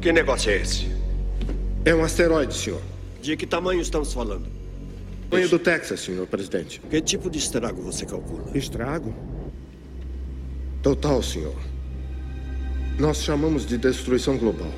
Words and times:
Que 0.00 0.12
negócio 0.12 0.50
é 0.50 0.56
esse? 0.56 0.90
É 1.84 1.94
um 1.94 2.02
asteroide, 2.02 2.54
senhor. 2.54 2.80
De 3.20 3.36
que 3.36 3.46
tamanho 3.46 3.82
estamos 3.82 4.14
falando? 4.14 4.46
Tamanho 5.28 5.48
do 5.48 5.58
Texas, 5.58 6.00
senhor 6.00 6.26
presidente. 6.26 6.80
Que 6.88 7.02
tipo 7.02 7.28
de 7.28 7.38
estrago 7.38 7.82
você 7.82 8.06
calcula? 8.06 8.56
Estrago? 8.56 9.14
Total, 10.82 11.22
senhor. 11.22 11.54
Nós 12.98 13.22
chamamos 13.22 13.66
de 13.66 13.76
destruição 13.76 14.38
global. 14.38 14.72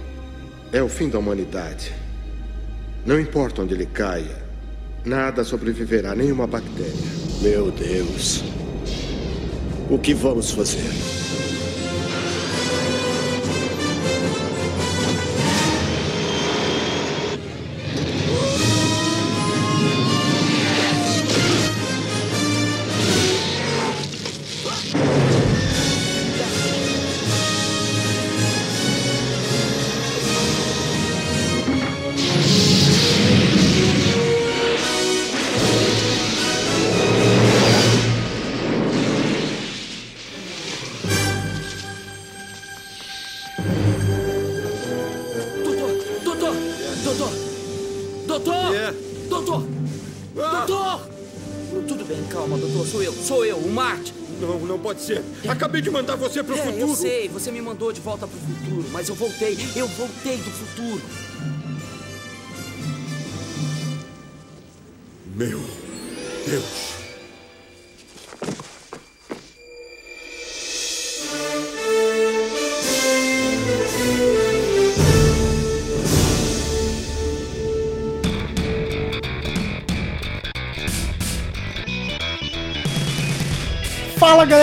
É 0.73 0.83
o 0.83 0.89
fim 0.89 1.09
da 1.09 1.21
humanidade. 1.21 1.93
Não 3.07 3.21
importa 3.21 3.63
onde 3.63 3.75
ele 3.75 3.87
caia, 3.87 4.43
nada 5.05 5.45
sobreviverá, 5.45 6.17
nenhuma 6.17 6.49
bactéria. 6.49 6.93
Meu 7.41 7.71
Deus. 7.71 8.43
O 9.89 9.99
que 9.99 10.15
vamos 10.15 10.51
fazer? 10.51 10.91
Acabei 55.73 55.81
de 55.81 55.91
mandar 55.91 56.17
você 56.17 56.43
pro 56.43 56.55
É, 56.55 56.59
futuro. 56.59 56.81
eu 56.81 56.95
sei, 56.95 57.29
você 57.31 57.51
me 57.51 57.63
mandou 57.63 57.91
de 57.95 58.01
volta 58.03 58.27
pro 58.29 58.39
futuro, 58.39 58.87
mas 58.93 59.09
eu 59.09 59.15
voltei, 59.15 59.57
eu 59.75 59.89
voltei 59.89 60.37
do 60.37 60.51
futuro. 60.51 61.01
Meu 65.35 65.59
Deus. 66.47 66.92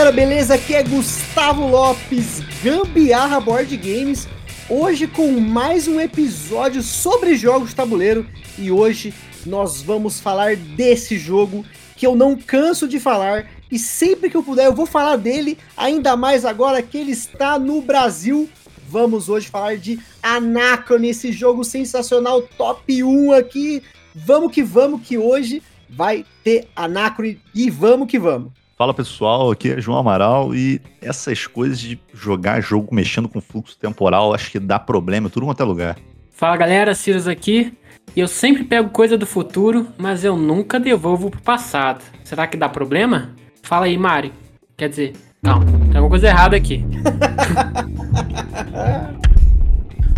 Galera, 0.09 0.11
beleza? 0.11 0.53
Aqui 0.55 0.73
é 0.73 0.83
Gustavo 0.83 1.67
Lopes, 1.67 2.41
Gambiarra 2.63 3.39
Board 3.39 3.75
Games, 3.77 4.27
hoje 4.69 5.07
com 5.07 5.39
mais 5.39 5.87
um 5.87 5.99
episódio 5.99 6.81
sobre 6.81 7.35
jogos 7.35 7.69
de 7.69 7.75
tabuleiro 7.75 8.25
e 8.57 8.71
hoje 8.71 9.13
nós 9.45 9.81
vamos 9.81 10.19
falar 10.19 10.55
desse 10.55 11.17
jogo 11.17 11.63
que 11.95 12.07
eu 12.07 12.15
não 12.15 12.35
canso 12.35 12.87
de 12.87 12.99
falar 12.99 13.49
e 13.71 13.77
sempre 13.77 14.29
que 14.29 14.37
eu 14.37 14.43
puder 14.43 14.65
eu 14.65 14.73
vou 14.73 14.85
falar 14.85 15.15
dele, 15.15 15.57
ainda 15.77 16.15
mais 16.15 16.43
agora 16.43 16.81
que 16.81 16.97
ele 16.97 17.11
está 17.11 17.59
no 17.59 17.81
Brasil. 17.81 18.49
Vamos 18.87 19.29
hoje 19.29 19.47
falar 19.47 19.77
de 19.77 19.99
Anacrone, 20.23 21.09
esse 21.09 21.31
jogo 21.31 21.63
sensacional, 21.63 22.41
top 22.57 23.03
1 23.03 23.33
aqui. 23.33 23.83
Vamos 24.15 24.51
que 24.51 24.63
vamos, 24.63 25.01
que 25.01 25.17
hoje 25.17 25.61
vai 25.87 26.25
ter 26.43 26.67
Anacrone 26.75 27.39
e 27.53 27.69
vamos 27.69 28.07
que 28.07 28.17
vamos. 28.17 28.58
Fala 28.79 28.93
pessoal, 28.93 29.51
aqui 29.51 29.73
é 29.73 29.81
João 29.81 29.97
Amaral 29.97 30.55
e 30.55 30.79
essas 31.01 31.45
coisas 31.45 31.77
de 31.77 31.99
jogar 32.13 32.61
jogo 32.61 32.95
mexendo 32.95 33.27
com 33.27 33.41
fluxo 33.41 33.77
temporal, 33.77 34.33
acho 34.33 34.49
que 34.49 34.57
dá 34.57 34.79
problema 34.79 35.27
em 35.27 35.29
tudo 35.29 35.45
quanto 35.45 35.61
é 35.61 35.65
lugar. 35.65 35.97
Fala 36.31 36.55
galera, 36.55 36.95
Sirius 36.95 37.27
aqui. 37.27 37.73
Eu 38.15 38.25
sempre 38.25 38.63
pego 38.63 38.89
coisa 38.89 39.17
do 39.17 39.25
futuro, 39.25 39.87
mas 39.97 40.23
eu 40.23 40.37
nunca 40.37 40.79
devolvo 40.79 41.29
pro 41.29 41.41
passado. 41.41 42.01
Será 42.23 42.47
que 42.47 42.55
dá 42.55 42.69
problema? 42.69 43.35
Fala 43.61 43.85
aí, 43.85 43.97
Mari. 43.97 44.31
Quer 44.77 44.87
dizer, 44.87 45.13
calma, 45.43 45.65
tem 45.65 45.97
alguma 45.97 46.09
coisa 46.09 46.27
errada 46.27 46.55
aqui. 46.55 46.81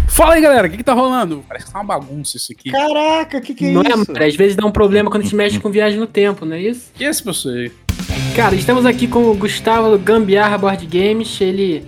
Fala 0.08 0.36
aí, 0.36 0.42
galera, 0.42 0.68
o 0.68 0.70
que, 0.70 0.78
que 0.78 0.84
tá 0.84 0.94
rolando? 0.94 1.44
Parece 1.48 1.66
que 1.66 1.72
tá 1.72 1.80
uma 1.80 1.86
bagunça 2.00 2.38
isso 2.38 2.52
aqui. 2.52 2.70
Caraca, 2.70 3.42
que 3.42 3.56
que 3.56 3.66
é 3.66 3.72
não 3.72 3.82
é, 3.82 3.90
isso? 3.90 4.12
Mari? 4.12 4.26
Às 4.26 4.36
vezes 4.36 4.56
dá 4.56 4.68
um 4.68 4.72
problema 4.72 5.10
quando 5.10 5.22
a 5.22 5.24
gente 5.24 5.36
mexe 5.36 5.60
com 5.60 5.72
viagem 5.72 6.00
no 6.00 6.06
tempo, 6.06 6.46
não 6.46 6.56
é 6.56 6.62
isso? 6.62 6.92
Que 6.94 7.06
é 7.06 7.10
esse 7.10 7.24
pessoal 7.24 7.56
aí? 7.56 7.72
Cara, 8.36 8.56
estamos 8.56 8.86
aqui 8.86 9.08
com 9.08 9.30
o 9.30 9.36
Gustavo 9.36 9.97
Gambiarra 10.00 10.58
Board 10.58 10.88
Games. 10.88 11.40
Ele 11.42 11.86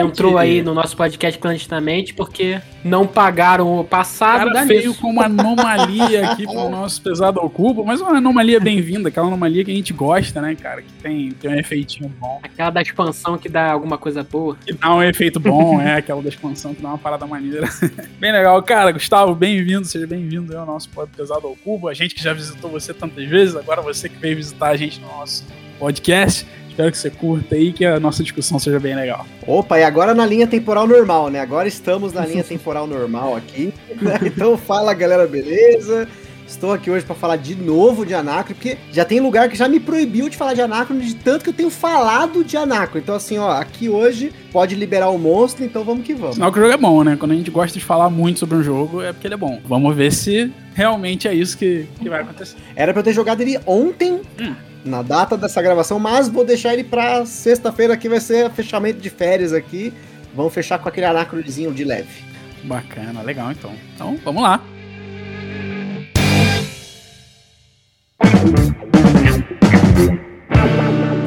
entrou 0.00 0.38
aí 0.38 0.62
no 0.62 0.72
nosso 0.72 0.96
podcast 0.96 1.36
clandestinamente 1.38 2.14
porque 2.14 2.60
não 2.84 3.06
pagaram 3.06 3.80
o 3.80 3.84
passado. 3.84 4.38
cara 4.38 4.52
dá 4.52 4.64
veio 4.64 4.94
com 4.94 5.08
uma 5.10 5.24
anomalia 5.24 6.30
aqui 6.30 6.44
pro 6.44 6.68
nosso 6.70 7.02
pesado 7.02 7.40
ao 7.40 7.50
cubo, 7.50 7.84
mas 7.84 8.00
uma 8.00 8.16
anomalia 8.16 8.60
bem-vinda, 8.60 9.08
aquela 9.08 9.26
anomalia 9.26 9.64
que 9.64 9.72
a 9.72 9.74
gente 9.74 9.92
gosta, 9.92 10.40
né, 10.40 10.54
cara? 10.54 10.80
Que 10.80 10.92
tem, 11.02 11.32
tem 11.32 11.50
um 11.50 11.58
efeitinho 11.58 12.08
bom. 12.20 12.38
Aquela 12.40 12.70
da 12.70 12.80
expansão 12.80 13.36
que 13.36 13.48
dá 13.48 13.72
alguma 13.72 13.98
coisa 13.98 14.22
boa. 14.22 14.56
Que 14.64 14.72
dá 14.72 14.94
um 14.94 15.02
efeito 15.02 15.40
bom, 15.40 15.80
é 15.80 15.96
aquela 15.96 16.22
da 16.22 16.28
expansão 16.28 16.72
que 16.72 16.80
dá 16.80 16.88
uma 16.88 16.98
parada 16.98 17.26
maneira. 17.26 17.68
bem 18.18 18.30
legal, 18.30 18.62
cara. 18.62 18.92
Gustavo, 18.92 19.34
bem-vindo, 19.34 19.84
seja 19.84 20.06
bem-vindo 20.06 20.56
ao 20.56 20.64
nosso 20.64 20.88
podcast 20.88 21.16
pesado 21.16 21.48
ao 21.48 21.56
cubo. 21.56 21.88
A 21.88 21.94
gente 21.94 22.14
que 22.14 22.22
já 22.22 22.32
visitou 22.32 22.70
você 22.70 22.94
tantas 22.94 23.28
vezes, 23.28 23.56
agora 23.56 23.82
você 23.82 24.08
que 24.08 24.16
veio 24.16 24.36
visitar 24.36 24.68
a 24.68 24.76
gente 24.76 25.00
no 25.00 25.08
nosso 25.08 25.44
podcast. 25.80 26.46
Espero 26.68 26.92
que 26.92 26.98
você 26.98 27.10
curta 27.10 27.54
aí, 27.56 27.72
que 27.72 27.84
a 27.84 27.98
nossa 27.98 28.22
discussão 28.22 28.58
seja 28.58 28.78
bem 28.78 28.94
legal. 28.94 29.26
Opa, 29.46 29.78
e 29.78 29.82
agora 29.82 30.14
na 30.14 30.24
linha 30.24 30.46
temporal 30.46 30.86
normal, 30.86 31.28
né? 31.28 31.40
Agora 31.40 31.66
estamos 31.66 32.12
na 32.12 32.24
linha 32.24 32.44
temporal 32.44 32.86
normal 32.86 33.34
aqui. 33.34 33.74
né? 34.00 34.18
Então 34.24 34.56
fala 34.56 34.94
galera, 34.94 35.26
beleza? 35.26 36.06
Estou 36.46 36.72
aqui 36.72 36.90
hoje 36.90 37.04
para 37.04 37.14
falar 37.14 37.36
de 37.36 37.54
novo 37.54 38.04
de 38.04 38.12
Anacro, 38.12 38.54
porque 38.54 38.76
já 38.92 39.04
tem 39.04 39.20
lugar 39.20 39.48
que 39.48 39.56
já 39.56 39.68
me 39.68 39.78
proibiu 39.78 40.28
de 40.28 40.36
falar 40.36 40.52
de 40.54 40.60
Anacro, 40.60 40.98
de 40.98 41.14
tanto 41.14 41.44
que 41.44 41.50
eu 41.50 41.54
tenho 41.54 41.70
falado 41.70 42.42
de 42.42 42.56
Anacro. 42.56 42.98
Então, 42.98 43.14
assim, 43.14 43.38
ó, 43.38 43.52
aqui 43.52 43.88
hoje 43.88 44.32
pode 44.50 44.74
liberar 44.74 45.10
o 45.10 45.18
monstro, 45.18 45.64
então 45.64 45.84
vamos 45.84 46.04
que 46.04 46.12
vamos. 46.12 46.34
Sinal 46.36 46.50
que 46.52 46.58
o 46.58 46.62
jogo 46.62 46.74
é 46.74 46.76
bom, 46.76 47.04
né? 47.04 47.16
Quando 47.16 47.32
a 47.32 47.34
gente 47.36 47.50
gosta 47.52 47.78
de 47.78 47.84
falar 47.84 48.10
muito 48.10 48.40
sobre 48.40 48.56
um 48.56 48.62
jogo, 48.64 49.00
é 49.00 49.12
porque 49.12 49.28
ele 49.28 49.34
é 49.34 49.36
bom. 49.36 49.60
Vamos 49.64 49.94
ver 49.94 50.12
se 50.12 50.50
realmente 50.74 51.28
é 51.28 51.34
isso 51.34 51.56
que, 51.56 51.86
que 52.00 52.08
vai 52.08 52.22
acontecer. 52.22 52.56
Era 52.74 52.92
pra 52.92 52.98
eu 53.00 53.04
ter 53.04 53.12
jogado 53.12 53.40
ele 53.42 53.58
ontem, 53.64 54.20
Hum. 54.40 54.54
Na 54.84 55.02
data 55.02 55.36
dessa 55.36 55.60
gravação, 55.60 55.98
mas 55.98 56.28
vou 56.28 56.44
deixar 56.44 56.72
ele 56.72 56.84
pra 56.84 57.24
sexta-feira, 57.26 57.96
que 57.96 58.08
vai 58.08 58.20
ser 58.20 58.50
fechamento 58.50 59.00
de 59.00 59.10
férias 59.10 59.52
aqui. 59.52 59.92
Vamos 60.34 60.54
fechar 60.54 60.78
com 60.78 60.88
aquele 60.88 61.06
Anacrozinho 61.06 61.72
de 61.72 61.84
leve. 61.84 62.24
Bacana, 62.64 63.22
legal 63.22 63.50
então. 63.50 63.72
Então, 63.94 64.18
vamos 64.24 64.42
lá. 64.42 64.62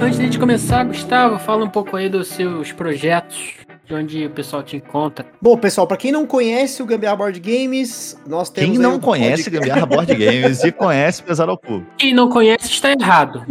Antes 0.02 0.18
de 0.18 0.22
a 0.22 0.26
gente 0.26 0.40
começar, 0.40 0.84
Gustavo, 0.84 1.40
fala 1.40 1.66
um 1.66 1.70
pouco 1.70 1.96
aí 1.96 2.10
dos 2.10 2.28
seus 2.28 2.72
projetos, 2.72 3.56
de 3.86 3.94
onde 3.94 4.26
o 4.26 4.30
pessoal 4.30 4.64
te 4.64 4.78
encontra. 4.78 5.26
Bom, 5.42 5.58
pessoal, 5.58 5.86
pra 5.86 5.98
quem 5.98 6.12
não 6.12 6.26
conhece 6.26 6.82
o 6.82 6.86
Gambiarra 6.86 7.18
Board 7.18 7.40
Games, 7.40 8.18
nós 8.28 8.50
temos. 8.50 8.72
Quem 8.72 8.80
não 8.80 8.96
um 8.96 9.00
conhece 9.00 9.44
podcast- 9.44 9.50
Gambiarra 9.52 9.86
Board 9.86 10.16
Games 10.16 10.64
e 10.64 10.72
conhece 10.72 11.22
Pesado 11.24 11.52
ao 11.52 11.58
Cubo? 11.58 11.86
Quem 11.98 12.14
não 12.14 12.30
conhece 12.30 12.66
está 12.70 12.92
errado. 12.92 13.46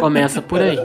Começa 0.00 0.40
por 0.40 0.60
aí. 0.60 0.78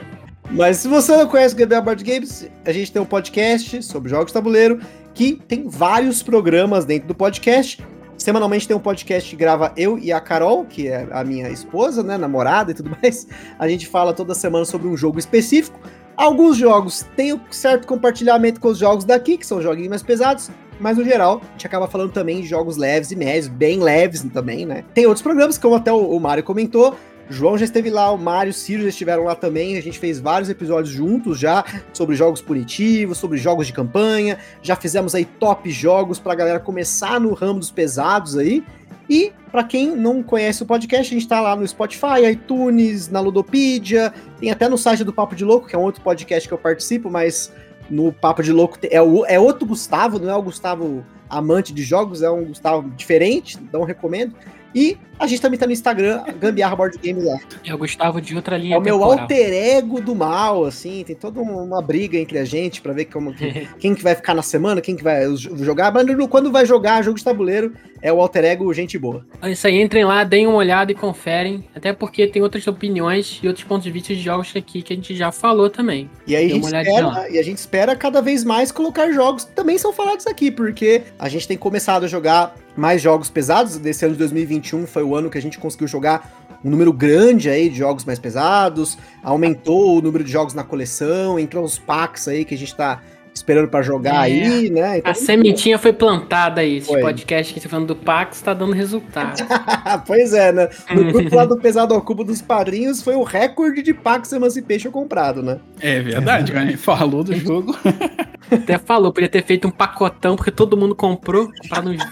Mas 0.49 0.77
se 0.77 0.88
você 0.89 1.15
não 1.15 1.27
conhece 1.27 1.55
o 1.55 1.57
Gambiarra 1.57 1.85
Board 1.85 2.03
Games, 2.03 2.49
a 2.65 2.71
gente 2.73 2.91
tem 2.91 3.01
um 3.01 3.05
podcast 3.05 3.81
sobre 3.83 4.09
jogos 4.09 4.27
de 4.27 4.33
tabuleiro 4.33 4.79
que 5.13 5.33
tem 5.47 5.67
vários 5.69 6.21
programas 6.21 6.83
dentro 6.85 7.07
do 7.07 7.15
podcast. 7.15 7.81
Semanalmente 8.17 8.67
tem 8.67 8.75
um 8.77 8.79
podcast 8.79 9.27
que 9.29 9.35
grava 9.35 9.73
eu 9.75 9.97
e 9.97 10.11
a 10.11 10.19
Carol, 10.19 10.63
que 10.65 10.87
é 10.87 11.07
a 11.11 11.23
minha 11.23 11.49
esposa, 11.49 12.03
né, 12.03 12.17
namorada 12.17 12.69
e 12.71 12.73
tudo 12.73 12.91
mais. 13.01 13.25
A 13.57 13.67
gente 13.67 13.87
fala 13.87 14.13
toda 14.13 14.35
semana 14.35 14.63
sobre 14.65 14.87
um 14.87 14.95
jogo 14.95 15.17
específico. 15.17 15.79
Alguns 16.21 16.56
jogos 16.56 17.03
têm 17.15 17.33
um 17.33 17.39
certo 17.50 17.88
compartilhamento 17.88 18.59
com 18.59 18.68
os 18.68 18.77
jogos 18.77 19.03
daqui, 19.03 19.39
que 19.39 19.47
são 19.47 19.59
joguinhos 19.59 19.89
mais 19.89 20.03
pesados, 20.03 20.51
mas 20.79 20.95
no 20.95 21.03
geral 21.03 21.41
a 21.44 21.51
gente 21.53 21.65
acaba 21.65 21.88
falando 21.88 22.12
também 22.12 22.41
de 22.41 22.47
jogos 22.47 22.77
leves 22.77 23.09
e 23.09 23.15
médios, 23.15 23.47
bem 23.47 23.79
leves 23.79 24.23
também, 24.31 24.63
né? 24.63 24.83
Tem 24.94 25.07
outros 25.07 25.23
programas, 25.23 25.57
como 25.57 25.73
até 25.73 25.91
o, 25.91 26.19
Mário 26.19 26.44
comentou. 26.44 26.95
João 27.27 27.57
já 27.57 27.65
esteve 27.65 27.89
lá, 27.89 28.12
o 28.12 28.19
Mário 28.19 28.51
o 28.51 28.53
Ciro 28.53 28.83
já 28.83 28.89
estiveram 28.89 29.23
lá 29.23 29.33
também. 29.33 29.75
A 29.77 29.81
gente 29.81 29.97
fez 29.97 30.19
vários 30.19 30.47
episódios 30.47 30.94
juntos 30.94 31.39
já 31.39 31.65
sobre 31.91 32.15
jogos 32.15 32.39
punitivos, 32.39 33.18
sobre 33.18 33.39
jogos 33.39 33.65
de 33.65 33.73
campanha. 33.73 34.38
Já 34.62 34.75
fizemos 34.75 35.15
aí 35.15 35.25
top 35.25 35.71
jogos 35.71 36.19
pra 36.19 36.35
galera 36.35 36.59
começar 36.59 37.19
no 37.19 37.33
ramo 37.33 37.59
dos 37.59 37.71
pesados 37.71 38.38
aí. 38.38 38.63
E 39.11 39.33
pra 39.51 39.61
quem 39.61 39.93
não 39.93 40.23
conhece 40.23 40.63
o 40.63 40.65
podcast, 40.65 41.13
a 41.13 41.19
gente 41.19 41.27
tá 41.27 41.41
lá 41.41 41.53
no 41.53 41.67
Spotify, 41.67 42.31
iTunes, 42.31 43.09
na 43.09 43.19
Ludopedia, 43.19 44.13
tem 44.39 44.49
até 44.49 44.69
no 44.69 44.77
site 44.77 45.03
do 45.03 45.11
Papo 45.11 45.35
de 45.35 45.43
Louco, 45.43 45.67
que 45.67 45.75
é 45.75 45.77
um 45.77 45.81
outro 45.81 46.01
podcast 46.01 46.47
que 46.47 46.53
eu 46.53 46.57
participo, 46.57 47.11
mas 47.11 47.51
no 47.89 48.13
Papo 48.13 48.41
de 48.41 48.53
Louco 48.53 48.77
é, 48.89 49.01
o, 49.01 49.25
é 49.25 49.37
outro 49.37 49.67
Gustavo, 49.67 50.17
não 50.17 50.29
é 50.29 50.35
o 50.37 50.41
Gustavo 50.41 51.05
amante 51.29 51.73
de 51.73 51.83
jogos, 51.83 52.21
é 52.21 52.31
um 52.31 52.45
Gustavo 52.45 52.89
diferente, 52.91 53.59
então 53.61 53.83
recomendo. 53.83 54.33
E 54.73 54.97
a 55.21 55.27
gente 55.27 55.41
também 55.41 55.59
tá 55.59 55.65
no 55.65 55.71
Instagram, 55.71 56.23
Gambiarra 56.39 56.75
Board 56.75 56.97
Game 56.97 57.21
lá. 57.21 57.38
É 57.63 57.73
o 57.73 57.77
Gustavo 57.77 58.19
de 58.19 58.35
outra 58.35 58.57
linha 58.57 58.75
É 58.75 58.77
o 58.77 58.81
meu 58.81 59.03
alter 59.03 59.53
ego 59.53 60.01
do 60.01 60.15
mal, 60.15 60.65
assim, 60.65 61.03
tem 61.03 61.15
toda 61.15 61.39
uma 61.41 61.81
briga 61.81 62.18
entre 62.18 62.38
a 62.39 62.45
gente 62.45 62.81
pra 62.81 62.91
ver 62.94 63.06
como, 63.06 63.33
que- 63.33 63.68
quem 63.79 63.94
que 63.95 64.03
vai 64.03 64.15
ficar 64.15 64.33
na 64.33 64.41
semana, 64.41 64.81
quem 64.81 64.95
que 64.95 65.03
vai 65.03 65.23
jogar, 65.35 65.91
mas 65.94 66.06
quando 66.29 66.51
vai 66.51 66.65
jogar 66.65 67.01
jogo 67.03 67.18
de 67.18 67.23
tabuleiro, 67.23 67.73
é 68.01 68.12
o 68.12 68.19
alter 68.19 68.44
ego 68.45 68.73
gente 68.73 68.97
boa. 68.97 69.25
É 69.41 69.51
isso 69.51 69.68
aí, 69.68 69.79
entrem 69.79 70.03
lá, 70.03 70.23
deem 70.23 70.47
uma 70.47 70.57
olhada 70.57 70.91
e 70.91 70.95
conferem. 70.95 71.63
Até 71.75 71.94
porque 71.94 72.25
tem 72.27 72.41
outras 72.41 72.65
opiniões 72.65 73.39
e 73.44 73.47
outros 73.47 73.63
pontos 73.65 73.83
de 73.83 73.91
vista 73.91 74.15
de 74.15 74.21
jogos 74.21 74.51
aqui 74.56 74.81
que 74.81 74.91
a 74.94 74.95
gente 74.95 75.15
já 75.15 75.31
falou 75.31 75.69
também. 75.69 76.09
E 76.25 76.35
aí 76.35 76.47
a 76.47 76.50
gente 76.50 76.65
espera, 76.65 77.29
e 77.29 77.38
a 77.38 77.44
gente 77.44 77.57
espera 77.57 77.95
cada 77.95 78.21
vez 78.21 78.44
mais 78.44 78.71
colocar 78.71 79.12
jogos 79.12 79.45
que 79.45 79.51
também 79.51 79.77
são 79.77 79.94
falados 79.94 80.25
aqui, 80.25 80.50
porque 80.50 81.03
a 81.19 81.29
gente 81.29 81.47
tem 81.47 81.57
começado 81.57 82.03
a 82.06 82.07
jogar 82.07 82.56
mais 82.75 83.01
jogos 83.01 83.29
pesados. 83.29 83.77
Desse 83.77 84.03
ano 84.06 84.13
de 84.13 84.19
2021 84.19 84.88
foi 84.88 85.03
o 85.03 85.10
ano 85.15 85.29
que 85.29 85.37
a 85.37 85.41
gente 85.41 85.59
conseguiu 85.59 85.87
jogar 85.87 86.31
um 86.63 86.69
número 86.69 86.93
grande 86.93 87.49
aí 87.49 87.69
de 87.69 87.77
jogos 87.77 88.05
mais 88.05 88.19
pesados, 88.19 88.97
aumentou 89.23 89.97
o 89.97 90.01
número 90.01 90.23
de 90.23 90.31
jogos 90.31 90.53
na 90.53 90.63
coleção, 90.63 91.39
entrou 91.39 91.63
os 91.63 91.79
packs 91.79 92.27
aí 92.27 92.45
que 92.45 92.53
a 92.53 92.57
gente 92.57 92.75
tá 92.75 93.01
esperando 93.33 93.68
pra 93.69 93.81
jogar 93.81 94.16
É. 94.16 94.18
aí, 94.18 94.69
né? 94.69 94.98
Então, 95.00 95.12
A 95.12 95.13
sementinha 95.16 95.78
foi 95.80 95.94
plantada 95.94 96.62
aí. 96.62 96.78
Esse 96.78 96.88
Foi. 96.88 97.01
podcast 97.01 97.54
que 97.54 97.60
você 97.60 97.68
tá 97.68 97.72
falando 97.72 97.88
do 97.88 97.95
Pax 97.95 98.42
tá 98.42 98.54
dando 98.54 98.74
resultado. 98.74 99.42
pois 100.06 100.33
é, 100.33 100.51
né? 100.51 100.69
No 100.94 101.06
grupo 101.12 101.36
lá 101.36 101.45
do 101.45 101.57
Pesado 101.57 101.94
ao 101.94 102.01
Cubo 102.01 102.24
dos 102.24 102.42
Padrinhos 102.42 103.01
foi 103.01 103.16
o 103.16 103.24
recorde 103.24 103.81
de 103.81 103.94
Pax 103.94 104.31
Emancipation 104.33 104.92
comprado, 104.92 105.42
né? 105.42 105.57
É 105.80 106.00
verdade, 106.01 106.51
cara. 106.51 106.78
Falou 106.78 107.24
do 107.24 107.36
jogo. 107.36 107.75
Até 108.51 108.78
falou, 108.78 109.13
podia 109.13 109.30
ter 109.30 109.45
feito 109.45 109.66
um 109.68 109.72
pacotão, 109.72 110.36
porque 110.36 110.51
todo 110.51 110.75
mundo 110.75 110.94
comprou, 110.94 111.50
comprado 111.62 111.89
uns 111.89 112.04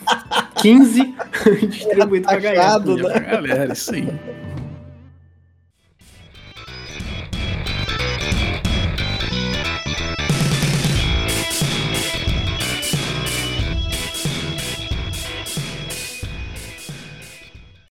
15 0.61 1.13
distribuído 1.67 2.27
pra 2.27 2.39
galera. 2.39 2.65
Achado, 2.67 2.95
né? 2.95 3.03
Pra 3.03 3.19
galera, 3.19 3.73
isso 3.73 3.93
aí. 3.93 4.07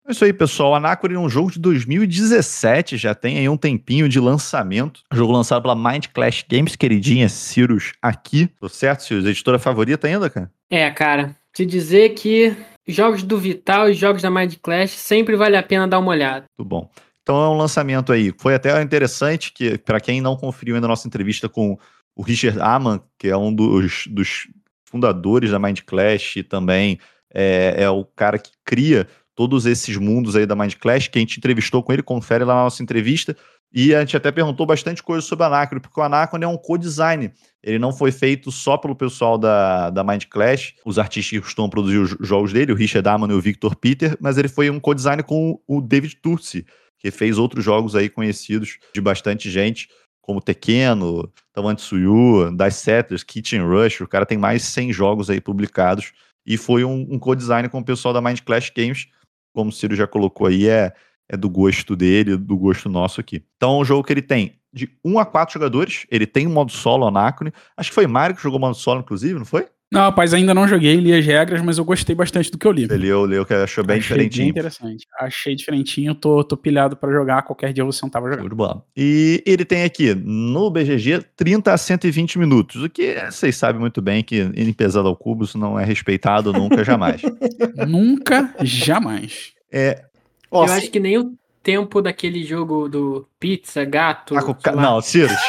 É 0.07 0.11
isso 0.11 0.25
aí, 0.25 0.33
pessoal. 0.33 0.75
Anacron 0.75 1.15
é 1.15 1.19
um 1.19 1.29
jogo 1.29 1.53
de 1.53 1.61
2017, 1.61 2.97
já 2.97 3.15
tem 3.15 3.39
aí 3.39 3.49
um 3.49 3.57
tempinho 3.57 4.09
de 4.09 4.19
lançamento. 4.19 5.01
Jogo 5.13 5.33
lançado 5.33 5.63
pela 5.63 5.77
Mind 5.77 6.07
Clash 6.13 6.45
Games, 6.51 6.75
queridinha 6.75 7.29
Cirus 7.29 7.93
aqui. 8.03 8.49
Tô 8.61 8.69
certo, 8.69 9.05
Cirus? 9.05 9.27
Editora 9.27 9.61
favorita 9.61 10.09
ainda, 10.09 10.29
cara? 10.29 10.51
É, 10.69 10.91
cara, 10.91 11.37
te 11.53 11.65
dizer 11.65 12.15
que 12.15 12.57
jogos 12.87 13.23
do 13.23 13.39
Vital 13.39 13.91
e 13.91 13.95
jogos 13.95 14.23
da 14.23 14.31
Mind 14.31 14.55
Clash 14.61 14.91
sempre 14.91 15.37
vale 15.37 15.57
a 15.57 15.63
pena 15.63 15.87
dar 15.87 16.01
uma 16.01 16.11
olhada. 16.11 16.47
Muito 16.59 16.69
bom. 16.69 16.91
Então 17.23 17.41
é 17.41 17.49
um 17.49 17.57
lançamento 17.57 18.13
aí. 18.13 18.35
Foi 18.37 18.55
até 18.57 18.83
interessante 18.83 19.53
que, 19.53 19.79
para 19.79 20.01
quem 20.01 20.21
não 20.21 20.37
conferiu 20.37 20.75
ainda 20.75 20.89
a 20.89 20.89
nossa 20.89 21.07
entrevista 21.07 21.49
com 21.49 21.79
o 22.17 22.23
Richard 22.23 22.61
Amann, 22.61 23.01
que 23.17 23.29
é 23.29 23.37
um 23.37 23.55
dos, 23.55 24.09
dos 24.09 24.49
fundadores 24.85 25.53
da 25.53 25.61
Mind 25.61 25.81
Clash 25.87 26.37
e 26.37 26.43
também 26.43 26.99
é, 27.33 27.77
é 27.79 27.91
o 27.91 28.05
cara 28.05 28.39
que 28.39 28.51
cria 28.65 29.07
todos 29.35 29.67
esses 29.67 29.97
mundos 29.97 30.37
aí 30.37 30.47
da 30.47 30.55
Mind 30.55 30.75
Clash, 30.75 31.09
que 31.09 31.19
a 31.19 31.21
gente 31.21 31.39
entrevistou 31.39 31.83
com 31.83 31.93
ele, 31.93 32.03
confere 32.03 32.45
lá 32.45 32.55
na 32.55 32.63
nossa 32.65 32.83
entrevista. 32.83 33.37
E 33.75 33.95
a 33.95 34.01
gente 34.01 34.17
até 34.17 34.31
perguntou 34.31 34.67
bastante 34.67 35.03
coisa 35.03 35.27
sobre 35.27 35.45
o 35.45 35.47
Anacron, 35.47 35.81
porque 35.81 35.99
o 35.99 36.03
Anacron 36.03 36.41
é 36.43 36.47
um 36.47 36.59
co-design. 36.59 37.33
Ele 37.63 37.79
não 37.79 37.91
foi 37.91 38.13
feito 38.13 38.53
só 38.53 38.77
pelo 38.77 38.95
pessoal 38.95 39.39
da, 39.39 39.89
da 39.89 40.05
Mind 40.05 40.25
Clash, 40.29 40.75
os 40.85 40.99
artistas 40.99 41.31
que 41.31 41.41
costumam 41.41 41.71
produzir 41.71 41.99
os 41.99 42.17
jogos 42.21 42.53
dele, 42.53 42.73
o 42.73 42.77
Richard 42.77 43.09
Amann 43.09 43.31
e 43.31 43.35
o 43.35 43.41
Victor 43.41 43.75
Peter, 43.75 44.17
mas 44.21 44.37
ele 44.37 44.49
foi 44.49 44.69
um 44.69 44.79
co-design 44.79 45.23
com 45.23 45.59
o 45.67 45.81
David 45.81 46.17
Turci, 46.17 46.67
que 46.99 47.11
fez 47.11 47.39
outros 47.39 47.65
jogos 47.65 47.97
aí 47.97 48.11
conhecidos 48.11 48.79
de 48.95 49.01
bastante 49.01 49.51
gente, 49.51 49.89
como 50.21 50.41
Tekkeno, 50.41 51.33
Tamatsuyu, 51.53 52.55
Dice 52.55 52.79
Settlers, 52.79 53.25
Kitchen 53.25 53.63
Rush, 53.63 54.03
o 54.03 54.09
cara 54.09 54.27
tem 54.27 54.37
mais 54.37 54.63
de 54.63 54.69
100 54.69 54.93
jogos 54.93 55.31
aí 55.31 55.41
publicados, 55.41 56.13
e 56.45 56.57
foi 56.57 56.85
um, 56.85 57.07
um 57.11 57.19
co-design 57.19 57.69
com 57.69 57.79
o 57.79 57.85
pessoal 57.85 58.13
da 58.13 58.21
Mind 58.21 58.41
Clash 58.41 58.71
Games, 58.77 59.09
como 59.53 59.71
o 59.71 59.73
Ciro 59.73 59.95
já 59.95 60.07
colocou 60.07 60.47
aí, 60.47 60.69
é, 60.69 60.93
é 61.29 61.37
do 61.37 61.49
gosto 61.49 61.95
dele, 61.97 62.37
do 62.37 62.57
gosto 62.57 62.89
nosso 62.89 63.21
aqui. 63.21 63.45
Então 63.57 63.79
é 63.79 63.83
um 63.83 63.85
jogo 63.85 64.05
que 64.05 64.13
ele 64.13 64.23
tem 64.23 64.61
de 64.73 64.89
1 65.05 65.19
a 65.19 65.27
4 65.27 65.53
jogadores, 65.53 66.07
ele 66.11 66.27
tem 66.27 66.47
um 66.47 66.53
modo 66.53 66.73
solo, 66.73 67.07
Anacrone, 67.07 67.53
acho 67.77 67.91
que 67.91 67.95
foi 67.95 68.07
Mário 68.07 68.35
que 68.35 68.43
jogou 68.43 68.59
modo 68.59 68.75
solo, 68.75 69.01
inclusive, 69.01 69.39
não 69.39 69.45
foi? 69.45 69.67
Não, 69.93 70.01
rapaz, 70.01 70.33
ainda 70.33 70.55
não 70.55 70.67
joguei, 70.67 70.97
li 70.97 71.13
as 71.13 71.25
regras, 71.25 71.61
mas 71.61 71.77
eu 71.77 71.85
gostei 71.85 72.15
bastante 72.15 72.51
do 72.51 72.57
que 72.57 72.67
eu 72.67 72.73
li. 72.73 72.85
Ele 72.85 72.97
leu, 72.97 73.25
leu, 73.27 73.45
que 73.45 73.53
achou 73.53 73.85
bem 73.85 73.99
Achei 73.99 74.17
Bem 74.17 74.27
diferentinho. 74.29 74.51
interessante. 74.51 75.07
Achei 75.21 75.55
diferentinho, 75.55 76.15
tô, 76.15 76.43
tô 76.43 76.57
pilhado 76.57 76.97
pra 76.97 77.13
jogar. 77.13 77.43
Qualquer 77.43 77.75
dia 77.75 77.83
eu 77.83 77.87
vou 77.87 77.93
sentar 77.93 78.23
pra 78.23 78.31
jogar. 78.31 78.49
De 78.49 78.55
bola. 78.55 78.83
E 78.97 79.43
ele 79.45 79.67
tem 79.67 79.85
aqui 79.85 80.15
no 80.15 80.71
BGG 80.71 81.23
30 81.37 81.75
a 81.75 81.77
120 81.77 82.39
minutos, 82.39 82.83
o 82.83 82.89
que 82.89 83.15
vocês 83.31 83.55
sabem 83.55 83.79
muito 83.81 84.01
bem 84.01 84.23
que 84.25 84.51
em 84.55 84.73
pesado 84.73 85.07
ao 85.07 85.15
cubo 85.15 85.45
isso 85.45 85.59
não 85.59 85.79
é 85.79 85.85
respeitado 85.85 86.53
nunca, 86.55 86.83
jamais. 86.83 87.21
Nunca, 87.87 88.55
jamais. 88.63 89.53
É, 89.71 90.05
Ó, 90.51 90.67
Eu 90.67 90.73
acho 90.73 90.91
que 90.91 91.01
nem 91.01 91.19
o 91.19 91.35
tempo 91.63 92.03
daquele 92.03 92.45
jogo 92.45 92.89
do 92.89 93.27
pizza, 93.39 93.85
gato. 93.85 94.35
taco, 94.35 94.55
ca... 94.55 94.73
não, 94.73 95.01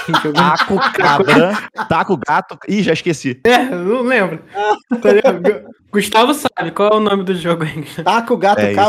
jogando- 0.23 0.33
taco, 0.33 0.79
cabra, 0.93 1.57
taco, 1.89 2.17
gato, 2.17 2.57
ih, 2.67 2.83
já 2.83 2.93
esqueci. 2.93 3.39
É, 3.43 3.73
eu 3.73 3.79
não 3.79 4.01
lembro. 4.03 4.39
Tá? 5.01 5.11
Gustavo 5.91 6.33
sabe 6.33 6.71
qual 6.71 6.89
é 6.93 6.95
o 6.95 6.99
nome 6.99 7.23
do 7.23 7.35
jogo 7.35 7.63
aí. 7.63 7.83
Taca 8.03 8.33
o 8.33 8.37
gato, 8.37 8.59
É 8.59 8.73
queijo 8.73 8.79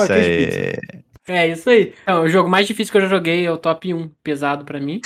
pizza. 0.47 0.59
aí. 0.59 1.05
É 1.27 1.49
isso 1.49 1.71
aí. 1.71 1.95
É, 2.07 2.15
o 2.15 2.29
jogo 2.29 2.51
mais 2.51 2.67
difícil 2.67 2.93
que 2.93 2.99
eu 2.99 3.03
já 3.03 3.09
joguei 3.09 3.47
é 3.47 3.51
o 3.51 3.57
top 3.57 3.95
1 3.95 4.11
pesado 4.23 4.63
pra 4.65 4.79
mim. 4.79 5.01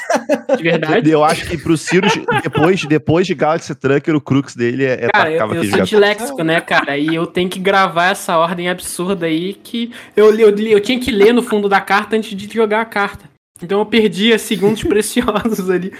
De 0.56 0.62
verdade. 0.62 1.08
Eu 1.08 1.22
acho 1.22 1.48
que 1.48 1.56
pro 1.56 1.76
Cirus, 1.76 2.12
depois, 2.42 2.84
depois 2.86 3.24
de 3.26 3.34
Galaxy 3.36 3.72
Trucker, 3.74 4.16
o 4.16 4.20
crux 4.20 4.56
dele 4.56 4.84
é, 4.84 5.04
é 5.04 5.08
Cara, 5.08 5.30
eu, 5.30 5.54
eu 5.54 5.64
sou 5.64 5.78
gato. 5.78 5.84
disléxico, 5.88 6.42
né, 6.42 6.60
cara? 6.60 6.98
E 6.98 7.14
eu 7.14 7.24
tenho 7.24 7.48
que 7.48 7.60
gravar 7.60 8.10
essa 8.10 8.36
ordem 8.36 8.68
absurda 8.68 9.26
aí 9.26 9.54
que 9.54 9.92
eu, 10.16 10.30
li- 10.32 10.42
eu, 10.42 10.50
li- 10.50 10.72
eu 10.72 10.80
tinha 10.80 10.98
que 10.98 11.12
ler 11.12 11.32
no 11.32 11.42
fundo 11.42 11.68
da 11.68 11.80
carta 11.80 12.16
antes 12.16 12.36
de 12.36 12.52
jogar 12.52 12.80
a 12.80 12.84
carta. 12.84 13.30
Então 13.62 13.78
eu 13.78 13.86
perdia 13.86 14.38
segundos 14.40 14.82
preciosos 14.84 15.70
ali. 15.70 15.92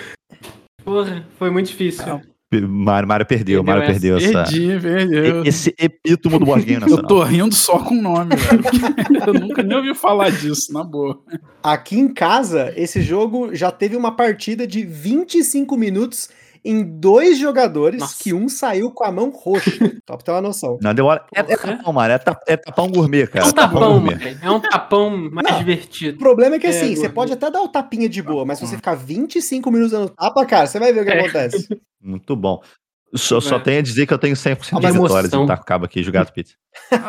Porra, 0.85 1.25
foi 1.39 1.51
muito 1.51 1.67
difícil. 1.69 2.21
Mário, 2.51 3.07
Mário 3.07 3.27
perdeu, 3.27 3.63
Perdeu 3.63 3.65
Mário 3.65 3.83
essa. 3.83 3.93
perdeu 3.93 4.17
essa. 4.17 4.51
Perdi, 4.51 4.81
perdeu. 4.81 5.45
Esse 5.45 5.75
epítomo 5.79 6.39
do 6.39 6.47
board 6.47 6.65
game 6.65 6.77
Eu 6.81 6.89
nacional. 6.89 7.07
tô 7.07 7.23
rindo 7.23 7.55
só 7.55 7.79
com 7.79 7.95
o 7.95 8.01
nome, 8.03 8.35
velho. 8.37 8.63
Eu 9.27 9.35
nunca 9.35 9.63
nem 9.63 9.77
ouvi 9.77 9.95
falar 9.95 10.31
disso, 10.31 10.73
na 10.73 10.83
boa. 10.83 11.21
Aqui 11.63 11.99
em 11.99 12.09
casa, 12.09 12.73
esse 12.75 13.03
jogo 13.03 13.55
já 13.55 13.71
teve 13.71 13.97
uma 13.97 14.13
partida 14.17 14.67
de 14.67 14.83
25 14.83 15.77
minutos 15.77 16.31
em 16.65 16.83
dois 16.83 17.39
jogadores, 17.39 18.01
Nossa. 18.01 18.17
que 18.23 18.33
um 18.35 18.49
saiu 18.49 18.91
com 18.91 19.05
a 19.05 19.13
mão 19.13 19.31
roxa. 19.31 19.71
Só 20.09 20.17
pra 20.17 20.25
ter 20.25 20.31
uma 20.33 20.41
noção. 20.41 20.79
Não, 20.83 20.95
deu 20.95 21.07
hora. 21.07 21.25
É, 21.35 21.41
é 21.41 21.57
tapão, 21.57 21.93
Mário. 21.93 22.15
É, 22.15 22.19
ta- 22.19 22.41
é 22.47 22.57
tapão 22.57 22.89
gourmet, 22.89 23.23
É 23.23 23.27
cara. 23.27 23.47
um 23.47 23.53
tapão, 23.53 23.93
gourmet. 24.01 24.15
mano. 24.25 24.39
É 24.43 24.51
um 24.51 24.61
tapão 24.61 25.11
mais 25.31 25.49
Não. 25.49 25.57
O 25.57 25.59
divertido. 25.59 26.19
problema 26.19 26.57
é 26.57 26.59
que 26.59 26.67
É, 26.67 26.71
assim, 26.71 26.89
você 26.95 27.03
Gordon. 27.03 27.15
pode 27.15 27.33
até 27.33 27.51
dar 27.51 27.61
o 27.63 27.69
tapinha 27.69 28.09
de 28.09 28.23
boa, 28.23 28.45
mas 28.45 28.59
se 28.59 28.67
você 28.67 28.77
ficar 28.77 28.95
25 28.95 29.71
minutos 29.71 29.93
dando 29.93 30.09
tapa, 30.11 30.45
cara, 30.47 30.67
você 30.67 30.79
vai 30.79 30.93
ver 30.93 31.01
o 31.03 31.05
que 31.05 31.11
É. 31.11 31.21
acontece. 31.21 31.69
Muito 32.03 32.35
bom. 32.37 32.61
Só, 33.15 33.41
só 33.41 33.57
É. 33.57 33.61
tenho 33.61 33.79
a 33.79 33.83
dizer 33.83 34.07
que 34.07 34.13
eu 34.13 34.19
tenho 34.19 34.37
100% 34.37 34.81
de 34.81 34.93
vitórias 34.93 35.33
em 35.33 35.47
Taco 35.47 35.65
Cabo 35.65 35.87
aqui, 35.87 36.03
jogado 36.03 36.31
pizza. 36.31 36.53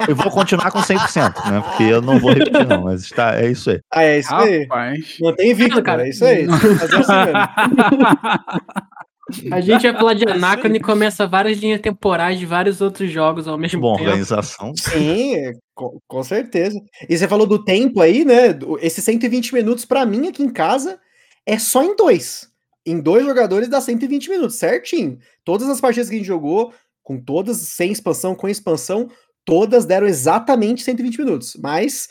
Eu 0.08 0.16
vou 0.16 0.32
continuar 0.32 0.72
com 0.72 0.80
100%, 0.82 1.52
né? 1.52 1.60
Porque 1.62 1.84
eu 1.84 2.02
não 2.02 2.18
vou 2.20 2.32
repetir, 2.32 2.66
não. 2.66 2.84
Mas 2.86 3.02
está, 3.02 3.36
é 3.38 3.52
isso 3.52 3.70
aí. 3.70 3.80
Ah, 3.92 4.04
é 4.04 4.20
isso 4.20 4.34
aí. 4.34 4.62
Rapaz. 4.62 5.18
Mantém 5.20 5.52
invicto, 5.52 5.84
Cara, 5.84 5.98
cara. 5.98 6.08
É 6.08 6.10
isso 6.10 6.24
aí. 6.24 6.48
Tem 6.48 6.58
que 6.58 6.76
fazer 6.76 6.96
assim 6.96 7.12
mesmo. 7.12 7.34
A 9.52 9.62
gente 9.62 9.84
vai 9.84 9.94
falar 9.94 10.14
de 10.14 10.28
Anacron 10.28 10.74
e 10.76 10.80
começa 10.80 11.28
várias 11.28 11.58
linhas 11.58 11.82
temporais 11.82 12.40
de 12.40 12.46
vários 12.46 12.82
outros 12.82 13.12
jogos 13.12 13.48
ao 13.48 13.58
mesmo 13.58 13.80
Bom, 13.82 13.96
tempo. 13.96 14.06
organização. 14.10 14.74
Sim, 14.76 15.34
com, 15.74 16.00
com 16.08 16.24
certeza. 16.24 16.80
E 17.08 17.18
você 17.18 17.28
falou 17.28 17.46
do 17.48 17.64
tempo 17.64 18.02
aí, 18.02 18.26
né? 18.26 18.48
Esses 18.82 19.04
120 19.04 19.54
minutos, 19.54 19.86
pra 19.86 20.06
mim, 20.06 20.28
aqui 20.28 20.44
em 20.44 20.50
casa, 20.50 21.00
é 21.46 21.58
só 21.60 21.84
em 21.84 21.96
dois. 21.96 22.50
Em 22.86 23.00
dois 23.00 23.26
jogadores 23.26 23.68
dá 23.68 23.80
120 23.80 24.30
minutos, 24.30 24.56
certinho. 24.56 25.20
Todas 25.44 25.70
as 25.70 25.80
partidas 25.82 26.10
que 26.10 26.16
a 26.16 26.18
gente 26.18 26.28
jogou, 26.28 26.74
com 27.04 27.20
todas, 27.20 27.58
sem 27.58 27.92
expansão, 27.92 28.34
com 28.36 28.48
expansão, 28.48 29.10
todas 29.46 29.86
deram 29.86 30.08
exatamente 30.08 30.84
120 30.84 31.20
minutos. 31.20 31.58
Mas 31.62 32.08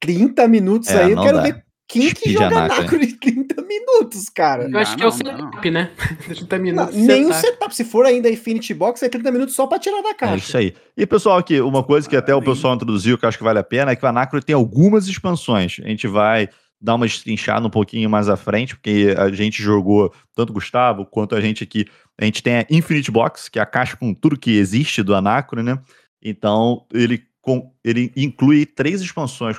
30 0.00 0.48
minutos 0.48 0.88
É, 0.88 1.04
aí, 1.04 1.12
eu 1.12 1.20
quero 1.22 1.36
dá. 1.38 1.42
ver 1.44 1.64
quem 1.92 2.14
que 2.14 2.32
joga 2.32 2.46
Anacron. 2.46 2.74
Anacron 2.78 3.00
em 3.00 3.16
30 3.16 3.62
minutos, 3.62 4.28
cara. 4.28 4.68
Eu 4.70 4.78
acho 4.78 4.92
Não, 4.92 4.98
que 4.98 5.02
é 5.04 5.06
o 5.06 5.10
não, 5.10 5.32
não. 5.38 5.50
setup, 5.50 5.70
né? 5.70 5.90
30 6.26 6.56
Não, 6.56 6.62
minutos. 6.64 6.94
de 6.94 7.00
nem 7.02 7.22
o 7.26 7.32
setup. 7.32 7.46
setup. 7.46 7.76
Se 7.76 7.84
for 7.84 8.06
ainda 8.06 8.30
Infinity 8.30 8.72
Box, 8.74 9.02
é 9.02 9.08
30 9.08 9.30
minutos 9.30 9.54
só 9.54 9.66
pra 9.66 9.78
tirar 9.78 10.02
da 10.02 10.10
É 10.10 10.14
caixa. 10.14 10.36
isso 10.36 10.56
aí. 10.56 10.74
E, 10.96 11.06
pessoal, 11.06 11.38
aqui, 11.38 11.60
uma 11.60 11.82
coisa 11.82 12.08
que 12.08 12.16
até 12.16 12.34
o 12.34 12.42
pessoal 12.42 12.74
introduziu, 12.74 13.16
que 13.18 13.24
eu 13.24 13.28
acho 13.28 13.38
que 13.38 13.44
vale 13.44 13.58
a 13.58 13.64
pena, 13.64 13.90
é 13.92 13.96
que 13.96 14.04
o 14.04 14.08
Anacro 14.08 14.42
tem 14.42 14.54
algumas 14.54 15.08
expansões. 15.08 15.76
A 15.84 15.88
gente 15.88 16.06
vai 16.06 16.48
dar 16.80 16.94
uma 16.94 17.04
destrinchada 17.06 17.66
um 17.66 17.70
pouquinho 17.70 18.08
mais 18.08 18.28
à 18.28 18.36
frente, 18.36 18.74
porque 18.74 19.14
a 19.18 19.30
gente 19.30 19.62
jogou, 19.62 20.12
tanto 20.34 20.48
o 20.50 20.54
Gustavo 20.54 21.04
quanto 21.04 21.34
a 21.34 21.40
gente 21.40 21.62
aqui, 21.62 21.84
A 22.18 22.24
gente 22.24 22.42
tem 22.42 22.58
a 22.58 22.66
Infinite 22.70 23.10
Box, 23.10 23.48
que 23.50 23.58
é 23.58 23.62
a 23.62 23.66
caixa 23.66 23.96
com 23.96 24.12
tudo 24.14 24.38
que 24.38 24.56
existe 24.56 25.02
do 25.02 25.14
Anacron, 25.14 25.62
né? 25.62 25.78
Então, 26.22 26.84
ele, 26.92 27.22
com, 27.40 27.72
ele 27.84 28.12
inclui 28.16 28.66
três 28.66 29.00
expansões. 29.00 29.56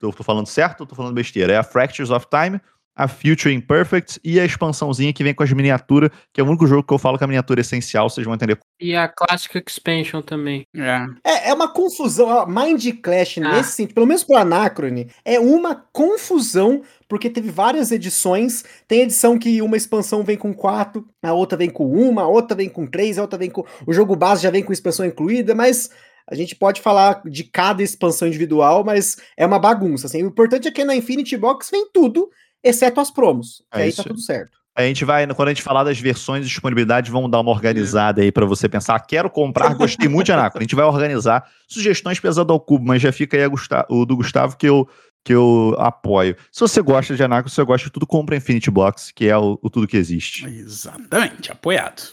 Eu 0.00 0.12
tô 0.12 0.22
falando 0.22 0.46
certo 0.46 0.80
ou 0.82 0.86
tô 0.86 0.94
falando 0.94 1.14
besteira? 1.14 1.52
É 1.52 1.56
a 1.56 1.62
Fractures 1.64 2.10
of 2.10 2.26
Time, 2.30 2.60
a 2.96 3.08
Future 3.08 3.52
Imperfect 3.52 4.20
e 4.22 4.38
a 4.38 4.44
expansãozinha 4.44 5.12
que 5.12 5.24
vem 5.24 5.34
com 5.34 5.42
as 5.42 5.52
miniaturas, 5.52 6.10
que 6.32 6.40
é 6.40 6.44
o 6.44 6.46
único 6.46 6.64
jogo 6.64 6.84
que 6.84 6.94
eu 6.94 6.98
falo 6.98 7.18
que 7.18 7.24
a 7.24 7.26
miniatura 7.26 7.58
é 7.58 7.62
essencial, 7.62 8.08
vocês 8.08 8.24
vão 8.24 8.36
entender. 8.36 8.56
E 8.80 8.94
a 8.94 9.08
Classic 9.08 9.60
Expansion 9.66 10.22
também. 10.22 10.64
É. 10.76 11.04
É, 11.24 11.50
é 11.50 11.54
uma 11.54 11.66
confusão. 11.66 12.46
Mind 12.46 12.86
Clash, 13.02 13.38
Ah. 13.38 13.56
nesse 13.56 13.72
sentido, 13.72 13.94
pelo 13.94 14.06
menos 14.06 14.22
pro 14.22 14.36
Anacrone, 14.36 15.08
é 15.24 15.40
uma 15.40 15.74
confusão, 15.92 16.82
porque 17.08 17.28
teve 17.28 17.50
várias 17.50 17.90
edições. 17.90 18.64
Tem 18.86 19.00
edição 19.00 19.36
que 19.40 19.60
uma 19.60 19.76
expansão 19.76 20.22
vem 20.22 20.36
com 20.36 20.54
quatro, 20.54 21.04
a 21.20 21.32
outra 21.32 21.58
vem 21.58 21.70
com 21.70 21.90
uma, 21.90 22.22
a 22.22 22.28
outra 22.28 22.56
vem 22.56 22.68
com 22.68 22.86
três, 22.86 23.18
a 23.18 23.22
outra 23.22 23.36
vem 23.38 23.50
com. 23.50 23.64
O 23.84 23.92
jogo 23.92 24.14
base 24.14 24.44
já 24.44 24.50
vem 24.50 24.62
com 24.62 24.72
expansão 24.72 25.04
incluída, 25.04 25.52
mas. 25.52 25.90
A 26.28 26.34
gente 26.34 26.54
pode 26.56 26.80
falar 26.80 27.20
de 27.24 27.44
cada 27.44 27.82
expansão 27.82 28.26
individual, 28.28 28.82
mas 28.84 29.16
é 29.36 29.44
uma 29.44 29.58
bagunça. 29.58 30.06
Assim. 30.06 30.22
O 30.22 30.26
importante 30.28 30.68
é 30.68 30.70
que 30.70 30.84
na 30.84 30.96
Infinity 30.96 31.36
Box 31.36 31.70
vem 31.70 31.88
tudo, 31.92 32.30
exceto 32.62 33.00
as 33.00 33.10
promos. 33.10 33.62
É 33.72 33.82
aí 33.82 33.88
isso. 33.90 34.02
tá 34.02 34.08
tudo 34.08 34.20
certo. 34.20 34.58
A 34.76 34.82
gente 34.82 35.04
vai, 35.04 35.24
quando 35.34 35.48
a 35.48 35.54
gente 35.54 35.62
falar 35.62 35.84
das 35.84 36.00
versões 36.00 36.42
de 36.44 36.50
disponibilidade, 36.50 37.08
vamos 37.08 37.30
dar 37.30 37.38
uma 37.38 37.52
organizada 37.52 38.22
aí 38.22 38.32
pra 38.32 38.44
você 38.44 38.68
pensar. 38.68 38.98
Quero 39.00 39.30
comprar, 39.30 39.72
gostei 39.74 40.08
muito 40.08 40.26
de 40.26 40.32
Anacron. 40.32 40.58
A 40.58 40.62
gente 40.62 40.74
vai 40.74 40.84
organizar 40.84 41.48
sugestões 41.68 42.18
pesadas 42.18 42.50
ao 42.50 42.58
cubo, 42.58 42.84
mas 42.84 43.00
já 43.00 43.12
fica 43.12 43.36
aí 43.36 43.44
a 43.44 43.48
Gusta- 43.48 43.86
o 43.88 44.04
do 44.04 44.16
Gustavo 44.16 44.56
que 44.56 44.66
eu, 44.66 44.88
que 45.24 45.32
eu 45.32 45.76
apoio. 45.78 46.34
Se 46.50 46.58
você 46.58 46.82
gosta 46.82 47.14
de 47.14 47.22
Anacron, 47.22 47.48
se 47.48 47.54
você 47.54 47.64
gosta 47.64 47.86
de 47.86 47.92
tudo, 47.92 48.04
compra 48.04 48.34
a 48.34 48.38
Infinity 48.38 48.68
Box, 48.68 49.12
que 49.14 49.28
é 49.28 49.38
o, 49.38 49.56
o 49.62 49.70
tudo 49.70 49.86
que 49.86 49.96
existe. 49.96 50.44
Exatamente, 50.44 51.52
apoiado. 51.52 52.10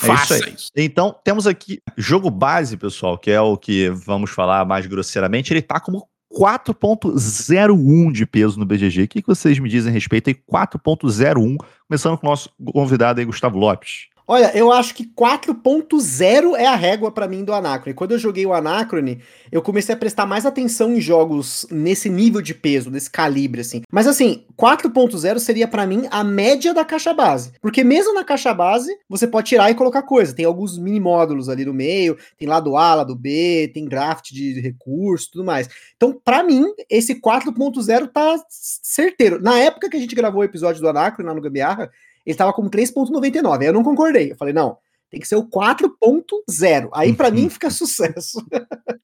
É 0.00 0.06
Faça 0.06 0.36
isso 0.36 0.44
aí. 0.44 0.54
isso. 0.54 0.70
Então, 0.76 1.14
temos 1.24 1.46
aqui 1.46 1.80
jogo 1.96 2.30
base, 2.30 2.76
pessoal, 2.76 3.18
que 3.18 3.30
é 3.30 3.40
o 3.40 3.56
que 3.56 3.90
vamos 3.90 4.30
falar 4.30 4.64
mais 4.64 4.86
grosseiramente. 4.86 5.52
Ele 5.52 5.62
tá 5.62 5.78
como 5.78 6.08
4.01 6.32 8.12
de 8.12 8.26
peso 8.26 8.58
no 8.58 8.64
BGG. 8.64 9.04
O 9.04 9.08
que 9.08 9.22
vocês 9.26 9.58
me 9.58 9.68
dizem 9.68 9.90
a 9.90 9.92
respeito 9.92 10.28
aí? 10.28 10.34
4.01, 10.34 11.56
começando 11.88 12.16
com 12.16 12.26
o 12.26 12.30
nosso 12.30 12.50
convidado 12.72 13.20
aí, 13.20 13.26
Gustavo 13.26 13.58
Lopes. 13.58 14.08
Olha, 14.26 14.56
eu 14.56 14.72
acho 14.72 14.94
que 14.94 15.04
4.0 15.04 16.54
é 16.56 16.66
a 16.66 16.76
régua 16.76 17.10
pra 17.10 17.26
mim 17.26 17.44
do 17.44 17.52
Anacrone. 17.52 17.94
Quando 17.94 18.12
eu 18.12 18.18
joguei 18.18 18.46
o 18.46 18.52
Anacrone, 18.52 19.20
eu 19.50 19.60
comecei 19.60 19.94
a 19.94 19.98
prestar 19.98 20.26
mais 20.26 20.46
atenção 20.46 20.94
em 20.94 21.00
jogos 21.00 21.66
nesse 21.70 22.08
nível 22.08 22.40
de 22.40 22.54
peso, 22.54 22.90
nesse 22.90 23.10
calibre, 23.10 23.60
assim. 23.60 23.82
Mas 23.90 24.06
assim, 24.06 24.44
4.0 24.56 25.38
seria 25.38 25.66
pra 25.66 25.86
mim 25.86 26.06
a 26.10 26.22
média 26.22 26.72
da 26.72 26.84
caixa 26.84 27.12
base. 27.12 27.52
Porque 27.60 27.82
mesmo 27.82 28.14
na 28.14 28.24
caixa 28.24 28.54
base, 28.54 28.96
você 29.08 29.26
pode 29.26 29.48
tirar 29.48 29.70
e 29.70 29.74
colocar 29.74 30.02
coisa. 30.02 30.34
Tem 30.34 30.44
alguns 30.44 30.78
mini 30.78 31.00
módulos 31.00 31.48
ali 31.48 31.64
no 31.64 31.74
meio, 31.74 32.16
tem 32.38 32.46
lado 32.48 32.76
A, 32.76 32.94
lado 32.94 33.16
B, 33.16 33.70
tem 33.74 33.86
draft 33.86 34.30
de 34.30 34.60
recurso, 34.60 35.32
tudo 35.32 35.44
mais. 35.44 35.68
Então, 35.96 36.18
pra 36.24 36.42
mim, 36.42 36.64
esse 36.88 37.20
4.0 37.20 38.08
tá 38.08 38.36
certeiro. 38.48 39.42
Na 39.42 39.58
época 39.58 39.90
que 39.90 39.96
a 39.96 40.00
gente 40.00 40.14
gravou 40.14 40.42
o 40.42 40.44
episódio 40.44 40.80
do 40.80 40.88
Anacrone 40.88 41.28
lá 41.28 41.34
no 41.34 41.40
Gambiarra, 41.40 41.90
ele 42.24 42.36
tava 42.36 42.52
com 42.52 42.68
3.99. 42.68 43.60
Aí 43.60 43.66
eu 43.66 43.72
não 43.72 43.82
concordei. 43.82 44.32
Eu 44.32 44.36
falei, 44.36 44.54
não, 44.54 44.76
tem 45.12 45.20
que 45.20 45.28
ser 45.28 45.36
o 45.36 45.46
4.0. 45.46 46.88
Aí 46.94 47.12
pra 47.12 47.30
mim 47.30 47.50
fica 47.50 47.68
sucesso. 47.70 48.42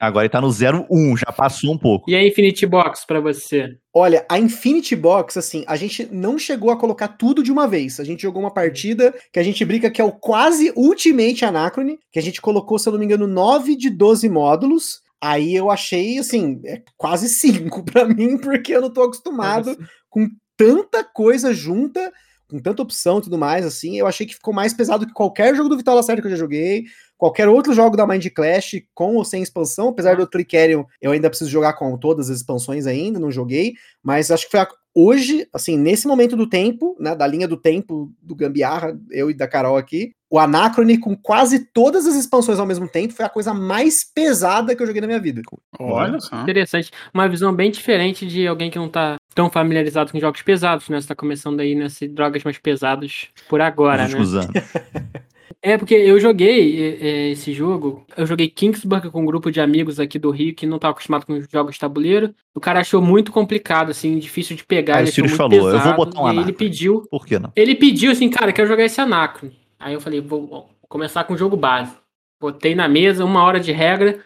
Agora 0.01 0.25
ele 0.25 0.31
tá 0.31 0.41
no 0.41 0.49
01, 0.49 1.19
já 1.19 1.31
passou 1.31 1.75
um 1.75 1.79
pouco. 1.79 2.11
E 2.11 2.17
a 2.17 2.27
Infinity 2.27 2.65
Box 2.65 3.07
pra 3.07 3.21
você? 3.21 3.77
Olha, 3.93 4.25
a 4.27 4.39
Infinity 4.39 4.97
Box, 4.97 5.39
assim, 5.39 5.65
a 5.67 5.77
gente 5.77 6.09
não 6.11 6.39
chegou 6.39 6.71
a 6.71 6.79
colocar 6.79 7.09
tudo 7.09 7.43
de 7.43 7.53
uma 7.53 7.69
vez. 7.69 8.01
A 8.01 8.05
gente 8.05 8.23
jogou 8.23 8.41
uma 8.41 8.55
partida 8.55 9.15
que 9.31 9.39
a 9.39 9.43
gente 9.43 9.63
brinca 9.67 9.91
que 9.91 10.01
é 10.01 10.05
o 10.05 10.13
quase 10.13 10.73
Ultimate 10.75 11.45
Anacrone, 11.45 11.99
que 12.11 12.19
a 12.19 12.23
gente 12.23 12.41
colocou, 12.41 12.79
se 12.79 12.89
eu 12.89 12.93
não 12.93 13.01
me 13.01 13.05
engano, 13.05 13.27
9 13.27 13.77
de 13.77 13.91
12 13.91 14.31
módulos. 14.31 15.03
Aí 15.21 15.55
eu 15.55 15.71
achei, 15.71 16.19
assim, 16.19 16.61
é 16.65 16.81
quase 16.97 17.29
5 17.29 17.85
pra 17.91 18.07
mim, 18.07 18.39
porque 18.39 18.75
eu 18.75 18.81
não 18.81 18.91
tô 18.91 19.03
acostumado 19.03 19.77
com 20.09 20.27
tanta 20.57 21.05
coisa 21.05 21.53
junta, 21.53 22.13
com 22.49 22.59
tanta 22.59 22.83
opção 22.83 23.19
e 23.19 23.23
tudo 23.23 23.37
mais, 23.38 23.64
assim, 23.67 23.99
eu 23.99 24.07
achei 24.07 24.26
que 24.26 24.35
ficou 24.35 24.55
mais 24.55 24.73
pesado 24.73 25.07
que 25.07 25.12
qualquer 25.12 25.55
jogo 25.55 25.69
do 25.69 25.76
Vital 25.76 25.95
Lacerda 25.95 26.23
que 26.23 26.28
eu 26.28 26.31
já 26.33 26.37
joguei, 26.37 26.85
qualquer 27.17 27.49
outro 27.49 27.75
jogo 27.75 27.97
da 27.97 28.07
Mind 28.07 28.26
Clash, 28.35 28.83
com 28.95 29.17
ou 29.17 29.25
sem 29.25 29.43
expansão, 29.43 29.88
apesar 29.88 30.17
do 30.17 30.26
Tricerion, 30.26 30.85
eu 31.00 31.11
ainda 31.12 31.28
preciso 31.28 31.50
jogar 31.50 31.75
com 31.75 31.97
todas 31.99 32.31
as 32.31 32.38
expansões 32.38 32.87
ainda, 32.87 33.19
não 33.19 33.31
joguei, 33.31 33.75
mas 34.02 34.31
acho 34.31 34.45
que 34.47 34.50
foi 34.52 34.61
a- 34.61 34.69
hoje, 35.00 35.47
assim, 35.52 35.78
nesse 35.78 36.09
momento 36.09 36.37
do 36.37 36.49
tempo, 36.49 36.97
né, 36.99 37.14
da 37.14 37.25
linha 37.25 37.47
do 37.47 37.57
tempo 37.57 38.12
do 38.21 38.35
Gambiarra, 38.35 38.99
eu 39.12 39.31
e 39.31 39.35
da 39.35 39.47
Carol 39.47 39.76
aqui, 39.76 40.11
o 40.28 40.40
Anacrone 40.40 40.99
com 40.99 41.17
quase 41.17 41.71
todas 41.73 42.05
as 42.05 42.17
expansões 42.17 42.59
ao 42.59 42.67
mesmo 42.67 42.88
tempo 42.88 43.14
foi 43.14 43.25
a 43.25 43.28
coisa 43.31 43.55
mais 43.55 44.02
pesada 44.02 44.75
que 44.75 44.83
eu 44.83 44.87
joguei 44.87 45.00
na 45.00 45.07
minha 45.07 45.21
vida. 45.21 45.40
Olha 45.78 46.19
só. 46.21 46.43
Interessante. 46.43 46.90
Uma 47.14 47.28
visão 47.28 47.55
bem 47.55 47.71
diferente 47.71 48.26
de 48.26 48.47
alguém 48.47 48.71
que 48.71 48.78
não 48.78 48.88
tá 48.88 49.17
tão 49.35 49.49
familiarizado 49.49 50.11
com 50.11 50.19
jogos 50.19 50.43
pesados, 50.43 50.88
né? 50.88 51.00
Você 51.00 51.07
tá 51.07 51.14
começando 51.14 51.61
aí 51.61 51.75
nessas 51.75 52.09
drogas 52.11 52.43
mais 52.43 52.59
pesadas 52.59 53.28
por 53.49 53.61
agora, 53.61 54.09
nos 54.09 54.35
né? 54.35 54.43
É, 55.62 55.76
porque 55.76 55.95
eu 55.95 56.19
joguei 56.21 56.81
é, 56.81 57.07
é, 57.07 57.31
esse 57.31 57.52
jogo, 57.52 58.05
eu 58.17 58.26
joguei 58.26 58.49
Kingsburg 58.49 59.11
com 59.11 59.23
um 59.23 59.26
grupo 59.26 59.50
de 59.50 59.61
amigos 59.61 59.99
aqui 59.99 60.19
do 60.19 60.31
Rio 60.31 60.55
que 60.55 60.67
não 60.67 60.78
tá 60.78 60.88
acostumado 60.88 61.26
com 61.26 61.40
jogos 61.50 61.75
de 61.75 61.81
tabuleiro. 61.81 62.35
O 62.55 62.61
cara 62.61 62.81
achou 62.81 63.00
muito 63.02 63.33
complicado, 63.33 63.90
assim, 63.90 64.19
difícil 64.19 64.57
de 64.57 64.64
pegar. 64.64 64.97
Aí 64.97 65.05
ele 65.05 65.11
o 65.11 65.12
Sirius 65.12 65.33
falou, 65.33 65.55
eu 65.55 65.62
vou 65.62 65.73
pesado, 65.73 65.97
botar 65.97 66.21
um 66.21 66.26
aí 66.26 66.38
ele 66.38 66.52
pediu, 66.52 67.07
Por 67.11 67.26
que 67.26 67.38
não? 67.38 67.52
ele 67.57 67.75
pediu 67.75 68.12
assim, 68.12 68.28
cara, 68.28 68.52
quero 68.52 68.69
jogar 68.69 68.85
esse 68.85 69.00
Anacron. 69.00 69.50
Aí 69.78 69.95
eu 69.95 70.00
falei, 70.00 70.21
vou, 70.21 70.47
vou 70.47 70.71
começar 70.88 71.25
com 71.25 71.35
o 71.35 71.38
jogo 71.38 71.57
base. 71.57 71.93
Botei 72.40 72.75
na 72.75 72.88
mesa, 72.88 73.25
uma 73.25 73.43
hora 73.43 73.59
de 73.59 73.73
regra. 73.73 74.21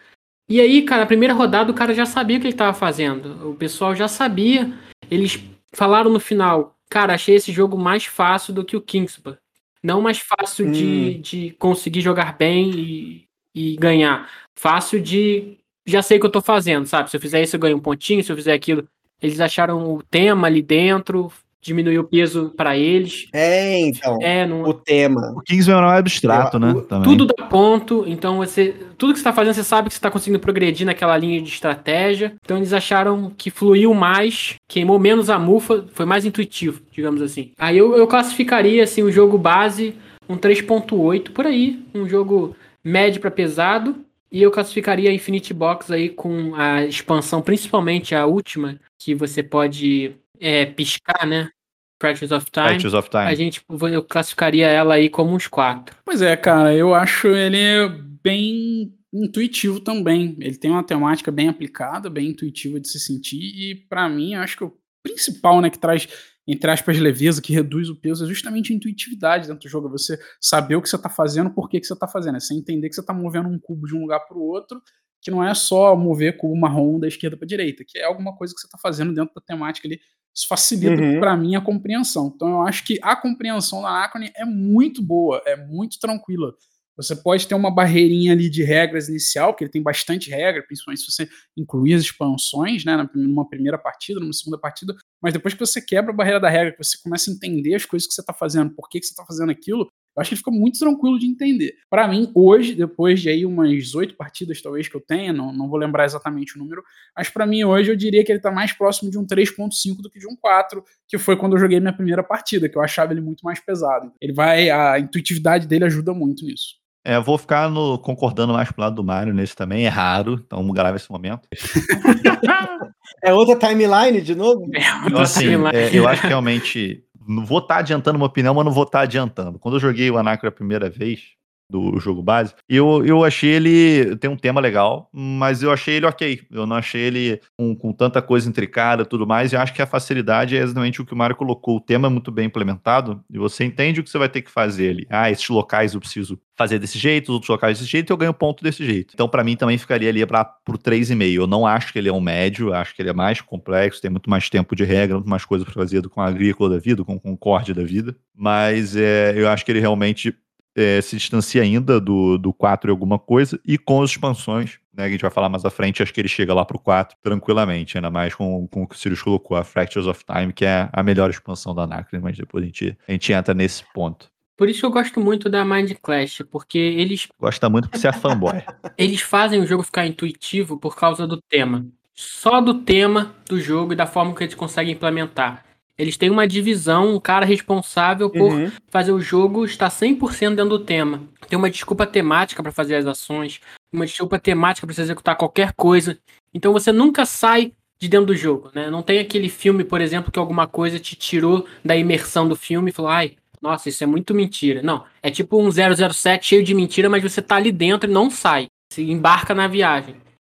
E 0.49 0.59
aí, 0.59 0.81
cara, 0.83 1.03
a 1.03 1.07
primeira 1.07 1.33
rodada 1.33 1.71
o 1.71 1.75
cara 1.75 1.93
já 1.93 2.05
sabia 2.05 2.37
o 2.37 2.41
que 2.41 2.47
ele 2.47 2.55
tava 2.55 2.73
fazendo. 2.73 3.49
O 3.49 3.55
pessoal 3.55 3.95
já 3.95 4.07
sabia. 4.07 4.71
Eles 5.09 5.43
falaram 5.73 6.11
no 6.11 6.19
final, 6.19 6.75
cara, 6.89 7.13
achei 7.13 7.35
esse 7.35 7.51
jogo 7.51 7.77
mais 7.77 8.05
fácil 8.05 8.53
do 8.53 8.63
que 8.63 8.75
o 8.75 8.81
Kingsburg. 8.81 9.37
Não 9.83 10.01
mais 10.01 10.17
fácil 10.19 10.71
de, 10.71 11.15
de 11.15 11.51
conseguir 11.59 11.99
jogar 11.99 12.37
bem 12.37 12.71
e, 12.71 13.27
e 13.53 13.75
ganhar. 13.75 14.29
Fácil 14.55 15.01
de. 15.01 15.57
Já 15.85 16.01
sei 16.01 16.17
o 16.17 16.21
que 16.21 16.25
eu 16.25 16.31
tô 16.31 16.41
fazendo, 16.41 16.85
sabe? 16.85 17.09
Se 17.09 17.17
eu 17.17 17.21
fizer 17.21 17.43
isso, 17.43 17.55
eu 17.57 17.59
ganho 17.59 17.75
um 17.75 17.81
pontinho. 17.81 18.23
Se 18.23 18.31
eu 18.31 18.35
fizer 18.35 18.53
aquilo. 18.53 18.87
Eles 19.21 19.39
acharam 19.39 19.93
o 19.93 20.01
tema 20.03 20.47
ali 20.47 20.61
dentro, 20.61 21.31
diminuiu 21.63 22.01
o 22.01 22.03
peso 22.03 22.53
pra 22.55 22.77
eles. 22.77 23.25
É, 23.33 23.79
então, 23.79 24.19
É, 24.21 24.45
não, 24.45 24.63
o 24.63 24.73
tema. 24.73 25.33
O 25.35 25.41
Kingsman 25.41 25.77
é 25.77 25.79
um 25.79 25.87
abstrato, 25.89 26.57
Eu- 26.57 26.59
né? 26.59 26.73
o- 26.73 27.01
tudo 27.01 27.25
dá 27.25 27.45
ponto, 27.45 28.03
então 28.07 28.37
você. 28.37 28.75
Tudo 28.97 29.13
que 29.13 29.19
você 29.19 29.23
tá 29.23 29.33
fazendo, 29.33 29.53
você 29.55 29.63
sabe 29.63 29.87
que 29.89 29.95
você 29.95 30.01
tá 30.01 30.11
conseguindo 30.11 30.39
progredir 30.39 30.85
naquela 30.85 31.17
linha 31.17 31.41
de 31.41 31.49
estratégia. 31.49 32.33
Então 32.43 32.57
eles 32.57 32.73
acharam 32.73 33.31
que 33.37 33.49
fluiu 33.49 33.93
mais, 33.93 34.55
queimou 34.67 34.99
menos 34.99 35.29
a 35.29 35.39
mufa, 35.39 35.85
foi 35.93 36.05
mais 36.05 36.25
intuitivo, 36.25 36.81
digamos 36.91 37.21
assim. 37.21 37.51
Aí 37.57 37.77
eu, 37.77 37.95
eu 37.95 38.05
classificaria 38.07 38.83
assim, 38.83 39.01
o 39.03 39.11
jogo 39.11 39.37
base 39.37 39.95
um 40.29 40.37
3.8 40.37 41.31
por 41.31 41.45
aí, 41.45 41.79
um 41.93 42.07
jogo 42.07 42.55
médio 42.83 43.19
para 43.21 43.31
pesado. 43.31 43.95
E 44.33 44.41
eu 44.41 44.49
classificaria 44.49 45.11
a 45.11 45.13
Infinity 45.13 45.53
Box 45.53 45.91
aí 45.91 46.09
com 46.09 46.55
a 46.55 46.83
expansão, 46.83 47.39
principalmente 47.39 48.15
a 48.15 48.25
última, 48.25 48.79
que 48.97 49.13
você 49.13 49.43
pode 49.43 50.15
é, 50.39 50.65
piscar, 50.65 51.27
né? 51.27 51.51
Practice 51.99 52.33
of 52.33 52.49
Time. 52.49 52.67
Fractures 52.69 52.95
of 52.95 53.09
Time. 53.11 53.23
A 53.25 53.35
gente, 53.35 53.61
eu 53.91 54.03
classificaria 54.03 54.67
ela 54.67 54.95
aí 54.95 55.07
como 55.07 55.35
uns 55.35 55.45
quatro. 55.45 55.95
Pois 56.03 56.23
é, 56.23 56.35
cara, 56.35 56.75
eu 56.75 56.95
acho 56.95 57.27
ele 57.27 57.87
bem 58.23 58.91
intuitivo 59.13 59.79
também. 59.79 60.35
Ele 60.39 60.57
tem 60.57 60.71
uma 60.71 60.83
temática 60.83 61.31
bem 61.31 61.47
aplicada, 61.47 62.09
bem 62.09 62.29
intuitiva 62.29 62.79
de 62.79 62.89
se 62.89 62.99
sentir, 62.99 63.37
e 63.37 63.75
pra 63.87 64.09
mim, 64.09 64.33
eu 64.33 64.41
acho 64.41 64.57
que 64.57 64.63
o 64.63 64.73
principal, 65.03 65.61
né, 65.61 65.69
que 65.69 65.77
traz, 65.77 66.07
entre 66.47 66.69
aspas, 66.71 66.99
leveza, 66.99 67.41
que 67.41 67.53
reduz 67.53 67.89
o 67.89 67.95
peso, 67.95 68.25
é 68.25 68.27
justamente 68.27 68.73
a 68.73 68.75
intuitividade 68.75 69.47
dentro 69.47 69.61
do 69.67 69.69
jogo. 69.69 69.87
É 69.87 69.91
você 69.91 70.19
saber 70.41 70.75
o 70.75 70.81
que 70.81 70.89
você 70.89 70.97
tá 70.97 71.09
fazendo, 71.09 71.49
por 71.49 71.69
que, 71.69 71.79
que 71.79 71.87
você 71.87 71.95
tá 71.97 72.07
fazendo. 72.07 72.35
É 72.37 72.39
você 72.39 72.53
entender 72.53 72.89
que 72.89 72.95
você 72.95 73.03
tá 73.05 73.13
movendo 73.13 73.47
um 73.49 73.57
cubo 73.59 73.87
de 73.87 73.95
um 73.95 74.01
lugar 74.01 74.19
pro 74.27 74.39
outro, 74.41 74.81
que 75.21 75.31
não 75.31 75.41
é 75.43 75.53
só 75.53 75.95
mover 75.95 76.35
cubo 76.37 76.55
marrom 76.55 76.99
da 76.99 77.07
esquerda 77.07 77.37
pra 77.37 77.47
direita, 77.47 77.83
que 77.87 77.97
é 77.97 78.03
alguma 78.03 78.35
coisa 78.35 78.53
que 78.53 78.59
você 78.59 78.67
tá 78.67 78.77
fazendo 78.77 79.13
dentro 79.13 79.33
da 79.33 79.41
temática 79.41 79.87
ali. 79.87 79.99
Isso 80.35 80.47
facilita 80.47 81.01
Uhum. 81.01 81.19
pra 81.19 81.37
mim 81.37 81.55
a 81.55 81.61
compreensão. 81.61 82.31
Então 82.35 82.49
eu 82.49 82.61
acho 82.63 82.83
que 82.83 82.99
a 83.01 83.15
compreensão 83.15 83.81
da 83.83 83.89
Anacrone 83.89 84.31
é 84.35 84.43
muito 84.43 85.01
boa, 85.01 85.41
é 85.45 85.55
muito 85.55 85.97
tranquila. 85.99 86.53
Você 86.95 87.15
pode 87.15 87.47
ter 87.47 87.55
uma 87.55 87.73
barreirinha 87.73 88.33
ali 88.33 88.49
de 88.49 88.63
regras 88.63 89.09
inicial, 89.09 89.53
que 89.55 89.63
ele 89.63 89.71
tem 89.71 89.81
bastante 89.81 90.29
regra, 90.29 90.63
principalmente 90.63 91.01
se 91.01 91.11
você 91.11 91.27
incluir 91.57 91.95
as 91.95 92.01
expansões, 92.01 92.85
né, 92.85 93.07
numa 93.15 93.47
primeira 93.47 93.77
partida, 93.77 94.19
numa 94.19 94.33
segunda 94.33 94.59
partida, 94.59 94.95
mas 95.21 95.33
depois 95.33 95.53
que 95.53 95.59
você 95.59 95.81
quebra 95.81 96.11
a 96.11 96.15
barreira 96.15 96.39
da 96.39 96.49
regra, 96.49 96.71
que 96.71 96.83
você 96.83 96.97
começa 97.01 97.31
a 97.31 97.33
entender 97.33 97.73
as 97.73 97.85
coisas 97.85 98.07
que 98.07 98.13
você 98.13 98.21
está 98.21 98.33
fazendo, 98.33 98.69
por 98.75 98.87
que, 98.89 98.99
que 98.99 99.05
você 99.05 99.13
está 99.13 99.25
fazendo 99.25 99.51
aquilo, 99.51 99.89
Eu 100.15 100.21
acho 100.21 100.29
que 100.29 100.35
fica 100.35 100.51
muito 100.51 100.77
tranquilo 100.77 101.17
de 101.17 101.25
entender. 101.25 101.73
Para 101.89 102.07
mim, 102.07 102.31
hoje, 102.35 102.75
depois 102.75 103.19
de 103.19 103.29
aí 103.29 103.45
umas 103.47 103.95
oito 103.95 104.15
partidas 104.15 104.61
talvez 104.61 104.87
que 104.87 104.95
eu 104.95 105.01
tenha, 105.01 105.33
não, 105.33 105.51
não 105.51 105.67
vou 105.67 105.79
lembrar 105.79 106.05
exatamente 106.05 106.55
o 106.55 106.59
número, 106.59 106.83
mas 107.17 107.29
para 107.29 107.47
mim 107.47 107.63
hoje 107.63 107.91
eu 107.91 107.95
diria 107.95 108.23
que 108.23 108.31
ele 108.31 108.39
tá 108.39 108.51
mais 108.51 108.71
próximo 108.71 109.09
de 109.09 109.17
um 109.17 109.25
3.5 109.25 110.01
do 110.03 110.11
que 110.11 110.19
de 110.19 110.27
um 110.27 110.35
4, 110.35 110.83
que 111.07 111.17
foi 111.17 111.35
quando 111.35 111.53
eu 111.53 111.59
joguei 111.59 111.79
minha 111.79 111.93
primeira 111.93 112.23
partida, 112.23 112.69
que 112.69 112.77
eu 112.77 112.81
achava 112.83 113.11
ele 113.11 113.21
muito 113.21 113.41
mais 113.43 113.59
pesado. 113.59 114.13
Ele 114.21 114.33
vai, 114.33 114.69
a 114.69 114.99
intuitividade 114.99 115.67
dele 115.67 115.85
ajuda 115.85 116.13
muito 116.13 116.45
nisso. 116.45 116.82
É, 117.05 117.17
eu 117.17 117.23
vou 117.23 117.37
ficar 117.37 117.69
no, 117.69 117.97
concordando 117.97 118.53
mais 118.53 118.71
pro 118.71 118.81
lado 118.81 118.95
do 118.95 119.03
Mario 119.03 119.33
nesse 119.33 119.55
também, 119.55 119.85
é 119.85 119.89
raro, 119.89 120.41
então 120.45 120.65
gravar 120.71 120.95
esse 120.95 121.11
momento. 121.11 121.49
é 123.21 123.33
outra 123.33 123.57
timeline 123.57 124.21
de 124.21 124.33
novo? 124.33 124.69
É, 124.73 125.07
então, 125.07 125.21
assim, 125.21 125.47
é, 125.73 125.89
eu 125.93 126.07
acho 126.07 126.21
que 126.21 126.27
realmente 126.27 127.03
não 127.27 127.45
vou 127.45 127.59
estar 127.59 127.75
tá 127.75 127.79
adiantando 127.81 128.17
uma 128.17 128.25
opinião, 128.25 128.53
mas 128.53 128.65
não 128.65 128.71
vou 128.71 128.83
estar 128.83 128.99
tá 128.99 129.03
adiantando. 129.03 129.59
Quando 129.59 129.75
eu 129.75 129.81
joguei 129.81 130.09
o 130.09 130.17
Anacro 130.17 130.47
a 130.47 130.51
primeira 130.51 130.89
vez, 130.89 131.33
do 131.69 131.99
jogo 131.99 132.21
base, 132.21 132.53
eu, 132.69 133.03
eu 133.05 133.23
achei 133.23 133.51
ele. 133.51 134.15
Tem 134.17 134.29
um 134.29 134.37
tema 134.37 134.61
legal, 134.61 135.09
mas 135.11 135.63
eu 135.63 135.71
achei 135.71 135.95
ele 135.95 136.05
ok. 136.05 136.41
Eu 136.51 136.65
não 136.65 136.75
achei 136.75 137.01
ele 137.01 137.41
com, 137.57 137.75
com 137.75 137.93
tanta 137.93 138.21
coisa 138.21 138.49
intricada 138.49 139.05
tudo 139.05 139.25
mais, 139.25 139.51
e 139.51 139.55
acho 139.55 139.73
que 139.73 139.81
a 139.81 139.87
facilidade 139.87 140.55
é 140.55 140.61
exatamente 140.61 141.01
o 141.01 141.05
que 141.05 141.13
o 141.13 141.17
Mario 141.17 141.35
colocou. 141.35 141.77
O 141.77 141.81
tema 141.81 142.07
é 142.07 142.11
muito 142.11 142.31
bem 142.31 142.45
implementado, 142.45 143.23
e 143.29 143.37
você 143.37 143.63
entende 143.63 143.99
o 143.99 144.03
que 144.03 144.09
você 144.09 144.17
vai 144.17 144.29
ter 144.29 144.41
que 144.41 144.51
fazer 144.51 144.89
ali. 144.89 145.07
Ah, 145.09 145.31
esses 145.31 145.47
locais 145.49 145.93
eu 145.93 145.99
preciso 145.99 146.39
fazer 146.55 146.77
desse 146.77 146.99
jeito, 146.99 147.29
os 147.29 147.33
outros 147.33 147.49
locais 147.49 147.79
desse 147.79 147.89
jeito, 147.89 148.11
eu 148.11 148.17
ganho 148.17 148.33
ponto 148.33 148.63
desse 148.63 148.85
jeito. 148.85 149.13
Então, 149.13 149.27
para 149.27 149.43
mim, 149.43 149.55
também 149.55 149.77
ficaria 149.77 150.09
ali 150.09 150.25
para 150.25 150.45
pro 150.45 150.77
3,5. 150.77 151.33
Eu 151.33 151.47
não 151.47 151.65
acho 151.65 151.91
que 151.91 151.99
ele 151.99 152.09
é 152.09 152.13
um 152.13 152.21
médio, 152.21 152.73
acho 152.73 152.95
que 152.95 153.01
ele 153.01 153.09
é 153.09 153.13
mais 153.13 153.41
complexo, 153.41 154.01
tem 154.01 154.11
muito 154.11 154.29
mais 154.29 154.49
tempo 154.49 154.75
de 154.75 154.83
regra, 154.83 155.15
muito 155.15 155.29
mais 155.29 155.45
coisa 155.45 155.65
para 155.65 155.73
fazer 155.73 156.01
do 156.01 156.09
com 156.09 156.21
a 156.21 156.27
agrícola 156.27 156.69
da 156.69 156.77
vida, 156.77 157.03
com 157.03 157.15
o 157.15 157.19
Concorde 157.19 157.73
da 157.73 157.83
vida. 157.83 158.15
Mas 158.35 158.95
é, 158.95 159.33
eu 159.35 159.49
acho 159.49 159.65
que 159.65 159.71
ele 159.71 159.79
realmente 159.79 160.35
é, 160.75 161.01
se 161.01 161.15
distancia 161.17 161.61
ainda 161.61 161.99
do, 161.99 162.37
do 162.37 162.53
4 162.53 162.89
e 162.89 162.91
alguma 162.91 163.19
coisa, 163.19 163.59
e 163.65 163.77
com 163.77 164.01
as 164.01 164.11
expansões, 164.11 164.79
né, 164.93 165.03
que 165.03 165.09
a 165.09 165.11
gente 165.11 165.21
vai 165.21 165.31
falar 165.31 165.49
mais 165.49 165.65
à 165.65 165.69
frente, 165.69 166.01
acho 166.01 166.13
que 166.13 166.21
ele 166.21 166.27
chega 166.27 166.53
lá 166.53 166.65
pro 166.65 166.79
4 166.79 167.17
tranquilamente, 167.21 167.97
ainda 167.97 168.09
mais 168.09 168.33
com, 168.35 168.67
com 168.67 168.83
o 168.83 168.87
que 168.87 168.95
o 168.95 168.97
Sirius 168.97 169.21
colocou, 169.21 169.57
a 169.57 169.63
Fractures 169.63 170.07
of 170.07 170.23
Time, 170.25 170.53
que 170.53 170.65
é 170.65 170.89
a 170.91 171.03
melhor 171.03 171.29
expansão 171.29 171.73
da 171.73 171.83
Anacron, 171.83 172.21
mas 172.21 172.37
depois 172.37 172.63
a 172.63 172.67
gente, 172.67 172.97
a 173.07 173.11
gente 173.11 173.33
entra 173.33 173.53
nesse 173.53 173.83
ponto. 173.93 174.31
Por 174.55 174.69
isso 174.69 174.81
que 174.81 174.85
eu 174.85 174.91
gosto 174.91 175.19
muito 175.19 175.49
da 175.49 175.65
Mind 175.65 175.93
Clash, 176.01 176.43
porque 176.51 176.77
eles. 176.77 177.27
Gosta 177.39 177.69
muito 177.69 177.85
porque 177.85 177.97
você 177.97 178.07
é 178.07 178.13
fanboy. 178.13 178.63
eles 178.97 179.21
fazem 179.21 179.59
o 179.59 179.65
jogo 179.65 179.83
ficar 179.83 180.05
intuitivo 180.05 180.77
por 180.77 180.95
causa 180.95 181.25
do 181.25 181.41
tema. 181.49 181.85
Só 182.13 182.61
do 182.61 182.75
tema 182.75 183.35
do 183.47 183.59
jogo 183.59 183.93
e 183.93 183.95
da 183.95 184.05
forma 184.05 184.35
que 184.35 184.43
eles 184.43 184.53
conseguem 184.53 184.93
implementar. 184.93 185.65
Eles 185.97 186.17
têm 186.17 186.29
uma 186.29 186.47
divisão, 186.47 187.15
um 187.15 187.19
cara 187.19 187.45
responsável 187.45 188.29
por 188.29 188.51
uhum. 188.51 188.71
fazer 188.89 189.11
o 189.11 189.21
jogo 189.21 189.63
estar 189.63 189.89
100% 189.89 190.55
dentro 190.55 190.69
do 190.69 190.79
tema. 190.79 191.21
Tem 191.47 191.57
uma 191.57 191.69
desculpa 191.69 192.05
temática 192.07 192.63
para 192.63 192.71
fazer 192.71 192.95
as 192.95 193.05
ações, 193.05 193.59
uma 193.93 194.05
desculpa 194.05 194.39
temática 194.39 194.87
para 194.87 194.95
você 194.95 195.03
executar 195.03 195.35
qualquer 195.35 195.73
coisa. 195.73 196.17
Então 196.53 196.73
você 196.73 196.91
nunca 196.91 197.25
sai 197.25 197.73
de 197.99 198.09
dentro 198.09 198.27
do 198.27 198.35
jogo, 198.35 198.71
né? 198.73 198.89
Não 198.89 199.03
tem 199.03 199.19
aquele 199.19 199.49
filme, 199.49 199.83
por 199.83 200.01
exemplo, 200.01 200.31
que 200.31 200.39
alguma 200.39 200.67
coisa 200.67 200.99
te 200.99 201.15
tirou 201.15 201.65
da 201.85 201.95
imersão 201.95 202.47
do 202.47 202.55
filme 202.55 202.89
e 202.89 202.93
falou, 202.93 203.11
ai, 203.11 203.35
nossa, 203.61 203.87
isso 203.87 204.03
é 204.03 204.07
muito 204.07 204.33
mentira. 204.33 204.81
Não, 204.81 205.05
é 205.21 205.31
tipo 205.31 205.61
um 205.61 205.69
007 205.71 206.45
cheio 206.45 206.63
de 206.63 206.73
mentira, 206.73 207.07
mas 207.07 207.23
você 207.23 207.41
tá 207.41 207.55
ali 207.55 207.71
dentro 207.71 208.09
e 208.09 208.13
não 208.13 208.29
sai. 208.29 208.67
Se 208.91 209.03
embarca 209.03 209.53
na 209.53 209.67
viagem. 209.67 210.15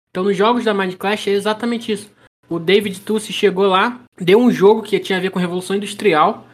Então 0.10 0.24
nos 0.24 0.38
jogos 0.38 0.64
da 0.64 0.74
Mind 0.74 0.96
Clash 0.96 1.28
é 1.28 1.32
exatamente 1.32 1.92
isso. 1.92 2.10
O 2.48 2.60
David 2.60 3.02
Tussi 3.02 3.34
chegou 3.34 3.66
lá, 3.66 4.03
deu 4.20 4.40
um 4.40 4.52
jogo 4.52 4.82
que 4.82 5.00
tinha 5.00 5.18
a 5.18 5.22
ver 5.22 5.30
com 5.30 5.40
Revolução 5.40 5.76
Industrial. 5.76 6.48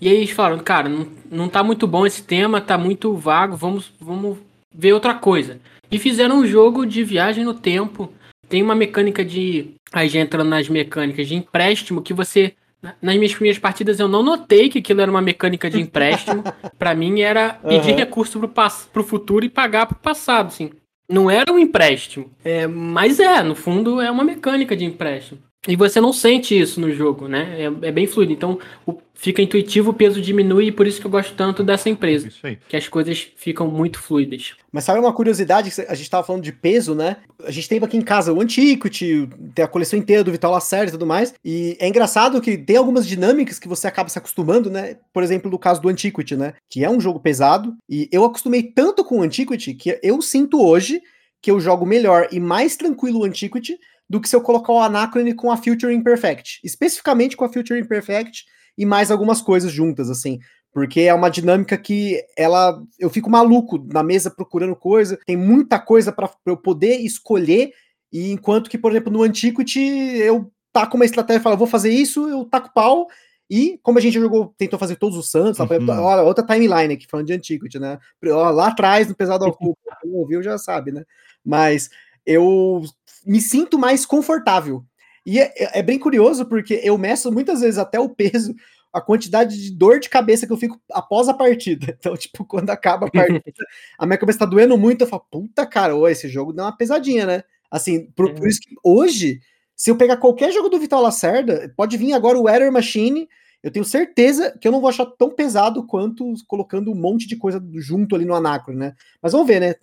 E 0.00 0.08
aí 0.08 0.16
eles 0.16 0.30
falaram, 0.30 0.58
cara, 0.58 0.88
não, 0.88 1.06
não 1.30 1.48
tá 1.48 1.62
muito 1.62 1.86
bom 1.86 2.06
esse 2.06 2.22
tema, 2.22 2.60
tá 2.60 2.76
muito 2.76 3.14
vago, 3.14 3.56
vamos, 3.56 3.92
vamos 4.00 4.38
ver 4.74 4.92
outra 4.92 5.14
coisa. 5.14 5.60
E 5.90 5.98
fizeram 5.98 6.38
um 6.38 6.46
jogo 6.46 6.84
de 6.84 7.04
viagem 7.04 7.44
no 7.44 7.54
tempo. 7.54 8.12
Tem 8.48 8.62
uma 8.62 8.74
mecânica 8.74 9.24
de. 9.24 9.74
Aí 9.92 10.08
já 10.08 10.20
entrando 10.20 10.48
nas 10.48 10.68
mecânicas 10.68 11.28
de 11.28 11.34
empréstimo 11.34 12.02
que 12.02 12.12
você. 12.12 12.54
Nas 13.00 13.16
minhas 13.16 13.32
primeiras 13.32 13.58
partidas 13.58 13.98
eu 13.98 14.08
não 14.08 14.22
notei 14.22 14.68
que 14.68 14.80
aquilo 14.80 15.00
era 15.00 15.10
uma 15.10 15.22
mecânica 15.22 15.70
de 15.70 15.80
empréstimo. 15.80 16.42
para 16.78 16.94
mim 16.94 17.20
era 17.20 17.54
pedir 17.54 17.92
uhum. 17.92 17.96
recurso 17.96 18.38
pro, 18.38 18.52
pro 18.92 19.04
futuro 19.04 19.44
e 19.44 19.48
pagar 19.48 19.86
pro 19.86 19.96
passado, 19.96 20.48
assim. 20.48 20.70
Não 21.08 21.30
era 21.30 21.52
um 21.52 21.58
empréstimo. 21.58 22.30
É, 22.44 22.66
mas 22.66 23.20
é, 23.20 23.42
no 23.42 23.54
fundo 23.54 24.00
é 24.00 24.10
uma 24.10 24.24
mecânica 24.24 24.76
de 24.76 24.84
empréstimo. 24.84 25.38
E 25.66 25.76
você 25.76 26.00
não 26.00 26.12
sente 26.12 26.58
isso 26.58 26.80
no 26.80 26.92
jogo, 26.92 27.26
né? 27.26 27.56
É, 27.58 27.88
é 27.88 27.92
bem 27.92 28.06
fluido. 28.06 28.32
Então 28.32 28.58
o, 28.86 28.98
fica 29.14 29.40
intuitivo, 29.40 29.90
o 29.90 29.94
peso 29.94 30.20
diminui, 30.20 30.66
e 30.66 30.72
por 30.72 30.86
isso 30.86 31.00
que 31.00 31.06
eu 31.06 31.10
gosto 31.10 31.34
tanto 31.34 31.64
dessa 31.64 31.88
empresa. 31.88 32.28
Isso 32.28 32.46
aí. 32.46 32.58
Que 32.68 32.76
as 32.76 32.86
coisas 32.88 33.28
ficam 33.36 33.68
muito 33.68 33.98
fluidas. 33.98 34.54
Mas 34.70 34.84
sabe 34.84 35.00
uma 35.00 35.12
curiosidade? 35.12 35.72
A 35.88 35.94
gente 35.94 36.04
estava 36.04 36.26
falando 36.26 36.42
de 36.42 36.52
peso, 36.52 36.94
né? 36.94 37.16
A 37.44 37.50
gente 37.50 37.68
tem 37.68 37.82
aqui 37.82 37.96
em 37.96 38.02
casa 38.02 38.32
o 38.32 38.40
Antiquity, 38.40 39.28
tem 39.54 39.64
a 39.64 39.68
coleção 39.68 39.98
inteira 39.98 40.22
do 40.22 40.32
Vital 40.32 40.52
Lacerda 40.52 40.88
e 40.88 40.92
tudo 40.92 41.06
mais. 41.06 41.34
E 41.42 41.76
é 41.80 41.88
engraçado 41.88 42.40
que 42.40 42.58
tem 42.58 42.76
algumas 42.76 43.06
dinâmicas 43.06 43.58
que 43.58 43.68
você 43.68 43.86
acaba 43.86 44.10
se 44.10 44.18
acostumando, 44.18 44.68
né? 44.68 44.98
Por 45.12 45.22
exemplo, 45.22 45.50
no 45.50 45.58
caso 45.58 45.80
do 45.80 45.88
Antiquity, 45.88 46.36
né? 46.36 46.54
Que 46.68 46.84
é 46.84 46.90
um 46.90 47.00
jogo 47.00 47.20
pesado. 47.20 47.74
E 47.88 48.08
eu 48.12 48.24
acostumei 48.24 48.62
tanto 48.62 49.04
com 49.04 49.20
o 49.20 49.22
Antiquity 49.22 49.74
que 49.74 49.98
eu 50.02 50.20
sinto 50.20 50.62
hoje 50.62 51.00
que 51.40 51.50
eu 51.50 51.60
jogo 51.60 51.84
melhor 51.84 52.26
e 52.32 52.40
mais 52.40 52.74
tranquilo 52.74 53.20
o 53.20 53.24
Antiquity 53.24 53.78
do 54.08 54.20
que 54.20 54.28
se 54.28 54.36
eu 54.36 54.40
colocar 54.40 54.72
o 54.72 54.80
Anachrony 54.80 55.34
com 55.34 55.50
a 55.50 55.56
Future 55.56 55.94
Imperfect. 55.94 56.60
Especificamente 56.62 57.36
com 57.36 57.44
a 57.44 57.52
Future 57.52 57.78
Imperfect 57.80 58.44
e 58.76 58.84
mais 58.84 59.10
algumas 59.10 59.40
coisas 59.40 59.72
juntas, 59.72 60.10
assim. 60.10 60.38
Porque 60.72 61.02
é 61.02 61.14
uma 61.14 61.30
dinâmica 61.30 61.76
que 61.78 62.20
ela. 62.36 62.82
Eu 62.98 63.08
fico 63.08 63.30
maluco 63.30 63.78
na 63.92 64.02
mesa 64.02 64.30
procurando 64.30 64.74
coisa, 64.74 65.18
tem 65.24 65.36
muita 65.36 65.78
coisa 65.78 66.12
para 66.12 66.28
eu 66.46 66.56
poder 66.56 66.96
escolher. 66.96 67.72
E 68.12 68.30
enquanto 68.32 68.68
que, 68.68 68.78
por 68.78 68.90
exemplo, 68.90 69.12
no 69.12 69.22
Antiquity, 69.22 69.80
eu 69.80 70.50
taco 70.72 70.96
uma 70.96 71.04
estratégia 71.04 71.40
e 71.40 71.42
falo, 71.42 71.56
vou 71.56 71.66
fazer 71.66 71.90
isso, 71.90 72.28
eu 72.28 72.44
taco 72.44 72.72
pau. 72.74 73.06
E 73.48 73.78
como 73.82 73.98
a 73.98 74.00
gente 74.00 74.14
jogou, 74.14 74.54
tentou 74.58 74.78
fazer 74.78 74.96
todos 74.96 75.16
os 75.16 75.30
santos, 75.30 75.60
uhum. 75.60 76.24
outra 76.24 76.44
timeline 76.44 76.94
aqui, 76.94 77.06
falando 77.06 77.26
de 77.26 77.34
Antiquity, 77.34 77.78
né? 77.78 77.98
Lá 78.22 78.68
atrás, 78.68 79.06
no 79.06 79.14
Pesado 79.14 79.44
ao 79.44 79.52
Cubo, 79.56 79.76
quem 80.00 80.12
ouviu 80.12 80.42
já 80.42 80.58
sabe, 80.58 80.90
né? 80.90 81.04
Mas 81.44 81.90
eu 82.26 82.82
me 83.26 83.40
sinto 83.40 83.78
mais 83.78 84.04
confortável. 84.04 84.84
E 85.26 85.40
é, 85.40 85.52
é, 85.56 85.82
bem 85.82 85.98
curioso 85.98 86.44
porque 86.46 86.80
eu 86.82 86.98
meço 86.98 87.32
muitas 87.32 87.60
vezes 87.60 87.78
até 87.78 87.98
o 87.98 88.08
peso, 88.08 88.54
a 88.92 89.00
quantidade 89.00 89.60
de 89.60 89.70
dor 89.72 89.98
de 89.98 90.08
cabeça 90.08 90.46
que 90.46 90.52
eu 90.52 90.56
fico 90.56 90.78
após 90.92 91.28
a 91.28 91.34
partida. 91.34 91.96
Então, 91.98 92.16
tipo, 92.16 92.44
quando 92.44 92.70
acaba 92.70 93.06
a 93.06 93.10
partida, 93.10 93.42
a 93.98 94.06
minha 94.06 94.18
cabeça 94.18 94.40
tá 94.40 94.44
doendo 94.44 94.76
muito, 94.76 95.02
eu 95.02 95.08
falo, 95.08 95.24
puta 95.30 95.66
cara, 95.66 95.96
ô, 95.96 96.06
esse 96.06 96.28
jogo 96.28 96.52
deu 96.52 96.64
uma 96.64 96.76
pesadinha, 96.76 97.24
né? 97.26 97.42
Assim, 97.70 98.06
por, 98.14 98.32
por 98.34 98.46
isso 98.46 98.60
que 98.60 98.74
hoje, 98.84 99.40
se 99.74 99.90
eu 99.90 99.96
pegar 99.96 100.18
qualquer 100.18 100.52
jogo 100.52 100.68
do 100.68 100.78
Vital 100.78 101.02
Lacerda, 101.02 101.72
pode 101.76 101.96
vir 101.96 102.12
agora 102.12 102.38
o 102.38 102.48
Error 102.48 102.70
Machine 102.70 103.28
eu 103.64 103.70
tenho 103.70 103.84
certeza 103.84 104.54
que 104.60 104.68
eu 104.68 104.72
não 104.72 104.78
vou 104.78 104.90
achar 104.90 105.06
tão 105.06 105.30
pesado 105.30 105.86
quanto 105.86 106.34
colocando 106.46 106.92
um 106.92 106.94
monte 106.94 107.26
de 107.26 107.34
coisa 107.34 107.64
junto 107.76 108.14
ali 108.14 108.26
no 108.26 108.34
Anacro, 108.34 108.76
né? 108.76 108.94
Mas 109.22 109.32
vamos 109.32 109.46
ver, 109.46 109.58
né? 109.58 109.74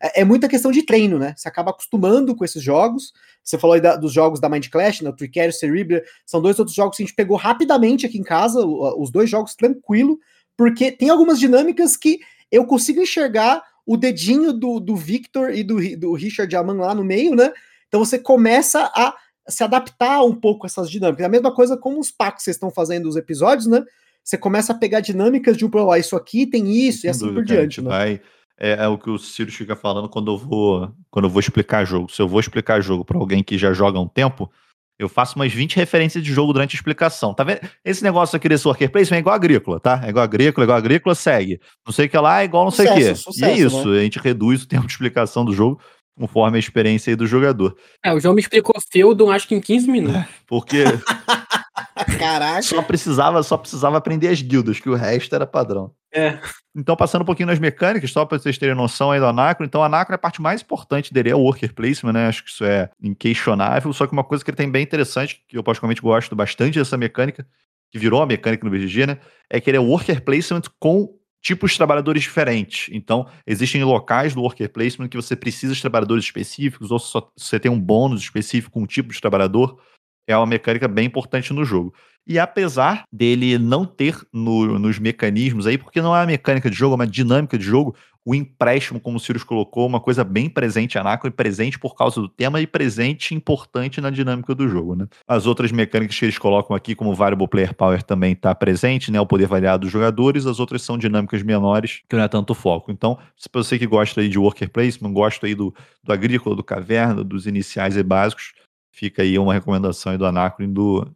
É, 0.00 0.20
é 0.20 0.24
muita 0.24 0.46
questão 0.46 0.70
de 0.70 0.84
treino, 0.84 1.18
né? 1.18 1.34
Você 1.36 1.48
acaba 1.48 1.72
acostumando 1.72 2.36
com 2.36 2.44
esses 2.44 2.62
jogos. 2.62 3.12
Você 3.42 3.58
falou 3.58 3.74
aí 3.74 3.80
da, 3.80 3.96
dos 3.96 4.12
jogos 4.12 4.38
da 4.38 4.48
Mind 4.48 4.68
Clash, 4.68 5.00
né? 5.00 5.10
O 5.10 5.16
Tricarion, 5.16 5.50
Cerebria, 5.50 6.04
são 6.24 6.40
dois 6.40 6.60
outros 6.60 6.76
jogos 6.76 6.96
que 6.96 7.02
a 7.02 7.06
gente 7.06 7.16
pegou 7.16 7.36
rapidamente 7.36 8.06
aqui 8.06 8.18
em 8.18 8.22
casa, 8.22 8.64
os 8.64 9.10
dois 9.10 9.28
jogos 9.28 9.56
tranquilo, 9.56 10.16
porque 10.56 10.92
tem 10.92 11.10
algumas 11.10 11.40
dinâmicas 11.40 11.96
que 11.96 12.20
eu 12.52 12.64
consigo 12.64 13.00
enxergar 13.00 13.64
o 13.84 13.96
dedinho 13.96 14.52
do, 14.52 14.78
do 14.78 14.94
Victor 14.94 15.50
e 15.52 15.64
do, 15.64 15.74
do 15.98 16.12
Richard 16.12 16.54
Aman 16.54 16.74
lá 16.74 16.94
no 16.94 17.02
meio, 17.02 17.34
né? 17.34 17.52
Então 17.88 17.98
você 17.98 18.16
começa 18.16 18.92
a 18.94 19.12
se 19.48 19.62
adaptar 19.62 20.22
um 20.24 20.34
pouco 20.34 20.66
a 20.66 20.68
essas 20.68 20.90
dinâmicas. 20.90 21.24
A 21.24 21.28
mesma 21.28 21.52
coisa 21.52 21.76
como 21.76 22.00
os 22.00 22.10
packs 22.10 22.38
que 22.38 22.44
vocês 22.44 22.56
estão 22.56 22.70
fazendo 22.70 23.08
os 23.08 23.16
episódios, 23.16 23.66
né? 23.66 23.84
Você 24.22 24.38
começa 24.38 24.72
a 24.72 24.76
pegar 24.76 25.00
dinâmicas 25.00 25.56
de 25.56 25.66
um 25.66 25.70
pro 25.70 25.94
isso 25.96 26.16
aqui 26.16 26.46
tem 26.46 26.70
isso 26.70 27.02
Sem 27.02 27.08
e 27.08 27.10
assim 27.10 27.26
dúvida, 27.26 27.40
por 27.40 27.46
diante, 27.46 27.82
né? 27.82 27.88
Vai, 27.90 28.20
é, 28.58 28.84
é, 28.84 28.88
o 28.88 28.96
que 28.96 29.10
o 29.10 29.18
Ciro 29.18 29.52
fica 29.52 29.76
falando 29.76 30.08
quando 30.08 30.32
eu 30.32 30.38
vou 30.38 30.90
quando 31.10 31.26
eu 31.26 31.30
vou 31.30 31.40
explicar 31.40 31.84
jogo. 31.84 32.10
Se 32.10 32.22
eu 32.22 32.28
vou 32.28 32.40
explicar 32.40 32.80
jogo 32.80 33.04
para 33.04 33.18
alguém 33.18 33.42
que 33.42 33.58
já 33.58 33.72
joga 33.72 33.98
há 33.98 34.00
um 34.00 34.08
tempo, 34.08 34.50
eu 34.98 35.08
faço 35.08 35.36
umas 35.36 35.52
20 35.52 35.76
referências 35.76 36.22
de 36.22 36.32
jogo 36.32 36.52
durante 36.52 36.74
a 36.74 36.78
explicação. 36.78 37.34
Tá 37.34 37.44
vendo? 37.44 37.60
Esse 37.84 38.02
negócio 38.02 38.36
aqui 38.36 38.48
desse 38.48 38.66
worker 38.66 38.90
placement 38.90 39.16
é 39.16 39.20
igual 39.20 39.34
agrícola, 39.34 39.80
tá? 39.80 40.00
É 40.04 40.08
igual 40.08 40.24
agrícola, 40.24 40.64
é 40.64 40.66
igual 40.66 40.78
agrícola, 40.78 41.14
segue. 41.14 41.60
Não 41.84 41.92
sei 41.92 42.06
o 42.06 42.08
que 42.08 42.16
lá, 42.16 42.40
é 42.40 42.44
igual 42.44 42.64
não 42.64 42.70
sei 42.70 42.88
o 42.88 42.94
que. 42.94 43.40
e 43.40 43.44
é 43.44 43.58
isso, 43.58 43.88
né? 43.88 44.00
a 44.00 44.02
gente 44.02 44.18
reduz 44.18 44.62
o 44.62 44.68
tempo 44.68 44.86
de 44.86 44.92
explicação 44.92 45.44
do 45.44 45.52
jogo 45.52 45.80
conforme 46.16 46.56
a 46.56 46.60
experiência 46.60 47.10
aí 47.10 47.16
do 47.16 47.26
jogador. 47.26 47.76
É, 48.02 48.12
o 48.12 48.20
João 48.20 48.34
me 48.34 48.40
explicou 48.40 48.74
Feudon 48.90 49.30
acho 49.30 49.48
que 49.48 49.54
em 49.54 49.60
15 49.60 49.90
minutos. 49.90 50.16
É, 50.16 50.28
porque 50.46 50.84
Caraca. 52.18 52.62
Só 52.62 52.82
precisava, 52.82 53.42
só 53.42 53.56
precisava 53.56 53.96
aprender 53.96 54.28
as 54.28 54.40
guildas, 54.40 54.78
que 54.80 54.88
o 54.88 54.94
resto 54.94 55.34
era 55.34 55.46
padrão. 55.46 55.92
É. 56.12 56.38
Então, 56.74 56.96
passando 56.96 57.22
um 57.22 57.24
pouquinho 57.24 57.48
nas 57.48 57.58
mecânicas, 57.58 58.10
só 58.10 58.24
para 58.24 58.38
vocês 58.38 58.58
terem 58.58 58.74
noção 58.74 59.10
aí 59.10 59.20
do 59.20 59.26
Anacro. 59.26 59.64
Então, 59.64 59.80
o 59.80 59.84
Anacro 59.84 60.14
é 60.14 60.16
a 60.16 60.18
parte 60.18 60.40
mais 60.40 60.62
importante 60.62 61.12
dele, 61.12 61.30
é 61.30 61.34
o 61.34 61.40
worker 61.40 61.72
placement, 61.74 62.12
né? 62.12 62.28
Acho 62.28 62.44
que 62.44 62.50
isso 62.50 62.64
é 62.64 62.90
inquestionável. 63.02 63.92
Só 63.92 64.06
que 64.06 64.12
uma 64.12 64.24
coisa 64.24 64.44
que 64.44 64.50
ele 64.50 64.56
tem 64.56 64.70
bem 64.70 64.82
interessante, 64.82 65.42
que 65.48 65.56
eu 65.56 65.62
particularmente 65.62 66.02
gosto 66.02 66.34
bastante 66.36 66.78
dessa 66.78 66.96
mecânica, 66.96 67.46
que 67.90 67.98
virou 67.98 68.22
a 68.22 68.26
mecânica 68.26 68.64
no 68.64 68.70
BGG, 68.70 69.06
né? 69.06 69.18
É 69.50 69.60
que 69.60 69.70
ele 69.70 69.76
é 69.76 69.80
worker 69.80 70.22
placement 70.22 70.62
com 70.78 71.12
tipos 71.44 71.72
de 71.72 71.76
trabalhadores 71.76 72.22
diferentes. 72.22 72.88
Então, 72.90 73.28
existem 73.46 73.84
locais 73.84 74.34
do 74.34 74.40
worker 74.40 74.72
placement 74.72 75.08
que 75.08 75.16
você 75.16 75.36
precisa 75.36 75.74
de 75.74 75.80
trabalhadores 75.80 76.24
específicos, 76.24 76.90
ou 76.90 76.98
só, 76.98 77.30
você 77.36 77.60
tem 77.60 77.70
um 77.70 77.78
bônus 77.78 78.22
específico 78.22 78.72
com 78.72 78.82
um 78.82 78.86
tipo 78.86 79.12
de 79.12 79.20
trabalhador. 79.20 79.78
É 80.26 80.34
uma 80.34 80.46
mecânica 80.46 80.88
bem 80.88 81.04
importante 81.04 81.52
no 81.52 81.62
jogo. 81.62 81.94
E 82.26 82.38
apesar 82.38 83.04
dele 83.12 83.58
não 83.58 83.84
ter 83.84 84.18
no, 84.32 84.78
nos 84.78 84.98
mecanismos 84.98 85.66
aí, 85.66 85.76
porque 85.76 86.00
não 86.00 86.16
é 86.16 86.20
uma 86.20 86.26
mecânica 86.26 86.70
de 86.70 86.76
jogo, 86.76 86.94
é 86.94 86.96
uma 86.96 87.06
dinâmica 87.06 87.58
de 87.58 87.64
jogo, 87.64 87.94
o 88.24 88.34
empréstimo, 88.34 88.98
como 88.98 89.18
o 89.18 89.20
Sirius 89.20 89.44
colocou, 89.44 89.86
uma 89.86 90.00
coisa 90.00 90.24
bem 90.24 90.48
presente 90.48 90.98
Anacron, 90.98 91.30
presente 91.30 91.78
por 91.78 91.94
causa 91.94 92.20
do 92.20 92.28
tema 92.28 92.60
e 92.60 92.66
presente 92.66 93.34
importante 93.34 94.00
na 94.00 94.08
dinâmica 94.08 94.54
do 94.54 94.66
jogo, 94.66 94.94
né? 94.94 95.06
As 95.28 95.46
outras 95.46 95.70
mecânicas 95.70 96.18
que 96.18 96.24
eles 96.24 96.38
colocam 96.38 96.74
aqui, 96.74 96.94
como 96.94 97.14
Variable 97.14 97.46
Player 97.46 97.74
Power 97.74 98.02
também 98.02 98.32
está 98.32 98.54
presente, 98.54 99.12
né? 99.12 99.20
O 99.20 99.26
poder 99.26 99.46
variado 99.46 99.82
dos 99.82 99.92
jogadores, 99.92 100.46
as 100.46 100.58
outras 100.58 100.80
são 100.82 100.96
dinâmicas 100.96 101.42
menores, 101.42 102.02
que 102.08 102.16
não 102.16 102.22
é 102.22 102.28
tanto 102.28 102.54
foco. 102.54 102.90
Então, 102.90 103.18
se 103.36 103.48
você 103.52 103.78
que 103.78 103.86
gosta 103.86 104.22
aí 104.22 104.28
de 104.28 104.38
worker 104.38 104.70
placement, 104.70 105.12
gosta 105.12 105.46
aí 105.46 105.54
do, 105.54 105.74
do 106.02 106.12
agrícola, 106.12 106.56
do 106.56 106.64
caverna, 106.64 107.22
dos 107.22 107.46
iniciais 107.46 107.94
e 107.96 108.02
básicos, 108.02 108.54
fica 108.90 109.22
aí 109.22 109.38
uma 109.38 109.52
recomendação 109.52 110.12
aí 110.12 110.18
do 110.18 110.24
Anacron 110.24 110.72
do, 110.72 111.06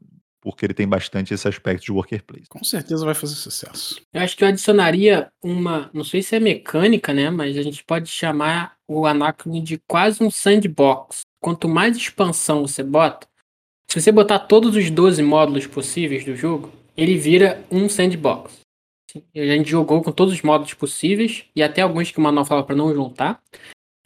porque 0.41 0.65
ele 0.65 0.75
tem 0.75 0.87
bastante 0.87 1.35
esse 1.35 1.47
aspecto 1.49 1.85
de 1.85 1.93
worker 1.93 2.23
place. 2.25 2.49
Com 2.49 2.63
certeza 2.65 3.05
vai 3.05 3.15
fazer 3.15 3.35
sucesso. 3.35 4.01
Eu 4.13 4.23
acho 4.23 4.37
que 4.37 4.45
eu 4.45 4.49
adicionaria 4.49 5.31
uma, 5.43 5.91
não 5.93 6.05
sei 6.05 6.23
se 6.23 6.37
é 6.37 6.41
mecânica, 6.41 7.13
né, 7.13 7.31
mas 7.31 7.57
a 7.57 7.63
gente 7.63 7.85
pode 7.85 8.09
chamar 8.09 8.77
o 8.87 9.07
Anacron 9.07 9.63
de 9.63 9.79
quase 9.87 10.23
um 10.23 10.31
sandbox. 10.31 11.23
Quanto 11.41 11.69
mais 11.69 11.97
expansão 11.97 12.67
você 12.67 12.83
bota, 12.83 13.29
se 13.91 14.01
você 14.01 14.13
botar 14.13 14.41
todos 14.41 14.77
os 14.77 14.91
12 14.91 15.23
módulos 15.23 15.67
possíveis 15.67 16.25
do 16.25 16.37
jogo, 16.37 16.71
ele 16.97 17.17
vira 17.17 17.65
um 17.71 17.89
sandbox. 17.89 18.61
A 19.35 19.39
gente 19.39 19.71
jogou 19.71 20.03
com 20.03 20.13
todos 20.13 20.35
os 20.35 20.43
módulos 20.43 20.75
possíveis 20.75 21.45
e 21.57 21.63
até 21.63 21.81
alguns 21.81 22.11
que 22.11 22.19
o 22.19 22.21
manual 22.21 22.45
fala 22.45 22.63
para 22.63 22.77
não 22.77 22.93
juntar. 22.93 23.41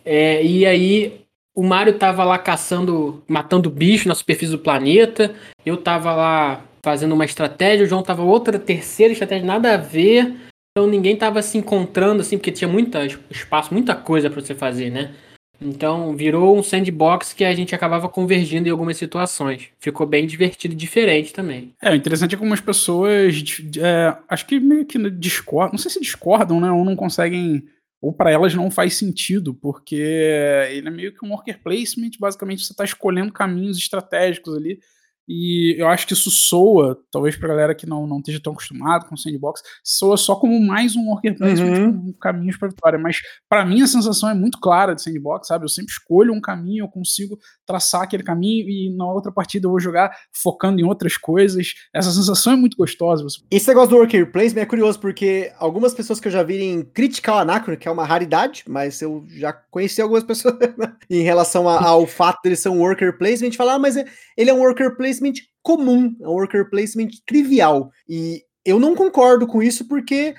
É, 0.05 0.45
e 0.45 0.65
aí 0.65 1.22
o 1.55 1.63
Mario 1.63 1.99
tava 1.99 2.25
lá 2.25 2.39
caçando, 2.39 3.23
matando 3.29 3.71
bicho 3.71 4.09
na 4.09 4.15
superfície 4.15 4.53
do 4.53 4.59
planeta. 4.59 5.35
Eu 5.65 5.77
tava 5.77 6.15
lá 6.15 6.65
fazendo 6.85 7.13
uma 7.13 7.25
estratégia, 7.25 7.85
o 7.85 7.89
João 7.89 8.03
tava 8.03 8.23
outra 8.23 8.59
terceira 8.59 9.13
estratégia, 9.13 9.47
nada 9.47 9.75
a 9.75 9.77
ver. 9.77 10.35
Então 10.71 10.89
ninguém 10.89 11.17
tava 11.17 11.43
se 11.43 11.59
encontrando 11.59 12.23
assim, 12.23 12.39
porque 12.39 12.51
tinha 12.51 12.69
muito 12.69 12.97
espaço, 13.31 13.73
muita 13.73 13.95
coisa 13.95 14.31
para 14.31 14.41
você 14.41 14.55
fazer, 14.55 14.91
né? 14.91 15.15
Então 15.61 16.17
virou 16.17 16.59
um 16.59 16.63
sandbox 16.63 17.33
que 17.33 17.45
a 17.45 17.55
gente 17.55 17.75
acabava 17.75 18.09
convergindo 18.09 18.67
em 18.67 18.71
algumas 18.71 18.97
situações. 18.97 19.69
Ficou 19.79 20.07
bem 20.07 20.27
divertido 20.27 20.75
e 20.75 20.77
diferente 20.77 21.33
também. 21.33 21.73
É, 21.81 21.93
o 21.93 21.95
interessante 21.95 22.35
é 22.35 22.37
que 22.37 22.43
algumas 22.43 22.61
pessoas 22.61 23.45
é, 23.79 24.17
acho 24.29 24.47
que 24.47 24.59
meio 24.59 24.85
que 24.85 24.99
discordam, 25.11 25.73
não 25.73 25.79
sei 25.79 25.91
se 25.91 26.01
discordam, 26.01 26.61
né? 26.61 26.73
Ou 26.73 26.85
não 26.85 26.97
conseguem 26.97 27.63
ou 28.03 28.13
para 28.13 28.33
elas 28.33 28.53
não 28.53 28.69
faz 28.69 28.95
sentido, 28.95 29.55
porque 29.55 29.95
ele 29.95 30.89
é 30.89 30.91
meio 30.91 31.15
que 31.15 31.25
um 31.25 31.31
worker 31.31 31.63
placement, 31.63 32.11
basicamente 32.19 32.67
você 32.67 32.73
está 32.73 32.85
escolhendo 32.85 33.33
caminhos 33.33 33.79
estratégicos 33.79 34.57
ali 34.57 34.81
e 35.29 35.77
eu 35.79 35.89
acho 35.89 36.07
que 36.07 36.13
isso 36.13 36.31
soa, 36.31 36.99
talvez 37.11 37.37
pra 37.37 37.49
galera 37.49 37.75
que 37.75 37.87
não, 37.87 38.07
não 38.07 38.19
esteja 38.19 38.41
tão 38.41 38.53
acostumado 38.53 39.07
com 39.07 39.17
sandbox, 39.17 39.63
soa 39.85 40.17
só 40.17 40.35
como 40.37 40.61
mais 40.61 40.97
um 40.97 41.09
worker 41.09 41.37
placement 41.37 41.87
uhum. 41.87 42.07
com 42.07 42.13
caminhos 42.15 42.57
pra 42.57 42.69
vitória. 42.69 42.99
Mas 42.99 43.19
para 43.49 43.65
mim 43.65 43.83
a 43.83 43.87
sensação 43.87 44.29
é 44.29 44.35
muito 44.35 44.59
clara 44.59 44.95
de 44.95 45.03
sandbox, 45.03 45.49
sabe? 45.49 45.65
Eu 45.65 45.69
sempre 45.69 45.93
escolho 45.93 46.33
um 46.33 46.41
caminho, 46.41 46.85
eu 46.85 46.89
consigo 46.89 47.39
traçar 47.67 48.03
aquele 48.03 48.23
caminho 48.23 48.69
e 48.69 48.95
na 48.97 49.07
outra 49.07 49.31
partida 49.31 49.67
eu 49.67 49.71
vou 49.71 49.81
jogar 49.81 50.15
focando 50.33 50.81
em 50.81 50.85
outras 50.85 51.17
coisas. 51.17 51.73
Essa 51.95 52.11
sensação 52.11 52.55
é 52.55 52.57
muito 52.57 52.77
gostosa. 52.77 53.25
Esse 53.51 53.69
negócio 53.69 53.91
do 53.91 53.97
worker 53.97 54.31
placement 54.33 54.63
é 54.63 54.67
curioso, 54.67 54.99
porque 54.99 55.53
algumas 55.59 55.95
pessoas 55.95 56.19
que 56.19 56.29
eu 56.29 56.33
já 56.33 56.43
vi 56.43 56.85
criticar 56.93 57.37
o 57.37 57.39
Anacron, 57.39 57.77
que 57.77 57.87
é 57.87 57.91
uma 57.91 58.05
raridade, 58.05 58.65
mas 58.67 59.01
eu 59.01 59.25
já 59.29 59.53
conheci 59.53 60.03
algumas 60.03 60.25
pessoas 60.25 60.57
em 61.09 61.23
relação 61.23 61.69
a, 61.69 61.83
ao 61.87 62.07
fato 62.07 62.43
dele 62.43 62.57
ser 62.57 62.69
um 62.69 62.81
worker 62.81 63.17
placement, 63.17 63.53
falar, 63.53 63.75
ah, 63.75 63.79
mas 63.79 63.97
ele 64.37 64.51
é 64.51 64.55
um 64.55 64.61
worker 64.61 64.97
placement 64.97 65.12
placement 65.13 65.35
comum, 65.63 66.17
é 66.21 66.27
um 66.27 66.33
worker 66.33 66.69
placement 66.71 67.11
trivial. 67.27 67.91
E 68.09 68.43
eu 68.65 68.79
não 68.79 68.95
concordo 68.95 69.47
com 69.47 69.63
isso 69.63 69.87
porque 69.87 70.35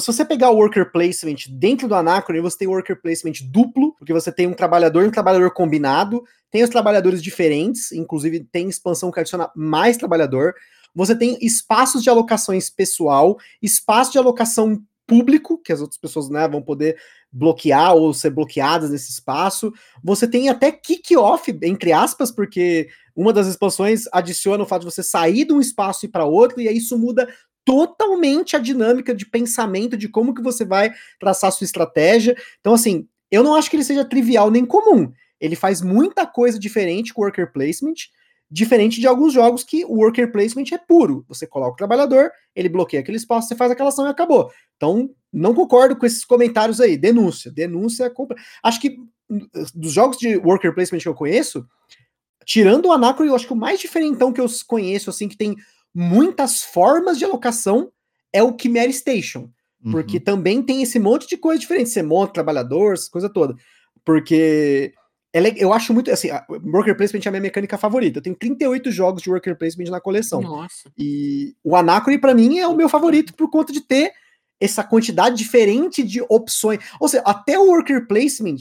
se 0.00 0.06
você 0.06 0.24
pegar 0.24 0.50
o 0.50 0.56
worker 0.56 0.90
placement 0.90 1.36
dentro 1.50 1.86
do 1.86 1.94
Anacron, 1.94 2.40
você 2.40 2.58
tem 2.58 2.68
worker 2.68 3.00
placement 3.00 3.34
duplo, 3.50 3.94
porque 3.98 4.12
você 4.12 4.32
tem 4.32 4.46
um 4.46 4.54
trabalhador 4.54 5.04
e 5.04 5.08
um 5.08 5.10
trabalhador 5.10 5.50
combinado, 5.52 6.24
tem 6.50 6.62
os 6.62 6.70
trabalhadores 6.70 7.22
diferentes, 7.22 7.92
inclusive 7.92 8.40
tem 8.50 8.68
expansão 8.68 9.10
que 9.10 9.20
adiciona 9.20 9.50
mais 9.54 9.96
trabalhador. 9.96 10.54
Você 10.94 11.14
tem 11.14 11.36
espaços 11.42 12.02
de 12.02 12.08
alocações 12.08 12.70
pessoal, 12.70 13.36
espaço 13.60 14.12
de 14.12 14.18
alocação 14.18 14.80
público, 15.06 15.58
que 15.58 15.72
as 15.72 15.80
outras 15.80 15.98
pessoas 15.98 16.30
né, 16.30 16.48
vão 16.48 16.62
poder 16.62 16.96
bloquear 17.30 17.94
ou 17.94 18.14
ser 18.14 18.30
bloqueadas 18.30 18.90
nesse 18.90 19.10
espaço. 19.10 19.72
Você 20.02 20.26
tem 20.26 20.48
até 20.48 20.72
kick-off, 20.72 21.56
entre 21.62 21.92
aspas, 21.92 22.30
porque 22.30 22.88
uma 23.14 23.32
das 23.32 23.46
expansões 23.46 24.04
adiciona 24.12 24.62
o 24.62 24.66
fato 24.66 24.80
de 24.80 24.92
você 24.92 25.02
sair 25.02 25.44
de 25.44 25.52
um 25.52 25.60
espaço 25.60 26.04
e 26.04 26.08
para 26.08 26.24
outro, 26.24 26.60
e 26.60 26.68
aí 26.68 26.76
isso 26.76 26.98
muda 26.98 27.28
totalmente 27.64 28.56
a 28.56 28.58
dinâmica 28.58 29.14
de 29.14 29.26
pensamento 29.26 29.96
de 29.96 30.08
como 30.08 30.34
que 30.34 30.42
você 30.42 30.64
vai 30.64 30.92
traçar 31.18 31.50
sua 31.52 31.64
estratégia. 31.64 32.36
Então, 32.60 32.74
assim, 32.74 33.08
eu 33.30 33.42
não 33.42 33.54
acho 33.54 33.70
que 33.70 33.76
ele 33.76 33.84
seja 33.84 34.04
trivial 34.04 34.50
nem 34.50 34.66
comum. 34.66 35.10
Ele 35.40 35.56
faz 35.56 35.80
muita 35.80 36.26
coisa 36.26 36.58
diferente 36.58 37.12
com 37.12 37.22
o 37.22 37.24
worker 37.24 37.52
placement, 37.52 37.94
diferente 38.50 39.00
de 39.00 39.06
alguns 39.06 39.32
jogos 39.32 39.64
que 39.64 39.84
o 39.84 39.94
worker 39.94 40.30
placement 40.30 40.66
é 40.72 40.78
puro. 40.78 41.24
Você 41.28 41.46
coloca 41.46 41.72
o 41.72 41.76
trabalhador, 41.76 42.30
ele 42.54 42.68
bloqueia 42.68 43.00
aquele 43.00 43.16
espaço, 43.16 43.48
você 43.48 43.56
faz 43.56 43.70
aquela 43.70 43.88
ação 43.88 44.06
e 44.06 44.10
acabou. 44.10 44.50
Então, 44.76 45.10
não 45.32 45.54
concordo 45.54 45.96
com 45.96 46.06
esses 46.06 46.24
comentários 46.24 46.80
aí. 46.80 46.96
Denúncia. 46.96 47.50
Denúncia. 47.50 48.08
Compra. 48.10 48.36
Acho 48.62 48.80
que 48.80 48.96
dos 49.74 49.92
jogos 49.92 50.18
de 50.18 50.36
worker 50.36 50.74
placement 50.74 51.00
que 51.00 51.08
eu 51.08 51.14
conheço, 51.14 51.66
tirando 52.44 52.86
o 52.86 52.92
Anacron, 52.92 53.26
eu 53.26 53.34
acho 53.34 53.46
que 53.46 53.52
o 53.52 53.56
mais 53.56 53.80
diferentão 53.80 54.32
que 54.32 54.40
eu 54.40 54.46
conheço, 54.66 55.10
assim, 55.10 55.28
que 55.28 55.36
tem 55.36 55.56
muitas 55.94 56.62
formas 56.62 57.18
de 57.18 57.24
alocação, 57.24 57.90
é 58.32 58.42
o 58.42 58.56
Chimera 58.58 58.92
Station. 58.92 59.50
Uhum. 59.84 59.92
Porque 59.92 60.18
também 60.18 60.62
tem 60.62 60.82
esse 60.82 60.98
monte 60.98 61.28
de 61.28 61.36
coisa 61.36 61.60
diferente. 61.60 61.90
Você 61.90 62.02
monta 62.02 62.32
trabalhador, 62.32 62.94
essa 62.94 63.10
coisa 63.10 63.28
toda. 63.28 63.54
Porque 64.04 64.92
eu 65.56 65.72
acho 65.72 65.92
muito, 65.92 66.10
assim, 66.10 66.28
Worker 66.64 66.96
Placement 66.96 67.22
é 67.24 67.28
a 67.28 67.30
minha 67.32 67.42
mecânica 67.42 67.76
favorita. 67.76 68.18
Eu 68.18 68.22
tenho 68.22 68.36
38 68.36 68.90
jogos 68.90 69.22
de 69.22 69.30
Worker 69.30 69.58
Placement 69.58 69.90
na 69.90 70.00
coleção. 70.00 70.40
Nossa. 70.40 70.90
E 70.96 71.54
o 71.62 71.74
Anacron, 71.74 72.18
para 72.18 72.34
mim, 72.34 72.58
é 72.58 72.68
o 72.68 72.76
meu 72.76 72.88
favorito 72.88 73.34
por 73.34 73.50
conta 73.50 73.72
de 73.72 73.80
ter 73.80 74.12
essa 74.60 74.84
quantidade 74.84 75.36
diferente 75.36 76.02
de 76.02 76.24
opções. 76.28 76.78
Ou 77.00 77.08
seja, 77.08 77.24
até 77.26 77.58
o 77.58 77.66
Worker 77.66 78.06
Placement 78.06 78.56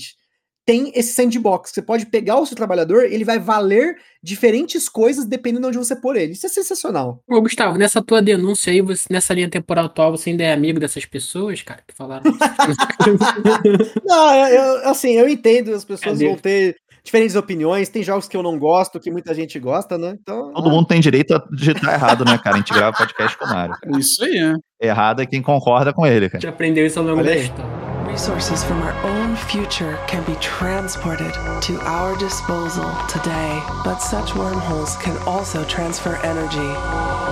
tem 0.65 0.91
esse 0.95 1.13
sandbox. 1.13 1.71
Você 1.71 1.81
pode 1.81 2.05
pegar 2.05 2.39
o 2.39 2.45
seu 2.45 2.55
trabalhador, 2.55 3.03
ele 3.03 3.23
vai 3.23 3.39
valer 3.39 3.97
diferentes 4.21 4.87
coisas 4.87 5.25
dependendo 5.25 5.69
de 5.71 5.77
onde 5.77 5.87
você 5.87 5.95
pôr 5.95 6.15
ele. 6.15 6.33
Isso 6.33 6.45
é 6.45 6.49
sensacional. 6.49 7.21
Ô, 7.27 7.41
Gustavo, 7.41 7.77
nessa 7.77 8.01
tua 8.01 8.21
denúncia 8.21 8.71
aí, 8.71 8.81
você, 8.81 9.05
nessa 9.09 9.33
linha 9.33 9.49
temporal 9.49 9.85
atual, 9.85 10.11
você 10.11 10.29
ainda 10.29 10.43
é 10.43 10.53
amigo 10.53 10.79
dessas 10.79 11.05
pessoas, 11.05 11.61
cara, 11.61 11.81
que 11.85 11.93
falaram? 11.93 12.23
não, 14.05 14.47
eu, 14.47 14.89
assim, 14.89 15.13
eu 15.13 15.27
entendo, 15.27 15.73
as 15.73 15.83
pessoas 15.83 16.21
é 16.21 16.25
vão 16.25 16.37
ter 16.37 16.77
diferentes 17.03 17.35
opiniões, 17.35 17.89
tem 17.89 18.01
jogos 18.01 18.29
que 18.29 18.37
eu 18.37 18.41
não 18.41 18.57
gosto, 18.57 18.97
que 18.99 19.11
muita 19.11 19.33
gente 19.33 19.59
gosta, 19.59 19.97
né? 19.97 20.15
Então, 20.21 20.53
Todo 20.53 20.69
ah. 20.69 20.71
mundo 20.71 20.87
tem 20.87 21.01
direito 21.01 21.35
a 21.35 21.43
digitar 21.51 21.93
errado, 21.93 22.23
né, 22.23 22.37
cara? 22.37 22.55
A 22.55 22.59
gente 22.59 22.73
grava 22.73 22.95
podcast 22.95 23.37
com 23.37 23.43
o 23.43 23.49
Mário. 23.49 23.75
Isso 23.97 24.23
aí, 24.23 24.37
é. 24.37 24.87
Errado 24.87 25.21
é 25.21 25.25
quem 25.25 25.41
concorda 25.41 25.91
com 25.93 26.07
ele, 26.07 26.29
cara. 26.29 26.37
A 26.37 26.41
gente 26.41 26.49
aprendeu 26.49 26.85
isso 26.85 26.99
ao 26.99 27.05
longo 27.05 27.21
da 27.21 27.35
história. 27.35 27.83
resources 28.13 28.63
from 28.63 28.79
our 28.79 28.93
own 29.03 29.22
future 29.35 29.99
can 30.07 30.23
be 30.25 30.35
transported 30.39 31.33
to 31.61 31.79
our 31.81 32.15
disposal 32.17 32.95
today. 33.07 33.61
But 33.83 33.99
such 33.99 34.35
wormholes 34.35 34.95
can 34.97 35.17
also 35.27 35.63
transfer 35.65 36.17
energy, 36.17 36.69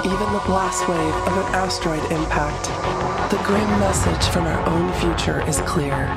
even 0.08 0.34
the 0.34 0.44
blast 0.46 0.88
wave 0.88 1.16
of 1.28 1.38
an 1.38 1.56
asteroid 1.56 2.04
impact. 2.12 2.66
The 3.32 3.42
grim 3.44 3.70
message 3.80 4.28
from 4.34 4.46
our 4.46 4.70
own 4.70 4.92
future 5.00 5.48
is 5.48 5.60
clear. 5.62 6.08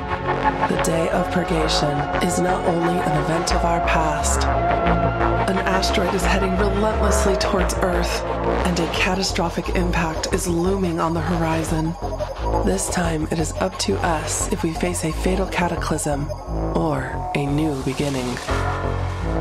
The 0.69 0.81
day 0.83 1.09
of 1.09 1.31
purgation 1.31 1.97
is 2.23 2.39
not 2.39 2.65
only 2.67 2.99
an 2.99 3.23
event 3.23 3.53
of 3.53 3.63
our 3.63 3.79
past, 3.87 4.41
an 5.47 5.57
asteroid 5.59 6.13
is 6.15 6.23
heading 6.23 6.57
relentlessly 6.57 7.35
towards 7.37 7.75
Earth, 7.75 8.23
and 8.65 8.79
a 8.79 8.87
catastrophic 8.87 9.69
impact 9.75 10.33
is 10.33 10.47
looming 10.47 10.99
on 10.99 11.13
the 11.13 11.21
horizon. 11.21 11.93
This 12.65 12.89
time 12.89 13.27
it 13.31 13.39
is 13.39 13.53
up 13.61 13.77
to 13.79 13.95
us 14.05 14.51
if 14.51 14.63
we 14.63 14.73
face 14.73 15.03
a 15.05 15.11
fatal 15.11 15.45
cataclysm 15.47 16.27
or 16.75 17.11
a 17.35 17.45
new 17.45 17.75
beginning. 17.83 18.35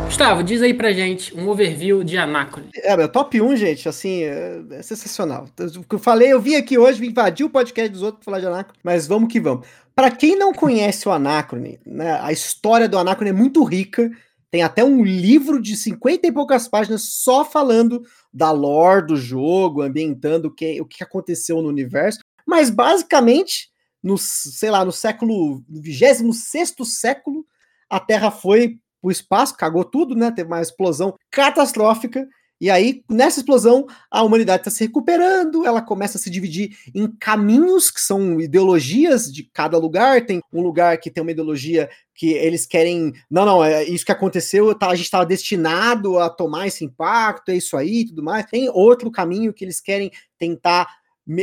Gustavo, 0.05 0.43
diz 0.45 0.61
aí 0.61 0.75
pra 0.75 0.93
gente 0.93 1.35
um 1.35 1.49
overview 1.49 2.05
de 2.05 2.19
Anacron. 2.19 2.65
É, 2.75 2.95
meu 2.97 3.09
top 3.09 3.41
1, 3.41 3.57
gente, 3.57 3.89
assim, 3.89 4.25
é, 4.25 4.61
é 4.73 4.83
sensacional. 4.83 5.49
O 5.59 5.85
que 5.85 5.95
eu 5.95 5.99
falei, 5.99 6.33
eu 6.33 6.41
vim 6.41 6.57
aqui 6.57 6.77
hoje, 6.77 7.01
vim 7.01 7.09
invadir 7.09 7.47
o 7.47 7.51
podcast 7.51 7.91
dos 7.91 8.03
outros 8.03 8.23
pra 8.23 8.33
falar 8.33 8.41
de 8.41 8.47
Anacron, 8.47 8.75
mas 8.83 9.07
vamos 9.07 9.33
que 9.33 9.41
vamos. 9.41 9.67
Para 9.95 10.11
quem 10.11 10.37
não 10.37 10.53
conhece 10.53 11.09
o 11.09 11.13
Anacron, 11.13 11.77
né, 11.87 12.21
a 12.21 12.31
história 12.31 12.89
do 12.89 12.99
Anacron 12.99 13.29
é 13.29 13.33
muito 13.33 13.65
rica, 13.65 14.11
tem 14.55 14.63
até 14.63 14.85
um 14.85 15.03
livro 15.03 15.61
de 15.61 15.77
50 15.77 16.29
e 16.29 16.31
poucas 16.31 16.69
páginas 16.69 17.03
só 17.03 17.45
falando 17.45 18.05
da 18.33 18.53
lore 18.53 19.05
do 19.05 19.17
jogo, 19.17 19.83
ambientando 19.83 20.47
o 20.47 20.51
que, 20.53 20.81
o 20.81 20.87
que 20.87 21.03
aconteceu 21.03 21.61
no 21.61 21.69
universo. 21.69 22.21
Mas 22.47 22.71
basicamente, 22.71 23.69
no, 24.01 24.17
sei 24.17 24.71
lá, 24.71 24.85
no 24.85 24.93
século, 24.93 25.61
no 25.69 25.83
26 25.83 26.73
século, 26.85 27.45
a 27.91 27.99
Terra 27.99 28.31
foi 28.31 28.79
o 29.03 29.11
espaço, 29.11 29.57
cagou 29.57 29.85
tudo, 29.85 30.15
né? 30.15 30.31
Teve 30.31 30.47
uma 30.47 30.63
explosão 30.63 31.17
catastrófica 31.33 32.25
e 32.65 32.71
aí, 32.71 33.05
nessa 33.11 33.41
explosão, 33.41 33.87
a 34.11 34.23
humanidade 34.23 34.63
está 34.63 34.71
se 34.71 34.85
recuperando, 34.85 35.67
ela 35.67 35.83
começa 35.83 36.17
a 36.17 36.21
se 36.21 36.31
dividir 36.31 36.75
em 36.95 37.07
caminhos, 37.07 37.91
que 37.91 38.01
são 38.01 38.41
ideologias 38.41 39.31
de 39.31 39.43
cada 39.53 39.77
lugar. 39.77 40.25
Tem 40.25 40.41
um 40.51 40.63
lugar 40.63 40.97
que 40.97 41.11
tem 41.11 41.21
uma 41.21 41.31
ideologia 41.31 41.91
que 42.15 42.33
eles 42.33 42.65
querem. 42.65 43.13
Não, 43.31 43.45
não, 43.45 43.63
é 43.63 43.85
isso 43.85 44.07
que 44.07 44.13
aconteceu, 44.13 44.75
tá, 44.75 44.89
a 44.89 44.95
gente 44.95 45.05
estava 45.05 45.27
destinado 45.27 46.19
a 46.19 46.31
tomar 46.31 46.67
esse 46.67 46.83
impacto, 46.87 47.51
é 47.51 47.57
isso 47.57 47.77
aí 47.77 48.07
tudo 48.07 48.23
mais. 48.23 48.47
Tem 48.47 48.67
outro 48.71 49.11
caminho 49.11 49.53
que 49.53 49.63
eles 49.63 49.79
querem 49.79 50.11
tentar, 50.39 50.89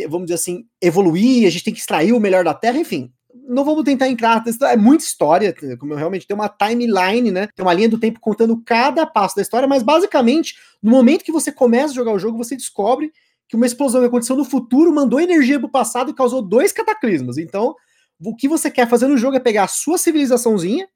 vamos 0.10 0.25
dizer 0.25 0.34
assim, 0.34 0.65
evoluir, 0.81 1.45
a 1.45 1.51
gente 1.51 1.65
tem 1.65 1.73
que 1.75 1.81
extrair 1.81 2.13
o 2.13 2.19
melhor 2.19 2.43
da 2.43 2.55
Terra, 2.55 2.79
enfim 2.79 3.13
não 3.47 3.63
vamos 3.65 3.83
tentar 3.83 4.07
entrar, 4.07 4.43
é 4.63 4.77
muita 4.77 5.03
história, 5.03 5.55
como 5.77 5.93
eu 5.93 5.97
realmente 5.97 6.27
tem 6.27 6.35
uma 6.35 6.49
timeline, 6.49 7.31
né? 7.31 7.47
Tem 7.55 7.63
uma 7.63 7.73
linha 7.73 7.89
do 7.89 7.99
tempo 7.99 8.19
contando 8.19 8.61
cada 8.65 9.05
passo 9.05 9.35
da 9.35 9.41
história, 9.41 9.67
mas 9.67 9.83
basicamente, 9.83 10.55
no 10.81 10.91
momento 10.91 11.23
que 11.23 11.31
você 11.31 11.51
começa 11.51 11.91
a 11.91 11.95
jogar 11.95 12.11
o 12.11 12.19
jogo, 12.19 12.37
você 12.37 12.55
descobre 12.55 13.11
que 13.47 13.55
uma 13.55 13.65
explosão 13.65 14.01
que 14.01 14.07
aconteceu 14.07 14.35
no 14.35 14.45
futuro 14.45 14.93
mandou 14.93 15.19
energia 15.19 15.59
para 15.59 15.67
o 15.67 15.71
passado 15.71 16.09
e 16.09 16.13
causou 16.13 16.41
dois 16.41 16.71
cataclismos. 16.71 17.37
Então, 17.37 17.75
o 18.23 18.35
que 18.35 18.47
você 18.47 18.71
quer 18.71 18.87
fazer 18.87 19.07
no 19.07 19.17
jogo 19.17 19.35
é 19.35 19.39
pegar 19.39 19.63
a 19.63 19.67
sua 19.67 19.97
civilizaçãozinha, 19.97 20.87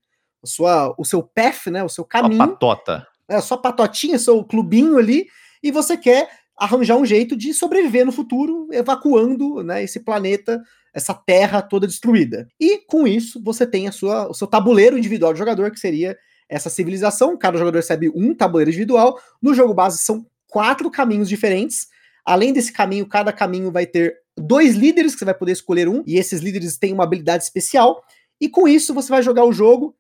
a 0.42 0.48
sua, 0.48 0.96
o 0.98 1.04
seu 1.04 1.22
path, 1.22 1.68
né? 1.68 1.84
O 1.84 1.90
seu 1.90 2.06
caminho. 2.06 2.42
A 2.42 2.48
patota. 2.48 3.08
É, 3.28 3.36
a 3.36 3.42
sua 3.42 3.58
patotinha, 3.58 4.20
seu 4.20 4.44
clubinho 4.44 4.98
ali, 4.98 5.28
e 5.62 5.72
você 5.72 5.98
quer 5.98 6.30
arranjar 6.58 6.96
um 6.96 7.06
jeito 7.06 7.36
de 7.36 7.54
sobreviver 7.54 8.06
no 8.06 8.12
futuro, 8.12 8.68
evacuando 8.72 9.62
né, 9.64 9.84
esse 9.84 10.00
planeta 10.00 10.64
essa 10.96 11.14
terra 11.14 11.62
toda 11.62 11.86
destruída. 11.86 12.48
E 12.58 12.78
com 12.78 13.06
isso, 13.06 13.42
você 13.44 13.68
tem 13.68 13.86
a 13.86 13.92
sua, 13.92 14.30
o 14.30 14.34
seu 14.34 14.48
tabuleiro 14.48 14.98
individual 14.98 15.34
de 15.34 15.40
jogador, 15.40 15.70
que 15.70 15.80
seria 15.80 16.18
essa 16.48 16.70
civilização. 16.70 17.38
Cada 17.38 17.58
jogador 17.58 17.80
recebe 17.80 18.10
um 18.16 18.34
tabuleiro 18.34 18.72
individual. 18.72 19.20
No 19.42 19.54
jogo 19.54 19.74
base 19.74 19.98
são 19.98 20.26
quatro 20.48 20.90
caminhos 20.90 21.28
diferentes. 21.28 21.88
Além 22.24 22.54
desse 22.54 22.72
caminho, 22.72 23.06
cada 23.06 23.34
caminho 23.34 23.70
vai 23.72 23.86
ter 23.86 24.16
dois 24.38 24.76
líderes, 24.76 25.14
que 25.14 25.20
você 25.20 25.26
vai 25.26 25.34
poder 25.34 25.52
escolher 25.52 25.90
um, 25.90 26.02
e 26.08 26.18
esses 26.18 26.40
líderes 26.40 26.78
têm 26.78 26.94
uma 26.94 27.04
habilidade 27.04 27.44
especial. 27.44 28.02
E 28.40 28.48
com 28.48 28.66
isso, 28.66 28.94
você 28.94 29.10
vai 29.10 29.22
jogar 29.22 29.44
o 29.44 29.52
jogo 29.52 29.94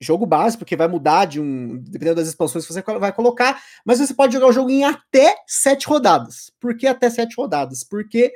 jogo 0.00 0.26
base, 0.26 0.58
porque 0.58 0.76
vai 0.76 0.88
mudar 0.88 1.24
de 1.24 1.40
um. 1.40 1.78
dependendo 1.78 2.16
das 2.16 2.28
expansões 2.28 2.66
que 2.66 2.72
você 2.72 2.82
vai 2.82 3.12
colocar, 3.12 3.62
mas 3.86 3.98
você 3.98 4.12
pode 4.12 4.34
jogar 4.34 4.48
o 4.48 4.52
jogo 4.52 4.68
em 4.68 4.84
até 4.84 5.36
sete 5.46 5.86
rodadas. 5.86 6.52
Por 6.60 6.76
que 6.76 6.86
até 6.86 7.08
sete 7.08 7.34
rodadas? 7.36 7.82
Porque 7.82 8.30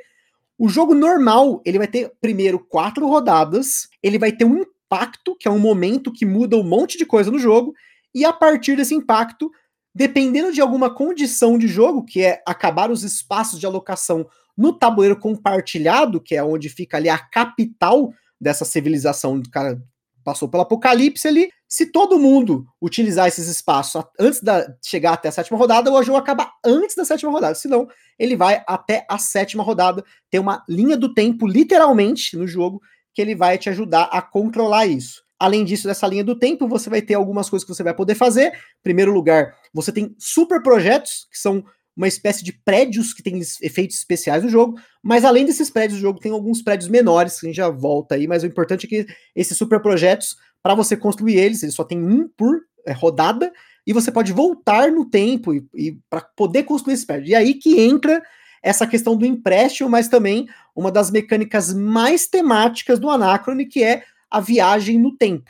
o 0.59 0.67
jogo 0.67 0.93
normal, 0.93 1.61
ele 1.65 1.77
vai 1.77 1.87
ter 1.87 2.11
primeiro 2.19 2.59
quatro 2.59 3.07
rodadas, 3.07 3.87
ele 4.03 4.19
vai 4.19 4.29
ter 4.33 4.43
um 4.43 4.57
impacto, 4.57 5.33
que 5.39 5.47
é 5.47 5.51
um 5.51 5.57
momento 5.57 6.11
que 6.11 6.25
muda 6.25 6.57
um 6.57 6.63
monte 6.63 6.97
de 6.97 7.05
coisa 7.05 7.31
no 7.31 7.39
jogo, 7.39 7.73
e 8.13 8.25
a 8.25 8.33
partir 8.33 8.75
desse 8.75 8.93
impacto, 8.93 9.49
dependendo 9.95 10.51
de 10.51 10.59
alguma 10.59 10.93
condição 10.93 11.57
de 11.57 11.65
jogo, 11.65 12.03
que 12.03 12.21
é 12.21 12.43
acabar 12.45 12.91
os 12.91 13.03
espaços 13.03 13.57
de 13.57 13.65
alocação 13.65 14.27
no 14.57 14.73
tabuleiro 14.73 15.17
compartilhado, 15.17 16.19
que 16.19 16.35
é 16.35 16.43
onde 16.43 16.67
fica 16.67 16.97
ali 16.97 17.07
a 17.07 17.17
capital 17.17 18.13
dessa 18.39 18.65
civilização 18.65 19.39
do 19.39 19.49
cara 19.49 19.81
passou 20.25 20.49
pelo 20.49 20.63
apocalipse 20.63 21.25
ali. 21.25 21.49
Se 21.69 21.85
todo 21.85 22.17
mundo 22.17 22.65
utilizar 22.81 23.27
esses 23.27 23.47
espaços 23.47 24.03
antes 24.19 24.41
de 24.41 24.51
chegar 24.83 25.13
até 25.13 25.29
a 25.29 25.31
sétima 25.31 25.55
rodada, 25.55 25.91
o 25.91 26.03
jogo 26.03 26.17
acaba 26.17 26.51
antes 26.65 26.95
da 26.95 27.05
sétima 27.05 27.31
rodada. 27.31 27.53
Senão, 27.53 27.87
ele 28.17 28.35
vai 28.35 28.63
até 28.65 29.05
a 29.07 29.19
sétima 29.19 29.63
rodada. 29.63 30.03
Tem 30.31 30.39
uma 30.39 30.65
linha 30.67 30.97
do 30.97 31.13
tempo, 31.13 31.45
literalmente, 31.45 32.35
no 32.35 32.47
jogo, 32.47 32.81
que 33.13 33.21
ele 33.21 33.35
vai 33.35 33.55
te 33.59 33.69
ajudar 33.69 34.05
a 34.05 34.19
controlar 34.19 34.87
isso. 34.87 35.23
Além 35.37 35.63
disso, 35.63 35.87
dessa 35.87 36.07
linha 36.07 36.23
do 36.23 36.37
tempo, 36.37 36.67
você 36.67 36.89
vai 36.89 37.03
ter 37.03 37.13
algumas 37.13 37.49
coisas 37.51 37.63
que 37.63 37.73
você 37.73 37.83
vai 37.83 37.93
poder 37.93 38.15
fazer. 38.15 38.47
Em 38.47 38.83
primeiro 38.83 39.13
lugar, 39.13 39.55
você 39.71 39.91
tem 39.91 40.15
super 40.17 40.63
projetos, 40.63 41.27
que 41.31 41.37
são 41.37 41.63
uma 41.95 42.07
espécie 42.07 42.43
de 42.45 42.53
prédios 42.53 43.13
que 43.13 43.21
tem 43.21 43.37
efeitos 43.61 43.97
especiais 43.97 44.41
no 44.41 44.49
jogo, 44.49 44.79
mas 45.03 45.25
além 45.25 45.45
desses 45.45 45.69
prédios 45.69 45.99
do 45.99 46.01
jogo, 46.01 46.19
tem 46.19 46.31
alguns 46.31 46.61
prédios 46.61 46.89
menores, 46.89 47.37
que 47.37 47.45
a 47.45 47.49
gente 47.49 47.57
já 47.57 47.69
volta 47.69 48.15
aí, 48.15 48.25
mas 48.25 48.41
o 48.41 48.45
importante 48.45 48.85
é 48.85 48.89
que 48.89 49.05
esses 49.35 49.57
super 49.57 49.81
projetos, 49.81 50.37
para 50.61 50.75
você 50.75 50.95
construir 50.95 51.37
eles, 51.37 51.63
ele 51.63 51.71
só 51.71 51.83
tem 51.83 52.03
um 52.03 52.27
por 52.27 52.61
é, 52.85 52.91
rodada, 52.91 53.51
e 53.85 53.93
você 53.93 54.11
pode 54.11 54.31
voltar 54.31 54.91
no 54.91 55.05
tempo 55.05 55.53
e, 55.53 55.65
e 55.73 55.97
para 56.09 56.21
poder 56.21 56.63
construir 56.63 56.93
esse 56.93 57.05
prédio. 57.05 57.29
E 57.29 57.35
aí 57.35 57.53
que 57.53 57.79
entra 57.79 58.21
essa 58.61 58.85
questão 58.85 59.15
do 59.15 59.25
empréstimo, 59.25 59.89
mas 59.89 60.07
também 60.07 60.47
uma 60.75 60.91
das 60.91 61.09
mecânicas 61.09 61.73
mais 61.73 62.27
temáticas 62.27 62.99
do 62.99 63.09
Anacrone, 63.09 63.65
que 63.65 63.83
é 63.83 64.03
a 64.29 64.39
viagem 64.39 64.99
no 64.99 65.15
tempo. 65.15 65.49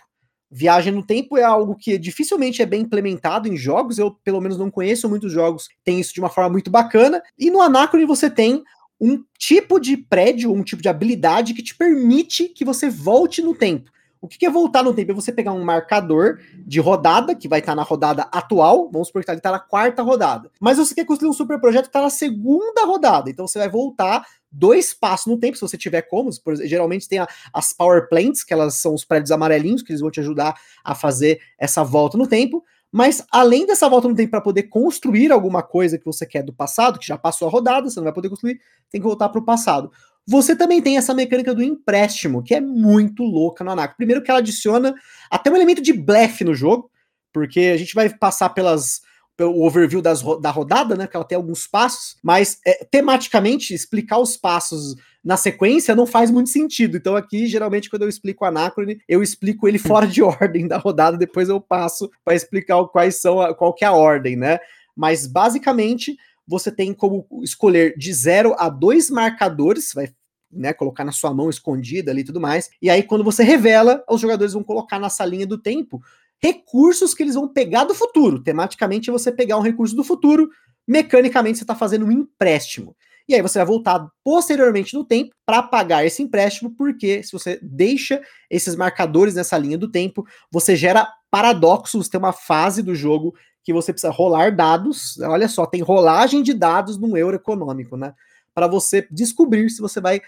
Viagem 0.51 0.93
no 0.93 1.05
tempo 1.05 1.37
é 1.37 1.43
algo 1.43 1.75
que 1.75 1.97
dificilmente 1.97 2.61
é 2.61 2.65
bem 2.65 2.81
implementado 2.81 3.47
em 3.47 3.55
jogos, 3.55 3.99
eu 3.99 4.11
pelo 4.23 4.41
menos 4.41 4.57
não 4.57 4.71
conheço 4.71 5.07
muitos 5.07 5.31
jogos 5.31 5.67
que 5.67 5.75
tem 5.83 5.99
isso 5.99 6.13
de 6.13 6.19
uma 6.19 6.29
forma 6.29 6.49
muito 6.49 6.71
bacana. 6.71 7.21
E 7.37 7.51
no 7.51 7.61
Anacrone 7.61 8.05
você 8.05 8.29
tem 8.29 8.63
um 8.99 9.23
tipo 9.37 9.79
de 9.79 9.95
prédio, 9.95 10.51
um 10.51 10.63
tipo 10.63 10.81
de 10.81 10.89
habilidade 10.89 11.53
que 11.53 11.61
te 11.61 11.75
permite 11.75 12.49
que 12.49 12.65
você 12.65 12.89
volte 12.89 13.41
no 13.41 13.53
tempo. 13.53 13.91
O 14.21 14.27
que 14.27 14.45
é 14.45 14.49
voltar 14.49 14.83
no 14.83 14.93
tempo? 14.93 15.11
É 15.11 15.15
você 15.15 15.31
pegar 15.31 15.53
um 15.53 15.63
marcador 15.63 16.39
de 16.65 16.79
rodada, 16.79 17.33
que 17.33 17.47
vai 17.47 17.59
estar 17.59 17.73
na 17.73 17.83
rodada 17.83 18.23
atual, 18.31 18.89
vamos 18.91 19.07
supor 19.07 19.23
que 19.23 19.31
ele 19.31 19.37
está 19.37 19.51
na 19.51 19.59
quarta 19.59 20.03
rodada. 20.03 20.51
Mas 20.59 20.77
você 20.77 20.93
quer 20.93 21.05
construir 21.05 21.29
um 21.29 21.33
super 21.33 21.59
projeto 21.59 21.83
que 21.83 21.89
está 21.89 22.01
na 22.01 22.09
segunda 22.09 22.83
rodada, 22.85 23.29
então 23.29 23.47
você 23.47 23.57
vai 23.57 23.69
voltar 23.69 24.25
dois 24.51 24.93
passos 24.93 25.27
no 25.27 25.37
tempo, 25.37 25.55
se 25.55 25.61
você 25.61 25.77
tiver 25.77 26.01
como. 26.01 26.29
Geralmente 26.65 27.07
tem 27.07 27.19
a, 27.19 27.27
as 27.53 27.71
power 27.71 28.09
plants, 28.09 28.43
que 28.43 28.53
elas 28.53 28.75
são 28.75 28.93
os 28.93 29.05
prédios 29.05 29.31
amarelinhos, 29.31 29.81
que 29.81 29.91
eles 29.91 30.01
vão 30.01 30.11
te 30.11 30.19
ajudar 30.19 30.55
a 30.83 30.93
fazer 30.93 31.39
essa 31.57 31.83
volta 31.83 32.17
no 32.17 32.27
tempo. 32.27 32.63
Mas 32.91 33.23
além 33.31 33.67
dessa 33.67 33.87
volta 33.87 34.07
no 34.07 34.15
tempo 34.15 34.31
para 34.31 34.41
poder 34.41 34.63
construir 34.63 35.31
alguma 35.31 35.61
coisa 35.61 35.97
que 35.97 36.05
você 36.05 36.25
quer 36.25 36.41
do 36.41 36.51
passado, 36.51 36.97
que 36.97 37.05
já 37.05 37.17
passou 37.17 37.47
a 37.47 37.51
rodada, 37.51 37.87
você 37.87 37.99
não 37.99 38.05
vai 38.05 38.13
poder 38.13 38.29
construir, 38.29 38.59
tem 38.89 38.99
que 38.99 39.07
voltar 39.07 39.29
para 39.29 39.39
o 39.39 39.45
passado. 39.45 39.91
Você 40.29 40.55
também 40.55 40.79
tem 40.79 40.95
essa 40.95 41.11
mecânica 41.11 41.55
do 41.55 41.63
empréstimo, 41.63 42.43
que 42.43 42.53
é 42.53 42.61
muito 42.61 43.23
louca 43.23 43.63
no 43.63 43.71
Anaco. 43.71 43.97
Primeiro 43.97 44.21
que 44.21 44.29
ela 44.29 44.39
adiciona 44.39 44.93
até 45.27 45.49
um 45.49 45.55
elemento 45.55 45.81
de 45.81 45.91
blefe 45.91 46.43
no 46.43 46.53
jogo, 46.53 46.91
porque 47.33 47.71
a 47.73 47.77
gente 47.77 47.95
vai 47.95 48.07
passar 48.09 48.49
pelas 48.49 49.01
o 49.41 49.65
overview 49.65 50.03
das, 50.03 50.21
da 50.39 50.51
rodada, 50.51 50.95
né? 50.95 51.07
Que 51.07 51.15
ela 51.15 51.25
tem 51.25 51.35
alguns 51.35 51.65
passos, 51.65 52.15
mas 52.21 52.59
é, 52.63 52.85
tematicamente 52.91 53.73
explicar 53.73 54.19
os 54.19 54.37
passos 54.37 54.95
na 55.23 55.35
sequência 55.35 55.95
não 55.95 56.05
faz 56.05 56.29
muito 56.29 56.51
sentido. 56.51 56.97
Então, 56.97 57.15
aqui, 57.15 57.47
geralmente, 57.47 57.89
quando 57.89 58.03
eu 58.03 58.09
explico 58.09 58.43
o 58.45 58.47
Anacrone, 58.47 59.01
eu 59.07 59.23
explico 59.23 59.67
ele 59.67 59.79
fora 59.79 60.05
de 60.05 60.21
ordem 60.21 60.67
da 60.67 60.77
rodada, 60.77 61.17
depois 61.17 61.49
eu 61.49 61.59
passo 61.59 62.07
para 62.23 62.35
explicar 62.35 62.85
quais 62.89 63.15
são 63.15 63.41
a, 63.41 63.55
qual 63.55 63.73
que 63.73 63.83
é 63.83 63.87
a 63.87 63.93
ordem, 63.93 64.35
né? 64.35 64.59
Mas 64.95 65.25
basicamente 65.25 66.15
você 66.47 66.71
tem 66.71 66.93
como 66.93 67.25
escolher 67.41 67.95
de 67.97 68.13
0 68.13 68.55
a 68.59 68.69
2 68.69 69.09
marcadores, 69.09 69.91
vai 69.93 70.07
né, 70.51 70.73
colocar 70.73 71.03
na 71.03 71.11
sua 71.11 71.33
mão 71.33 71.49
escondida 71.49 72.11
ali 72.11 72.21
e 72.21 72.25
tudo 72.25 72.41
mais. 72.41 72.69
E 72.81 72.89
aí, 72.89 73.03
quando 73.03 73.23
você 73.23 73.43
revela, 73.43 74.03
os 74.09 74.21
jogadores 74.21 74.53
vão 74.53 74.63
colocar 74.63 74.99
nessa 74.99 75.25
linha 75.25 75.45
do 75.45 75.57
tempo 75.57 76.01
recursos 76.41 77.13
que 77.13 77.21
eles 77.21 77.35
vão 77.35 77.47
pegar 77.47 77.83
do 77.83 77.93
futuro. 77.93 78.41
Tematicamente, 78.41 79.11
você 79.11 79.31
pegar 79.31 79.57
um 79.57 79.61
recurso 79.61 79.95
do 79.95 80.03
futuro, 80.03 80.49
mecanicamente, 80.87 81.57
você 81.57 81.63
está 81.63 81.75
fazendo 81.75 82.05
um 82.05 82.11
empréstimo. 82.11 82.95
E 83.27 83.35
aí 83.35 83.43
você 83.43 83.59
vai 83.59 83.67
voltar 83.67 84.07
posteriormente 84.23 84.95
no 84.95 85.05
tempo 85.05 85.35
para 85.45 85.61
pagar 85.61 86.03
esse 86.03 86.23
empréstimo, 86.23 86.73
porque 86.75 87.21
se 87.21 87.31
você 87.31 87.59
deixa 87.61 88.19
esses 88.49 88.75
marcadores 88.75 89.35
nessa 89.35 89.55
linha 89.55 89.77
do 89.77 89.91
tempo, 89.91 90.25
você 90.51 90.75
gera 90.75 91.07
paradoxos. 91.29 92.09
Tem 92.09 92.17
uma 92.17 92.33
fase 92.33 92.81
do 92.81 92.95
jogo 92.95 93.35
que 93.63 93.71
você 93.71 93.93
precisa 93.93 94.11
rolar 94.11 94.55
dados. 94.55 95.19
Olha 95.19 95.47
só, 95.47 95.67
tem 95.67 95.81
rolagem 95.81 96.41
de 96.41 96.55
dados 96.55 96.97
no 96.97 97.15
euro 97.15 97.35
econômico, 97.35 97.95
né? 97.95 98.15
Para 98.59 98.67
você 98.67 99.07
descobrir 99.09 99.69
se 99.69 99.79
você 99.79 100.01
vai 100.01 100.19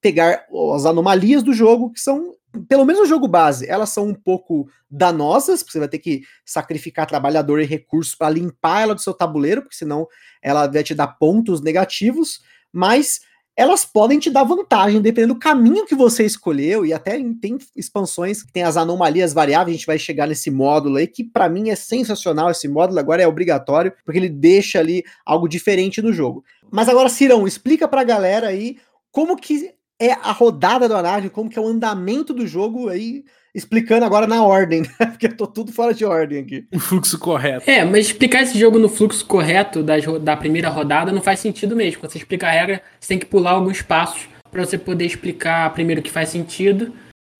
pegar 0.00 0.46
as 0.76 0.86
anomalias 0.86 1.42
do 1.42 1.52
jogo, 1.52 1.90
que 1.90 1.98
são, 1.98 2.36
pelo 2.68 2.84
menos 2.84 3.02
no 3.02 3.08
jogo 3.08 3.26
base, 3.26 3.68
elas 3.68 3.90
são 3.90 4.06
um 4.06 4.14
pouco 4.14 4.68
danosas, 4.88 5.60
porque 5.60 5.72
você 5.72 5.80
vai 5.80 5.88
ter 5.88 5.98
que 5.98 6.22
sacrificar 6.46 7.08
trabalhador 7.08 7.60
e 7.60 7.64
recursos 7.64 8.14
para 8.14 8.30
limpar 8.30 8.82
ela 8.82 8.94
do 8.94 9.00
seu 9.00 9.12
tabuleiro, 9.12 9.62
porque 9.62 9.74
senão 9.74 10.06
ela 10.40 10.68
vai 10.68 10.84
te 10.84 10.94
dar 10.94 11.08
pontos 11.08 11.60
negativos, 11.60 12.40
mas 12.72 13.22
elas 13.56 13.84
podem 13.84 14.18
te 14.18 14.30
dar 14.30 14.44
vantagem, 14.44 15.02
dependendo 15.02 15.34
do 15.34 15.40
caminho 15.40 15.84
que 15.84 15.94
você 15.94 16.24
escolheu, 16.24 16.86
e 16.86 16.92
até 16.92 17.20
tem 17.40 17.58
expansões 17.76 18.42
que 18.42 18.52
tem 18.52 18.62
as 18.62 18.76
anomalias 18.76 19.32
variáveis, 19.32 19.74
a 19.74 19.76
gente 19.76 19.86
vai 19.86 19.98
chegar 19.98 20.28
nesse 20.28 20.48
módulo 20.48 20.96
aí, 20.96 21.08
que 21.08 21.24
para 21.24 21.48
mim 21.48 21.70
é 21.70 21.74
sensacional 21.74 22.50
esse 22.52 22.68
módulo, 22.68 23.00
agora 23.00 23.20
é 23.20 23.26
obrigatório, 23.26 23.92
porque 24.04 24.18
ele 24.18 24.28
deixa 24.28 24.78
ali 24.78 25.02
algo 25.26 25.48
diferente 25.48 26.00
no 26.00 26.12
jogo. 26.12 26.44
Mas 26.70 26.88
agora, 26.88 27.08
Cirão, 27.08 27.46
explica 27.46 27.88
pra 27.88 28.04
galera 28.04 28.48
aí 28.48 28.78
como 29.10 29.36
que 29.36 29.74
é 30.00 30.12
a 30.12 30.32
rodada 30.32 30.88
do 30.88 30.96
Anarque, 30.96 31.28
como 31.28 31.50
que 31.50 31.58
é 31.58 31.62
o 31.62 31.68
andamento 31.68 32.32
do 32.32 32.46
jogo 32.46 32.88
aí, 32.88 33.24
explicando 33.54 34.04
agora 34.04 34.26
na 34.26 34.42
ordem, 34.42 34.82
né? 34.98 35.06
Porque 35.06 35.26
eu 35.26 35.36
tô 35.36 35.46
tudo 35.46 35.72
fora 35.72 35.92
de 35.92 36.04
ordem 36.04 36.38
aqui. 36.38 36.66
O 36.74 36.78
fluxo 36.78 37.18
correto. 37.18 37.68
É, 37.70 37.84
mas 37.84 38.06
explicar 38.06 38.42
esse 38.42 38.58
jogo 38.58 38.78
no 38.78 38.88
fluxo 38.88 39.24
correto 39.26 39.82
das, 39.82 40.04
da 40.22 40.36
primeira 40.36 40.68
rodada 40.68 41.12
não 41.12 41.20
faz 41.20 41.40
sentido 41.40 41.76
mesmo. 41.76 42.00
Quando 42.00 42.12
você 42.12 42.18
explica 42.18 42.46
a 42.46 42.50
regra, 42.50 42.82
você 42.98 43.08
tem 43.08 43.18
que 43.18 43.26
pular 43.26 43.52
alguns 43.52 43.82
passos 43.82 44.28
para 44.50 44.64
você 44.64 44.78
poder 44.78 45.04
explicar 45.04 45.72
primeiro 45.74 46.00
o 46.00 46.04
que 46.04 46.10
faz 46.10 46.30
sentido. 46.30 46.92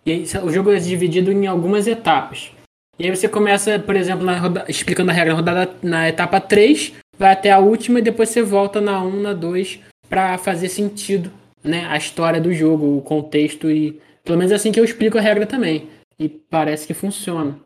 E 0.04 0.12
aí, 0.12 0.24
o 0.42 0.50
jogo 0.50 0.70
é 0.70 0.78
dividido 0.78 1.32
em 1.32 1.46
algumas 1.46 1.86
etapas. 1.86 2.52
E 2.98 3.04
aí 3.04 3.16
você 3.16 3.28
começa, 3.28 3.78
por 3.78 3.96
exemplo, 3.96 4.24
na 4.26 4.38
roda, 4.38 4.64
explicando 4.68 5.10
a 5.10 5.14
regra 5.14 5.32
na, 5.32 5.36
rodada, 5.36 5.74
na 5.82 6.08
etapa 6.08 6.38
3, 6.38 6.92
vai 7.20 7.32
até 7.32 7.52
a 7.52 7.58
última 7.58 7.98
e 7.98 8.02
depois 8.02 8.30
você 8.30 8.40
volta 8.40 8.80
na 8.80 9.04
1, 9.04 9.20
na 9.20 9.34
2 9.34 9.78
para 10.08 10.38
fazer 10.38 10.70
sentido, 10.70 11.30
né, 11.62 11.86
a 11.86 11.98
história 11.98 12.40
do 12.40 12.50
jogo, 12.50 12.96
o 12.96 13.02
contexto 13.02 13.70
e 13.70 14.00
pelo 14.24 14.38
menos 14.38 14.50
assim 14.50 14.72
que 14.72 14.80
eu 14.80 14.84
explico 14.84 15.18
a 15.18 15.20
regra 15.20 15.46
também. 15.46 15.90
E 16.18 16.30
parece 16.30 16.86
que 16.86 16.94
funciona. 16.94 17.58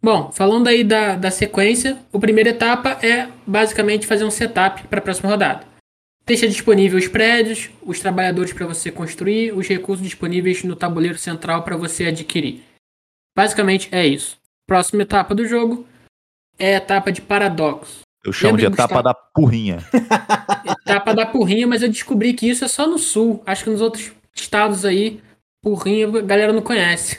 Bom, 0.00 0.30
falando 0.30 0.68
aí 0.68 0.84
da, 0.84 1.16
da 1.16 1.30
sequência, 1.30 1.96
a 2.12 2.18
primeira 2.18 2.50
etapa 2.50 2.98
é 3.04 3.28
basicamente 3.46 4.06
fazer 4.06 4.24
um 4.24 4.30
setup 4.30 4.86
para 4.88 4.98
a 4.98 5.02
próxima 5.02 5.30
rodada. 5.30 5.66
Deixa 6.26 6.46
disponível 6.46 6.98
os 6.98 7.08
prédios, 7.08 7.70
os 7.82 7.98
trabalhadores 8.00 8.52
para 8.52 8.66
você 8.66 8.92
construir, 8.92 9.52
os 9.52 9.66
recursos 9.66 10.04
disponíveis 10.04 10.62
no 10.62 10.76
tabuleiro 10.76 11.16
central 11.16 11.62
para 11.62 11.78
você 11.78 12.04
adquirir. 12.04 12.62
Basicamente 13.34 13.88
é 13.90 14.06
isso. 14.06 14.36
Próxima 14.66 15.02
etapa 15.02 15.34
do 15.34 15.46
jogo 15.46 15.86
é 16.58 16.74
a 16.74 16.76
etapa 16.76 17.10
de 17.10 17.22
paradoxo. 17.22 18.07
Eu 18.28 18.32
chamo 18.32 18.56
Lembra, 18.56 18.70
de 18.70 18.74
etapa 18.74 18.94
Gustavo? 18.94 19.02
da 19.04 19.14
porrinha. 19.14 19.78
Etapa 20.86 21.14
da 21.14 21.26
porrinha, 21.26 21.66
mas 21.66 21.82
eu 21.82 21.88
descobri 21.88 22.32
que 22.34 22.48
isso 22.48 22.64
é 22.64 22.68
só 22.68 22.86
no 22.86 22.98
sul. 22.98 23.42
Acho 23.46 23.64
que 23.64 23.70
nos 23.70 23.80
outros 23.80 24.12
estados 24.34 24.84
aí, 24.84 25.20
porrinha 25.62 26.06
a 26.08 26.20
galera 26.22 26.52
não 26.52 26.62
conhece. 26.62 27.18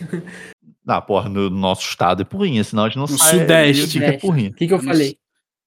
Ah, 0.88 1.02
porra, 1.02 1.30
no 1.30 1.50
nosso 1.50 1.88
estado 1.88 2.22
é 2.22 2.26
porrinha, 2.26 2.64
senão 2.64 2.84
a 2.84 2.88
gente 2.88 2.98
não 2.98 3.06
No 3.06 3.18
sai 3.18 3.40
Sudeste. 3.40 4.04
é 4.04 4.18
porrinha. 4.18 4.50
O 4.50 4.54
que, 4.54 4.68
que 4.68 4.74
eu 4.74 4.80
falei? 4.80 5.18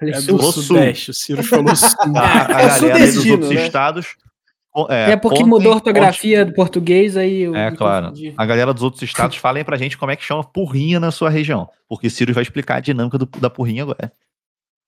Falei 0.01 0.15
É 0.15 0.21
sul. 0.21 0.39
do. 0.39 0.53
Sul. 0.53 0.63
Sudeste, 0.63 1.11
o 1.11 1.15
Ciro 1.15 1.43
falou 1.45 1.75
Sul. 1.77 1.89
A, 2.17 2.57
a 2.57 2.63
É 2.63 2.67
galera 2.69 2.97
aí 2.97 3.13
dos 3.13 3.27
outros 3.27 3.51
né? 3.51 3.67
estados. 3.67 4.07
É, 4.89 5.17
porque 5.17 5.37
contem 5.41 5.47
mudou 5.51 5.73
a 5.73 5.75
ortografia 5.75 6.41
onde- 6.43 6.51
do 6.51 6.55
português, 6.57 7.15
aí 7.15 7.43
eu 7.43 7.55
É, 7.55 7.71
claro. 7.77 8.07
confundi. 8.07 8.33
A 8.39 8.47
galera 8.47 8.73
dos 8.73 8.83
outros 8.83 9.03
estados 9.03 9.37
falem 9.37 9.63
pra 9.63 9.77
gente 9.77 9.99
como 9.99 10.11
é 10.11 10.17
que 10.17 10.25
chama 10.25 10.43
porrinha 10.43 10.99
na 10.99 11.11
sua 11.11 11.29
região. 11.29 11.69
Porque 11.89 12.09
Ciro 12.09 12.33
vai 12.33 12.43
explicar 12.43 12.77
a 12.77 12.81
dinâmica 12.81 13.19
do- 13.19 13.27
da 13.39 13.51
porrinha 13.51 13.83
agora. 13.83 14.11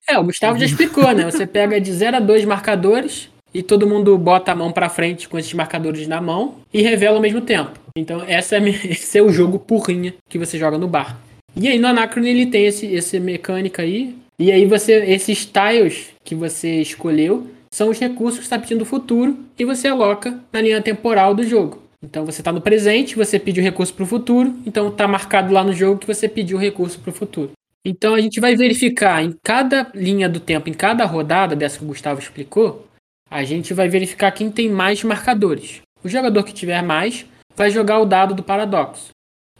É, 0.08 0.18
o 0.18 0.24
Gustavo 0.24 0.58
já 0.58 0.66
explicou, 0.66 1.10
né? 1.12 1.24
Você 1.24 1.46
pega 1.46 1.80
de 1.80 1.92
0 1.92 2.18
a 2.18 2.20
2 2.20 2.44
marcadores 2.44 3.30
e 3.54 3.62
todo 3.62 3.86
mundo 3.86 4.16
bota 4.18 4.52
a 4.52 4.54
mão 4.54 4.70
pra 4.70 4.88
frente 4.88 5.28
com 5.28 5.38
esses 5.38 5.54
marcadores 5.54 6.06
na 6.06 6.20
mão 6.20 6.56
e 6.72 6.82
revela 6.82 7.16
ao 7.16 7.22
mesmo 7.22 7.40
tempo. 7.40 7.72
Então, 7.96 8.22
essa 8.26 8.56
é, 8.56 8.68
esse 8.90 9.18
é 9.18 9.22
o 9.22 9.30
jogo 9.30 9.58
porrinha 9.58 10.14
que 10.28 10.38
você 10.38 10.58
joga 10.58 10.76
no 10.76 10.88
bar. 10.88 11.18
E 11.56 11.68
aí 11.68 11.78
no 11.78 11.86
Anacron 11.86 12.24
ele 12.24 12.46
tem 12.46 12.66
esse, 12.66 12.94
essa 12.94 13.18
mecânica 13.18 13.82
aí. 13.82 14.14
E 14.38 14.50
aí 14.50 14.66
você, 14.66 15.04
esses 15.06 15.46
tiles 15.46 16.08
que 16.24 16.34
você 16.34 16.80
escolheu 16.80 17.46
são 17.72 17.90
os 17.90 17.98
recursos 17.98 18.40
que 18.40 18.44
está 18.44 18.58
pedindo 18.58 18.80
no 18.80 18.84
futuro 18.84 19.38
e 19.58 19.64
você 19.64 19.88
aloca 19.88 20.38
na 20.52 20.60
linha 20.60 20.82
temporal 20.82 21.34
do 21.34 21.44
jogo. 21.44 21.82
Então 22.02 22.26
você 22.26 22.40
está 22.40 22.52
no 22.52 22.60
presente, 22.60 23.16
você 23.16 23.38
pediu 23.38 23.62
recurso 23.62 23.94
para 23.94 24.02
o 24.02 24.06
futuro, 24.06 24.54
então 24.66 24.88
está 24.88 25.08
marcado 25.08 25.52
lá 25.52 25.64
no 25.64 25.72
jogo 25.72 25.98
que 25.98 26.06
você 26.06 26.28
pediu 26.28 26.58
recurso 26.58 26.98
para 26.98 27.10
o 27.10 27.14
futuro. 27.14 27.52
Então 27.85 28.14
a 28.14 28.20
gente 28.20 28.40
vai 28.40 28.57
verificar 28.57 29.23
em 29.23 29.37
cada 29.42 29.90
linha 29.94 30.29
do 30.29 30.40
tempo, 30.40 30.70
em 30.70 30.75
cada 30.75 31.05
rodada 31.05 31.55
dessa 31.55 31.79
que 31.79 31.85
o 31.85 31.88
Gustavo 31.88 32.18
explicou, 32.18 32.87
a 33.31 33.44
gente 33.44 33.75
vai 33.75 33.88
verificar 33.88 34.31
quem 34.31 34.51
tem 34.51 34.70
mais 34.70 35.03
marcadores. 35.05 35.83
O 36.03 36.09
jogador 36.09 36.44
que 36.44 36.53
tiver 36.53 36.83
mais 36.83 37.27
vai 37.55 37.70
jogar 37.70 37.99
o 37.99 38.07
dado 38.07 38.35
do 38.35 38.42
paradoxo. 38.42 39.11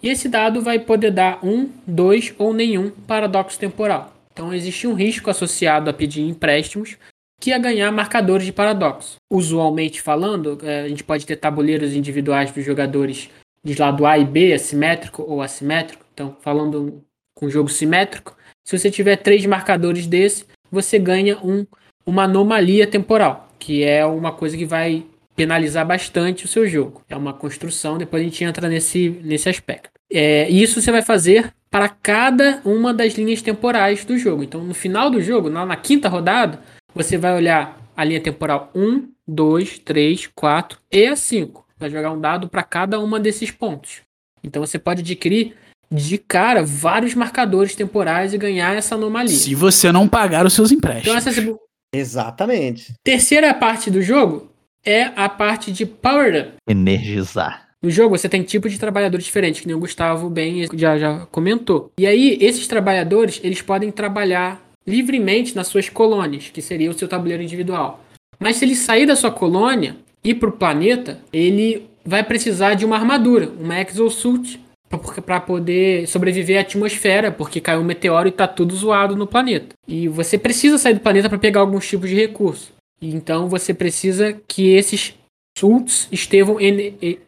E 0.03 0.09
esse 0.09 0.29
dado 0.29 0.63
vai 0.63 0.79
poder 0.79 1.11
dar 1.11 1.45
um, 1.45 1.71
dois 1.87 2.35
ou 2.39 2.53
nenhum 2.53 2.91
paradoxo 2.91 3.59
temporal. 3.59 4.13
Então 4.33 4.53
existe 4.53 4.87
um 4.87 4.95
risco 4.95 5.31
associado 5.31 5.89
a 5.91 5.93
pedir 5.93 6.23
empréstimos 6.23 6.97
que 7.41 7.53
é 7.53 7.59
ganhar 7.59 7.91
marcadores 7.93 8.47
de 8.47 8.53
paradoxo. 8.53 9.17
Usualmente 9.31 10.01
falando, 10.01 10.59
eh, 10.63 10.83
a 10.83 10.89
gente 10.89 11.05
pode 11.05 11.27
ter 11.27 11.37
tabuleiros 11.37 11.95
individuais 11.95 12.51
dos 12.51 12.65
jogadores 12.65 13.29
de 13.63 13.75
lado 13.75 14.07
A 14.07 14.19
e 14.19 14.25
B, 14.25 14.53
assimétrico 14.53 15.23
ou 15.23 15.43
assimétrico. 15.43 16.05
Então, 16.15 16.37
falando 16.41 17.03
com 17.45 17.51
jogo 17.51 17.69
simétrico, 17.69 18.35
se 18.65 18.77
você 18.77 18.91
tiver 18.91 19.17
três 19.17 19.45
marcadores 19.45 20.07
desse, 20.07 20.47
você 20.71 20.99
ganha 20.99 21.37
um, 21.45 21.67
uma 22.07 22.25
anomalia 22.25 22.87
temporal, 22.87 23.51
que 23.59 23.85
é 23.85 24.05
uma 24.07 24.33
coisa 24.33 24.57
que 24.57 24.65
vai 24.65 25.05
penalizar 25.37 25.87
bastante 25.87 26.47
o 26.47 26.49
seu 26.49 26.67
jogo. 26.67 27.03
É 27.09 27.17
uma 27.17 27.35
construção, 27.35 27.99
depois 27.99 28.23
a 28.23 28.25
gente 28.25 28.43
entra 28.43 28.69
nesse, 28.69 29.11
nesse 29.23 29.49
aspecto. 29.49 29.91
É, 30.11 30.49
isso 30.49 30.81
você 30.81 30.91
vai 30.91 31.03
fazer 31.03 31.53
para 31.71 31.89
cada 31.89 32.63
uma 32.65 32.95
das 32.95 33.15
linhas 33.15 33.43
temporais 33.43 34.05
do 34.05 34.17
jogo. 34.17 34.43
Então, 34.43 34.63
no 34.65 34.73
final 34.73 35.11
do 35.11 35.21
jogo, 35.21 35.51
na, 35.51 35.67
na 35.67 35.77
quinta 35.77 36.09
rodada, 36.09 36.61
você 36.95 37.19
vai 37.19 37.35
olhar 37.35 37.79
a 37.95 38.05
linha 38.05 38.21
temporal 38.21 38.71
1, 38.75 39.09
2, 39.27 39.81
3, 39.81 40.31
4 40.35 40.79
e 40.91 41.07
a 41.07 41.17
5. 41.17 41.67
Vai 41.77 41.91
jogar 41.91 42.13
um 42.13 42.21
dado 42.21 42.49
para 42.49 42.63
cada 42.63 42.99
uma 43.01 43.21
desses 43.21 43.51
pontos. 43.51 44.03
Então 44.43 44.65
você 44.65 44.79
pode 44.79 45.01
adquirir 45.01 45.55
de 45.95 46.19
cara 46.19 46.63
vários 46.63 47.15
marcadores 47.15 47.75
temporais 47.75 48.35
e 48.35 48.39
ganhar 48.39 48.75
essa 48.75 48.95
anomalia. 48.97 49.29
Se 49.37 49.55
você 49.55 49.93
não 49.93 50.09
pagar 50.09 50.45
os 50.45 50.53
seus 50.53 50.73
Então 50.73 50.91
empréstimos. 50.91 51.27
essa 51.27 51.57
Exatamente. 51.95 52.93
terceira 53.05 53.55
parte 53.55 53.91
do 53.91 54.03
jogo 54.03 54.51
é 54.85 55.11
a 55.17 55.29
parte 55.29 55.71
de 55.73 55.87
Power 55.87 56.41
Up. 56.41 56.53
Energizar. 56.69 57.65
No 57.83 57.91
jogo 57.91 58.17
você 58.17 58.29
tem 58.29 58.43
tipos 58.43 58.73
de 58.73 58.79
trabalhadores 58.79 59.25
diferentes, 59.27 59.61
que 59.61 59.67
nem 59.67 59.77
o 59.77 59.81
Gustavo 59.81 60.29
bem 60.29 60.67
já, 60.75 60.99
já 60.99 61.27
comentou. 61.31 61.91
E 61.99 62.07
aí, 62.07 62.39
esses 62.41 62.67
trabalhadores, 62.67 63.41
eles 63.45 63.61
podem 63.63 63.91
trabalhar 63.91 64.61
livremente 64.87 65.55
nas 65.55 65.69
suas 65.69 65.89
colônias, 65.89 66.51
que 66.53 66.61
seria 66.63 66.91
o 66.91 66.95
seu 66.99 67.07
tabuleiro 67.07 67.43
individual. 67.43 68.03
Mas 68.39 68.57
se 68.57 68.65
ele 68.65 68.75
sair 68.75 69.07
da 69.07 69.15
sua 69.15 69.31
colônia 69.31 69.97
e 70.23 70.31
ir 70.31 70.35
para 70.35 70.49
o 70.49 70.53
planeta, 70.53 71.21
ele 71.33 71.87
vai 72.05 72.23
precisar 72.23 72.75
de 72.75 72.85
uma 72.85 72.97
armadura, 72.97 73.51
uma 73.59 73.81
exosuit, 73.81 74.61
para 74.99 75.41
poder 75.41 76.07
sobreviver 76.07 76.59
à 76.59 76.61
atmosfera, 76.61 77.31
porque 77.31 77.61
caiu 77.61 77.81
um 77.81 77.85
meteoro 77.85 78.29
e 78.29 78.31
está 78.31 78.47
tudo 78.47 78.75
zoado 78.75 79.17
no 79.17 79.27
planeta. 79.27 79.75
E 79.87 80.09
você 80.09 80.39
precisa 80.39 80.79
sair 80.79 80.95
do 80.95 81.01
planeta 81.01 81.29
para 81.29 81.39
pegar 81.39 81.61
alguns 81.61 81.89
tipos 81.89 82.09
de 82.09 82.17
recurso. 82.17 82.73
Então 83.01 83.49
você 83.49 83.75
precisa 83.75 84.37
que 84.49 84.75
esses 84.75 85.15
suits 85.57 86.09
estejam, 86.11 86.57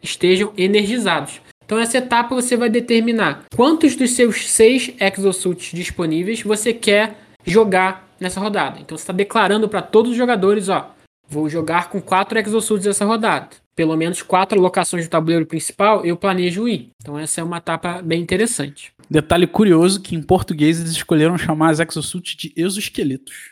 estejam 0.01 0.51
energizados. 0.57 1.41
Então 1.65 1.79
essa 1.79 1.97
etapa 1.97 2.33
você 2.33 2.55
vai 2.55 2.69
determinar 2.69 3.43
quantos 3.55 3.95
dos 3.95 4.11
seus 4.11 4.49
seis 4.49 4.93
exosuits 4.99 5.71
disponíveis 5.73 6.41
você 6.41 6.73
quer 6.73 7.17
jogar 7.45 8.07
nessa 8.19 8.39
rodada. 8.39 8.79
Então 8.79 8.97
você 8.97 9.03
está 9.03 9.13
declarando 9.13 9.67
para 9.67 9.81
todos 9.81 10.11
os 10.11 10.17
jogadores, 10.17 10.69
ó, 10.69 10.95
vou 11.29 11.49
jogar 11.49 11.89
com 11.89 12.01
quatro 12.01 12.37
exosuits 12.39 12.85
nessa 12.85 13.05
rodada. 13.05 13.49
Pelo 13.75 13.95
menos 13.95 14.21
quatro 14.21 14.59
locações 14.59 15.05
do 15.07 15.11
tabuleiro 15.11 15.45
principal 15.45 16.03
eu 16.03 16.17
planejo 16.17 16.67
ir. 16.67 16.89
Então 17.01 17.17
essa 17.17 17.41
é 17.41 17.43
uma 17.43 17.57
etapa 17.57 18.01
bem 18.01 18.21
interessante. 18.21 18.91
Detalhe 19.09 19.45
curioso 19.45 20.01
que 20.01 20.15
em 20.15 20.21
português 20.21 20.79
eles 20.79 20.91
escolheram 20.91 21.37
chamar 21.37 21.69
as 21.69 21.79
exosuits 21.79 22.35
de 22.35 22.53
exoesqueletos. 22.55 23.51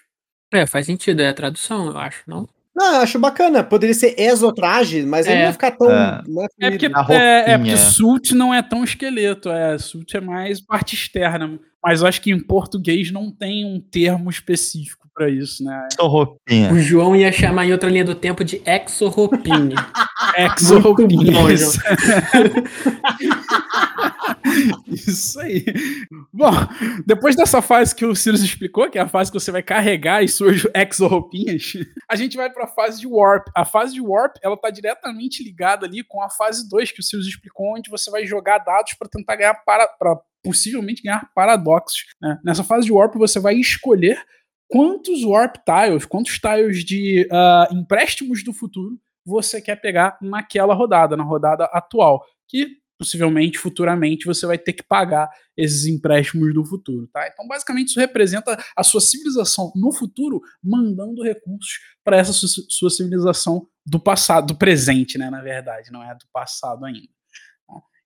É, 0.53 0.65
faz 0.65 0.85
sentido, 0.85 1.21
é 1.21 1.29
a 1.29 1.33
tradução, 1.33 1.87
eu 1.87 1.97
acho, 1.97 2.23
não? 2.27 2.47
Não, 2.75 2.95
eu 2.95 3.01
acho 3.01 3.17
bacana. 3.17 3.63
Poderia 3.63 3.93
ser 3.93 4.19
exotraje, 4.19 5.03
mas 5.03 5.25
ele 5.25 5.35
É. 5.35 5.37
não 5.37 5.43
vai 5.45 5.53
ficar 5.53 5.71
tão. 5.71 5.89
É. 5.89 6.21
é 6.59 6.71
porque, 6.71 6.85
é, 7.13 7.51
é 7.51 7.57
porque 7.57 7.77
suit 7.77 8.35
não 8.35 8.53
é 8.53 8.61
tão 8.61 8.83
esqueleto, 8.83 9.49
é, 9.49 9.77
suit 9.77 10.17
é 10.17 10.19
mais 10.19 10.59
parte 10.59 10.93
externa. 10.95 11.57
Mas 11.81 12.01
eu 12.01 12.07
acho 12.07 12.21
que 12.21 12.31
em 12.31 12.39
português 12.39 13.11
não 13.11 13.31
tem 13.31 13.63
um 13.63 13.79
termo 13.79 14.29
específico 14.29 15.04
pra 15.15 15.29
isso, 15.29 15.63
né? 15.63 15.87
Só 15.93 16.07
roupinha. 16.07 16.71
O 16.73 16.79
João 16.79 17.15
ia 17.15 17.31
chamar 17.31 17.65
em 17.65 17.71
outra 17.71 17.89
linha 17.89 18.03
do 18.03 18.13
tempo 18.13 18.43
de 18.43 18.61
exo-roupinha. 18.65 19.75
Exo 20.37 20.79
roupinha. 20.79 21.31
bom, 21.31 21.49
Isso. 21.49 21.79
Isso 24.87 25.39
aí. 25.39 25.63
Bom, 26.33 26.51
depois 27.05 27.35
dessa 27.35 27.61
fase 27.61 27.95
que 27.95 28.05
o 28.05 28.15
Sirius 28.15 28.43
explicou, 28.43 28.89
que 28.89 28.97
é 28.97 29.01
a 29.01 29.07
fase 29.07 29.31
que 29.31 29.39
você 29.39 29.51
vai 29.51 29.63
carregar 29.63 30.23
as 30.23 30.33
suas 30.33 30.63
exo-roupinhas, 30.73 31.73
a 32.09 32.15
gente 32.15 32.35
vai 32.35 32.49
pra 32.49 32.67
fase 32.67 32.99
de 32.99 33.07
Warp. 33.07 33.47
A 33.55 33.63
fase 33.63 33.93
de 33.93 34.01
Warp, 34.01 34.35
ela 34.43 34.57
tá 34.57 34.69
diretamente 34.69 35.43
ligada 35.43 35.85
ali 35.85 36.03
com 36.03 36.21
a 36.21 36.29
fase 36.29 36.67
2 36.69 36.91
que 36.91 36.99
o 36.99 37.03
Sirius 37.03 37.27
explicou, 37.27 37.75
onde 37.75 37.89
você 37.89 38.11
vai 38.11 38.25
jogar 38.25 38.57
dados 38.59 38.93
para 38.93 39.07
tentar 39.09 39.35
ganhar 39.37 39.53
para 39.65 39.87
pra 39.87 40.17
possivelmente 40.43 41.01
ganhar 41.01 41.27
paradoxos. 41.33 42.03
né? 42.21 42.37
Nessa 42.43 42.63
fase 42.63 42.85
de 42.85 42.91
Warp, 42.91 43.15
você 43.15 43.39
vai 43.39 43.55
escolher 43.55 44.21
quantos 44.67 45.23
Warp 45.23 45.55
Tiles, 45.65 46.05
quantos 46.05 46.39
tiles 46.39 46.83
de 46.83 47.27
ah, 47.31 47.67
empréstimos 47.71 48.43
do 48.43 48.53
futuro 48.53 48.99
você 49.25 49.59
quer 49.61 49.75
pegar 49.77 50.17
naquela 50.21 50.73
rodada, 50.73 51.17
na 51.17 51.23
rodada 51.23 51.65
atual, 51.65 52.23
que 52.47 52.77
possivelmente 52.97 53.57
futuramente 53.57 54.25
você 54.25 54.45
vai 54.45 54.57
ter 54.57 54.71
que 54.71 54.83
pagar 54.83 55.29
esses 55.57 55.85
empréstimos 55.85 56.53
do 56.53 56.63
futuro, 56.63 57.07
tá? 57.07 57.27
Então, 57.27 57.45
basicamente 57.47 57.89
isso 57.89 57.99
representa 57.99 58.57
a 58.75 58.83
sua 58.83 59.01
civilização 59.01 59.71
no 59.75 59.91
futuro 59.91 60.39
mandando 60.63 61.21
recursos 61.21 61.79
para 62.03 62.17
essa 62.17 62.31
su- 62.31 62.65
sua 62.69 62.89
civilização 62.89 63.67
do 63.85 63.99
passado, 63.99 64.47
do 64.47 64.55
presente, 64.55 65.17
né, 65.17 65.29
na 65.29 65.41
verdade, 65.41 65.91
não 65.91 66.01
é 66.03 66.13
do 66.15 66.25
passado 66.31 66.85
ainda. 66.85 67.09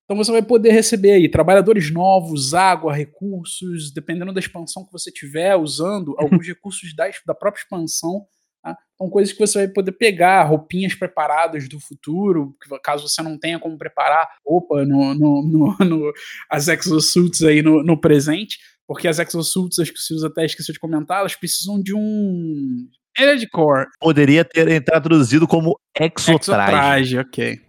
Então 0.10 0.18
você 0.18 0.32
vai 0.32 0.42
poder 0.42 0.72
receber 0.72 1.12
aí 1.12 1.30
trabalhadores 1.30 1.92
novos, 1.92 2.56
água, 2.56 2.92
recursos, 2.92 3.92
dependendo 3.94 4.34
da 4.34 4.40
expansão 4.40 4.84
que 4.84 4.92
você 4.92 5.12
tiver 5.12 5.56
usando, 5.56 6.16
alguns 6.20 6.48
recursos 6.48 6.96
da, 6.96 7.08
da 7.28 7.36
própria 7.36 7.62
expansão 7.62 8.26
Tá? 8.62 8.78
São 8.98 9.10
coisas 9.10 9.34
que 9.34 9.40
você 9.40 9.60
vai 9.60 9.68
poder 9.70 9.94
pegar, 9.94 10.44
roupinhas 10.44 10.94
preparadas 10.94 11.68
do 11.70 11.80
futuro, 11.80 12.56
caso 12.84 13.08
você 13.08 13.22
não 13.22 13.38
tenha 13.38 13.60
como 13.60 13.78
preparar 13.78 14.28
roupa 14.46 14.86
no, 14.86 15.14
no, 15.14 15.42
no, 15.48 15.78
no 15.86 16.14
as 16.50 16.68
exosuits 16.68 17.42
aí 17.44 17.62
no, 17.62 17.84
no 17.84 18.00
presente, 18.00 18.58
porque 18.88 19.08
as 19.08 19.20
exosuits, 19.20 19.80
acho 19.80 19.94
que 19.94 20.00
o 20.00 20.02
Silvio 20.02 20.28
até 20.28 20.46
esqueceu 20.46 20.74
de 20.74 20.80
comentar, 20.80 21.20
elas 21.20 21.36
precisam 21.36 21.82
de 21.82 21.94
um 21.94 22.88
Energy 23.18 23.48
Core. 23.48 23.88
Poderia 24.00 24.44
ter 24.44 24.84
traduzido 24.84 25.48
como 25.48 25.80
exotraje. 25.98 26.32
Exotraje, 26.32 27.20
ok. 27.20 27.69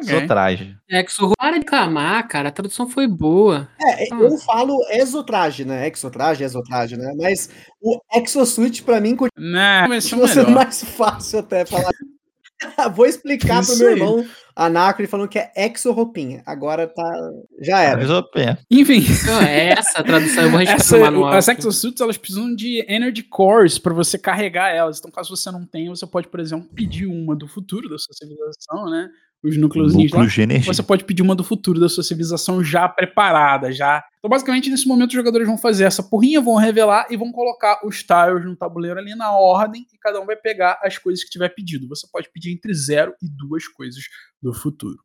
Exotraje. 0.00 0.76
Exo, 0.88 1.32
para 1.38 1.58
de 1.58 1.64
clamar, 1.64 2.26
cara. 2.28 2.48
A 2.48 2.52
tradução 2.52 2.88
foi 2.88 3.06
boa. 3.06 3.68
É, 3.80 4.12
eu 4.12 4.36
falo 4.38 4.78
exotraje, 4.90 5.64
né? 5.64 5.88
Exotraje, 5.88 6.44
exotraje, 6.44 6.96
né? 6.96 7.12
Mas 7.16 7.48
o 7.80 8.00
exosuit, 8.14 8.82
pra 8.82 9.00
mim, 9.00 9.16
Não, 9.36 9.88
continua 9.88 10.28
sendo 10.28 10.50
mais 10.50 10.82
fácil 10.84 11.38
até 11.38 11.64
falar. 11.64 11.90
Vou 12.94 13.06
explicar 13.06 13.62
Isso 13.62 13.76
pro 13.76 13.78
meu 13.78 13.88
aí. 13.88 14.00
irmão 14.00 14.26
Anacre 14.56 15.08
falando 15.08 15.28
que 15.28 15.38
é 15.38 15.50
exo-roupinha. 15.56 16.42
Agora 16.46 16.86
tá. 16.86 17.02
Já 17.60 17.80
era. 17.80 18.02
Exopé. 18.02 18.56
Enfim, 18.70 19.02
é 19.48 19.70
essa 19.70 20.02
tradução. 20.02 20.44
Eu 20.44 20.50
vou 20.50 20.60
essa, 20.60 20.98
manual. 20.98 21.32
as 21.32 21.48
exosuits 21.48 22.00
elas 22.00 22.16
precisam 22.16 22.54
de 22.54 22.84
energy 22.88 23.24
cores 23.24 23.78
para 23.78 23.92
você 23.92 24.16
carregar 24.16 24.70
elas. 24.70 24.98
Então, 24.98 25.10
caso 25.10 25.36
você 25.36 25.50
não 25.50 25.66
tenha, 25.66 25.90
você 25.90 26.06
pode, 26.06 26.28
por 26.28 26.38
exemplo, 26.38 26.68
pedir 26.72 27.06
uma 27.06 27.34
do 27.34 27.48
futuro 27.48 27.88
da 27.88 27.98
sua 27.98 28.14
civilização, 28.14 28.88
né? 28.88 29.08
Os 29.44 29.58
núcleos 29.58 29.94
Núcleos 29.94 30.32
de 30.32 30.40
energia. 30.40 30.72
Você 30.72 30.82
pode 30.82 31.04
pedir 31.04 31.20
uma 31.20 31.34
do 31.34 31.44
futuro 31.44 31.78
da 31.78 31.86
sua 31.86 32.02
civilização 32.02 32.64
já 32.64 32.88
preparada, 32.88 33.70
já. 33.70 34.02
Então, 34.18 34.30
basicamente, 34.30 34.70
nesse 34.70 34.88
momento, 34.88 35.10
os 35.10 35.14
jogadores 35.14 35.46
vão 35.46 35.58
fazer 35.58 35.84
essa 35.84 36.02
porrinha, 36.02 36.40
vão 36.40 36.56
revelar 36.56 37.06
e 37.10 37.16
vão 37.16 37.30
colocar 37.30 37.78
os 37.84 38.02
tiles 38.02 38.42
no 38.42 38.56
tabuleiro 38.56 38.98
ali 38.98 39.14
na 39.14 39.32
ordem 39.32 39.86
e 39.92 39.98
cada 39.98 40.18
um 40.18 40.24
vai 40.24 40.36
pegar 40.36 40.80
as 40.82 40.96
coisas 40.96 41.22
que 41.22 41.28
tiver 41.28 41.50
pedido. 41.50 41.86
Você 41.88 42.08
pode 42.10 42.30
pedir 42.32 42.54
entre 42.54 42.72
zero 42.72 43.14
e 43.22 43.28
duas 43.28 43.68
coisas 43.68 44.02
do 44.42 44.54
futuro. 44.54 44.96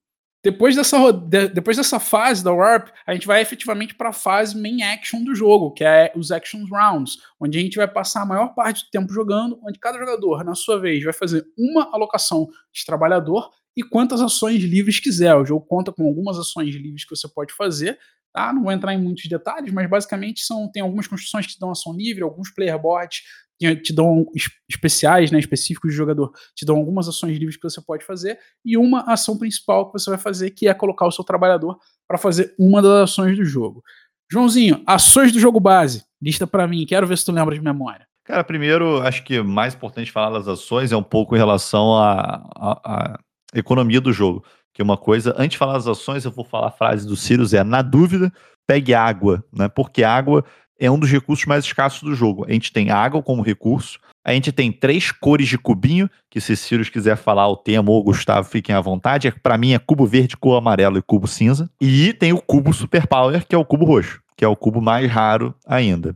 Depois 0.42 0.74
dessa, 0.74 1.12
depois 1.12 1.76
dessa 1.76 2.00
fase 2.00 2.42
da 2.42 2.54
Warp, 2.54 2.88
a 3.06 3.14
gente 3.14 3.28
vai 3.28 3.42
efetivamente 3.42 3.94
para 3.94 4.10
a 4.10 4.14
fase 4.14 4.58
main 4.58 4.82
action 4.84 5.22
do 5.22 5.36
jogo, 5.36 5.74
que 5.74 5.84
é 5.84 6.14
os 6.16 6.32
Actions 6.32 6.70
Rounds, 6.70 7.18
onde 7.38 7.58
a 7.58 7.62
gente 7.62 7.76
vai 7.76 7.90
passar 7.90 8.22
a 8.22 8.26
maior 8.26 8.56
parte 8.56 8.86
do 8.86 8.90
tempo 8.90 9.12
jogando, 9.12 9.60
onde 9.62 9.78
cada 9.78 10.00
jogador, 10.00 10.46
na 10.46 10.56
sua 10.56 10.80
vez, 10.80 11.04
vai 11.04 11.12
fazer 11.12 11.46
uma 11.58 11.94
alocação 11.94 12.48
de 12.72 12.86
trabalhador 12.86 13.50
e 13.80 13.84
quantas 13.84 14.20
ações 14.22 14.62
livres 14.62 15.00
quiser. 15.00 15.34
O 15.36 15.46
jogo 15.46 15.66
conta 15.66 15.92
com 15.92 16.06
algumas 16.06 16.38
ações 16.38 16.76
livres 16.76 17.06
que 17.06 17.16
você 17.16 17.28
pode 17.28 17.54
fazer, 17.54 17.98
tá? 18.34 18.52
Não 18.52 18.64
vou 18.64 18.72
entrar 18.72 18.94
em 18.94 19.02
muitos 19.02 19.28
detalhes, 19.30 19.72
mas 19.72 19.90
basicamente 19.90 20.42
são 20.42 20.70
tem 20.70 20.84
algumas 20.84 21.08
construções 21.08 21.48
que 21.48 21.54
te 21.54 21.60
dão 21.60 21.72
ação 21.72 21.96
livre, 21.96 22.24
alguns 22.24 22.54
player 22.54 22.78
boards 22.78 23.22
que 23.58 23.76
te 23.76 23.92
dão 23.94 24.26
es- 24.36 24.50
especiais, 24.70 25.32
né, 25.32 25.40
específicos 25.40 25.92
de 25.92 25.98
jogador, 25.98 26.32
te 26.56 26.66
dão 26.66 26.78
algumas 26.78 27.08
ações 27.10 27.38
livres 27.38 27.58
que 27.58 27.64
você 27.70 27.82
pode 27.82 28.06
fazer 28.06 28.38
e 28.64 28.78
uma 28.78 29.02
ação 29.02 29.38
principal 29.38 29.88
que 29.88 30.00
você 30.00 30.10
vai 30.10 30.20
fazer, 30.20 30.52
que 30.52 30.68
é 30.68 30.74
colocar 30.74 31.06
o 31.06 31.12
seu 31.12 31.24
trabalhador 31.26 31.78
para 32.08 32.18
fazer 32.18 32.54
uma 32.58 32.82
das 32.82 33.10
ações 33.10 33.36
do 33.38 33.44
jogo. 33.44 33.84
Joãozinho, 34.32 34.82
ações 34.86 35.32
do 35.32 35.40
jogo 35.40 35.60
base, 35.60 36.04
lista 36.22 36.46
para 36.48 36.68
mim, 36.68 36.86
quero 36.86 37.08
ver 37.08 37.18
se 37.18 37.26
tu 37.26 37.32
lembra 37.32 37.56
de 37.56 37.62
memória. 37.62 38.08
Cara, 38.24 38.44
primeiro, 38.44 39.02
acho 39.02 39.24
que 39.24 39.42
mais 39.42 39.74
importante 39.74 40.12
falar 40.12 40.38
das 40.38 40.48
ações 40.48 40.92
é 40.92 40.96
um 40.96 41.04
pouco 41.04 41.36
em 41.36 41.40
relação 41.40 41.98
à- 41.98 42.48
à 42.56 43.20
economia 43.54 44.02
do 44.02 44.14
jogo. 44.14 44.44
Que 44.74 44.84
uma 44.84 44.98
coisa, 44.98 45.34
antes 45.38 45.52
de 45.52 45.58
falar 45.58 45.74
das 45.74 45.88
ações, 45.88 46.26
eu 46.26 46.32
vou 46.32 46.46
falar 46.46 46.68
a 46.68 46.72
frase 46.72 47.08
do 47.08 47.16
Sirius, 47.16 47.54
é, 47.54 47.64
na 47.64 47.82
dúvida, 47.82 48.32
pegue 48.68 48.94
água, 48.94 49.44
né? 49.52 49.68
Porque 49.68 50.04
água 50.04 50.46
é 50.80 50.90
um 50.90 50.98
dos 50.98 51.12
recursos 51.12 51.46
mais 51.46 51.66
escassos 51.66 52.04
do 52.04 52.16
jogo. 52.16 52.46
A 52.48 52.52
gente 52.54 52.72
tem 52.72 52.90
água 52.90 53.22
como 53.22 53.42
recurso, 53.42 54.00
a 54.24 54.32
gente 54.32 54.52
tem 54.52 54.72
três 54.72 55.12
cores 55.12 55.48
de 55.48 55.58
cubinho, 55.58 56.10
que 56.30 56.40
se 56.40 56.56
Sirius 56.56 56.90
quiser 56.90 57.18
falar 57.18 57.48
o 57.48 57.58
tema 57.58 57.90
ou 57.92 58.00
o 58.00 58.04
Gustavo, 58.04 58.48
fiquem 58.48 58.76
à 58.76 58.80
vontade. 58.80 59.28
É, 59.28 59.32
para 59.32 59.58
mim 59.58 59.74
é 59.74 59.80
cubo 59.80 60.06
verde, 60.06 60.38
cubo 60.38 60.56
amarelo 60.56 60.98
e 60.98 61.02
cubo 61.02 61.28
cinza. 61.28 61.70
E 61.82 62.14
tem 62.14 62.32
o 62.32 62.42
cubo 62.42 62.72
Super 62.72 63.08
Power, 63.08 63.46
que 63.46 63.56
é 63.56 63.58
o 63.58 63.66
cubo 63.66 63.86
roxo, 63.86 64.22
que 64.38 64.46
é 64.46 64.48
o 64.48 64.56
cubo 64.56 64.82
mais 64.82 65.12
raro 65.12 65.54
ainda. 65.66 66.16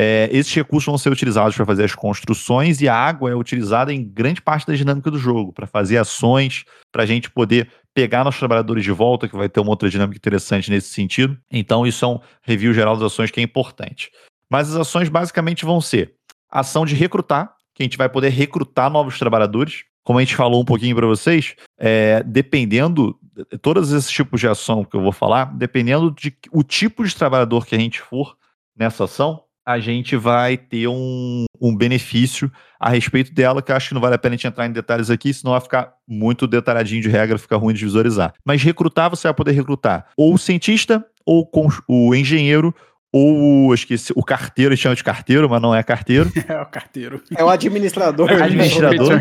É, 0.00 0.28
esses 0.30 0.54
recursos 0.54 0.86
vão 0.86 0.96
ser 0.96 1.10
utilizados 1.10 1.56
para 1.56 1.66
fazer 1.66 1.82
as 1.82 1.92
construções 1.92 2.80
e 2.80 2.88
a 2.88 2.94
água 2.94 3.32
é 3.32 3.34
utilizada 3.34 3.92
em 3.92 4.04
grande 4.04 4.40
parte 4.40 4.64
da 4.64 4.72
dinâmica 4.72 5.10
do 5.10 5.18
jogo, 5.18 5.52
para 5.52 5.66
fazer 5.66 5.98
ações, 5.98 6.64
para 6.92 7.02
a 7.02 7.06
gente 7.06 7.28
poder 7.28 7.68
pegar 7.92 8.22
nossos 8.22 8.38
trabalhadores 8.38 8.84
de 8.84 8.92
volta, 8.92 9.26
que 9.28 9.36
vai 9.36 9.48
ter 9.48 9.58
uma 9.58 9.70
outra 9.70 9.90
dinâmica 9.90 10.16
interessante 10.16 10.70
nesse 10.70 10.90
sentido. 10.90 11.36
Então, 11.50 11.84
isso 11.84 12.04
é 12.04 12.08
um 12.08 12.20
review 12.42 12.72
geral 12.72 12.94
das 12.94 13.12
ações 13.12 13.32
que 13.32 13.40
é 13.40 13.42
importante. 13.42 14.12
Mas 14.48 14.70
as 14.70 14.76
ações 14.76 15.08
basicamente 15.08 15.64
vão 15.64 15.80
ser 15.80 16.14
ação 16.48 16.86
de 16.86 16.94
recrutar, 16.94 17.52
que 17.74 17.82
a 17.82 17.84
gente 17.84 17.98
vai 17.98 18.08
poder 18.08 18.28
recrutar 18.28 18.88
novos 18.88 19.18
trabalhadores. 19.18 19.82
Como 20.04 20.20
a 20.20 20.22
gente 20.22 20.36
falou 20.36 20.62
um 20.62 20.64
pouquinho 20.64 20.94
para 20.94 21.08
vocês, 21.08 21.56
é, 21.76 22.22
dependendo, 22.22 23.18
todos 23.60 23.90
esses 23.92 24.10
tipos 24.12 24.38
de 24.38 24.46
ação 24.46 24.84
que 24.84 24.96
eu 24.96 25.02
vou 25.02 25.10
falar, 25.10 25.46
dependendo 25.56 26.12
de 26.12 26.32
o 26.52 26.62
tipo 26.62 27.04
de 27.04 27.16
trabalhador 27.16 27.66
que 27.66 27.74
a 27.74 27.78
gente 27.78 28.00
for 28.00 28.36
nessa 28.76 29.02
ação, 29.04 29.42
a 29.68 29.78
gente 29.78 30.16
vai 30.16 30.56
ter 30.56 30.88
um, 30.88 31.44
um 31.60 31.76
benefício 31.76 32.50
a 32.80 32.88
respeito 32.88 33.34
dela, 33.34 33.60
que 33.60 33.70
eu 33.70 33.76
acho 33.76 33.88
que 33.88 33.94
não 33.94 34.00
vale 34.00 34.14
a 34.14 34.18
pena 34.18 34.34
a 34.34 34.36
gente 34.38 34.46
entrar 34.46 34.66
em 34.66 34.72
detalhes 34.72 35.10
aqui, 35.10 35.34
senão 35.34 35.52
vai 35.52 35.60
ficar 35.60 35.92
muito 36.08 36.46
detalhadinho 36.46 37.02
de 37.02 37.08
regra, 37.10 37.36
fica 37.36 37.54
ruim 37.54 37.74
de 37.74 37.84
visualizar. 37.84 38.32
Mas 38.42 38.62
recrutar, 38.62 39.10
você 39.10 39.28
vai 39.28 39.34
poder 39.34 39.52
recrutar 39.52 40.06
ou 40.16 40.32
o 40.32 40.38
cientista, 40.38 41.04
ou 41.26 41.46
com 41.46 41.68
o 41.86 42.14
engenheiro, 42.14 42.74
ou 43.12 43.66
o, 43.66 43.74
esqueci, 43.74 44.10
o 44.16 44.24
carteiro, 44.24 44.70
eles 44.70 44.80
chamam 44.80 44.94
de 44.96 45.04
carteiro, 45.04 45.50
mas 45.50 45.60
não 45.60 45.74
é 45.74 45.82
carteiro, 45.82 46.32
É 46.48 46.58
o 46.62 46.64
carteiro. 46.64 47.22
É 47.36 47.44
o 47.44 47.50
administrador. 47.50 48.26
né? 48.32 48.42
administrador, 48.42 49.20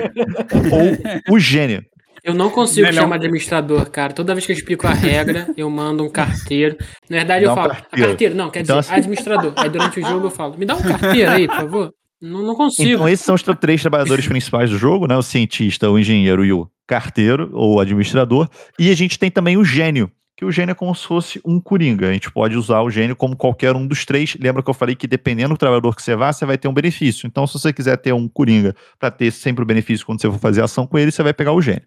ou 1.27 1.35
o 1.35 1.39
gênio. 1.39 1.83
Eu 2.23 2.33
não 2.33 2.49
consigo 2.49 2.87
Melhor. 2.87 3.01
chamar 3.01 3.17
de 3.17 3.25
administrador, 3.25 3.89
cara. 3.89 4.13
Toda 4.13 4.33
vez 4.33 4.45
que 4.45 4.51
eu 4.51 4.55
explico 4.55 4.87
a 4.87 4.93
regra, 4.93 5.47
eu 5.55 5.69
mando 5.69 6.03
um 6.03 6.09
carteiro. 6.09 6.75
Na 7.09 7.17
verdade, 7.17 7.45
Dá 7.45 7.49
eu 7.49 7.51
um 7.53 7.55
falo, 7.55 7.69
carteiro. 7.69 8.03
"A 8.03 8.07
carteiro, 8.07 8.35
não, 8.35 8.49
quer 8.49 8.61
Então, 8.61 8.79
dizer, 8.79 8.89
assim- 8.91 8.99
administrador. 8.99 9.53
Aí 9.55 9.69
durante 9.69 9.99
o 9.99 10.05
jogo 10.05 10.27
eu 10.27 10.31
falo, 10.31 10.57
me 10.57 10.65
dá 10.65 10.75
um 10.75 10.81
carteiro 10.81 11.31
aí, 11.31 11.47
por 11.47 11.55
favor. 11.55 11.93
Não, 12.21 12.41
não 12.41 12.55
consigo. 12.55 12.89
Então, 12.89 13.07
esses 13.07 13.23
são 13.25 13.35
os 13.35 13.43
três 13.59 13.79
trabalhadores 13.81 14.27
principais 14.27 14.69
do 14.71 14.77
jogo, 14.77 15.05
né? 15.07 15.15
O 15.15 15.21
cientista, 15.21 15.89
o 15.89 15.99
engenheiro 15.99 16.43
e 16.43 16.51
o 16.51 16.67
carteiro, 16.87 17.49
ou 17.53 17.79
administrador. 17.79 18.49
E 18.79 18.89
a 18.89 18.95
gente 18.95 19.19
tem 19.19 19.29
também 19.29 19.55
o 19.55 19.63
gênio, 19.63 20.09
que 20.35 20.43
o 20.43 20.51
gênio 20.51 20.71
é 20.71 20.75
como 20.75 20.95
se 20.95 21.05
fosse 21.05 21.39
um 21.45 21.59
coringa. 21.61 22.09
A 22.09 22.13
gente 22.13 22.31
pode 22.31 22.57
usar 22.57 22.81
o 22.81 22.89
gênio 22.89 23.15
como 23.15 23.35
qualquer 23.35 23.75
um 23.75 23.85
dos 23.85 24.03
três. 24.03 24.35
Lembra 24.39 24.63
que 24.63 24.69
eu 24.69 24.73
falei 24.73 24.95
que 24.95 25.05
dependendo 25.05 25.53
do 25.53 25.57
trabalhador 25.59 25.95
que 25.95 26.01
você 26.01 26.15
vá, 26.15 26.33
você 26.33 26.43
vai 26.45 26.57
ter 26.57 26.67
um 26.67 26.73
benefício. 26.73 27.27
Então, 27.27 27.45
se 27.45 27.53
você 27.53 27.71
quiser 27.71 27.97
ter 27.97 28.13
um 28.13 28.27
coringa 28.27 28.75
para 28.97 29.11
ter 29.11 29.29
sempre 29.31 29.63
o 29.63 29.67
benefício 29.67 30.03
quando 30.03 30.19
você 30.19 30.29
for 30.31 30.39
fazer 30.39 30.63
ação 30.63 30.87
com 30.87 30.97
ele, 30.97 31.11
você 31.11 31.21
vai 31.21 31.33
pegar 31.33 31.51
o 31.53 31.61
gênio. 31.61 31.83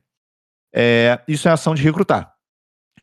É, 0.74 1.20
isso 1.26 1.48
é 1.48 1.52
ação 1.52 1.74
de 1.74 1.82
recrutar. 1.82 2.32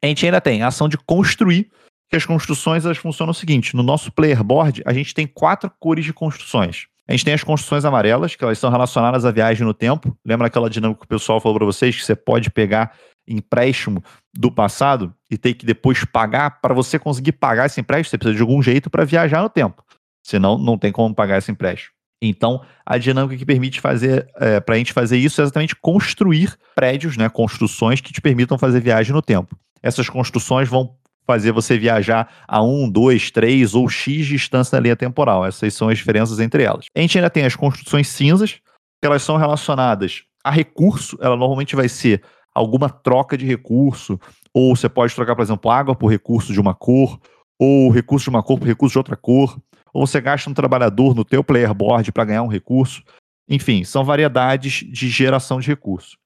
A 0.02 0.08
gente 0.08 0.26
ainda 0.26 0.40
tem 0.40 0.62
a 0.62 0.68
ação 0.68 0.88
de 0.88 0.98
construir, 0.98 1.72
que 2.10 2.16
as 2.16 2.26
construções 2.26 2.86
elas 2.86 2.98
funcionam 2.98 3.32
o 3.32 3.36
seguinte: 3.36 3.76
no 3.76 3.84
nosso 3.84 4.12
player 4.12 4.44
board, 4.44 4.82
a 4.86 4.94
gente 4.94 5.14
tem 5.14 5.28
quatro 5.28 5.72
cores 5.80 6.06
de 6.06 6.14
construções. 6.14 6.88
A 7.08 7.14
gente 7.14 7.24
tem 7.24 7.34
as 7.34 7.44
construções 7.44 7.86
amarelas, 7.86 8.36
que 8.36 8.44
elas 8.44 8.60
são 8.60 8.70
relacionadas 8.70 9.24
à 9.24 9.32
viagem 9.32 9.66
no 9.66 9.74
tempo. 9.74 10.16
Lembra 10.26 10.48
aquela 10.48 10.70
dinâmica 10.70 11.00
que 11.00 11.06
o 11.06 11.10
pessoal 11.10 11.40
falou 11.40 11.58
para 11.58 11.66
vocês, 11.66 11.96
que 11.96 12.04
você 12.04 12.16
pode 12.16 12.50
pegar 12.50 12.94
empréstimo 13.26 14.04
do 14.34 14.52
passado 14.52 15.14
e 15.30 15.38
ter 15.38 15.54
que 15.54 15.66
depois 15.66 16.04
pagar? 16.04 16.62
Para 16.62 16.74
você 16.74 17.00
conseguir 17.00 17.34
pagar 17.34 17.66
esse 17.66 17.80
empréstimo, 17.80 18.12
você 18.12 18.18
precisa 18.18 18.36
de 18.36 18.42
algum 18.42 18.62
jeito 18.62 18.90
para 18.90 19.06
viajar 19.06 19.42
no 19.42 19.50
tempo. 19.50 19.84
Senão, 20.22 20.58
não 20.58 20.78
tem 20.78 20.92
como 20.92 21.16
pagar 21.16 21.38
esse 21.38 21.50
empréstimo. 21.50 21.97
Então, 22.22 22.62
a 22.86 22.98
dinâmica 22.98 23.38
que 23.38 23.46
permite 23.46 23.80
fazer, 23.80 24.28
é, 24.38 24.60
para 24.60 24.76
a 24.76 24.78
gente 24.78 24.94
fazer 24.94 25.18
isso 25.18 25.40
é 25.40 25.44
exatamente 25.44 25.76
construir 25.76 26.58
prédios, 26.76 27.16
né, 27.16 27.30
construções 27.30 28.02
que 28.02 28.12
te 28.12 28.22
permitam 28.22 28.58
fazer 28.58 28.80
viagem 28.82 29.14
no 29.14 29.22
tempo. 29.22 29.56
Essas 29.84 30.10
construções 30.10 30.68
vão 30.68 30.96
fazer 31.28 31.52
você 31.52 31.78
viajar 31.78 32.32
a 32.48 32.64
um, 32.64 32.90
dois, 32.90 33.30
três 33.30 33.76
ou 33.76 33.88
X 33.88 34.26
distância 34.26 34.78
na 34.78 34.82
linha 34.82 34.96
temporal. 34.96 35.46
Essas 35.46 35.74
são 35.74 35.90
as 35.90 35.98
diferenças 35.98 36.40
entre 36.40 36.64
elas. 36.64 36.86
A 36.96 37.02
gente 37.02 37.18
ainda 37.18 37.30
tem 37.30 37.46
as 37.46 37.56
construções 37.56 38.08
cinzas, 38.08 38.54
que 39.00 39.06
elas 39.06 39.22
são 39.22 39.38
relacionadas 39.38 40.24
a 40.44 40.50
recurso, 40.50 41.18
ela 41.22 41.36
normalmente 41.36 41.76
vai 41.76 41.90
ser 41.90 42.24
alguma 42.56 42.90
troca 42.90 43.38
de 43.38 43.46
recurso, 43.46 44.20
ou 44.54 44.76
você 44.76 44.90
pode 44.90 45.14
trocar, 45.14 45.36
por 45.36 45.42
exemplo, 45.44 45.70
água 45.70 45.94
por 45.94 46.08
recurso 46.08 46.54
de 46.54 46.60
uma 46.60 46.74
cor, 46.74 47.20
ou 47.60 47.92
recurso 47.92 48.24
de 48.24 48.30
uma 48.30 48.42
cor 48.42 48.58
por 48.58 48.68
recurso 48.68 48.94
de 48.94 48.98
outra 48.98 49.16
cor, 49.16 49.60
ou 49.98 50.06
você 50.06 50.22
gasta 50.22 50.48
um 50.48 50.54
trabalhador 50.54 51.16
no 51.16 51.26
teu 51.26 51.44
player 51.44 51.74
board 51.74 52.12
para 52.12 52.24
ganhar 52.24 52.44
um 52.44 52.48
recurso. 52.48 53.02
Enfim, 53.50 53.84
são 53.84 54.06
variedades 54.06 54.86
de 54.88 55.10
geração 55.10 55.60
de 55.60 55.68
recurso. 55.68 56.20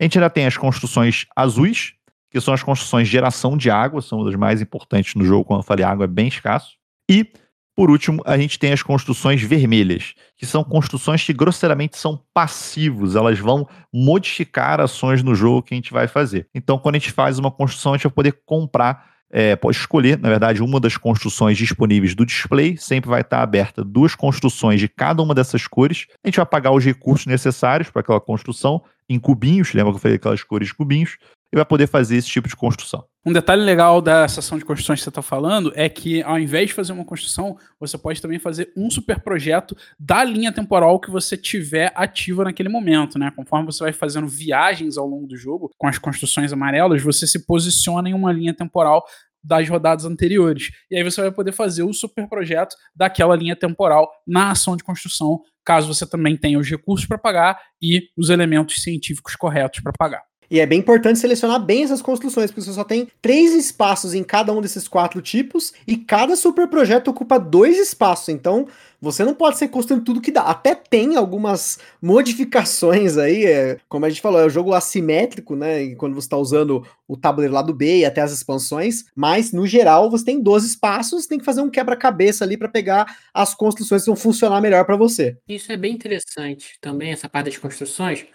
A 0.00 0.04
gente 0.04 0.16
ainda 0.16 0.30
tem 0.30 0.46
as 0.46 0.56
construções 0.56 1.26
azuis, 1.34 1.94
que 2.30 2.40
são 2.40 2.54
as 2.54 2.62
construções 2.62 3.08
de 3.08 3.12
geração 3.12 3.56
de 3.56 3.68
água, 3.68 4.00
são 4.00 4.24
das 4.24 4.36
mais 4.36 4.62
importantes 4.62 5.16
no 5.16 5.24
jogo, 5.24 5.44
quando 5.44 5.58
eu 5.58 5.64
falei 5.64 5.84
água 5.84 6.04
é 6.04 6.06
bem 6.06 6.28
escasso. 6.28 6.76
E, 7.10 7.28
por 7.74 7.90
último, 7.90 8.22
a 8.24 8.38
gente 8.38 8.60
tem 8.60 8.72
as 8.72 8.82
construções 8.84 9.42
vermelhas, 9.42 10.14
que 10.36 10.46
são 10.46 10.62
construções 10.62 11.24
que 11.24 11.32
grosseiramente 11.32 11.96
são 11.96 12.22
passivos, 12.32 13.16
elas 13.16 13.40
vão 13.40 13.66
modificar 13.92 14.80
ações 14.80 15.20
no 15.20 15.34
jogo 15.34 15.64
que 15.64 15.74
a 15.74 15.76
gente 15.76 15.92
vai 15.92 16.06
fazer. 16.06 16.48
Então, 16.54 16.78
quando 16.78 16.94
a 16.94 16.98
gente 17.00 17.10
faz 17.10 17.40
uma 17.40 17.50
construção, 17.50 17.92
a 17.92 17.96
gente 17.96 18.04
vai 18.04 18.12
poder 18.12 18.40
comprar 18.46 19.15
é, 19.30 19.56
pode 19.56 19.76
escolher, 19.76 20.18
na 20.18 20.28
verdade, 20.28 20.62
uma 20.62 20.78
das 20.78 20.96
construções 20.96 21.58
disponíveis 21.58 22.14
do 22.14 22.24
display. 22.24 22.76
Sempre 22.76 23.10
vai 23.10 23.20
estar 23.20 23.42
aberta 23.42 23.84
duas 23.84 24.14
construções 24.14 24.80
de 24.80 24.88
cada 24.88 25.22
uma 25.22 25.34
dessas 25.34 25.66
cores. 25.66 26.06
A 26.24 26.28
gente 26.28 26.36
vai 26.36 26.46
pagar 26.46 26.72
os 26.72 26.84
recursos 26.84 27.26
necessários 27.26 27.90
para 27.90 28.00
aquela 28.00 28.20
construção 28.20 28.82
em 29.08 29.18
cubinhos. 29.18 29.72
Lembra 29.72 29.92
que 29.92 29.96
eu 29.96 30.02
falei 30.02 30.16
aquelas 30.16 30.42
cores 30.42 30.68
de 30.68 30.74
cubinhos? 30.74 31.16
E 31.52 31.56
vai 31.56 31.64
poder 31.64 31.86
fazer 31.86 32.16
esse 32.16 32.28
tipo 32.28 32.48
de 32.48 32.56
construção. 32.56 33.04
Um 33.24 33.32
detalhe 33.32 33.62
legal 33.62 34.00
da 34.00 34.28
seção 34.28 34.56
de 34.56 34.64
construções 34.64 35.00
que 35.00 35.04
você 35.04 35.08
está 35.08 35.22
falando 35.22 35.72
é 35.74 35.88
que, 35.88 36.22
ao 36.22 36.38
invés 36.38 36.68
de 36.68 36.74
fazer 36.74 36.92
uma 36.92 37.04
construção, 37.04 37.56
você 37.78 37.98
pode 37.98 38.22
também 38.22 38.38
fazer 38.38 38.72
um 38.76 38.88
super 38.90 39.20
projeto 39.20 39.76
da 39.98 40.22
linha 40.22 40.52
temporal 40.52 41.00
que 41.00 41.10
você 41.10 41.36
tiver 41.36 41.92
ativa 41.96 42.44
naquele 42.44 42.68
momento, 42.68 43.18
né? 43.18 43.32
Conforme 43.34 43.66
você 43.66 43.82
vai 43.82 43.92
fazendo 43.92 44.28
viagens 44.28 44.96
ao 44.96 45.06
longo 45.06 45.26
do 45.26 45.36
jogo 45.36 45.70
com 45.76 45.88
as 45.88 45.98
construções 45.98 46.52
amarelas, 46.52 47.02
você 47.02 47.26
se 47.26 47.44
posiciona 47.46 48.08
em 48.08 48.14
uma 48.14 48.32
linha 48.32 48.54
temporal 48.54 49.04
das 49.42 49.68
rodadas 49.68 50.04
anteriores. 50.04 50.70
E 50.90 50.96
aí 50.96 51.04
você 51.04 51.20
vai 51.20 51.30
poder 51.30 51.52
fazer 51.52 51.84
o 51.84 51.92
super 51.92 52.28
projeto 52.28 52.74
daquela 52.94 53.36
linha 53.36 53.54
temporal 53.54 54.10
na 54.26 54.50
ação 54.50 54.76
de 54.76 54.82
construção, 54.82 55.40
caso 55.64 55.92
você 55.92 56.04
também 56.04 56.36
tenha 56.36 56.58
os 56.58 56.68
recursos 56.68 57.06
para 57.06 57.16
pagar 57.16 57.60
e 57.80 58.08
os 58.16 58.28
elementos 58.28 58.82
científicos 58.82 59.36
corretos 59.36 59.80
para 59.80 59.92
pagar. 59.96 60.22
E 60.50 60.60
é 60.60 60.66
bem 60.66 60.78
importante 60.78 61.18
selecionar 61.18 61.60
bem 61.64 61.84
essas 61.84 62.02
construções, 62.02 62.50
porque 62.50 62.62
você 62.62 62.72
só 62.72 62.84
tem 62.84 63.08
três 63.20 63.54
espaços 63.54 64.14
em 64.14 64.22
cada 64.22 64.52
um 64.52 64.60
desses 64.60 64.86
quatro 64.88 65.20
tipos, 65.20 65.72
e 65.86 65.96
cada 65.96 66.36
super 66.36 66.68
projeto 66.68 67.08
ocupa 67.08 67.38
dois 67.38 67.78
espaços. 67.78 68.28
Então, 68.28 68.66
você 69.00 69.24
não 69.24 69.34
pode 69.34 69.58
ser 69.58 69.68
construindo 69.68 70.04
tudo 70.04 70.20
que 70.20 70.30
dá. 70.30 70.42
Até 70.42 70.74
tem 70.74 71.16
algumas 71.16 71.78
modificações 72.00 73.16
aí, 73.16 73.44
é, 73.44 73.78
como 73.88 74.06
a 74.06 74.08
gente 74.08 74.20
falou, 74.20 74.40
é 74.40 74.46
um 74.46 74.50
jogo 74.50 74.72
assimétrico, 74.72 75.54
né? 75.54 75.94
Quando 75.96 76.14
você 76.14 76.26
está 76.26 76.36
usando 76.36 76.86
o 77.06 77.16
tabuleiro 77.16 77.54
lá 77.54 77.62
do 77.62 77.74
B 77.74 77.98
e 77.98 78.04
até 78.04 78.20
as 78.20 78.32
expansões, 78.32 79.04
mas 79.14 79.52
no 79.52 79.66
geral 79.66 80.10
você 80.10 80.24
tem 80.24 80.42
12 80.42 80.66
espaços, 80.66 81.26
tem 81.26 81.38
que 81.38 81.44
fazer 81.44 81.60
um 81.60 81.70
quebra-cabeça 81.70 82.44
ali 82.44 82.56
para 82.56 82.68
pegar 82.68 83.18
as 83.32 83.54
construções 83.54 84.02
que 84.02 84.06
vão 84.06 84.16
funcionar 84.16 84.60
melhor 84.60 84.84
para 84.84 84.96
você. 84.96 85.36
Isso 85.48 85.70
é 85.70 85.76
bem 85.76 85.94
interessante 85.94 86.76
também, 86.80 87.12
essa 87.12 87.28
parte 87.28 87.46
das 87.46 87.58
construções 87.58 88.26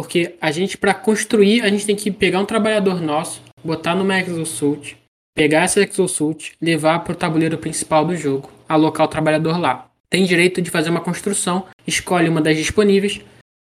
porque 0.00 0.34
a 0.40 0.50
gente, 0.50 0.78
para 0.78 0.94
construir, 0.94 1.60
a 1.60 1.68
gente 1.68 1.84
tem 1.84 1.94
que 1.94 2.10
pegar 2.10 2.40
um 2.40 2.46
trabalhador 2.46 3.02
nosso, 3.02 3.42
botar 3.62 3.94
numa 3.94 4.18
exosuit, 4.18 4.96
pegar 5.36 5.64
essa 5.64 5.78
exosuit, 5.82 6.54
levar 6.58 7.00
para 7.00 7.12
o 7.12 7.14
tabuleiro 7.14 7.58
principal 7.58 8.02
do 8.06 8.16
jogo, 8.16 8.50
alocar 8.66 9.04
o 9.04 9.10
trabalhador 9.10 9.58
lá. 9.58 9.90
Tem 10.08 10.24
direito 10.24 10.62
de 10.62 10.70
fazer 10.70 10.88
uma 10.88 11.02
construção, 11.02 11.66
escolhe 11.86 12.30
uma 12.30 12.40
das 12.40 12.56
disponíveis, 12.56 13.20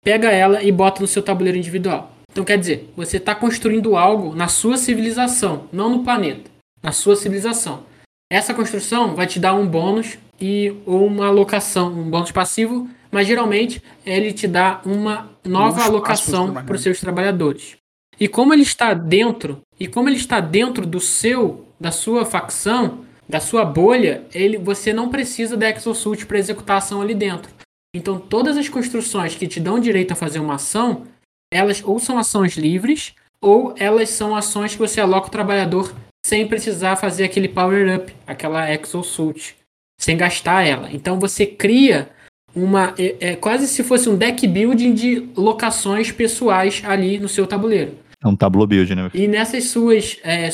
pega 0.03 0.31
ela 0.31 0.63
e 0.63 0.73
bota 0.73 1.03
no 1.03 1.07
seu 1.07 1.23
tabuleiro 1.23 1.59
individual. 1.59 2.11
Então 2.31 2.47
quer 2.47 2.57
dizer, 2.57 2.91
você 2.97 3.19
está 3.19 3.35
construindo 3.35 3.95
algo 3.95 4.35
na 4.35 4.49
sua 4.49 4.79
civilização, 4.79 5.69
não 5.71 5.91
no 5.91 6.03
planeta, 6.03 6.51
na 6.83 6.93
sua 6.93 7.15
civilização. 7.15 7.85
Essa 8.33 8.55
construção 8.55 9.15
vai 9.15 9.27
te 9.27 9.39
dar 9.39 9.53
um 9.53 9.67
bônus 9.67 10.17
e 10.41 10.73
ou 10.87 11.07
uma 11.07 11.27
alocação, 11.27 11.93
um 11.93 12.09
bônus 12.09 12.33
passivo 12.33 12.89
mas 13.13 13.27
geralmente 13.27 13.83
ele 14.07 14.33
te 14.33 14.49
dá 14.49 14.81
uma 14.87 15.31
nova 15.45 15.85
alocação 15.85 16.53
para 16.55 16.75
os 16.75 16.83
seus 16.83 16.99
trabalhadores. 16.99 17.77
E 18.19 18.27
como 18.27 18.55
ele 18.55 18.63
está 18.63 18.95
dentro, 18.95 19.61
e 19.79 19.87
como 19.87 20.09
ele 20.09 20.17
está 20.17 20.41
dentro 20.41 20.87
do 20.87 20.99
seu, 20.99 21.67
da 21.79 21.91
sua 21.91 22.25
facção, 22.25 23.05
da 23.29 23.39
sua 23.39 23.65
bolha, 23.65 24.25
ele, 24.33 24.57
você 24.57 24.93
não 24.93 25.11
precisa 25.11 25.57
da 25.57 25.69
Exosuit 25.69 26.27
para 26.27 26.39
executar 26.39 26.77
a 26.77 26.79
ação 26.79 27.03
ali 27.03 27.15
dentro. 27.15 27.53
Então 27.95 28.19
todas 28.19 28.57
as 28.57 28.69
construções 28.69 29.35
que 29.35 29.47
te 29.47 29.61
dão 29.61 29.79
direito 29.79 30.13
a 30.13 30.17
fazer 30.17 30.39
uma 30.39 30.55
ação, 30.55 31.07
elas 31.53 31.83
ou 31.85 31.99
são 31.99 32.19
ações 32.19 32.57
livres, 32.57 33.15
ou 33.41 33.75
elas 33.77 34.09
são 34.09 34.35
ações 34.35 34.73
que 34.73 34.79
você 34.79 35.01
aloca 35.01 35.27
o 35.27 35.31
trabalhador 35.31 35.93
sem 36.25 36.47
precisar 36.47 36.97
fazer 36.97 37.25
aquele 37.25 37.49
power 37.49 37.97
up, 37.97 38.15
aquela 38.27 38.73
exosuit, 38.73 39.57
sem 40.01 40.17
gastar 40.17 40.63
ela. 40.63 40.89
Então 40.93 41.19
você 41.19 41.45
cria 41.45 42.11
uma 42.55 42.95
é, 42.99 43.17
é, 43.21 43.37
quase 43.37 43.67
se 43.67 43.83
fosse 43.83 44.09
um 44.09 44.17
deck 44.17 44.47
building 44.47 44.95
de 44.95 45.29
locações 45.37 46.13
pessoais 46.13 46.83
ali 46.85 47.19
no 47.19 47.29
seu 47.29 47.47
tabuleiro. 47.47 47.97
É 48.23 48.29
um 48.29 48.37
tableau 48.37 48.67
build, 48.67 48.95
né? 48.95 49.11
E 49.13 49.27
nessas 49.27 49.65
suas 49.65 50.19
é, 50.23 50.49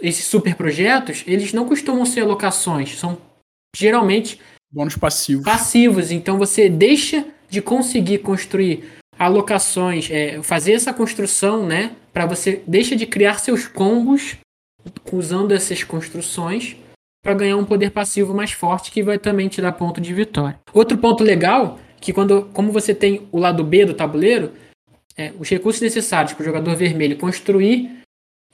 esses 0.00 0.24
super 0.24 0.54
projetos, 0.56 1.22
eles 1.26 1.52
não 1.52 1.66
costumam 1.66 2.04
ser 2.04 2.24
locações, 2.24 2.98
são 2.98 3.16
geralmente 3.76 4.40
bônus 4.72 4.96
passivos. 4.96 5.44
Passivos, 5.44 6.10
então 6.10 6.36
você 6.38 6.68
deixa 6.68 7.24
de 7.48 7.62
conseguir 7.62 8.18
construir 8.18 8.84
alocações, 9.18 10.10
é, 10.10 10.42
fazer 10.42 10.72
essa 10.72 10.92
construção, 10.92 11.64
né, 11.64 11.92
para 12.12 12.26
você 12.26 12.62
deixa 12.66 12.96
de 12.96 13.06
criar 13.06 13.38
seus 13.38 13.68
combos 13.68 14.36
usando 15.12 15.52
essas 15.52 15.84
construções 15.84 16.76
para 17.22 17.34
ganhar 17.34 17.56
um 17.56 17.64
poder 17.64 17.90
passivo 17.90 18.34
mais 18.34 18.50
forte 18.52 18.90
que 18.90 19.02
vai 19.02 19.18
também 19.18 19.48
te 19.48 19.62
dar 19.62 19.72
ponto 19.72 20.00
de 20.00 20.12
vitória. 20.12 20.58
Outro 20.74 20.98
ponto 20.98 21.22
legal 21.22 21.78
que 22.00 22.12
quando 22.12 22.50
como 22.52 22.72
você 22.72 22.92
tem 22.92 23.28
o 23.30 23.38
lado 23.38 23.62
B 23.62 23.84
do 23.84 23.94
tabuleiro, 23.94 24.52
é, 25.16 25.32
os 25.38 25.48
recursos 25.48 25.80
necessários 25.80 26.32
para 26.32 26.42
o 26.42 26.44
jogador 26.44 26.74
vermelho 26.74 27.16
construir 27.16 28.02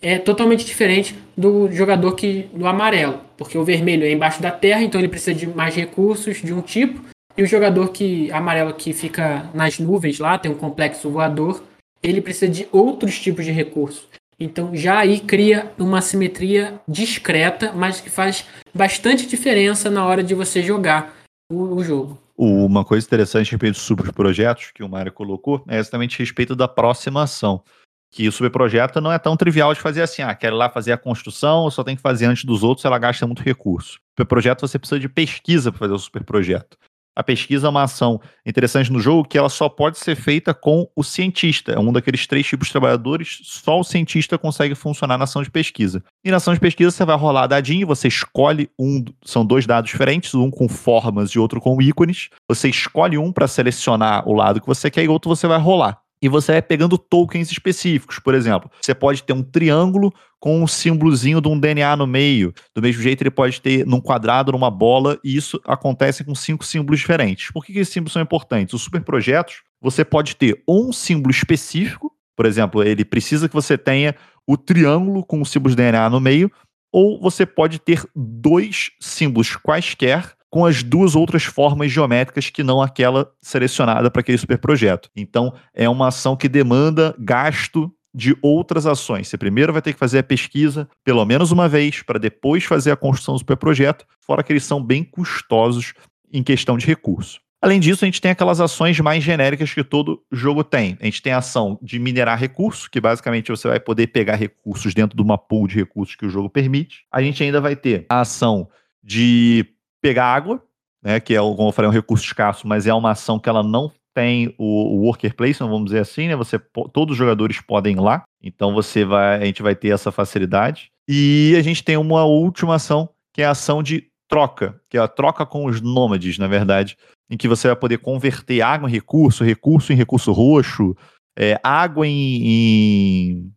é 0.00 0.18
totalmente 0.18 0.64
diferente 0.64 1.16
do 1.36 1.70
jogador 1.72 2.14
que 2.14 2.48
do 2.52 2.66
amarelo, 2.66 3.20
porque 3.36 3.58
o 3.58 3.64
vermelho 3.64 4.04
é 4.04 4.12
embaixo 4.12 4.40
da 4.40 4.50
terra, 4.50 4.82
então 4.82 5.00
ele 5.00 5.08
precisa 5.08 5.34
de 5.34 5.46
mais 5.46 5.74
recursos 5.74 6.36
de 6.36 6.52
um 6.52 6.60
tipo, 6.60 7.02
e 7.36 7.42
o 7.42 7.46
jogador 7.46 7.88
que 7.88 8.30
amarelo 8.30 8.74
que 8.74 8.92
fica 8.92 9.48
nas 9.54 9.78
nuvens 9.78 10.18
lá, 10.18 10.38
tem 10.38 10.50
um 10.50 10.56
complexo 10.56 11.10
voador, 11.10 11.62
ele 12.02 12.20
precisa 12.20 12.50
de 12.50 12.68
outros 12.70 13.18
tipos 13.18 13.44
de 13.44 13.50
recursos. 13.50 14.06
Então 14.41 14.74
já 14.74 14.99
aí 14.99 15.18
cria 15.18 15.72
uma 15.78 16.01
simetria 16.01 16.80
discreta, 16.86 17.72
mas 17.72 18.01
que 18.01 18.09
faz 18.09 18.45
bastante 18.72 19.26
diferença 19.26 19.91
na 19.91 20.07
hora 20.07 20.22
de 20.22 20.34
você 20.34 20.62
jogar 20.62 21.12
o, 21.51 21.74
o 21.76 21.82
jogo. 21.82 22.18
Uma 22.36 22.84
coisa 22.84 23.05
interessante 23.05 23.49
a 23.49 23.51
respeito 23.51 23.74
dos 23.74 23.82
subprojetos 23.82 24.70
que 24.72 24.84
o 24.84 24.89
Mário 24.89 25.12
colocou 25.12 25.64
é 25.66 25.78
exatamente 25.78 26.14
a 26.14 26.18
respeito 26.18 26.55
da 26.55 26.66
aproximação. 26.66 27.64
Que 28.11 28.28
o 28.28 28.32
subprojeto 28.32 29.01
não 29.01 29.12
é 29.12 29.18
tão 29.18 29.36
trivial 29.36 29.74
de 29.74 29.80
fazer 29.80 30.03
assim, 30.03 30.22
ah, 30.22 30.34
quero 30.34 30.57
lá 30.57 30.70
fazer 30.70 30.93
a 30.93 30.97
construção, 30.97 31.68
só 31.70 31.82
tem 31.82 31.97
que 31.97 32.01
fazer 32.01 32.26
antes 32.26 32.45
dos 32.45 32.62
outros, 32.62 32.84
ela 32.84 32.99
gasta 32.99 33.26
muito 33.26 33.43
recurso. 33.43 33.99
O 34.18 34.24
projeto 34.24 34.61
você 34.61 34.78
precisa 34.78 35.01
de 35.01 35.09
pesquisa 35.09 35.72
para 35.72 35.80
fazer 35.80 35.93
o 35.93 35.99
superprojeto. 35.99 36.78
A 37.18 37.22
pesquisa 37.24 37.66
é 37.66 37.70
uma 37.70 37.82
ação 37.82 38.20
interessante 38.46 38.92
no 38.92 39.00
jogo 39.00 39.28
que 39.28 39.36
ela 39.36 39.48
só 39.48 39.68
pode 39.68 39.98
ser 39.98 40.14
feita 40.14 40.54
com 40.54 40.88
o 40.94 41.02
cientista. 41.02 41.72
É 41.72 41.78
um 41.80 41.92
daqueles 41.92 42.28
três 42.28 42.46
tipos 42.46 42.68
de 42.68 42.72
trabalhadores, 42.72 43.40
só 43.42 43.80
o 43.80 43.82
cientista 43.82 44.38
consegue 44.38 44.76
funcionar 44.76 45.18
na 45.18 45.24
ação 45.24 45.42
de 45.42 45.50
pesquisa. 45.50 46.00
E 46.24 46.30
na 46.30 46.36
ação 46.36 46.54
de 46.54 46.60
pesquisa 46.60 46.92
você 46.92 47.04
vai 47.04 47.16
rolar 47.16 47.48
dadinho, 47.48 47.88
você 47.88 48.06
escolhe 48.06 48.70
um, 48.78 49.04
são 49.24 49.44
dois 49.44 49.66
dados 49.66 49.90
diferentes, 49.90 50.32
um 50.32 50.48
com 50.48 50.68
formas 50.68 51.30
e 51.30 51.40
outro 51.40 51.60
com 51.60 51.82
ícones. 51.82 52.28
Você 52.48 52.68
escolhe 52.68 53.18
um 53.18 53.32
para 53.32 53.48
selecionar 53.48 54.28
o 54.28 54.32
lado 54.32 54.60
que 54.60 54.66
você 54.68 54.88
quer 54.88 55.02
e 55.02 55.08
outro 55.08 55.28
você 55.28 55.48
vai 55.48 55.58
rolar 55.58 56.00
e 56.20 56.28
você 56.28 56.52
vai 56.52 56.62
pegando 56.62 56.98
tokens 56.98 57.50
específicos. 57.50 58.18
Por 58.18 58.34
exemplo, 58.34 58.70
você 58.80 58.94
pode 58.94 59.22
ter 59.22 59.32
um 59.32 59.42
triângulo 59.42 60.12
com 60.40 60.62
um 60.62 60.66
símbolozinho 60.66 61.40
de 61.40 61.48
um 61.48 61.58
DNA 61.58 61.96
no 61.96 62.06
meio. 62.06 62.52
Do 62.74 62.82
mesmo 62.82 63.02
jeito, 63.02 63.22
ele 63.22 63.30
pode 63.30 63.60
ter 63.60 63.86
num 63.86 64.00
quadrado, 64.00 64.52
numa 64.52 64.70
bola, 64.70 65.18
e 65.24 65.36
isso 65.36 65.60
acontece 65.64 66.24
com 66.24 66.34
cinco 66.34 66.64
símbolos 66.64 67.00
diferentes. 67.00 67.50
Por 67.50 67.64
que, 67.64 67.72
que 67.72 67.78
esses 67.80 67.92
símbolos 67.92 68.12
são 68.12 68.22
importantes? 68.22 68.74
Os 68.74 68.82
superprojetos, 68.82 69.62
você 69.80 70.04
pode 70.04 70.36
ter 70.36 70.62
um 70.68 70.92
símbolo 70.92 71.30
específico, 71.30 72.12
por 72.36 72.46
exemplo, 72.46 72.84
ele 72.84 73.04
precisa 73.04 73.48
que 73.48 73.54
você 73.54 73.76
tenha 73.76 74.14
o 74.46 74.56
triângulo 74.56 75.24
com 75.24 75.42
o 75.42 75.46
símbolo 75.46 75.70
de 75.70 75.76
DNA 75.76 76.08
no 76.08 76.20
meio, 76.20 76.50
ou 76.92 77.20
você 77.20 77.44
pode 77.44 77.78
ter 77.78 78.02
dois 78.14 78.90
símbolos 79.00 79.56
quaisquer 79.56 80.38
com 80.51 80.64
as 80.64 80.82
duas 80.82 81.14
outras 81.14 81.44
formas 81.44 81.92
geométricas 81.92 82.51
que 82.51 82.62
não 82.62 82.80
aquela 82.80 83.30
selecionada 83.42 84.11
para 84.11 84.20
aquele 84.20 84.38
superprojeto. 84.38 85.11
Então, 85.16 85.53
é 85.74 85.88
uma 85.88 86.09
ação 86.09 86.36
que 86.36 86.49
demanda 86.49 87.14
gasto 87.18 87.92
de 88.14 88.36
outras 88.42 88.86
ações. 88.86 89.28
Você 89.28 89.36
primeiro 89.36 89.72
vai 89.72 89.82
ter 89.82 89.92
que 89.92 89.99
fazer 89.99 90.18
a 90.18 90.22
pesquisa 90.22 90.88
pelo 91.05 91.24
menos 91.24 91.53
uma 91.53 91.68
vez, 91.68 92.03
para 92.03 92.18
depois 92.18 92.64
fazer 92.64 92.90
a 92.90 92.96
construção 92.96 93.34
do 93.34 93.38
superprojeto, 93.38 94.07
fora 94.20 94.42
que 94.42 94.53
eles 94.53 94.64
são 94.64 94.82
bem 94.82 95.05
custosos 95.05 95.92
em 96.32 96.42
questão 96.42 96.76
de 96.76 96.86
recurso. 96.86 97.40
Além 97.61 97.80
disso, 97.80 98.05
a 98.05 98.07
gente 98.07 98.20
tem 98.20 98.30
aquelas 98.30 98.61
ações 98.61 98.99
mais 99.01 99.22
genéricas 99.24 99.74
que 99.74 99.82
todo 99.82 100.22
jogo 100.30 100.62
tem. 100.62 100.96
A 101.01 101.05
gente 101.05 101.20
tem 101.20 101.32
a 101.32 101.38
ação 101.38 101.76
de 101.82 101.99
minerar 101.99 102.38
recursos, 102.38 102.86
que 102.86 103.01
basicamente 103.01 103.51
você 103.51 103.66
vai 103.66 103.80
poder 103.80 104.07
pegar 104.09 104.36
recursos 104.36 104.94
dentro 104.94 105.16
de 105.16 105.22
uma 105.22 105.36
pool 105.36 105.66
de 105.66 105.74
recursos 105.74 106.14
que 106.14 106.24
o 106.24 106.30
jogo 106.30 106.49
permite. 106.49 107.05
A 107.12 107.20
gente 107.20 107.42
ainda 107.42 107.61
vai 107.61 107.74
ter 107.74 108.07
a 108.09 108.20
ação 108.20 108.68
de 109.03 109.66
pegar 110.09 110.26
água, 110.26 110.62
né, 111.02 111.20
que 111.20 111.34
é, 111.34 111.38
como 111.38 111.68
eu 111.68 111.72
falei, 111.72 111.90
um 111.90 111.94
recurso 111.94 112.24
escasso, 112.24 112.66
mas 112.66 112.86
é 112.86 112.94
uma 112.94 113.11
ação 113.11 113.38
que 113.38 113.48
ela 113.48 113.62
não 113.62 113.92
tem 114.14 114.54
o, 114.59 114.64
o 114.64 115.00
worker 115.02 115.34
placement, 115.36 115.68
vamos 115.68 115.86
dizer 115.86 116.00
assim, 116.00 116.28
né? 116.28 116.34
Você, 116.34 116.59
todos 116.92 117.12
os 117.12 117.18
jogadores 117.18 117.61
podem 117.61 117.94
ir 117.94 118.00
lá, 118.00 118.24
então 118.42 118.72
você 118.72 119.04
vai, 119.04 119.40
a 119.40 119.44
gente 119.44 119.62
vai 119.62 119.76
ter 119.76 119.88
essa 119.88 120.11
facilidade. 120.11 120.90
E 121.06 121.54
a 121.56 121.62
gente 121.62 121.84
tem 121.84 121.96
uma 121.96 122.24
última 122.24 122.74
ação, 122.74 123.09
que 123.32 123.42
é 123.42 123.46
a 123.46 123.50
ação 123.50 123.82
de 123.82 124.09
troca, 124.28 124.80
que 124.90 124.96
é 124.96 125.00
a 125.00 125.06
troca 125.06 125.46
com 125.46 125.66
os 125.66 125.80
nômades, 125.80 126.36
na 126.36 126.48
verdade, 126.48 126.96
em 127.30 127.36
que 127.36 127.46
você 127.46 127.68
vai 127.68 127.76
poder 127.76 127.98
converter 127.98 128.61
água 128.61 128.88
em 128.88 128.92
recurso, 128.92 129.44
recurso 129.44 129.92
em 129.92 129.96
recurso 129.96 130.32
roxo, 130.32 130.96
é, 131.38 131.61
água 131.62 132.06
em, 132.06 132.42
em 132.44 133.52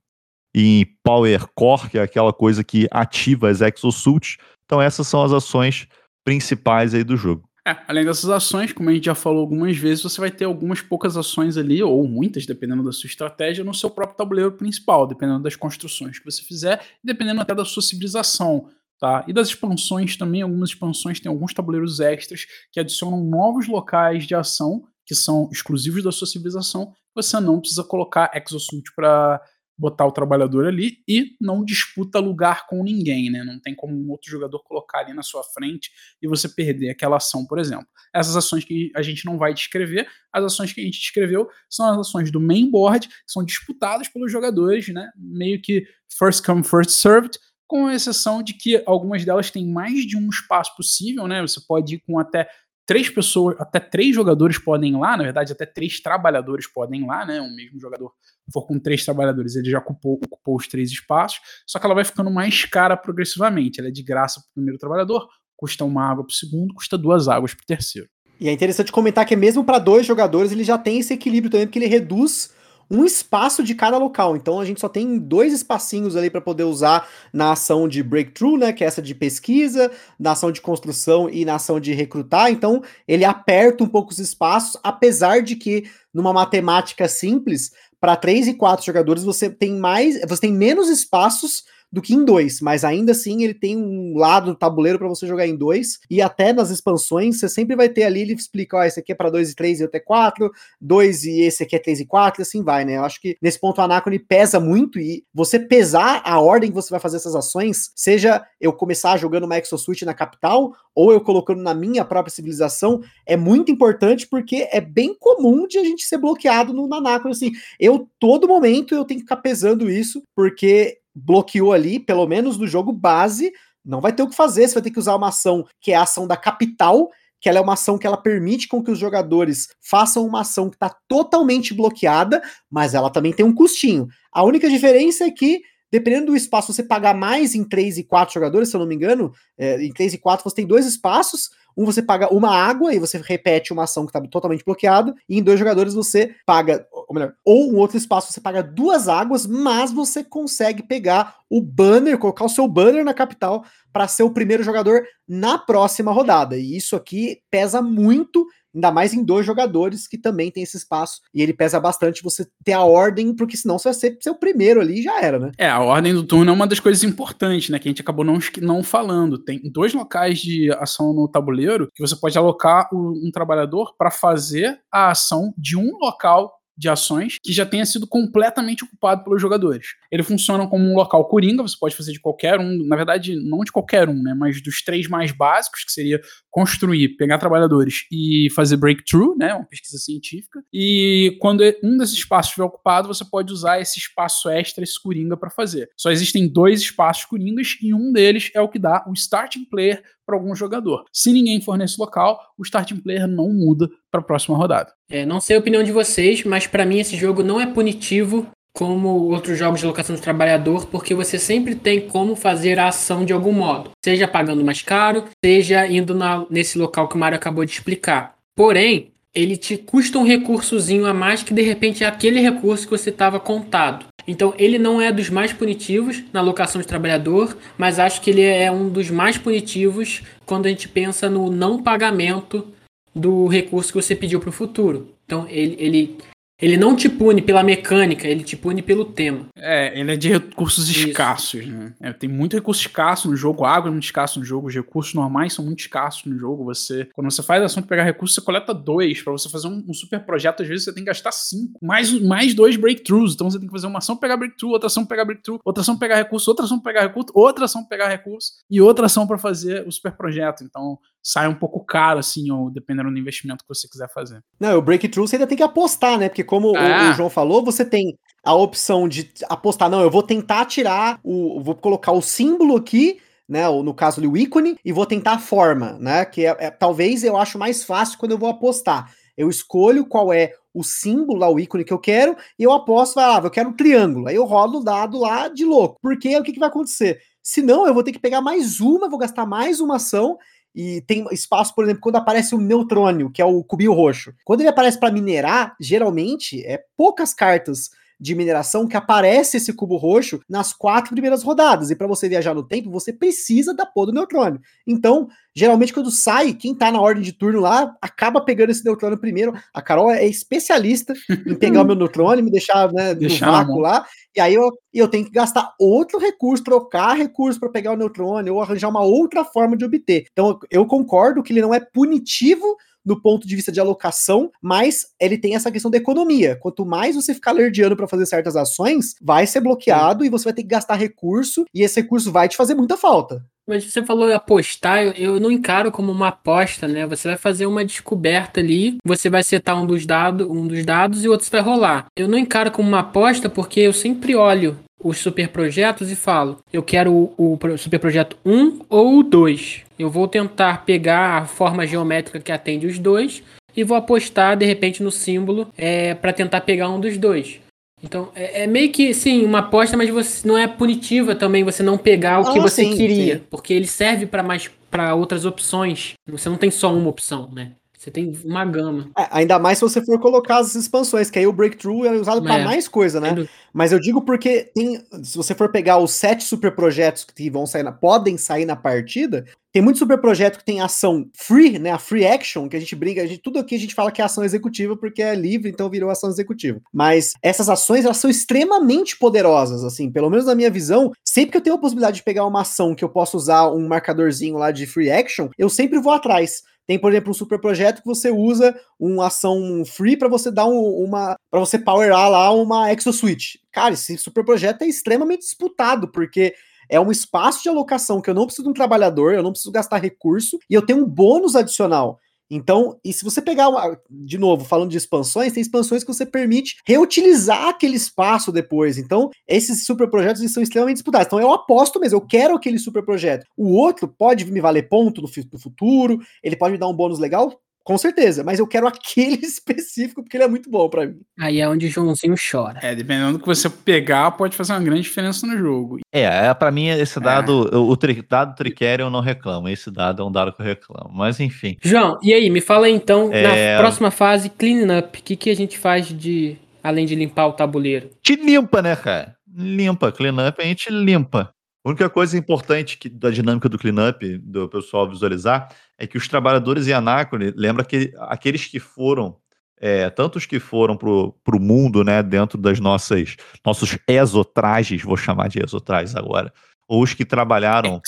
e 0.53 0.85
Power 1.03 1.47
Core, 1.55 1.89
que 1.89 1.97
é 1.97 2.01
aquela 2.01 2.33
coisa 2.33 2.63
que 2.63 2.87
ativa 2.91 3.49
as 3.49 3.61
exosuits. 3.61 4.37
Então 4.65 4.81
essas 4.81 5.07
são 5.07 5.23
as 5.23 5.31
ações 5.31 5.87
principais 6.23 6.93
aí 6.93 7.03
do 7.03 7.17
jogo. 7.17 7.49
É, 7.67 7.77
além 7.87 8.03
dessas 8.03 8.29
ações, 8.29 8.73
como 8.73 8.89
a 8.89 8.93
gente 8.93 9.05
já 9.05 9.13
falou 9.13 9.41
algumas 9.41 9.77
vezes, 9.77 10.03
você 10.03 10.19
vai 10.19 10.31
ter 10.31 10.45
algumas 10.45 10.81
poucas 10.81 11.15
ações 11.15 11.57
ali, 11.57 11.81
ou 11.83 12.07
muitas, 12.07 12.45
dependendo 12.45 12.83
da 12.83 12.91
sua 12.91 13.07
estratégia, 13.07 13.63
no 13.63 13.73
seu 13.73 13.89
próprio 13.89 14.17
tabuleiro 14.17 14.51
principal, 14.53 15.05
dependendo 15.05 15.43
das 15.43 15.55
construções 15.55 16.17
que 16.17 16.25
você 16.25 16.41
fizer, 16.41 16.83
dependendo 17.03 17.39
até 17.39 17.53
da 17.53 17.63
sua 17.63 17.83
civilização. 17.83 18.67
Tá? 18.99 19.23
E 19.27 19.33
das 19.33 19.49
expansões 19.49 20.17
também, 20.17 20.41
algumas 20.41 20.69
expansões 20.69 21.19
têm 21.19 21.29
alguns 21.29 21.53
tabuleiros 21.53 21.99
extras 21.99 22.45
que 22.71 22.79
adicionam 22.79 23.23
novos 23.23 23.67
locais 23.67 24.25
de 24.25 24.33
ação 24.33 24.83
que 25.05 25.13
são 25.13 25.49
exclusivos 25.51 26.03
da 26.03 26.11
sua 26.11 26.27
civilização. 26.27 26.93
Você 27.13 27.39
não 27.39 27.59
precisa 27.59 27.83
colocar 27.83 28.31
exosuit 28.33 28.93
para 28.95 29.41
botar 29.81 30.05
o 30.05 30.11
trabalhador 30.11 30.67
ali 30.67 30.99
e 31.07 31.35
não 31.41 31.65
disputa 31.65 32.19
lugar 32.19 32.67
com 32.67 32.83
ninguém, 32.83 33.31
né? 33.31 33.43
Não 33.43 33.59
tem 33.59 33.73
como 33.73 33.95
um 33.95 34.11
outro 34.11 34.29
jogador 34.29 34.59
colocar 34.63 34.99
ali 34.99 35.11
na 35.11 35.23
sua 35.23 35.43
frente 35.43 35.89
e 36.21 36.27
você 36.27 36.47
perder 36.47 36.91
aquela 36.91 37.17
ação, 37.17 37.47
por 37.47 37.57
exemplo. 37.57 37.87
Essas 38.13 38.35
ações 38.35 38.63
que 38.63 38.91
a 38.95 39.01
gente 39.01 39.25
não 39.25 39.39
vai 39.39 39.55
descrever, 39.55 40.07
as 40.31 40.43
ações 40.43 40.71
que 40.71 40.81
a 40.81 40.83
gente 40.83 40.99
descreveu 40.99 41.49
são 41.67 41.87
as 41.89 41.97
ações 41.97 42.31
do 42.31 42.39
main 42.39 42.69
board, 42.69 43.07
que 43.07 43.15
são 43.25 43.43
disputadas 43.43 44.07
pelos 44.07 44.31
jogadores, 44.31 44.87
né? 44.89 45.09
Meio 45.17 45.59
que 45.59 45.83
first 46.15 46.45
come, 46.45 46.63
first 46.63 46.91
served, 46.91 47.39
com 47.65 47.89
exceção 47.89 48.43
de 48.43 48.53
que 48.53 48.83
algumas 48.85 49.25
delas 49.25 49.49
têm 49.49 49.65
mais 49.67 50.05
de 50.05 50.15
um 50.15 50.29
espaço 50.29 50.75
possível, 50.75 51.27
né? 51.27 51.41
Você 51.41 51.59
pode 51.67 51.95
ir 51.95 52.03
com 52.05 52.19
até 52.19 52.47
três 52.91 53.09
pessoas, 53.09 53.55
até 53.57 53.79
três 53.79 54.13
jogadores 54.13 54.57
podem 54.57 54.91
ir 54.91 54.97
lá, 54.97 55.15
na 55.15 55.23
verdade, 55.23 55.53
até 55.53 55.65
três 55.65 56.01
trabalhadores 56.01 56.67
podem 56.67 56.99
ir 56.99 57.05
lá, 57.05 57.25
né? 57.25 57.39
O 57.39 57.49
mesmo 57.55 57.79
jogador 57.79 58.11
for 58.51 58.67
com 58.67 58.77
três 58.77 59.05
trabalhadores, 59.05 59.55
ele 59.55 59.69
já 59.69 59.79
ocupou, 59.79 60.19
ocupou 60.21 60.57
os 60.57 60.67
três 60.67 60.91
espaços, 60.91 61.39
só 61.65 61.79
que 61.79 61.85
ela 61.85 61.95
vai 61.95 62.03
ficando 62.03 62.29
mais 62.29 62.65
cara 62.65 62.97
progressivamente. 62.97 63.79
Ela 63.79 63.87
é 63.87 63.91
de 63.93 64.03
graça 64.03 64.41
para 64.41 64.49
o 64.49 64.53
primeiro 64.55 64.77
trabalhador, 64.77 65.25
custa 65.55 65.85
uma 65.85 66.03
água 66.03 66.25
para 66.25 66.33
o 66.33 66.35
segundo, 66.35 66.73
custa 66.73 66.97
duas 66.97 67.29
águas 67.29 67.53
para 67.53 67.63
o 67.63 67.65
terceiro. 67.65 68.09
E 68.37 68.49
é 68.49 68.51
interessante 68.51 68.91
comentar 68.91 69.25
que 69.25 69.37
mesmo 69.37 69.63
para 69.63 69.79
dois 69.79 70.05
jogadores 70.05 70.51
ele 70.51 70.65
já 70.65 70.77
tem 70.77 70.99
esse 70.99 71.13
equilíbrio 71.13 71.49
também, 71.49 71.67
porque 71.67 71.79
ele 71.79 71.87
reduz 71.87 72.53
um 72.91 73.05
espaço 73.05 73.63
de 73.63 73.73
cada 73.73 73.97
local. 73.97 74.35
Então 74.35 74.59
a 74.59 74.65
gente 74.65 74.81
só 74.81 74.89
tem 74.89 75.17
dois 75.17 75.53
espacinhos 75.53 76.17
ali 76.17 76.29
para 76.29 76.41
poder 76.41 76.65
usar 76.65 77.07
na 77.31 77.53
ação 77.53 77.87
de 77.87 78.03
breakthrough, 78.03 78.57
né, 78.57 78.73
que 78.73 78.83
é 78.83 78.87
essa 78.87 79.01
de 79.01 79.15
pesquisa, 79.15 79.89
na 80.19 80.33
ação 80.33 80.51
de 80.51 80.59
construção 80.59 81.29
e 81.29 81.45
na 81.45 81.55
ação 81.55 81.79
de 81.79 81.93
recrutar. 81.93 82.51
Então 82.51 82.83
ele 83.07 83.23
aperta 83.23 83.81
um 83.81 83.87
pouco 83.87 84.11
os 84.11 84.19
espaços, 84.19 84.77
apesar 84.83 85.41
de 85.41 85.55
que 85.55 85.89
numa 86.13 86.33
matemática 86.33 87.07
simples, 87.07 87.71
para 87.97 88.17
três 88.17 88.47
e 88.47 88.53
quatro 88.53 88.85
jogadores 88.85 89.23
você 89.23 89.49
tem 89.49 89.75
mais, 89.77 90.19
você 90.27 90.41
tem 90.41 90.51
menos 90.51 90.89
espaços 90.89 91.63
do 91.91 92.01
que 92.01 92.13
em 92.13 92.23
dois, 92.23 92.61
mas 92.61 92.83
ainda 92.83 93.11
assim 93.11 93.43
ele 93.43 93.53
tem 93.53 93.75
um 93.77 94.17
lado 94.17 94.51
do 94.51 94.55
tabuleiro 94.55 94.97
para 94.97 95.09
você 95.09 95.27
jogar 95.27 95.45
em 95.45 95.55
dois, 95.55 95.99
e 96.09 96.21
até 96.21 96.53
nas 96.53 96.69
expansões 96.69 97.39
você 97.39 97.49
sempre 97.49 97.75
vai 97.75 97.89
ter 97.89 98.03
ali, 98.03 98.21
ele 98.21 98.33
explica, 98.33 98.77
ó, 98.77 98.83
esse 98.83 98.99
aqui 98.99 99.11
é 99.11 99.15
para 99.15 99.29
dois 99.29 99.51
e 99.51 99.55
três 99.55 99.79
e 99.79 99.83
outro 99.83 99.97
é 99.97 99.99
quatro, 99.99 100.51
dois 100.79 101.25
e 101.25 101.41
esse 101.41 101.63
aqui 101.63 101.75
é 101.75 101.79
três 101.79 101.99
e 101.99 102.05
quatro, 102.05 102.41
e 102.41 102.43
assim 102.43 102.63
vai, 102.63 102.85
né? 102.85 102.97
Eu 102.97 103.03
acho 103.03 103.19
que 103.19 103.37
nesse 103.41 103.59
ponto 103.59 103.79
o 103.79 103.81
Anacone 103.81 104.19
pesa 104.19 104.59
muito, 104.59 104.99
e 104.99 105.25
você 105.33 105.59
pesar 105.59 106.21
a 106.23 106.39
ordem 106.39 106.69
que 106.69 106.75
você 106.75 106.89
vai 106.89 106.99
fazer 106.99 107.17
essas 107.17 107.35
ações, 107.35 107.91
seja 107.95 108.41
eu 108.59 108.71
começar 108.71 109.17
jogando 109.17 109.43
uma 109.43 109.57
Exosuit 109.57 110.05
na 110.05 110.13
capital, 110.13 110.73
ou 110.95 111.11
eu 111.11 111.21
colocando 111.21 111.61
na 111.61 111.73
minha 111.73 112.05
própria 112.05 112.33
civilização, 112.33 113.01
é 113.25 113.35
muito 113.35 113.71
importante 113.71 114.27
porque 114.27 114.67
é 114.71 114.79
bem 114.79 115.15
comum 115.19 115.67
de 115.67 115.77
a 115.77 115.83
gente 115.83 116.05
ser 116.05 116.17
bloqueado 116.17 116.73
no 116.73 116.87
Nanacone, 116.87 117.33
assim, 117.33 117.51
eu 117.79 118.09
todo 118.19 118.47
momento 118.47 118.95
eu 118.95 119.03
tenho 119.03 119.19
que 119.19 119.25
ficar 119.25 119.37
pesando 119.37 119.89
isso, 119.89 120.21
porque 120.35 121.00
bloqueou 121.13 121.73
ali, 121.73 121.99
pelo 121.99 122.25
menos 122.27 122.57
no 122.57 122.67
jogo 122.67 122.91
base, 122.91 123.51
não 123.83 124.01
vai 124.01 124.13
ter 124.13 124.23
o 124.23 124.29
que 124.29 124.35
fazer, 124.35 124.67
você 124.67 124.75
vai 124.75 124.83
ter 124.83 124.91
que 124.91 124.99
usar 124.99 125.15
uma 125.15 125.29
ação 125.29 125.65
que 125.79 125.91
é 125.91 125.95
a 125.95 126.03
ação 126.03 126.27
da 126.27 126.37
capital, 126.37 127.09
que 127.39 127.49
ela 127.49 127.57
é 127.57 127.61
uma 127.61 127.73
ação 127.73 127.97
que 127.97 128.05
ela 128.05 128.17
permite 128.17 128.67
com 128.67 128.83
que 128.83 128.91
os 128.91 128.99
jogadores 128.99 129.67
façam 129.81 130.25
uma 130.25 130.41
ação 130.41 130.69
que 130.69 130.75
está 130.75 130.95
totalmente 131.07 131.73
bloqueada, 131.73 132.41
mas 132.69 132.93
ela 132.93 133.09
também 133.09 133.33
tem 133.33 133.45
um 133.45 133.53
custinho. 133.53 134.07
A 134.31 134.43
única 134.43 134.69
diferença 134.69 135.25
é 135.25 135.31
que 135.31 135.61
dependendo 135.91 136.27
do 136.27 136.35
espaço, 136.35 136.71
você 136.71 136.81
pagar 136.81 137.13
mais 137.13 137.53
em 137.53 137.63
3 137.63 137.97
e 137.97 138.03
4 138.03 138.33
jogadores, 138.33 138.69
se 138.69 138.75
eu 138.75 138.79
não 138.79 138.87
me 138.87 138.95
engano, 138.95 139.33
é, 139.57 139.83
em 139.83 139.91
3 139.91 140.13
e 140.13 140.17
4 140.17 140.49
você 140.49 140.55
tem 140.55 140.65
dois 140.65 140.85
espaços, 140.85 141.49
um 141.75 141.85
você 141.85 142.01
paga 142.01 142.33
uma 142.33 142.49
água 142.49 142.93
e 142.93 142.99
você 142.99 143.17
repete 143.17 143.71
uma 143.73 143.83
ação 143.83 144.05
que 144.05 144.09
está 144.09 144.21
totalmente 144.27 144.63
bloqueada, 144.63 145.13
e 145.27 145.37
em 145.37 145.43
dois 145.43 145.59
jogadores 145.59 145.93
você 145.93 146.35
paga, 146.45 146.85
ou 146.91 147.13
melhor, 147.13 147.33
ou 147.43 147.71
um 147.71 147.77
outro 147.77 147.97
espaço 147.97 148.31
você 148.31 148.41
paga 148.41 148.63
duas 148.63 149.07
águas, 149.07 149.45
mas 149.45 149.91
você 149.91 150.23
consegue 150.23 150.83
pegar 150.83 151.35
o 151.49 151.61
banner, 151.61 152.17
colocar 152.17 152.45
o 152.45 152.49
seu 152.49 152.67
banner 152.67 153.03
na 153.03 153.13
capital 153.13 153.65
para 153.91 154.07
ser 154.07 154.23
o 154.23 154.31
primeiro 154.31 154.63
jogador 154.63 155.03
na 155.27 155.57
próxima 155.57 156.11
rodada. 156.11 156.57
E 156.57 156.77
isso 156.77 156.95
aqui 156.95 157.41
pesa 157.49 157.81
muito 157.81 158.47
ainda 158.73 158.91
mais 158.91 159.13
em 159.13 159.23
dois 159.23 159.45
jogadores 159.45 160.07
que 160.07 160.17
também 160.17 160.51
tem 160.51 160.63
esse 160.63 160.77
espaço. 160.77 161.21
E 161.33 161.41
ele 161.41 161.53
pesa 161.53 161.79
bastante 161.79 162.23
você 162.23 162.45
ter 162.63 162.73
a 162.73 162.83
ordem, 162.83 163.35
porque 163.35 163.57
senão 163.57 163.77
você 163.77 163.89
vai 163.89 163.93
ser, 163.93 164.29
o 164.29 164.35
primeiro 164.35 164.81
ali 164.81 164.99
e 164.99 165.03
já 165.03 165.21
era, 165.21 165.39
né? 165.39 165.51
É, 165.57 165.69
a 165.69 165.79
ordem 165.79 166.13
do 166.13 166.23
turno 166.23 166.51
é 166.51 166.53
uma 166.53 166.67
das 166.67 166.79
coisas 166.79 167.03
importantes, 167.03 167.69
né? 167.69 167.79
Que 167.79 167.87
a 167.87 167.91
gente 167.91 168.01
acabou 168.01 168.25
não, 168.25 168.39
não 168.61 168.83
falando. 168.83 169.37
Tem 169.37 169.61
dois 169.71 169.93
locais 169.93 170.39
de 170.39 170.71
ação 170.73 171.13
no 171.13 171.27
tabuleiro 171.27 171.89
que 171.93 172.01
você 172.01 172.15
pode 172.15 172.37
alocar 172.37 172.87
um 172.93 173.29
trabalhador 173.31 173.95
para 173.97 174.11
fazer 174.11 174.79
a 174.91 175.11
ação 175.11 175.53
de 175.57 175.77
um 175.77 175.97
local 175.99 176.61
de 176.81 176.89
ações 176.89 177.35
que 177.43 177.53
já 177.53 177.63
tenha 177.63 177.85
sido 177.85 178.07
completamente 178.07 178.83
ocupado 178.83 179.23
pelos 179.23 179.39
jogadores. 179.39 179.89
Ele 180.11 180.23
funciona 180.23 180.67
como 180.67 180.83
um 180.83 180.95
local 180.95 181.27
coringa, 181.27 181.61
você 181.61 181.75
pode 181.79 181.95
fazer 181.95 182.11
de 182.11 182.19
qualquer 182.19 182.59
um, 182.59 182.87
na 182.87 182.95
verdade, 182.95 183.35
não 183.35 183.63
de 183.63 183.71
qualquer 183.71 184.09
um, 184.09 184.21
né, 184.21 184.33
mas 184.33 184.61
dos 184.63 184.83
três 184.83 185.07
mais 185.07 185.31
básicos, 185.31 185.83
que 185.83 185.91
seria 185.91 186.19
construir, 186.51 187.15
pegar 187.15 187.37
trabalhadores 187.37 188.05
e 188.11 188.49
fazer 188.53 188.75
breakthrough, 188.75 189.35
né, 189.37 189.53
uma 189.53 189.65
pesquisa 189.65 189.97
científica. 189.97 190.61
E 190.71 191.37
quando 191.39 191.63
um 191.81 191.97
desses 191.97 192.15
espaços 192.15 192.49
estiver 192.49 192.65
ocupado, 192.65 193.07
você 193.07 193.23
pode 193.23 193.51
usar 193.53 193.79
esse 193.79 193.97
espaço 193.97 194.49
extra, 194.49 194.83
esse 194.83 195.01
coringa, 195.01 195.37
para 195.37 195.49
fazer. 195.49 195.89
Só 195.97 196.11
existem 196.11 196.47
dois 196.47 196.81
espaços 196.81 197.25
coringas 197.25 197.77
e 197.81 197.93
um 197.93 198.11
deles 198.11 198.51
é 198.53 198.61
o 198.61 198.67
que 198.67 198.77
dá 198.77 199.03
o 199.07 199.13
starting 199.13 199.65
player 199.65 200.03
para 200.25 200.35
algum 200.35 200.53
jogador. 200.53 201.05
Se 201.11 201.31
ninguém 201.31 201.61
for 201.61 201.77
nesse 201.77 201.99
local, 201.99 202.39
o 202.57 202.63
starting 202.63 202.97
player 202.97 203.27
não 203.27 203.49
muda 203.53 203.89
para 204.11 204.19
a 204.19 204.23
próxima 204.23 204.57
rodada. 204.57 204.91
É, 205.09 205.25
não 205.25 205.39
sei 205.39 205.55
a 205.55 205.59
opinião 205.59 205.83
de 205.83 205.91
vocês, 205.91 206.43
mas 206.43 206.67
para 206.67 206.85
mim 206.85 206.99
esse 206.99 207.15
jogo 207.15 207.43
não 207.43 207.59
é 207.59 207.65
punitivo 207.65 208.49
como 208.73 209.09
outros 209.29 209.57
jogos 209.57 209.79
de 209.79 209.85
locação 209.85 210.15
de 210.15 210.21
trabalhador, 210.21 210.85
porque 210.87 211.13
você 211.13 211.37
sempre 211.37 211.75
tem 211.75 212.07
como 212.07 212.35
fazer 212.35 212.79
a 212.79 212.87
ação 212.87 213.25
de 213.25 213.33
algum 213.33 213.51
modo, 213.51 213.91
seja 214.03 214.27
pagando 214.27 214.63
mais 214.63 214.81
caro, 214.81 215.25
seja 215.43 215.85
indo 215.87 216.15
na, 216.15 216.45
nesse 216.49 216.77
local 216.77 217.07
que 217.07 217.15
o 217.15 217.19
Mário 217.19 217.35
acabou 217.35 217.65
de 217.65 217.71
explicar. 217.71 218.35
Porém, 218.55 219.11
ele 219.33 219.55
te 219.55 219.77
custa 219.77 220.17
um 220.17 220.23
recursozinho 220.23 221.05
a 221.05 221.13
mais 221.13 221.41
que 221.41 221.53
de 221.53 221.61
repente 221.61 222.03
é 222.03 222.07
aquele 222.07 222.39
recurso 222.39 222.85
que 222.85 222.97
você 222.97 223.09
estava 223.09 223.39
contado. 223.39 224.05
Então 224.27 224.53
ele 224.57 224.77
não 224.77 225.01
é 225.01 225.11
dos 225.11 225.29
mais 225.29 225.53
punitivos 225.53 226.23
na 226.31 226.41
locação 226.41 226.81
de 226.81 226.87
trabalhador, 226.87 227.57
mas 227.77 227.97
acho 227.97 228.21
que 228.21 228.29
ele 228.29 228.41
é 228.41 228.71
um 228.71 228.89
dos 228.89 229.09
mais 229.09 229.37
punitivos 229.37 230.21
quando 230.45 230.65
a 230.65 230.69
gente 230.69 230.87
pensa 230.87 231.29
no 231.29 231.49
não 231.49 231.81
pagamento 231.81 232.67
do 233.15 233.47
recurso 233.47 233.91
que 233.91 234.01
você 234.01 234.15
pediu 234.15 234.39
para 234.39 234.49
o 234.49 234.53
futuro. 234.53 235.09
Então 235.25 235.47
ele, 235.49 235.75
ele 235.79 236.17
ele 236.61 236.77
não 236.77 236.95
te 236.95 237.09
pune 237.09 237.41
pela 237.41 237.63
mecânica, 237.63 238.27
ele 238.27 238.43
te 238.43 238.55
pune 238.55 238.81
pelo 238.81 239.03
tema. 239.05 239.47
É, 239.55 239.99
ele 239.99 240.11
é 240.11 240.15
de 240.15 240.29
recursos 240.29 240.87
Isso. 240.89 241.07
escassos, 241.07 241.65
né? 241.65 241.93
É, 241.99 242.13
tem 242.13 242.29
muito 242.29 242.55
recurso 242.55 242.81
escasso 242.81 243.29
no 243.29 243.35
jogo, 243.35 243.65
água 243.65 243.89
é 243.89 243.91
muito 243.91 244.03
escasso 244.03 244.39
no 244.39 244.45
jogo, 244.45 244.67
os 244.67 244.75
recursos 244.75 245.13
normais 245.13 245.53
são 245.53 245.65
muito 245.65 245.79
escassos 245.79 246.25
no 246.25 246.37
jogo. 246.37 246.63
Você, 246.65 247.09
quando 247.13 247.31
você 247.31 247.41
faz 247.41 247.63
a 247.63 247.65
ação 247.65 247.81
de 247.81 247.89
pegar 247.89 248.03
recursos, 248.03 248.35
você 248.35 248.41
coleta 248.41 248.73
dois. 248.73 249.21
Para 249.21 249.31
você 249.31 249.49
fazer 249.49 249.67
um, 249.67 249.83
um, 249.87 249.93
super 249.93 250.19
projeto, 250.23 250.61
às 250.61 250.67
vezes 250.67 250.85
você 250.85 250.93
tem 250.93 251.03
que 251.03 251.07
gastar 251.07 251.31
cinco. 251.31 251.79
Mais, 251.83 252.11
mais 252.21 252.53
dois 252.53 252.75
breakthroughs. 252.75 253.33
Então 253.33 253.49
você 253.49 253.57
tem 253.57 253.67
que 253.67 253.73
fazer 253.73 253.87
uma 253.87 253.97
ação 253.97 254.15
pegar 254.15 254.37
breakthrough, 254.37 254.71
outra 254.71 254.87
ação 254.87 255.05
pegar 255.05 255.25
breakthrough, 255.25 255.59
outra 255.65 255.81
ação 255.81 255.97
pegar 255.97 256.15
recurso, 256.17 256.49
outra 256.49 256.65
ação 256.65 256.79
pegar 256.79 257.01
recurso, 257.01 257.31
outra 257.33 257.65
ação 257.65 257.83
pegar 257.83 258.07
recurso 258.07 258.51
e 258.69 258.79
outra 258.79 259.07
ação 259.07 259.25
para 259.25 259.37
fazer 259.37 259.87
o 259.87 259.91
super 259.91 260.11
projeto. 260.11 260.63
Então 260.63 260.99
sai 261.21 261.47
um 261.47 261.55
pouco 261.55 261.83
caro, 261.85 262.19
assim, 262.19 262.49
ou 262.51 262.69
dependendo 262.69 263.11
do 263.11 263.17
investimento 263.17 263.63
que 263.63 263.69
você 263.69 263.87
quiser 263.87 264.11
fazer. 264.11 264.43
Não, 264.59 264.77
o 264.77 264.81
breakthrough 264.81 265.27
você 265.27 265.35
ainda 265.35 265.47
tem 265.47 265.57
que 265.57 265.63
apostar, 265.63 266.17
né? 266.17 266.29
Porque 266.29 266.43
como 266.43 266.75
ah. 266.75 267.07
o, 267.07 267.11
o 267.11 267.13
João 267.13 267.29
falou, 267.29 267.63
você 267.63 267.85
tem 267.85 268.17
a 268.43 268.53
opção 268.53 269.07
de 269.07 269.31
apostar, 269.47 269.89
não, 269.89 270.01
eu 270.01 270.09
vou 270.09 270.23
tentar 270.23 270.65
tirar 270.65 271.19
o. 271.23 271.61
Vou 271.61 271.75
colocar 271.75 272.11
o 272.11 272.21
símbolo 272.21 272.75
aqui, 272.75 273.19
né? 273.47 273.67
Ou 273.69 273.83
no 273.83 273.93
caso 273.93 274.19
ali, 274.19 274.27
o 274.27 274.37
ícone, 274.37 274.77
e 274.83 274.91
vou 274.91 275.05
tentar 275.05 275.33
a 275.33 275.39
forma, 275.39 275.97
né? 275.99 276.25
Que 276.25 276.45
é, 276.45 276.55
é, 276.59 276.71
talvez 276.71 277.23
eu 277.23 277.37
acho 277.37 277.59
mais 277.59 277.83
fácil 277.83 278.17
quando 278.17 278.31
eu 278.31 278.37
vou 278.37 278.49
apostar. 278.49 279.13
Eu 279.37 279.49
escolho 279.49 280.05
qual 280.05 280.33
é 280.33 280.53
o 280.73 280.83
símbolo 280.83 281.39
lá, 281.39 281.49
o 281.49 281.59
ícone 281.59 281.83
que 281.83 281.93
eu 281.93 281.99
quero, 281.99 282.35
e 282.57 282.63
eu 282.63 282.71
aposto, 282.71 283.15
vai 283.15 283.27
lá, 283.27 283.41
eu 283.43 283.51
quero 283.51 283.69
um 283.69 283.73
triângulo. 283.73 284.27
Aí 284.27 284.35
eu 284.35 284.45
rodo 284.45 284.79
o 284.79 284.83
dado 284.83 285.19
lá 285.19 285.47
de 285.47 285.65
louco. 285.65 285.97
Porque 286.01 286.35
o 286.37 286.43
que, 286.43 286.53
que 286.53 286.59
vai 286.59 286.69
acontecer? 286.69 287.19
Se 287.43 287.61
não, 287.61 287.87
eu 287.87 287.93
vou 287.93 288.03
ter 288.03 288.11
que 288.11 288.19
pegar 288.19 288.41
mais 288.41 288.79
uma, 288.79 289.09
vou 289.09 289.19
gastar 289.19 289.45
mais 289.45 289.79
uma 289.79 289.95
ação, 289.95 290.37
e 290.73 291.01
tem 291.01 291.25
espaço, 291.31 291.75
por 291.75 291.83
exemplo, 291.83 292.01
quando 292.01 292.15
aparece 292.15 292.55
o 292.55 292.61
neutrônio, 292.61 293.29
que 293.29 293.41
é 293.41 293.45
o 293.45 293.63
cubinho 293.63 293.93
roxo. 293.93 294.33
Quando 294.45 294.61
ele 294.61 294.69
aparece 294.69 294.99
para 294.99 295.11
minerar, 295.11 295.75
geralmente 295.79 296.65
é 296.65 296.81
poucas 296.95 297.33
cartas 297.33 297.89
de 298.21 298.35
mineração 298.35 298.87
que 298.87 298.95
aparece 298.95 299.57
esse 299.57 299.73
cubo 299.73 299.97
roxo 299.97 300.39
nas 300.47 300.71
quatro 300.71 301.11
primeiras 301.11 301.41
rodadas. 301.41 301.89
E 301.89 301.95
para 301.95 302.05
você 302.05 302.29
viajar 302.29 302.53
no 302.53 302.61
tempo, 302.61 302.91
você 302.91 303.11
precisa 303.11 303.73
da 303.73 303.83
porra 303.83 304.07
do 304.07 304.13
neutrônio. 304.13 304.61
Então, 304.85 305.27
geralmente 305.55 305.91
quando 305.91 306.11
sai, 306.11 306.53
quem 306.53 306.75
tá 306.75 306.91
na 306.91 307.01
ordem 307.01 307.23
de 307.23 307.33
turno 307.33 307.59
lá 307.59 307.95
acaba 307.99 308.39
pegando 308.39 308.69
esse 308.69 308.85
neutrônio 308.85 309.17
primeiro. 309.17 309.53
A 309.73 309.81
Carol 309.81 310.11
é 310.11 310.23
especialista 310.23 311.15
em 311.47 311.55
pegar 311.55 311.81
o 311.81 311.85
meu 311.85 311.95
neutrônio, 311.95 312.43
me 312.45 312.51
deixar 312.51 312.93
né, 312.93 313.15
Deixar 313.15 313.47
no 313.47 313.51
vácuo 313.53 313.71
mão. 313.73 313.81
lá. 313.81 314.05
E 314.35 314.39
aí 314.39 314.53
eu, 314.53 314.69
eu 314.93 315.07
tenho 315.07 315.25
que 315.25 315.31
gastar 315.31 315.73
outro 315.79 316.19
recurso, 316.19 316.63
trocar 316.63 317.15
recurso 317.15 317.59
para 317.59 317.69
pegar 317.69 317.91
o 317.93 317.97
neutrônio 317.97 318.53
ou 318.53 318.61
arranjar 318.61 318.87
uma 318.89 319.01
outra 319.03 319.43
forma 319.43 319.75
de 319.75 319.83
obter. 319.83 320.25
Então 320.31 320.59
eu 320.69 320.85
concordo 320.85 321.41
que 321.41 321.51
ele 321.51 321.61
não 321.61 321.73
é 321.73 321.79
punitivo 321.79 322.77
no 323.05 323.21
ponto 323.21 323.47
de 323.47 323.55
vista 323.55 323.71
de 323.71 323.79
alocação, 323.79 324.51
mas 324.61 325.07
ele 325.19 325.37
tem 325.37 325.55
essa 325.55 325.71
questão 325.71 325.91
da 325.91 325.97
economia. 325.97 326.55
Quanto 326.55 326.85
mais 326.85 327.15
você 327.15 327.33
ficar 327.33 327.51
lerdeando 327.51 327.95
para 327.95 328.07
fazer 328.07 328.25
certas 328.25 328.55
ações, 328.55 329.15
vai 329.21 329.45
ser 329.47 329.61
bloqueado 329.61 330.23
e 330.25 330.29
você 330.29 330.45
vai 330.45 330.53
ter 330.53 330.63
que 330.63 330.69
gastar 330.69 330.95
recurso 330.95 331.65
e 331.73 331.81
esse 331.81 332.01
recurso 332.01 332.31
vai 332.31 332.47
te 332.47 332.57
fazer 332.57 332.75
muita 332.75 332.97
falta. 332.97 333.43
Mas 333.67 333.85
você 333.85 334.03
falou 334.03 334.33
apostar, 334.33 335.03
eu, 335.03 335.13
eu 335.13 335.39
não 335.39 335.51
encaro 335.51 335.91
como 335.91 336.11
uma 336.11 336.29
aposta, 336.29 336.87
né? 336.87 337.05
Você 337.07 337.27
vai 337.27 337.37
fazer 337.37 337.65
uma 337.67 337.85
descoberta 337.85 338.59
ali, 338.59 338.97
você 339.05 339.29
vai 339.29 339.43
setar 339.43 339.81
um 339.81 339.85
dos, 339.85 340.05
dado, 340.05 340.51
um 340.51 340.67
dos 340.67 340.83
dados 340.83 341.23
e 341.23 341.27
o 341.27 341.31
outro 341.31 341.47
vai 341.49 341.61
rolar. 341.61 342.07
Eu 342.17 342.27
não 342.27 342.37
encaro 342.37 342.71
como 342.71 342.87
uma 342.87 342.99
aposta 342.99 343.49
porque 343.49 343.79
eu 343.79 343.93
sempre 343.93 344.35
olho 344.35 344.77
os 345.03 345.17
super 345.17 345.47
projetos 345.49 346.11
e 346.11 346.15
falo, 346.15 346.57
eu 346.71 346.81
quero 346.83 347.11
o, 347.13 347.53
o 347.53 347.57
pro- 347.57 347.77
super 347.77 347.99
projeto 347.99 348.37
1 348.45 348.79
ou 348.89 349.19
o 349.19 349.23
2. 349.23 349.81
Eu 349.97 350.09
vou 350.09 350.27
tentar 350.27 350.85
pegar 350.85 351.37
a 351.41 351.45
forma 351.45 351.85
geométrica 351.85 352.39
que 352.39 352.51
atende 352.51 352.87
os 352.87 352.97
dois 352.99 353.43
e 353.75 353.83
vou 353.83 353.95
apostar 353.97 354.57
de 354.57 354.65
repente 354.65 355.01
no 355.03 355.11
símbolo 355.11 355.67
é, 355.77 356.13
para 356.13 356.33
tentar 356.33 356.61
pegar 356.61 356.89
um 356.89 356.99
dos 356.99 357.17
dois. 357.17 357.59
Então, 358.03 358.29
é, 358.35 358.63
é 358.63 358.67
meio 358.67 358.91
que, 358.91 359.13
sim, 359.13 359.45
uma 359.45 359.59
aposta, 359.59 359.95
mas 359.95 360.09
você 360.09 360.47
não 360.47 360.57
é 360.57 360.67
punitiva 360.67 361.35
também 361.35 361.63
você 361.63 361.83
não 361.83 361.97
pegar 361.99 362.39
o 362.39 362.51
que 362.51 362.57
Ah, 362.57 362.61
você 362.63 362.83
sim, 362.83 362.97
queria. 362.97 363.35
sim. 363.37 363.43
Porque 363.49 363.73
ele 363.73 363.85
serve 363.85 364.25
para 364.25 364.41
mais 364.41 364.69
para 364.89 365.13
outras 365.15 365.45
opções. 365.45 366.13
Você 366.27 366.49
não 366.49 366.57
tem 366.57 366.71
só 366.71 366.91
uma 366.93 367.09
opção, 367.09 367.49
né? 367.53 367.73
Você 368.01 368.09
tem 368.09 368.35
uma 368.43 368.65
gama. 368.65 369.11
É, 369.15 369.27
ainda 369.29 369.59
mais 369.59 369.77
se 369.77 369.83
você 369.83 370.03
for 370.03 370.19
colocar 370.19 370.57
as 370.57 370.73
expansões, 370.73 371.29
que 371.29 371.37
aí 371.37 371.45
o 371.45 371.53
breakthrough 371.53 372.03
é 372.05 372.13
usado 372.13 372.41
para 372.41 372.57
É. 372.57 372.65
mais 372.65 372.87
coisa, 372.87 373.19
né? 373.19 373.47
Mas 373.71 373.91
eu 373.91 373.99
digo 373.99 374.23
porque 374.23 374.71
tem, 374.73 374.99
se 375.21 375.37
você 375.37 375.53
for 375.53 375.71
pegar 375.71 375.99
os 375.99 376.09
sete 376.09 376.43
super 376.43 376.75
projetos 376.75 377.23
que 377.23 377.47
vão 377.47 377.67
sair 377.67 377.83
na, 377.83 377.91
podem 377.91 378.39
sair 378.39 378.65
na 378.65 378.75
partida, 378.75 379.45
tem 379.71 379.83
muito 379.83 379.99
super 379.99 380.17
projeto 380.17 380.57
que 380.57 380.65
tem 380.65 380.81
ação 380.81 381.29
free, 381.35 381.77
né? 381.77 381.91
A 381.91 381.99
free 381.99 382.25
action, 382.25 382.67
que 382.67 382.75
a 382.75 382.79
gente 382.79 382.95
brinca, 382.95 383.21
a 383.21 383.27
gente, 383.27 383.39
tudo 383.39 383.59
aqui 383.59 383.75
a 383.75 383.79
gente 383.79 383.93
fala 383.93 384.11
que 384.11 384.19
é 384.19 384.25
ação 384.25 384.43
executiva 384.43 384.97
porque 384.97 385.21
é 385.21 385.35
livre, 385.35 385.69
então 385.69 385.87
virou 385.87 386.09
ação 386.09 386.29
executiva. 386.31 386.81
Mas 386.91 387.33
essas 387.41 387.69
ações, 387.69 388.03
elas 388.03 388.17
são 388.17 388.31
extremamente 388.31 389.15
poderosas, 389.15 389.83
assim, 389.83 390.11
pelo 390.11 390.29
menos 390.29 390.47
na 390.47 390.55
minha 390.55 390.71
visão, 390.71 391.11
sempre 391.23 391.51
que 391.51 391.57
eu 391.57 391.61
tenho 391.61 391.75
a 391.75 391.79
possibilidade 391.79 392.17
de 392.17 392.23
pegar 392.23 392.47
uma 392.47 392.61
ação 392.61 392.95
que 392.95 393.03
eu 393.03 393.09
posso 393.09 393.37
usar 393.37 393.69
um 393.69 393.87
marcadorzinho 393.87 394.57
lá 394.57 394.71
de 394.71 394.87
free 394.87 395.11
action, 395.11 395.49
eu 395.55 395.69
sempre 395.69 395.99
vou 395.99 396.11
atrás. 396.11 396.63
Tem, 396.87 396.99
por 396.99 397.11
exemplo, 397.11 397.31
um 397.31 397.33
super 397.33 397.59
projeto 397.59 398.01
que 398.01 398.07
você 398.07 398.29
usa 398.31 398.75
uma 398.99 399.27
ação 399.27 399.83
free 399.85 400.17
para 400.17 400.27
você 400.27 400.51
dar 400.51 400.65
um- 400.65 401.03
uma. 401.05 401.35
para 401.49 401.59
você 401.59 401.77
powerar 401.79 402.29
lá 402.29 402.51
uma 402.51 402.91
exoswitch. 402.91 403.55
Cara, 403.71 403.93
esse 403.93 404.17
super 404.17 404.43
projeto 404.43 404.81
é 404.81 404.87
extremamente 404.87 405.41
disputado, 405.41 406.07
porque 406.11 406.53
é 406.89 406.99
um 406.99 407.11
espaço 407.11 407.63
de 407.63 407.69
alocação 407.69 408.21
que 408.21 408.29
eu 408.29 408.33
não 408.33 408.45
preciso 408.45 408.63
de 408.65 408.69
um 408.69 408.73
trabalhador, 408.73 409.33
eu 409.33 409.43
não 409.43 409.51
preciso 409.51 409.71
gastar 409.71 409.97
recurso, 409.97 410.59
e 410.69 410.73
eu 410.73 410.85
tenho 410.85 410.99
um 410.99 411.05
bônus 411.07 411.55
adicional. 411.55 412.19
Então, 412.53 412.99
e 413.03 413.13
se 413.13 413.23
você 413.23 413.41
pegar, 413.41 413.69
uma- 413.69 413.97
de 414.09 414.37
novo, 414.37 414.65
falando 414.65 414.91
de 414.91 414.97
expansões, 414.97 415.53
tem 415.53 415.61
expansões 415.61 416.03
que 416.03 416.13
você 416.13 416.25
permite 416.25 416.75
reutilizar 416.85 417.69
aquele 417.69 417.95
espaço 417.95 418.51
depois. 418.51 418.97
Então, 418.97 419.29
esses 419.47 419.85
super 419.85 420.09
projetos 420.09 420.41
são 420.51 420.61
extremamente 420.61 420.97
disputados. 420.97 421.27
Então, 421.27 421.39
eu 421.39 421.53
aposto 421.53 421.97
mesmo, 421.99 422.17
eu 422.17 422.21
quero 422.27 422.53
aquele 422.55 422.77
super 422.77 423.03
projeto. 423.03 423.45
O 423.55 423.69
outro 423.73 424.05
pode 424.07 424.43
me 424.51 424.59
valer 424.59 424.89
ponto 424.89 425.21
no 425.21 425.29
futuro, 425.57 426.19
ele 426.43 426.57
pode 426.57 426.73
me 426.73 426.77
dar 426.77 426.89
um 426.89 426.93
bônus 426.93 427.19
legal, 427.19 427.57
com 427.83 427.97
certeza, 427.97 428.43
mas 428.43 428.59
eu 428.59 428.67
quero 428.67 428.87
aquele 428.87 429.35
específico 429.45 430.23
porque 430.23 430.37
ele 430.37 430.43
é 430.43 430.47
muito 430.47 430.69
bom 430.69 430.89
pra 430.89 431.05
mim. 431.05 431.19
Aí 431.39 431.59
é 431.59 431.67
onde 431.67 431.87
o 431.87 431.89
Joãozinho 431.89 432.35
chora. 432.51 432.79
É, 432.81 432.93
dependendo 432.95 433.33
do 433.33 433.39
que 433.39 433.45
você 433.47 433.69
pegar, 433.69 434.31
pode 434.31 434.55
fazer 434.55 434.73
uma 434.73 434.79
grande 434.81 435.01
diferença 435.01 435.45
no 435.47 435.57
jogo. 435.57 435.99
É, 436.13 436.23
é 436.47 436.53
para 436.53 436.71
mim 436.71 436.87
esse 436.89 437.19
dado, 437.19 437.69
o, 437.75 437.89
o 437.89 437.97
tri- 437.97 438.21
dado 438.27 438.55
Tricere 438.55 439.01
eu 439.01 439.09
não 439.09 439.21
reclamo, 439.21 439.67
esse 439.69 439.89
dado 439.91 440.21
é 440.21 440.25
um 440.25 440.31
dado 440.31 440.53
que 440.53 440.61
eu 440.61 440.65
reclamo, 440.65 441.09
mas 441.13 441.39
enfim. 441.39 441.77
João, 441.81 442.17
e 442.21 442.33
aí, 442.33 442.49
me 442.49 442.61
fala 442.61 442.89
então, 442.89 443.29
É. 443.31 443.75
na 443.75 443.79
próxima 443.81 444.11
fase, 444.11 444.49
clean 444.49 444.99
up, 444.99 445.19
o 445.19 445.23
que, 445.23 445.35
que 445.35 445.49
a 445.49 445.55
gente 445.55 445.77
faz 445.77 446.07
de 446.07 446.57
além 446.83 447.05
de 447.05 447.15
limpar 447.15 447.47
o 447.47 447.53
tabuleiro? 447.53 448.09
te 448.21 448.35
limpa, 448.35 448.81
né, 448.81 448.95
cara? 448.95 449.35
Limpa, 449.55 450.11
cleanup 450.11 450.61
a 450.61 450.65
gente 450.65 450.89
limpa. 450.91 451.53
A 451.83 451.89
única 451.89 452.09
coisa 452.09 452.37
importante 452.37 452.97
que, 452.97 453.09
da 453.09 453.31
dinâmica 453.31 453.67
do 453.67 453.77
cleanup, 453.77 454.37
do 454.37 454.69
pessoal 454.69 455.09
visualizar, 455.09 455.69
é 455.97 456.05
que 456.05 456.17
os 456.17 456.27
trabalhadores 456.27 456.87
em 456.87 456.93
Anacrone, 456.93 457.51
lembra 457.55 457.83
que 457.83 458.13
aqueles 458.19 458.67
que 458.67 458.79
foram, 458.79 459.35
é, 459.79 460.09
tanto 460.11 460.37
os 460.37 460.45
que 460.45 460.59
foram 460.59 460.95
pro, 460.95 461.33
pro 461.43 461.59
mundo, 461.59 462.03
né, 462.03 462.21
dentro 462.21 462.57
das 462.57 462.79
nossas, 462.79 463.35
nossos 463.65 463.97
exotrajes, 464.07 465.01
vou 465.01 465.17
chamar 465.17 465.49
de 465.49 465.63
exotrajes 465.63 466.15
agora, 466.15 466.53
ou 466.87 467.01
os 467.01 467.13
que 467.13 467.25
trabalharam 467.25 467.99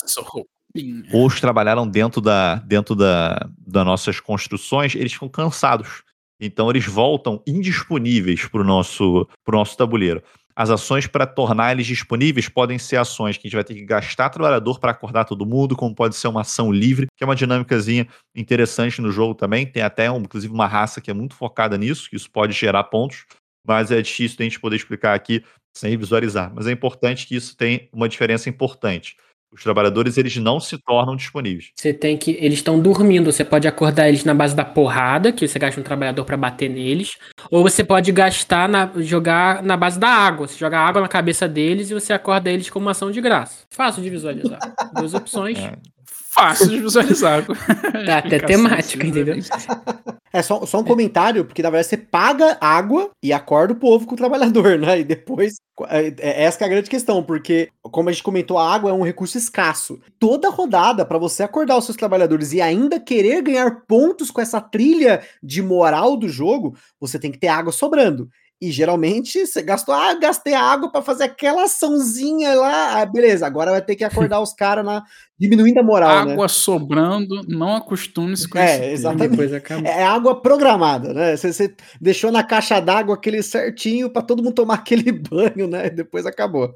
ou 1.11 1.27
os 1.27 1.39
trabalharam 1.39 1.87
dentro 1.87 2.19
da 2.19 2.55
dentro 2.55 2.95
da, 2.95 3.47
das 3.59 3.85
nossas 3.85 4.19
construções, 4.19 4.95
eles 4.95 5.13
ficam 5.13 5.29
cansados. 5.29 6.03
Então 6.39 6.69
eles 6.69 6.85
voltam 6.85 7.41
indisponíveis 7.47 8.45
para 8.47 8.61
o 8.61 8.63
nosso, 8.63 9.27
pro 9.45 9.57
nosso 9.57 9.77
tabuleiro. 9.77 10.21
As 10.55 10.69
ações 10.69 11.07
para 11.07 11.25
tornar 11.25 11.71
eles 11.71 11.87
disponíveis 11.87 12.47
podem 12.47 12.77
ser 12.77 12.97
ações 12.97 13.37
que 13.37 13.47
a 13.47 13.49
gente 13.49 13.55
vai 13.55 13.63
ter 13.63 13.73
que 13.73 13.85
gastar 13.85 14.29
trabalhador 14.29 14.79
para 14.79 14.91
acordar 14.91 15.25
todo 15.25 15.45
mundo, 15.45 15.75
como 15.75 15.95
pode 15.95 16.15
ser 16.15 16.27
uma 16.27 16.41
ação 16.41 16.71
livre, 16.71 17.07
que 17.17 17.23
é 17.23 17.25
uma 17.25 17.35
dinâmicazinha 17.35 18.07
interessante 18.35 19.01
no 19.01 19.11
jogo 19.11 19.33
também. 19.33 19.65
Tem 19.65 19.81
até, 19.81 20.07
inclusive, 20.07 20.53
uma 20.53 20.67
raça 20.67 21.01
que 21.01 21.09
é 21.09 21.13
muito 21.13 21.35
focada 21.35 21.77
nisso, 21.77 22.09
que 22.09 22.15
isso 22.15 22.29
pode 22.29 22.53
gerar 22.53 22.83
pontos, 22.85 23.25
mas 23.65 23.91
é 23.91 24.01
difícil 24.01 24.37
da 24.37 24.43
gente 24.43 24.59
poder 24.59 24.75
explicar 24.75 25.15
aqui 25.15 25.43
sem 25.75 25.97
visualizar. 25.97 26.51
Mas 26.53 26.67
é 26.67 26.71
importante 26.71 27.25
que 27.25 27.35
isso 27.35 27.57
tenha 27.57 27.87
uma 27.91 28.07
diferença 28.07 28.47
importante. 28.47 29.17
Os 29.53 29.63
trabalhadores 29.63 30.17
eles 30.17 30.35
não 30.37 30.59
se 30.59 30.77
tornam 30.77 31.15
disponíveis. 31.15 31.71
Você 31.75 31.93
tem 31.93 32.17
que. 32.17 32.31
Eles 32.39 32.59
estão 32.59 32.79
dormindo, 32.79 33.31
você 33.31 33.45
pode 33.45 33.67
acordar 33.67 34.07
eles 34.09 34.23
na 34.23 34.33
base 34.33 34.55
da 34.55 34.65
porrada, 34.65 35.31
que 35.31 35.47
você 35.47 35.59
gasta 35.59 35.79
um 35.79 35.83
trabalhador 35.83 36.25
pra 36.25 36.35
bater 36.35 36.69
neles. 36.69 37.17
Ou 37.51 37.61
você 37.61 37.83
pode 37.83 38.11
gastar 38.11 38.67
na. 38.67 38.91
jogar 38.97 39.61
na 39.61 39.77
base 39.77 39.99
da 39.99 40.09
água. 40.09 40.47
Você 40.47 40.57
joga 40.57 40.79
água 40.79 41.01
na 41.01 41.07
cabeça 41.07 41.47
deles 41.47 41.89
e 41.91 41.93
você 41.93 42.13
acorda 42.13 42.51
eles 42.51 42.69
com 42.69 42.79
uma 42.79 42.91
ação 42.91 43.11
de 43.11 43.21
graça. 43.21 43.65
Fácil 43.69 44.01
de 44.01 44.09
visualizar. 44.09 44.59
Duas 44.95 45.13
opções. 45.13 45.57
É. 45.63 45.92
Fácil 46.33 46.67
de 46.69 46.79
visualizar. 46.79 47.45
Tá 48.05 48.17
até 48.17 48.39
temática, 48.39 49.05
entendeu? 49.05 49.37
É 50.31 50.41
só, 50.41 50.65
só 50.65 50.79
um 50.79 50.83
comentário, 50.83 51.45
porque 51.45 51.61
na 51.61 51.69
verdade 51.69 51.89
você 51.89 51.97
paga 51.97 52.57
água 52.59 53.11
e 53.21 53.31
acorda 53.31 53.73
o 53.73 53.75
povo 53.77 54.05
com 54.07 54.15
o 54.15 54.17
trabalhador, 54.17 54.77
né? 54.79 54.99
E 54.99 55.03
depois. 55.03 55.55
é- 55.89 56.07
é- 56.19 56.43
essa 56.43 56.57
que 56.57 56.63
é 56.63 56.67
a 56.67 56.69
grande 56.69 56.89
questão, 56.89 57.23
porque, 57.23 57.69
como 57.83 58.09
a 58.09 58.11
gente 58.11 58.23
comentou, 58.23 58.57
a 58.57 58.73
água 58.73 58.89
é 58.89 58.93
um 58.93 59.03
recurso 59.03 59.37
escasso. 59.37 59.99
Toda 60.19 60.49
rodada, 60.49 61.05
para 61.05 61.19
você 61.19 61.43
acordar 61.43 61.77
os 61.77 61.85
seus 61.85 61.97
trabalhadores 61.97 62.51
e 62.51 62.61
ainda 62.61 62.99
querer 62.99 63.41
ganhar 63.43 63.83
pontos 63.87 64.31
com 64.31 64.41
essa 64.41 64.59
trilha 64.59 65.21
de 65.41 65.61
moral 65.61 66.17
do 66.17 66.27
jogo, 66.27 66.75
você 66.99 67.19
tem 67.19 67.31
que 67.31 67.37
ter 67.39 67.47
água 67.47 67.71
sobrando. 67.71 68.27
E 68.65 68.71
geralmente 68.71 69.45
você 69.45 69.61
gastou, 69.61 69.93
ah, 69.93 70.13
gastei 70.13 70.53
água 70.53 70.89
para 70.89 71.01
fazer 71.01 71.25
aquela 71.25 71.63
açãozinha 71.63 72.55
lá. 72.55 73.01
Ah, 73.01 73.05
beleza, 73.05 73.45
agora 73.45 73.71
vai 73.71 73.81
ter 73.81 73.95
que 73.97 74.03
acordar 74.05 74.39
os 74.39 74.53
caras 74.53 74.85
na 74.85 75.03
diminuindo 75.37 75.79
a 75.79 75.83
moral, 75.83 76.25
né? 76.25 76.31
Água 76.33 76.47
sobrando, 76.47 77.41
não 77.47 77.75
acostume-se 77.75 78.47
com 78.47 78.57
É, 78.57 78.65
esse 78.65 78.79
termo. 78.79 78.93
exatamente. 78.93 79.29
Depois 79.31 79.53
acaba. 79.53 79.87
É 79.87 80.03
água 80.03 80.41
programada, 80.41 81.13
né? 81.13 81.35
Você, 81.35 81.51
você 81.51 81.75
deixou 81.99 82.31
na 82.31 82.41
caixa 82.43 82.79
d'água 82.79 83.15
aquele 83.15 83.43
certinho 83.43 84.09
pra 84.09 84.21
todo 84.21 84.41
mundo 84.41 84.55
tomar 84.55 84.75
aquele 84.79 85.11
banho, 85.11 85.67
né? 85.67 85.89
Depois 85.89 86.25
acabou. 86.25 86.73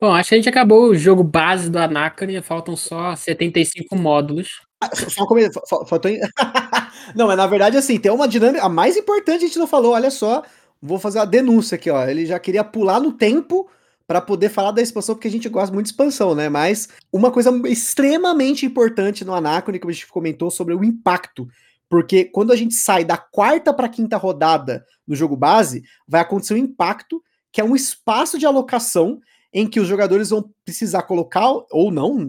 Bom, 0.00 0.12
acho 0.14 0.30
que 0.30 0.34
a 0.34 0.38
gente 0.38 0.48
acabou 0.48 0.84
o 0.88 0.94
jogo 0.94 1.22
base 1.22 1.70
do 1.70 1.78
Anacrone, 1.78 2.40
faltam 2.40 2.74
só 2.76 3.14
75 3.16 3.96
módulos. 3.96 4.48
Ah, 4.82 4.94
só- 4.94 5.24
um 5.24 5.26
comentário, 5.26 5.54
fa- 5.68 5.78
fa- 5.80 5.86
faltou. 5.86 6.10
em- 6.10 6.20
não, 7.14 7.26
mas 7.26 7.36
na 7.36 7.46
verdade, 7.46 7.76
assim, 7.76 7.98
tem 7.98 8.12
uma 8.12 8.28
dinâmica. 8.28 8.64
A 8.64 8.68
mais 8.68 8.96
importante 8.96 9.44
a 9.44 9.46
gente 9.48 9.58
não 9.58 9.66
falou, 9.66 9.92
olha 9.92 10.10
só. 10.10 10.42
Vou 10.80 10.98
fazer 10.98 11.18
uma 11.18 11.26
denúncia 11.26 11.76
aqui, 11.76 11.90
ó. 11.90 12.06
Ele 12.06 12.26
já 12.26 12.38
queria 12.38 12.62
pular 12.62 13.00
no 13.00 13.12
tempo 13.12 13.68
pra 14.06 14.20
poder 14.20 14.48
falar 14.48 14.70
da 14.70 14.80
expansão, 14.80 15.14
porque 15.14 15.28
a 15.28 15.30
gente 15.30 15.48
gosta 15.48 15.74
muito 15.74 15.86
de 15.86 15.92
expansão, 15.92 16.34
né? 16.34 16.48
Mas 16.48 16.88
uma 17.12 17.30
coisa 17.30 17.50
extremamente 17.66 18.64
importante 18.64 19.24
no 19.24 19.34
Anacrone, 19.34 19.78
que 19.80 19.86
a 19.86 19.92
gente 19.92 20.06
comentou 20.06 20.50
sobre 20.50 20.74
o 20.74 20.84
impacto. 20.84 21.48
Porque 21.88 22.24
quando 22.24 22.52
a 22.52 22.56
gente 22.56 22.74
sai 22.74 23.04
da 23.04 23.16
quarta 23.16 23.72
pra 23.72 23.88
quinta 23.88 24.16
rodada 24.16 24.84
no 25.06 25.14
jogo 25.14 25.36
base, 25.36 25.82
vai 26.06 26.20
acontecer 26.20 26.54
um 26.54 26.58
impacto, 26.58 27.22
que 27.52 27.60
é 27.60 27.64
um 27.64 27.76
espaço 27.76 28.38
de 28.38 28.46
alocação 28.46 29.20
em 29.52 29.66
que 29.66 29.80
os 29.80 29.88
jogadores 29.88 30.30
vão 30.30 30.50
precisar 30.66 31.02
colocar 31.02 31.48
ou 31.70 31.92
não, 31.92 32.28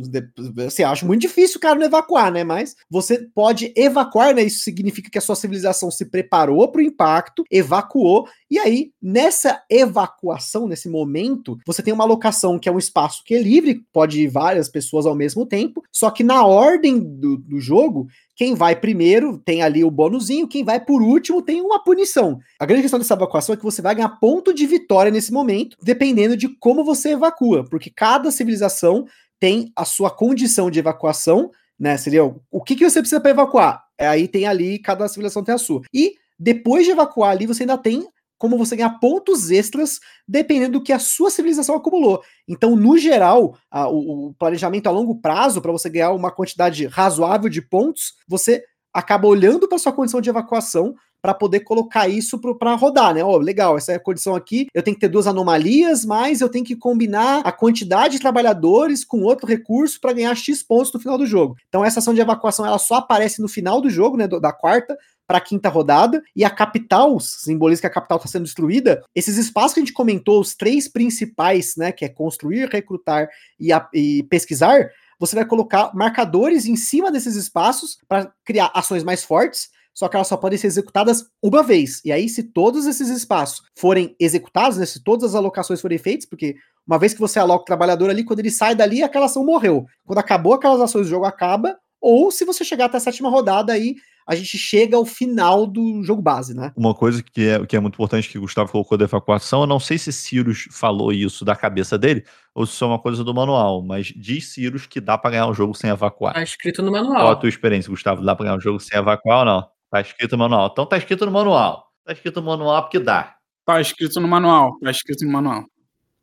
assim, 0.66 0.84
acho 0.84 1.08
muito 1.08 1.22
difícil 1.22 1.58
o 1.58 1.60
cara 1.60 1.78
não 1.78 1.88
evacuar, 1.88 2.32
né? 2.32 2.44
Mas 2.44 2.76
você 2.88 3.28
pode 3.34 3.74
evacuar, 3.76 4.36
né? 4.36 4.44
Isso 4.44 4.60
significa 4.60 5.10
que 5.10 5.18
a 5.18 5.22
sua 5.22 5.36
civilização 5.36 5.90
se 5.90 6.06
preparou 6.06 6.68
para 6.72 6.80
o 6.80 6.84
impacto, 6.84 7.44
evacuou, 7.50 8.28
e 8.50 8.60
aí 8.60 8.92
nessa 9.02 9.64
evacuação, 9.70 10.68
nesse 10.68 10.88
momento, 10.88 11.58
você 11.66 11.82
tem 11.82 11.94
uma 11.94 12.06
locação 12.06 12.60
que 12.60 12.70
é 12.70 12.72
um 12.72 12.78
espaço 12.78 13.24
que 13.26 13.34
é 13.34 13.42
livre, 13.42 13.82
pode 13.92 14.22
ir 14.22 14.28
várias 14.28 14.70
pessoas 14.70 15.08
ao 15.08 15.16
mesmo 15.16 15.44
tempo, 15.44 15.82
só 15.92 16.12
que 16.12 16.24
na 16.24 16.46
ordem 16.46 17.00
do, 17.00 17.38
do 17.38 17.60
jogo, 17.60 18.08
quem 18.36 18.54
vai 18.54 18.76
primeiro 18.76 19.40
tem 19.40 19.64
ali 19.64 19.84
o 19.84 19.90
bônusinho, 19.90 20.48
quem 20.48 20.64
vai 20.64 20.80
por 20.80 21.02
último 21.02 21.42
tem 21.42 21.60
uma 21.60 21.84
punição. 21.84 22.40
A 22.60 22.66
grande 22.68 22.84
questão 22.84 23.00
dessa 23.00 23.16
evacuação 23.16 23.54
é 23.54 23.58
que 23.58 23.64
você 23.64 23.82
vai 23.82 23.96
ganhar 23.96 24.10
ponto 24.20 24.54
de 24.54 24.66
vitória 24.68 25.12
nesse 25.12 25.34
momento, 25.34 25.76
dependendo 25.82 26.38
de 26.38 26.48
como 26.48 26.84
você 26.84 27.14
evacua, 27.14 27.66
porque 27.68 27.90
cada 27.90 28.27
civilização 28.32 29.06
tem 29.40 29.72
a 29.76 29.86
sua 29.86 30.10
condição 30.10 30.70
de 30.72 30.80
evacuação, 30.80 31.52
né? 31.80 31.98
Seria 31.98 32.24
o 32.24 32.64
que, 32.64 32.76
que 32.76 32.90
você 32.90 33.00
precisa 33.00 33.22
para 33.22 33.32
evacuar? 33.32 33.84
É, 33.98 34.08
aí 34.08 34.28
tem 34.28 34.48
ali, 34.48 34.80
cada 34.80 35.08
civilização 35.08 35.44
tem 35.44 35.56
a 35.56 35.58
sua. 35.58 35.82
E 35.94 36.16
depois 36.40 36.86
de 36.86 36.92
evacuar 36.92 37.32
ali, 37.32 37.46
você 37.46 37.64
ainda 37.64 37.78
tem 37.78 38.08
como 38.38 38.58
você 38.58 38.76
ganhar 38.76 39.00
pontos 39.00 39.50
extras 39.50 40.00
dependendo 40.28 40.74
do 40.74 40.84
que 40.84 40.94
a 40.94 41.00
sua 41.00 41.32
civilização 41.32 41.76
acumulou. 41.76 42.22
Então, 42.48 42.76
no 42.76 42.98
geral, 42.98 43.58
a, 43.70 43.88
o, 43.88 44.28
o, 44.28 44.34
planejamento 44.36 44.88
a 44.88 44.92
longo 44.92 45.20
prazo, 45.20 45.62
para 45.62 45.72
você 45.72 45.90
ganhar 45.90 46.12
uma 46.12 46.32
quantidade 46.32 46.86
razoável 46.86 47.50
de 47.50 47.62
pontos, 47.62 48.14
você 48.28 48.64
acaba 48.94 49.28
olhando 49.28 49.68
para 49.68 49.78
sua 49.78 49.92
condição 49.92 50.22
de 50.22 50.30
evacuação 50.30 50.96
para 51.28 51.34
poder 51.34 51.60
colocar 51.60 52.08
isso 52.08 52.40
para 52.40 52.74
rodar, 52.76 53.14
né? 53.14 53.22
Ó, 53.22 53.34
oh, 53.34 53.38
legal, 53.38 53.78
essa 53.78 53.92
é 53.92 53.96
a 53.96 54.00
condição 54.00 54.34
aqui, 54.34 54.68
eu 54.74 54.82
tenho 54.82 54.96
que 54.96 55.02
ter 55.02 55.10
duas 55.10 55.28
anomalias, 55.28 56.06
mas 56.06 56.40
eu 56.40 56.48
tenho 56.48 56.64
que 56.64 56.74
combinar 56.74 57.42
a 57.44 57.52
quantidade 57.52 58.14
de 58.14 58.22
trabalhadores 58.22 59.04
com 59.04 59.24
outro 59.24 59.46
recurso 59.46 60.00
para 60.00 60.14
ganhar 60.14 60.34
X 60.36 60.64
pontos 60.64 60.94
no 60.94 61.02
final 61.02 61.18
do 61.18 61.26
jogo. 61.26 61.58
Então 61.68 61.84
essa 61.84 62.00
ação 62.00 62.14
de 62.14 62.22
evacuação 62.22 62.66
ela 62.66 62.80
só 62.80 62.96
aparece 62.96 63.42
no 63.42 63.50
final 63.50 63.82
do 63.82 63.90
jogo, 63.90 64.16
né, 64.16 64.26
da 64.26 64.54
quarta, 64.54 64.98
para 65.28 65.40
a 65.40 65.42
quinta 65.42 65.68
rodada, 65.68 66.24
e 66.34 66.46
a 66.46 66.50
capital, 66.50 67.20
simboliza 67.20 67.82
que 67.82 67.88
a 67.88 67.90
capital 67.90 68.16
está 68.20 68.30
sendo 68.30 68.46
destruída. 68.46 69.04
Esses 69.14 69.38
espaços 69.38 69.74
que 69.74 69.82
a 69.82 69.84
gente 69.84 69.92
comentou, 69.92 70.40
os 70.40 70.56
três 70.56 70.88
principais, 70.88 71.76
né, 71.76 71.92
que 71.92 72.06
é 72.06 72.10
construir, 72.10 72.70
recrutar 72.70 73.28
e, 73.60 73.74
a, 73.74 73.86
e 73.94 74.24
pesquisar, 74.30 74.90
você 75.20 75.36
vai 75.36 75.44
colocar 75.44 75.92
marcadores 75.94 76.66
em 76.66 76.78
cima 76.78 77.12
desses 77.12 77.36
espaços 77.36 77.98
para 78.08 78.32
criar 78.46 78.72
ações 78.74 79.04
mais 79.04 79.26
fortes, 79.26 79.76
só 79.98 80.08
que 80.08 80.16
elas 80.16 80.28
só 80.28 80.38
podem 80.38 80.60
ser 80.60 80.68
executadas 80.68 81.26
uma 81.42 81.64
vez. 81.64 82.06
E 82.06 82.12
aí, 82.12 82.30
se 82.30 82.44
todos 82.44 82.86
esses 82.86 83.10
espaços 83.10 83.64
forem 83.76 84.16
executados, 84.20 84.78
né, 84.78 84.86
se 84.86 85.04
todas 85.04 85.32
as 85.32 85.34
alocações 85.34 85.82
forem 85.82 85.98
feitas, 85.98 86.28
porque 86.28 86.56
uma 86.88 87.00
vez 87.00 87.16
que 87.16 87.20
você 87.20 87.40
aloca 87.40 87.64
o 87.64 87.66
trabalhador 87.66 88.08
ali, 88.08 88.24
quando 88.24 88.38
ele 88.38 88.52
sai 88.52 88.76
dali, 88.76 89.02
aquela 89.02 89.26
ação 89.26 89.44
morreu. 89.44 89.88
Quando 90.06 90.20
acabou 90.20 90.54
aquelas 90.54 90.80
ações, 90.82 91.08
o 91.08 91.10
jogo 91.10 91.26
acaba, 91.26 91.76
ou 92.00 92.30
se 92.30 92.46
você 92.46 92.64
chegar 92.64 92.86
até 92.86 92.98
a 92.98 93.00
sétima 93.00 93.28
rodada, 93.28 93.74
aí 93.74 93.96
a 94.28 94.36
gente 94.36 94.56
chega 94.56 94.96
ao 94.96 95.04
final 95.04 95.66
do 95.66 96.04
jogo 96.04 96.22
base, 96.22 96.54
né? 96.54 96.72
Uma 96.78 96.94
coisa 96.94 97.24
que 97.24 97.48
é, 97.48 97.66
que 97.66 97.76
é 97.76 97.80
muito 97.80 97.96
importante 97.96 98.30
que 98.30 98.38
o 98.38 98.42
Gustavo 98.42 98.72
colocou 98.72 99.00
da 99.00 99.06
evacuação, 99.06 99.62
eu 99.62 99.68
não 99.68 99.80
sei 99.80 99.98
se 99.98 100.14
Cirus 100.14 100.68
falou 100.70 101.12
isso 101.12 101.44
da 101.44 101.56
cabeça 101.56 101.98
dele, 101.98 102.24
ou 102.54 102.68
se 102.68 102.74
isso 102.74 102.84
é 102.84 102.88
uma 102.88 103.00
coisa 103.00 103.24
do 103.24 103.34
manual, 103.34 103.82
mas 103.82 104.14
diz 104.16 104.54
Cirus 104.54 104.86
que 104.86 105.02
dá 105.02 105.18
para 105.18 105.32
ganhar 105.32 105.48
um 105.48 105.56
jogo 105.56 105.74
sem 105.74 105.90
evacuar. 105.90 106.36
Tá 106.36 106.44
escrito 106.44 106.84
no 106.84 106.92
manual. 106.92 107.22
Qual 107.22 107.32
a 107.32 107.36
tua 107.36 107.50
experiência, 107.50 107.90
Gustavo? 107.90 108.24
Dá 108.24 108.36
para 108.36 108.46
ganhar 108.46 108.58
um 108.58 108.62
jogo 108.62 108.80
sem 108.80 109.00
evacuar 109.00 109.40
ou 109.40 109.46
não? 109.46 109.77
Tá 109.90 110.02
escrito 110.02 110.34
no 110.34 110.40
manual. 110.40 110.70
Então 110.72 110.86
tá 110.86 110.98
escrito 110.98 111.26
no 111.26 111.32
manual. 111.32 111.88
Tá 112.06 112.14
escrito 112.14 112.42
no 112.42 112.48
manual 112.48 112.82
porque 112.84 113.00
dá. 113.00 113.36
Tá 113.66 113.82
escrito 113.82 114.20
no 114.20 114.28
manual. 114.28 114.78
Tá 114.80 114.92
escrito 114.92 115.26
no 115.26 115.32
manual. 115.32 115.66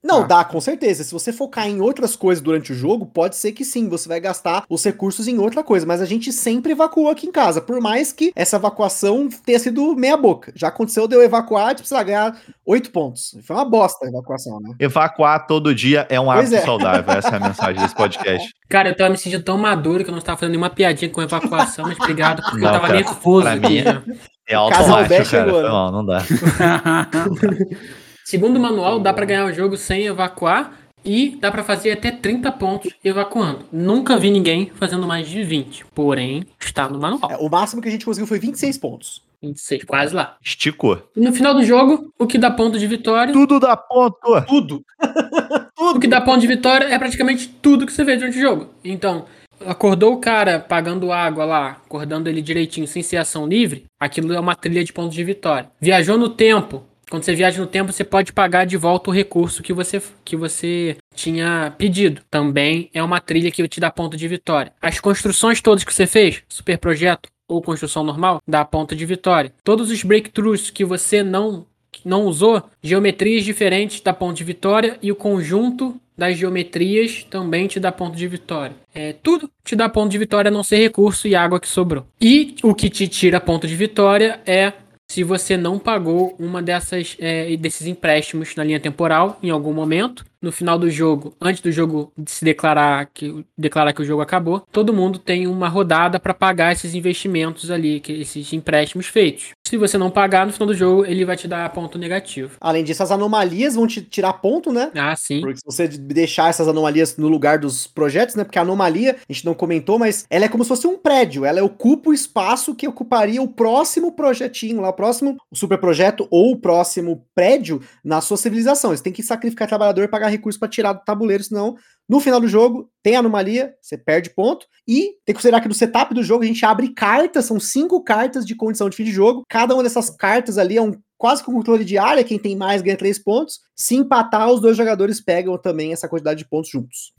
Não, 0.04 0.22
ah. 0.22 0.26
dá, 0.26 0.44
com 0.44 0.60
certeza. 0.60 1.02
Se 1.02 1.12
você 1.12 1.32
focar 1.32 1.66
em 1.66 1.80
outras 1.80 2.14
coisas 2.14 2.42
durante 2.44 2.72
o 2.72 2.74
jogo, 2.74 3.06
pode 3.06 3.36
ser 3.36 3.52
que 3.52 3.64
sim, 3.64 3.88
você 3.88 4.06
vai 4.06 4.20
gastar 4.20 4.64
os 4.68 4.84
recursos 4.84 5.26
em 5.26 5.38
outra 5.38 5.64
coisa. 5.64 5.86
Mas 5.86 6.02
a 6.02 6.04
gente 6.04 6.30
sempre 6.30 6.72
evacua 6.72 7.12
aqui 7.12 7.26
em 7.26 7.32
casa, 7.32 7.62
por 7.62 7.80
mais 7.80 8.12
que 8.12 8.30
essa 8.36 8.56
evacuação 8.56 9.30
tenha 9.44 9.58
sido 9.58 9.96
meia 9.96 10.16
boca. 10.16 10.52
Já 10.54 10.68
aconteceu 10.68 11.08
de 11.08 11.16
eu 11.16 11.22
evacuar, 11.22 11.74
tipo, 11.74 11.88
sei 11.88 11.96
lá, 11.96 12.02
ganhar 12.02 12.36
oito 12.66 12.90
pontos. 12.90 13.34
Foi 13.42 13.56
uma 13.56 13.64
bosta 13.64 14.04
a 14.04 14.08
evacuação, 14.08 14.60
né? 14.60 14.74
Evacuar 14.78 15.46
todo 15.46 15.74
dia 15.74 16.06
é 16.10 16.20
um 16.20 16.30
hábito 16.30 16.54
é. 16.54 16.60
saudável. 16.60 17.14
Essa 17.14 17.28
é 17.28 17.36
a 17.36 17.40
mensagem 17.40 17.80
desse 17.80 17.94
podcast. 17.94 18.54
Cara, 18.68 18.90
eu 18.90 18.96
tava 18.96 19.10
me 19.10 19.16
sentindo 19.16 19.42
tão 19.42 19.56
maduro 19.56 20.04
que 20.04 20.10
eu 20.10 20.12
não 20.12 20.18
estava 20.18 20.36
fazendo 20.36 20.50
nenhuma 20.52 20.70
piadinha 20.70 21.10
com 21.10 21.22
evacuação, 21.22 21.86
mas 21.86 21.98
obrigado, 21.98 22.42
porque 22.42 22.58
não, 22.58 22.66
eu 22.66 22.72
tava 22.72 22.86
cara, 22.88 22.98
nervoso. 22.98 23.42
Pra 23.42 23.56
mim, 23.56 23.78
é, 23.78 24.02
é 24.48 24.54
automático, 24.54 25.30
cara. 25.30 25.62
Não, 25.62 25.92
não 25.92 26.04
dá. 26.04 26.22
Segundo 28.24 28.56
o 28.56 28.60
manual, 28.60 28.98
dá 28.98 29.12
para 29.12 29.26
ganhar 29.26 29.44
o 29.44 29.52
jogo 29.52 29.76
sem 29.76 30.06
evacuar 30.06 30.72
e 31.04 31.36
dá 31.38 31.50
para 31.50 31.62
fazer 31.62 31.92
até 31.92 32.10
30 32.10 32.50
pontos 32.52 32.94
evacuando. 33.04 33.66
Nunca 33.70 34.16
vi 34.16 34.30
ninguém 34.30 34.72
fazendo 34.76 35.06
mais 35.06 35.28
de 35.28 35.44
20, 35.44 35.84
porém 35.94 36.46
está 36.58 36.88
no 36.88 36.98
manual. 36.98 37.30
É, 37.30 37.36
o 37.36 37.50
máximo 37.50 37.82
que 37.82 37.88
a 37.88 37.90
gente 37.90 38.04
conseguiu 38.04 38.26
foi 38.26 38.38
26 38.38 38.78
pontos. 38.78 39.22
26, 39.42 39.84
quase 39.84 40.14
lá. 40.14 40.36
Esticou. 40.42 41.06
E 41.14 41.20
no 41.20 41.32
final 41.34 41.52
do 41.52 41.62
jogo, 41.62 42.10
o 42.18 42.26
que 42.26 42.38
dá 42.38 42.50
ponto 42.50 42.78
de 42.78 42.86
vitória. 42.86 43.32
Tudo 43.32 43.60
dá 43.60 43.76
ponto! 43.76 44.16
Tudo! 44.46 44.46
tudo! 44.46 44.84
O 45.76 46.00
que 46.00 46.06
dá 46.06 46.20
ponto 46.20 46.40
de 46.40 46.46
vitória 46.46 46.86
é 46.86 46.98
praticamente 46.98 47.46
tudo 47.46 47.84
que 47.84 47.92
você 47.92 48.04
vê 48.04 48.16
durante 48.16 48.38
o 48.38 48.40
jogo. 48.40 48.70
Então, 48.82 49.26
acordou 49.66 50.14
o 50.14 50.18
cara 50.18 50.58
pagando 50.58 51.12
água 51.12 51.44
lá, 51.44 51.68
acordando 51.84 52.28
ele 52.28 52.40
direitinho, 52.40 52.86
sem 52.86 53.02
ser 53.02 53.18
ação 53.18 53.46
livre, 53.46 53.84
aquilo 54.00 54.32
é 54.32 54.40
uma 54.40 54.54
trilha 54.54 54.82
de 54.82 54.92
pontos 54.92 55.14
de 55.14 55.22
vitória. 55.22 55.70
Viajou 55.80 56.16
no 56.16 56.30
tempo, 56.30 56.84
quando 57.10 57.24
você 57.24 57.34
viaja 57.34 57.60
no 57.60 57.66
tempo, 57.66 57.92
você 57.92 58.04
pode 58.04 58.32
pagar 58.32 58.64
de 58.64 58.76
volta 58.76 59.10
o 59.10 59.12
recurso 59.12 59.62
que 59.62 59.72
você, 59.72 60.02
que 60.24 60.36
você 60.36 60.96
tinha 61.14 61.74
pedido. 61.76 62.22
Também 62.30 62.90
é 62.92 63.02
uma 63.02 63.20
trilha 63.20 63.50
que 63.50 63.66
te 63.68 63.80
dá 63.80 63.90
ponto 63.90 64.16
de 64.16 64.28
vitória. 64.28 64.72
As 64.80 65.00
construções 65.00 65.60
todas 65.60 65.84
que 65.84 65.94
você 65.94 66.06
fez, 66.06 66.42
super 66.48 66.78
projeto 66.78 67.28
ou 67.48 67.62
construção 67.62 68.02
normal, 68.02 68.40
dá 68.46 68.64
ponto 68.64 68.96
de 68.96 69.04
vitória. 69.04 69.52
Todos 69.62 69.90
os 69.90 70.02
breakthroughs 70.02 70.70
que 70.70 70.84
você 70.84 71.22
não 71.22 71.66
não 72.04 72.24
usou, 72.24 72.62
geometrias 72.82 73.44
diferentes 73.44 74.00
dá 74.00 74.12
ponto 74.12 74.36
de 74.36 74.44
vitória 74.44 74.98
e 75.00 75.12
o 75.12 75.16
conjunto 75.16 75.98
das 76.16 76.36
geometrias 76.36 77.24
também 77.28 77.66
te 77.66 77.80
dá 77.80 77.90
ponto 77.90 78.16
de 78.16 78.26
vitória. 78.28 78.76
É, 78.94 79.12
tudo 79.12 79.50
te 79.64 79.74
dá 79.74 79.88
ponto 79.88 80.10
de 80.10 80.18
vitória 80.18 80.48
a 80.48 80.52
não 80.52 80.62
ser 80.62 80.78
recurso 80.78 81.26
e 81.26 81.34
água 81.34 81.58
que 81.58 81.68
sobrou. 81.68 82.06
E 82.20 82.54
o 82.62 82.74
que 82.74 82.88
te 82.88 83.08
tira 83.08 83.40
ponto 83.40 83.66
de 83.66 83.74
vitória 83.74 84.40
é 84.46 84.72
se 85.10 85.22
você 85.22 85.56
não 85.56 85.78
pagou 85.78 86.34
uma 86.38 86.62
dessas 86.62 87.16
é, 87.18 87.56
desses 87.56 87.86
empréstimos 87.86 88.54
na 88.56 88.64
linha 88.64 88.80
temporal 88.80 89.38
em 89.42 89.50
algum 89.50 89.72
momento 89.72 90.24
no 90.44 90.52
final 90.52 90.78
do 90.78 90.90
jogo, 90.90 91.34
antes 91.40 91.62
do 91.62 91.72
jogo 91.72 92.12
se 92.26 92.44
declarar 92.44 93.06
que 93.06 93.44
declarar 93.56 93.92
que 93.92 94.02
o 94.02 94.04
jogo 94.04 94.22
acabou, 94.22 94.62
todo 94.70 94.92
mundo 94.92 95.18
tem 95.18 95.46
uma 95.46 95.68
rodada 95.68 96.20
para 96.20 96.34
pagar 96.34 96.72
esses 96.72 96.94
investimentos 96.94 97.70
ali, 97.70 98.00
que 98.00 98.12
esses 98.12 98.52
empréstimos 98.52 99.06
feitos. 99.06 99.52
Se 99.66 99.78
você 99.78 99.96
não 99.96 100.10
pagar 100.10 100.46
no 100.46 100.52
final 100.52 100.68
do 100.68 100.74
jogo, 100.74 101.06
ele 101.06 101.24
vai 101.24 101.36
te 101.36 101.48
dar 101.48 101.68
ponto 101.70 101.98
negativo. 101.98 102.56
Além 102.60 102.84
disso, 102.84 103.02
as 103.02 103.10
anomalias 103.10 103.74
vão 103.74 103.86
te 103.86 104.02
tirar 104.02 104.34
ponto, 104.34 104.70
né? 104.70 104.90
Ah, 104.94 105.16
sim. 105.16 105.40
Porque 105.40 105.58
se 105.58 105.64
você 105.64 105.88
deixar 105.88 106.50
essas 106.50 106.68
anomalias 106.68 107.16
no 107.16 107.28
lugar 107.28 107.58
dos 107.58 107.86
projetos, 107.86 108.34
né? 108.34 108.44
Porque 108.44 108.58
a 108.58 108.62
anomalia, 108.62 109.16
a 109.28 109.32
gente 109.32 109.46
não 109.46 109.54
comentou, 109.54 109.98
mas 109.98 110.26
ela 110.28 110.44
é 110.44 110.48
como 110.48 110.62
se 110.64 110.68
fosse 110.68 110.86
um 110.86 110.98
prédio. 110.98 111.44
Ela 111.44 111.64
ocupa 111.64 112.10
o 112.10 112.14
espaço 112.14 112.74
que 112.74 112.86
ocuparia 112.86 113.40
o 113.40 113.48
próximo 113.48 114.12
projetinho 114.12 114.82
lá, 114.82 114.90
o 114.90 114.92
próximo 114.92 115.38
super 115.52 115.78
projeto 115.78 116.28
ou 116.30 116.52
o 116.52 116.58
próximo 116.58 117.24
prédio 117.34 117.80
na 118.04 118.20
sua 118.20 118.36
civilização. 118.36 118.90
Você 118.90 119.02
tem 119.02 119.12
que 119.12 119.22
sacrificar 119.22 119.66
trabalhador 119.66 120.04
e 120.04 120.08
pagar 120.08 120.28
recurso 120.36 120.58
para 120.58 120.68
tirar 120.68 120.92
do 120.92 121.04
tabuleiro, 121.04 121.42
senão 121.42 121.76
no 122.08 122.20
final 122.20 122.38
do 122.38 122.48
jogo 122.48 122.90
tem 123.02 123.16
anomalia, 123.16 123.74
você 123.80 123.96
perde 123.96 124.30
ponto. 124.30 124.66
E 124.86 125.14
tem 125.24 125.28
que 125.28 125.34
considerar 125.34 125.60
que 125.60 125.68
no 125.68 125.74
setup 125.74 126.12
do 126.14 126.22
jogo 126.22 126.44
a 126.44 126.46
gente 126.46 126.64
abre 126.66 126.92
cartas, 126.92 127.46
são 127.46 127.58
cinco 127.58 128.02
cartas 128.02 128.44
de 128.44 128.54
condição 128.54 128.90
de 128.90 128.96
fim 128.96 129.04
de 129.04 129.12
jogo. 129.12 129.44
Cada 129.48 129.74
uma 129.74 129.82
dessas 129.82 130.10
cartas 130.10 130.58
ali 130.58 130.76
é 130.76 130.82
um 130.82 130.92
quase 131.16 131.42
um 131.42 131.46
controle 131.46 131.86
de 131.86 131.96
área, 131.96 132.22
quem 132.22 132.38
tem 132.38 132.54
mais 132.54 132.82
ganha 132.82 132.98
três 132.98 133.18
pontos. 133.18 133.60
Se 133.74 133.94
empatar, 133.94 134.50
os 134.50 134.60
dois 134.60 134.76
jogadores 134.76 135.22
pegam 135.22 135.56
também 135.56 135.90
essa 135.90 136.06
quantidade 136.06 136.40
de 136.40 136.48
pontos 136.48 136.70
juntos. 136.70 137.13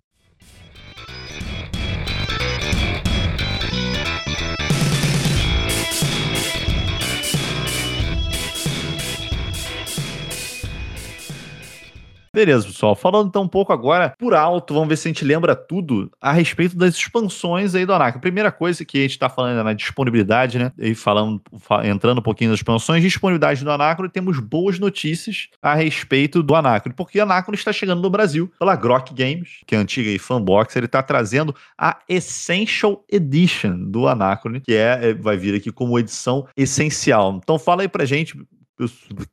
Beleza, 12.36 12.68
pessoal. 12.68 12.98
Falando 12.98 13.30
então 13.30 13.44
um 13.44 13.48
pouco 13.48 13.72
agora 13.72 14.14
por 14.20 14.34
alto, 14.34 14.74
vamos 14.74 14.90
ver 14.90 14.98
se 14.98 15.08
a 15.08 15.10
gente 15.10 15.24
lembra 15.24 15.56
tudo 15.56 16.12
a 16.20 16.34
respeito 16.34 16.76
das 16.76 16.94
expansões 16.94 17.74
aí 17.74 17.86
do 17.86 17.94
Anacron. 17.94 18.20
Primeira 18.20 18.52
coisa 18.52 18.84
que 18.84 18.98
a 18.98 19.02
gente 19.04 19.12
está 19.12 19.30
falando 19.30 19.58
é 19.58 19.64
na 19.64 19.72
disponibilidade, 19.72 20.60
né? 20.60 20.74
E 20.78 20.94
falando, 20.94 21.42
entrando 21.86 22.20
um 22.20 22.22
pouquinho 22.22 22.50
nas 22.50 22.60
expansões, 22.60 23.02
disponibilidade 23.02 23.64
do 23.64 23.72
Anacron, 23.72 24.10
temos 24.10 24.38
boas 24.38 24.78
notícias 24.78 25.48
a 25.62 25.76
respeito 25.76 26.44
do 26.44 26.54
Anacron, 26.54 26.92
porque 26.92 27.18
o 27.18 27.24
Anacron 27.24 27.54
está 27.54 27.72
chegando 27.72 28.02
no 28.02 28.10
Brasil 28.10 28.52
pela 28.60 28.76
Grok 28.76 29.14
Games, 29.14 29.62
que 29.66 29.74
é 29.74 29.78
antiga 29.78 30.10
e 30.10 30.20
fanbox, 30.20 30.76
ele 30.76 30.88
está 30.88 31.02
trazendo 31.02 31.56
a 31.78 32.00
Essential 32.10 33.02
Edition 33.10 33.78
do 33.78 34.10
Anacron, 34.10 34.60
que 34.60 34.74
é, 34.74 35.12
é, 35.12 35.14
vai 35.14 35.38
vir 35.38 35.56
aqui 35.56 35.72
como 35.72 35.98
edição 35.98 36.46
essencial. 36.58 37.40
Então 37.42 37.58
fala 37.58 37.84
aí 37.84 37.88
pra 37.88 38.04
gente 38.04 38.38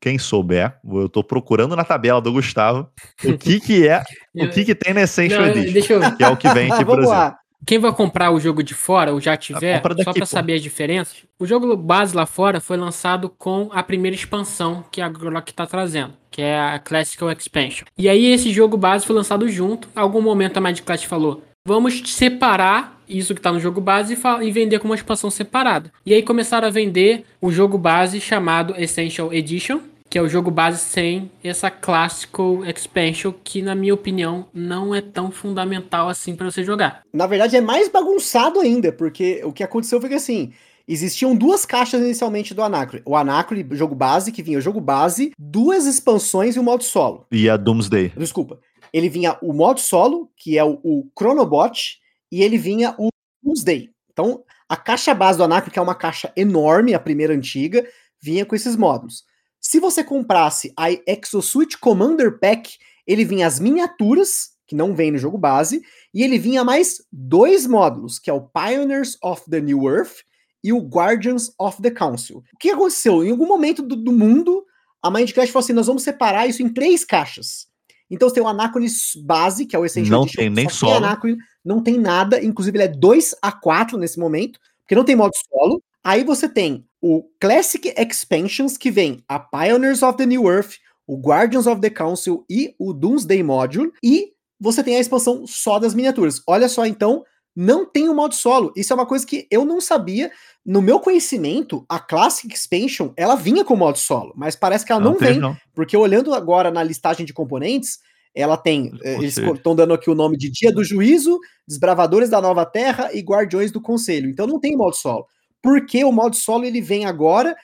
quem 0.01 0.19
souber, 0.19 0.77
eu 0.85 1.07
estou 1.07 1.25
procurando 1.25 1.75
na 1.77 1.85
tabela 1.85 2.21
do 2.21 2.33
Gustavo 2.33 2.89
o 3.25 3.37
que, 3.37 3.59
que 3.61 3.87
é 3.89 4.03
O 4.35 4.49
que, 4.49 4.65
que 4.65 4.75
tem 4.75 4.95
na 4.95 5.03
Essential 5.03 5.43
Não, 5.43 5.49
Edition? 5.49 5.73
deixa 5.73 5.93
eu- 5.95 6.17
Que 6.17 6.25
é 6.25 6.29
o 6.29 6.37
que 6.37 6.49
vem 6.55 6.71
aqui, 6.73 6.85
Vamos 6.85 7.05
exemplo. 7.05 7.19
lá. 7.21 7.39
Quem 7.65 7.79
vai 7.79 7.93
comprar 7.93 8.33
o 8.33 8.41
jogo 8.41 8.61
de 8.61 8.75
fora, 8.75 9.13
ou 9.13 9.21
já 9.21 9.37
tiver, 9.37 9.77
compra 9.77 9.95
daqui, 9.95 10.05
só 10.05 10.13
pra 10.13 10.21
pô. 10.23 10.27
saber 10.27 10.55
as 10.55 10.63
diferenças, 10.63 11.19
o 11.39 11.47
jogo 11.47 11.77
base 11.77 12.15
lá 12.17 12.27
fora 12.27 12.61
foi 12.61 12.77
lançado 12.77 13.29
com 13.31 13.69
a 13.73 13.85
primeira 13.85 14.17
expansão 14.17 14.85
que 14.91 15.01
a 15.01 15.09
Glock 15.09 15.55
tá 15.55 15.65
trazendo, 15.65 16.13
que 16.29 16.43
é 16.43 16.59
a 16.59 16.81
Classical 16.81 17.31
Expansion. 17.31 17.85
E 17.97 18.09
aí 18.09 18.27
esse 18.33 18.53
jogo 18.53 18.77
base 18.77 19.07
foi 19.07 19.15
lançado 19.15 19.49
junto. 19.49 19.87
Em 19.97 20.01
algum 20.01 20.21
momento 20.21 20.57
a 20.57 20.61
Mind 20.61 20.81
Class 20.81 21.05
falou: 21.05 21.41
vamos 21.67 22.03
separar 22.07 23.01
isso 23.09 23.35
que 23.35 23.41
tá 23.41 23.53
no 23.53 23.61
jogo 23.61 23.81
base 23.81 24.15
e, 24.15 24.47
e 24.47 24.51
vender 24.51 24.79
como 24.79 24.93
uma 24.93 24.97
expansão 24.97 25.31
separada. 25.31 25.93
E 26.05 26.15
aí 26.15 26.23
começaram 26.23 26.67
a 26.67 26.71
vender 26.71 27.25
o 27.41 27.53
jogo 27.53 27.79
base 27.79 28.21
chamado 28.21 28.75
Essential 28.77 29.33
Edition, 29.33 29.81
que 30.09 30.19
é 30.19 30.23
o 30.23 30.29
jogo 30.29 30.51
base 30.51 30.79
sem 30.79 31.31
essa 31.43 31.71
Classical 31.71 32.65
Expansion, 32.65 33.33
que 33.45 33.63
na 33.63 33.75
minha 33.75 33.95
opinião 33.95 34.47
não 34.53 34.95
é 34.95 35.01
tão 35.01 35.31
fundamental 35.31 36.09
assim 36.09 36.35
pra 36.35 36.51
você 36.51 36.63
jogar. 36.65 37.03
Na 37.13 37.27
verdade, 37.27 37.57
é 37.57 37.61
mais 37.61 37.89
bagunçado 37.89 38.61
ainda, 38.61 38.93
porque 38.93 39.41
o 39.45 39.53
que 39.53 39.63
aconteceu 39.63 40.01
foi 40.01 40.11
que 40.11 40.17
assim. 40.17 40.53
Existiam 40.87 41.37
duas 41.37 41.65
caixas 41.65 42.03
inicialmente 42.03 42.53
do 42.53 42.63
Anacron. 42.63 43.01
O 43.05 43.17
Anacron, 43.17 43.63
jogo 43.71 43.95
base, 43.95 44.33
que 44.33 44.43
vinha 44.43 44.59
o 44.59 44.61
jogo 44.61 44.81
base, 44.81 45.33
duas 45.39 45.87
expansões 45.87 46.57
e 46.57 46.59
o 46.59 46.63
modo 46.63 46.83
solo. 46.83 47.25
E 47.31 47.49
a 47.49 47.57
Doomsday. 47.57 48.13
Desculpa. 48.17 48.59
Ele 48.93 49.09
vinha 49.09 49.39
o 49.41 49.53
modo 49.53 49.81
solo, 49.81 50.31
que 50.37 50.59
é 50.59 50.65
o, 50.65 50.81
o 50.83 51.11
Chronobot, 51.19 51.99
e 52.31 52.43
ele 52.43 52.59
vinha 52.59 52.95
o 52.99 53.09
Doomsday. 53.43 53.91
Então, 54.11 54.45
a 54.69 54.77
caixa 54.77 55.15
base 55.15 55.39
do 55.39 55.45
Anacron, 55.45 55.71
que 55.71 55.79
é 55.79 55.83
uma 55.83 55.95
caixa 55.95 56.33
enorme, 56.37 56.95
a 56.95 57.01
primeira 57.01 57.35
antiga, 57.35 57.87
vinha 58.21 58.45
com 58.47 58.55
esses 58.55 58.77
módulos. 58.77 59.25
Se 59.61 59.79
você 59.79 60.03
comprasse 60.03 60.73
a 60.77 60.91
Exosuit 60.91 61.79
Commander 61.79 62.39
Pack, 62.39 62.79
ele 63.07 63.25
vinha 63.25 63.47
as 63.47 63.59
miniaturas, 63.59 64.51
que 64.67 64.75
não 64.75 64.95
vem 64.95 65.13
no 65.13 65.19
jogo 65.19 65.39
base, 65.39 65.83
e 66.13 66.23
ele 66.23 66.39
vinha 66.39 66.65
mais 66.65 67.03
dois 67.11 67.67
módulos, 67.67 68.19
que 68.19 68.31
é 68.31 68.33
o 68.33 68.49
Pioneers 68.49 69.17
of 69.23 69.43
the 69.51 69.61
New 69.61 69.89
Earth 69.89 70.25
e 70.65 70.73
o 70.73 70.79
Guardians 70.79 71.53
of 71.59 71.81
the 71.83 71.91
Council. 71.91 72.43
O 72.53 72.59
que 72.59 72.71
aconteceu? 72.71 73.25
Em 73.25 73.31
algum 73.31 73.47
momento 73.47 73.83
do, 73.83 73.97
do 73.97 74.13
mundo, 74.13 74.65
a 75.03 75.11
Mindcraft 75.11 75.53
falou 75.53 75.65
assim: 75.65 75.73
nós 75.73 75.87
vamos 75.87 76.03
separar 76.03 76.47
isso 76.47 76.63
em 76.63 76.69
três 76.69 77.05
caixas. 77.05 77.67
Então 78.13 78.29
você 78.29 78.35
tem 78.35 78.43
o 78.43 78.49
Anachronis 78.49 79.17
base, 79.25 79.65
que 79.65 79.75
é 79.75 79.79
o 79.79 79.87
Essential 79.87 80.19
Não 80.19 80.25
Edition, 80.27 80.43
tem 80.43 80.51
nem 80.51 80.69
solo. 80.69 80.97
Anachronis, 80.97 81.39
não 81.65 81.83
tem 81.83 81.99
nada, 81.99 82.45
inclusive 82.45 82.77
ele 82.77 82.85
é 82.85 82.89
2 82.89 83.37
a 83.41 83.51
4 83.51 83.97
nesse 83.97 84.19
momento, 84.19 84.61
porque 84.81 84.95
não 84.95 85.03
tem 85.03 85.17
modo 85.17 85.33
solo. 85.49 85.83
Aí 86.05 86.23
você 86.23 86.47
tem 86.47 86.85
o 87.01 87.25
Classic 87.41 87.95
Expansions, 87.97 88.77
que 88.77 88.91
vem 88.91 89.25
a 89.27 89.39
Pioneers 89.39 90.03
of 90.03 90.19
the 90.19 90.27
New 90.27 90.47
Earth, 90.47 90.75
o 91.07 91.17
Guardians 91.17 91.67
of 91.67 91.81
the 91.81 91.89
Council 91.89 92.45
e 92.51 92.75
o 92.79 92.93
Doomsday 92.93 93.43
Module, 93.43 93.91
e 94.03 94.33
você 94.61 94.85
tem 94.85 94.97
a 94.97 95.01
expansão 95.01 95.47
só 95.47 95.79
das 95.79 95.95
miniaturas. 95.95 96.43
Olha 96.47 96.69
só, 96.69 96.85
então, 96.85 97.25
não 97.55 97.85
tem 97.85 98.09
o 98.09 98.15
modo 98.15 98.35
solo. 98.35 98.73
Isso 98.75 98.93
é 98.93 98.97
uma 98.97 99.07
coisa 99.07 99.27
que 99.27 99.47
eu 99.51 99.65
não 99.65 99.81
sabia. 99.81 100.31
No 100.65 100.81
meu 100.81 100.99
conhecimento, 101.01 101.85
a 101.89 101.99
Classic 101.99 102.53
Expansion, 102.53 103.11
ela 103.17 103.35
vinha 103.35 103.65
com 103.65 103.75
o 103.75 103.77
modo 103.77 103.99
solo, 103.99 104.33
mas 104.37 104.57
parece 104.57 104.85
que 104.85 104.93
ela 104.93 105.01
não, 105.01 105.15
teve, 105.15 105.33
vem, 105.33 105.41
não. 105.41 105.57
porque 105.75 105.97
olhando 105.97 106.33
agora 106.35 106.71
na 106.71 106.83
listagem 106.83 107.27
de 107.27 107.33
componentes, 107.33 107.99
ela 108.35 108.57
tem, 108.57 108.93
eh, 109.03 109.15
eles 109.17 109.37
estão 109.37 109.75
dando 109.75 109.93
aqui 109.93 110.09
o 110.09 110.15
nome 110.15 110.39
de 110.39 110.51
Dia 110.51 110.73
do 110.73 110.83
Juízo, 110.83 111.39
Desbravadores 111.69 112.31
da 112.31 112.41
Nova 112.41 112.65
Terra 112.65 113.11
e 113.13 113.21
Guardiões 113.21 113.71
do 113.71 113.81
Conselho. 113.81 114.31
Então 114.31 114.47
não 114.47 114.59
tem 114.59 114.77
modo 114.77 114.97
solo. 114.97 115.27
Porque 115.63 116.03
o 116.05 116.13
modo 116.13 116.35
solo 116.35 116.65
ele 116.65 116.81
vem 116.81 117.05
agora 117.05 117.55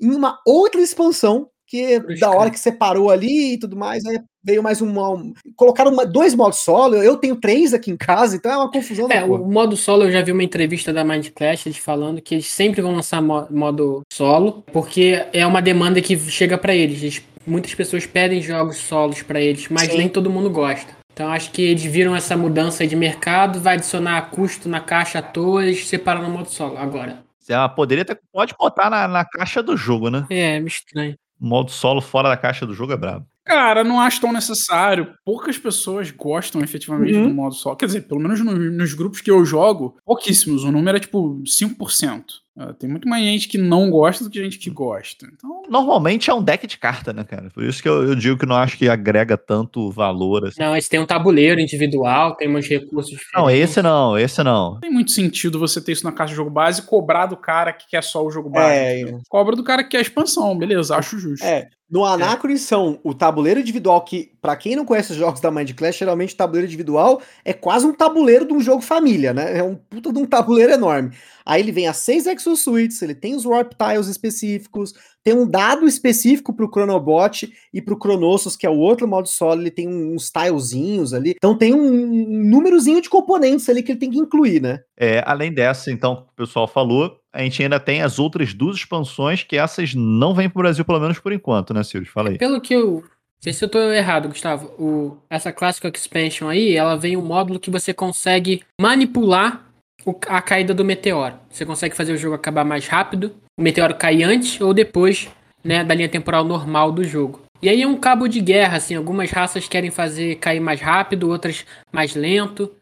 em 0.00 0.10
uma 0.14 0.38
outra 0.46 0.80
expansão 0.80 1.48
que 1.72 1.98
da 2.20 2.30
hora 2.30 2.50
que 2.50 2.60
separou 2.60 3.10
ali 3.10 3.54
e 3.54 3.58
tudo 3.58 3.74
mais, 3.74 4.04
aí 4.04 4.20
veio 4.44 4.62
mais 4.62 4.82
uma, 4.82 5.08
um, 5.08 5.32
colocaram 5.56 5.90
uma- 5.90 6.04
dois 6.04 6.34
modos 6.34 6.58
solo. 6.58 6.96
Eu 6.96 7.16
tenho 7.16 7.34
três 7.36 7.72
aqui 7.72 7.90
em 7.90 7.96
casa, 7.96 8.36
então 8.36 8.52
é 8.52 8.56
uma 8.58 8.70
confusão. 8.70 9.08
da 9.08 9.14
É, 9.14 9.24
o 9.24 9.38
modo 9.38 9.74
solo, 9.74 10.02
eu 10.04 10.12
já 10.12 10.20
vi 10.20 10.32
uma 10.32 10.42
entrevista 10.44 10.92
da 10.92 11.02
Mind 11.02 11.28
Clash 11.34 11.64
eles 11.64 11.78
falando 11.78 12.20
que 12.20 12.34
eles 12.34 12.46
sempre 12.46 12.82
vão 12.82 12.94
lançar 12.94 13.22
mo- 13.22 13.46
modo 13.50 14.02
solo, 14.12 14.62
porque 14.70 15.24
é 15.32 15.46
uma 15.46 15.62
demanda 15.62 16.02
que 16.02 16.14
chega 16.18 16.58
pra 16.58 16.74
eles. 16.74 17.00
Eles- 17.02 17.22
Muitas 17.46 17.74
pessoas 17.74 18.06
pedem 18.06 18.40
jogos 18.40 18.76
solos 18.76 19.20
pra 19.22 19.40
eles, 19.40 19.66
mas 19.68 19.90
Sim. 19.90 19.98
nem 19.98 20.08
todo 20.08 20.30
mundo 20.30 20.48
gosta. 20.50 20.92
Então 21.12 21.28
acho 21.32 21.50
que 21.50 21.60
eles 21.62 21.82
viram 21.82 22.14
essa 22.14 22.36
mudança 22.36 22.86
de 22.86 22.94
mercado, 22.94 23.58
vai 23.60 23.74
adicionar 23.74 24.30
custo 24.30 24.68
na 24.68 24.78
caixa 24.78 25.18
à 25.18 25.22
toa, 25.22 25.64
eles 25.64 25.88
separaram 25.88 26.28
no 26.28 26.34
modo 26.34 26.48
solo 26.50 26.76
agora. 26.78 27.18
Ah, 27.50 27.68
poderia 27.68 28.04
ter, 28.04 28.16
pode 28.32 28.54
botar 28.56 28.88
na, 28.88 29.08
na 29.08 29.24
caixa 29.24 29.60
do 29.62 29.76
jogo, 29.76 30.08
né? 30.08 30.24
É, 30.30 30.60
me 30.60 30.68
estranho. 30.68 31.16
Modo 31.44 31.70
solo 31.72 32.00
fora 32.00 32.28
da 32.28 32.36
caixa 32.36 32.64
do 32.64 32.72
jogo 32.74 32.92
é 32.92 32.96
brabo. 32.96 33.26
Cara, 33.44 33.82
não 33.82 34.00
acho 34.00 34.20
tão 34.20 34.32
necessário. 34.32 35.12
Poucas 35.24 35.58
pessoas 35.58 36.10
gostam 36.12 36.62
efetivamente 36.62 37.14
Uhum. 37.14 37.28
do 37.28 37.34
modo 37.34 37.54
solo. 37.56 37.74
Quer 37.76 37.86
dizer, 37.86 38.02
pelo 38.02 38.20
menos 38.20 38.38
no- 38.40 38.54
nos 38.54 38.94
grupos 38.94 39.20
que 39.20 39.28
eu 39.30 39.44
jogo, 39.44 39.96
pouquíssimos. 40.04 40.62
O 40.62 40.70
número 40.70 40.96
é 40.96 41.00
tipo 41.00 41.42
5%. 41.44 42.41
Ah, 42.58 42.72
Tem 42.74 42.88
muito 42.88 43.08
mais 43.08 43.24
gente 43.24 43.48
que 43.48 43.56
não 43.56 43.88
gosta 43.90 44.22
do 44.24 44.30
que 44.30 44.42
gente 44.42 44.58
que 44.58 44.68
gosta. 44.68 45.26
Então, 45.32 45.62
Normalmente 45.68 46.28
é 46.30 46.34
um 46.34 46.42
deck 46.42 46.66
de 46.66 46.76
carta, 46.76 47.12
né, 47.12 47.24
cara? 47.24 47.48
Por 47.50 47.64
isso 47.64 47.82
que 47.82 47.88
eu, 47.88 48.08
eu 48.08 48.14
digo 48.14 48.36
que 48.38 48.44
não 48.44 48.56
acho 48.56 48.76
que 48.76 48.88
agrega 48.88 49.38
tanto 49.38 49.90
valor. 49.90 50.46
Assim. 50.46 50.60
Não, 50.60 50.76
esse 50.76 50.88
tem 50.88 51.00
um 51.00 51.06
tabuleiro 51.06 51.60
individual, 51.60 52.36
tem 52.36 52.54
uns 52.54 52.66
recursos 52.68 53.12
Não, 53.34 53.46
diferentes. 53.46 53.70
esse 53.70 53.82
não, 53.82 54.18
esse 54.18 54.42
não. 54.42 54.72
não 54.72 54.80
tem 54.80 54.90
muito 54.90 55.10
sentido 55.12 55.58
você 55.58 55.80
ter 55.80 55.92
isso 55.92 56.04
na 56.04 56.12
caixa 56.12 56.30
de 56.32 56.36
jogo 56.36 56.50
base 56.50 56.80
e 56.80 56.84
cobrar 56.84 57.26
do 57.26 57.36
cara 57.36 57.72
que 57.72 57.88
quer 57.88 58.02
só 58.04 58.24
o 58.24 58.30
jogo 58.30 58.50
base. 58.50 58.74
É? 58.74 59.18
Cobra 59.28 59.56
do 59.56 59.64
cara 59.64 59.82
que 59.82 59.90
quer 59.90 59.98
a 59.98 60.02
expansão, 60.02 60.56
beleza, 60.56 60.96
acho 60.96 61.18
justo. 61.18 61.44
É, 61.44 61.68
no 61.92 62.06
Anacron 62.06 62.56
são 62.56 62.98
o 63.04 63.12
tabuleiro 63.12 63.60
individual, 63.60 64.00
que, 64.00 64.32
pra 64.40 64.56
quem 64.56 64.74
não 64.74 64.86
conhece 64.86 65.12
os 65.12 65.18
jogos 65.18 65.42
da 65.42 65.50
Mind 65.50 65.72
Clash, 65.74 65.98
geralmente 65.98 66.32
o 66.32 66.36
tabuleiro 66.38 66.66
individual 66.66 67.20
é 67.44 67.52
quase 67.52 67.86
um 67.86 67.92
tabuleiro 67.92 68.46
de 68.46 68.54
um 68.54 68.60
jogo 68.60 68.80
família, 68.80 69.34
né? 69.34 69.58
É 69.58 69.62
um 69.62 69.74
puta 69.74 70.10
de 70.10 70.18
um 70.18 70.24
tabuleiro 70.24 70.72
enorme. 70.72 71.10
Aí 71.44 71.60
ele 71.60 71.70
vem 71.70 71.86
as 71.86 71.98
seis 71.98 72.26
Exosuites, 72.26 73.02
ele 73.02 73.14
tem 73.14 73.34
os 73.34 73.44
Warp 73.44 73.74
Tiles 73.74 74.06
específicos, 74.06 74.94
tem 75.22 75.34
um 75.34 75.46
dado 75.46 75.86
específico 75.86 76.54
pro 76.54 76.70
Chronobot 76.72 77.52
e 77.74 77.82
pro 77.82 77.98
Cronossos, 77.98 78.56
que 78.56 78.66
é 78.66 78.70
o 78.70 78.78
outro 78.78 79.06
modo 79.06 79.28
solo, 79.28 79.60
ele 79.60 79.70
tem 79.70 79.86
uns 79.86 80.30
tilezinhos 80.30 81.12
ali. 81.12 81.34
Então 81.36 81.58
tem 81.58 81.74
um, 81.74 81.92
um 81.92 82.44
númerozinho 82.48 83.02
de 83.02 83.10
componentes 83.10 83.68
ali 83.68 83.82
que 83.82 83.92
ele 83.92 84.00
tem 84.00 84.10
que 84.10 84.18
incluir, 84.18 84.62
né? 84.62 84.80
É, 84.96 85.22
além 85.26 85.52
dessa, 85.52 85.90
então, 85.90 86.16
que 86.16 86.32
o 86.32 86.46
pessoal 86.46 86.66
falou, 86.66 87.18
a 87.32 87.42
gente 87.42 87.62
ainda 87.62 87.80
tem 87.80 88.02
as 88.02 88.18
outras 88.18 88.52
duas 88.52 88.76
expansões 88.76 89.42
que 89.42 89.56
essas 89.56 89.94
não 89.94 90.34
vêm 90.34 90.48
pro 90.50 90.62
Brasil, 90.62 90.84
pelo 90.84 91.00
menos 91.00 91.18
por 91.18 91.32
enquanto, 91.32 91.72
né, 91.72 91.82
Sirius? 91.82 92.08
Fala 92.10 92.30
aí. 92.30 92.38
Pelo 92.38 92.60
que 92.60 92.74
eu. 92.74 93.02
Não 93.02 93.44
sei 93.44 93.52
se 93.52 93.64
eu 93.64 93.68
tô 93.68 93.78
errado, 93.90 94.28
Gustavo. 94.28 94.66
O, 94.78 95.16
essa 95.28 95.50
Classic 95.52 95.84
Expansion 95.98 96.48
aí, 96.48 96.76
ela 96.76 96.96
vem 96.96 97.16
um 97.16 97.22
módulo 97.24 97.58
que 97.58 97.70
você 97.70 97.92
consegue 97.92 98.62
manipular 98.80 99.66
o- 100.06 100.14
a 100.28 100.40
caída 100.40 100.72
do 100.72 100.84
meteoro. 100.84 101.34
Você 101.50 101.64
consegue 101.66 101.96
fazer 101.96 102.12
o 102.12 102.16
jogo 102.18 102.34
acabar 102.36 102.64
mais 102.64 102.86
rápido, 102.86 103.34
o 103.58 103.62
meteoro 103.62 103.94
cair 103.96 104.22
antes 104.24 104.60
ou 104.60 104.72
depois 104.72 105.28
né, 105.64 105.82
da 105.82 105.94
linha 105.94 106.08
temporal 106.08 106.44
normal 106.44 106.92
do 106.92 107.02
jogo. 107.04 107.40
E 107.60 107.68
aí 107.68 107.82
é 107.82 107.86
um 107.86 107.96
cabo 107.96 108.26
de 108.28 108.40
guerra, 108.40 108.76
assim, 108.76 108.94
algumas 108.96 109.30
raças 109.30 109.68
querem 109.68 109.90
fazer 109.90 110.36
cair 110.36 110.58
mais 110.60 110.80
rápido, 110.80 111.28
outras 111.30 111.64
mais 111.92 112.14
lento. 112.16 112.72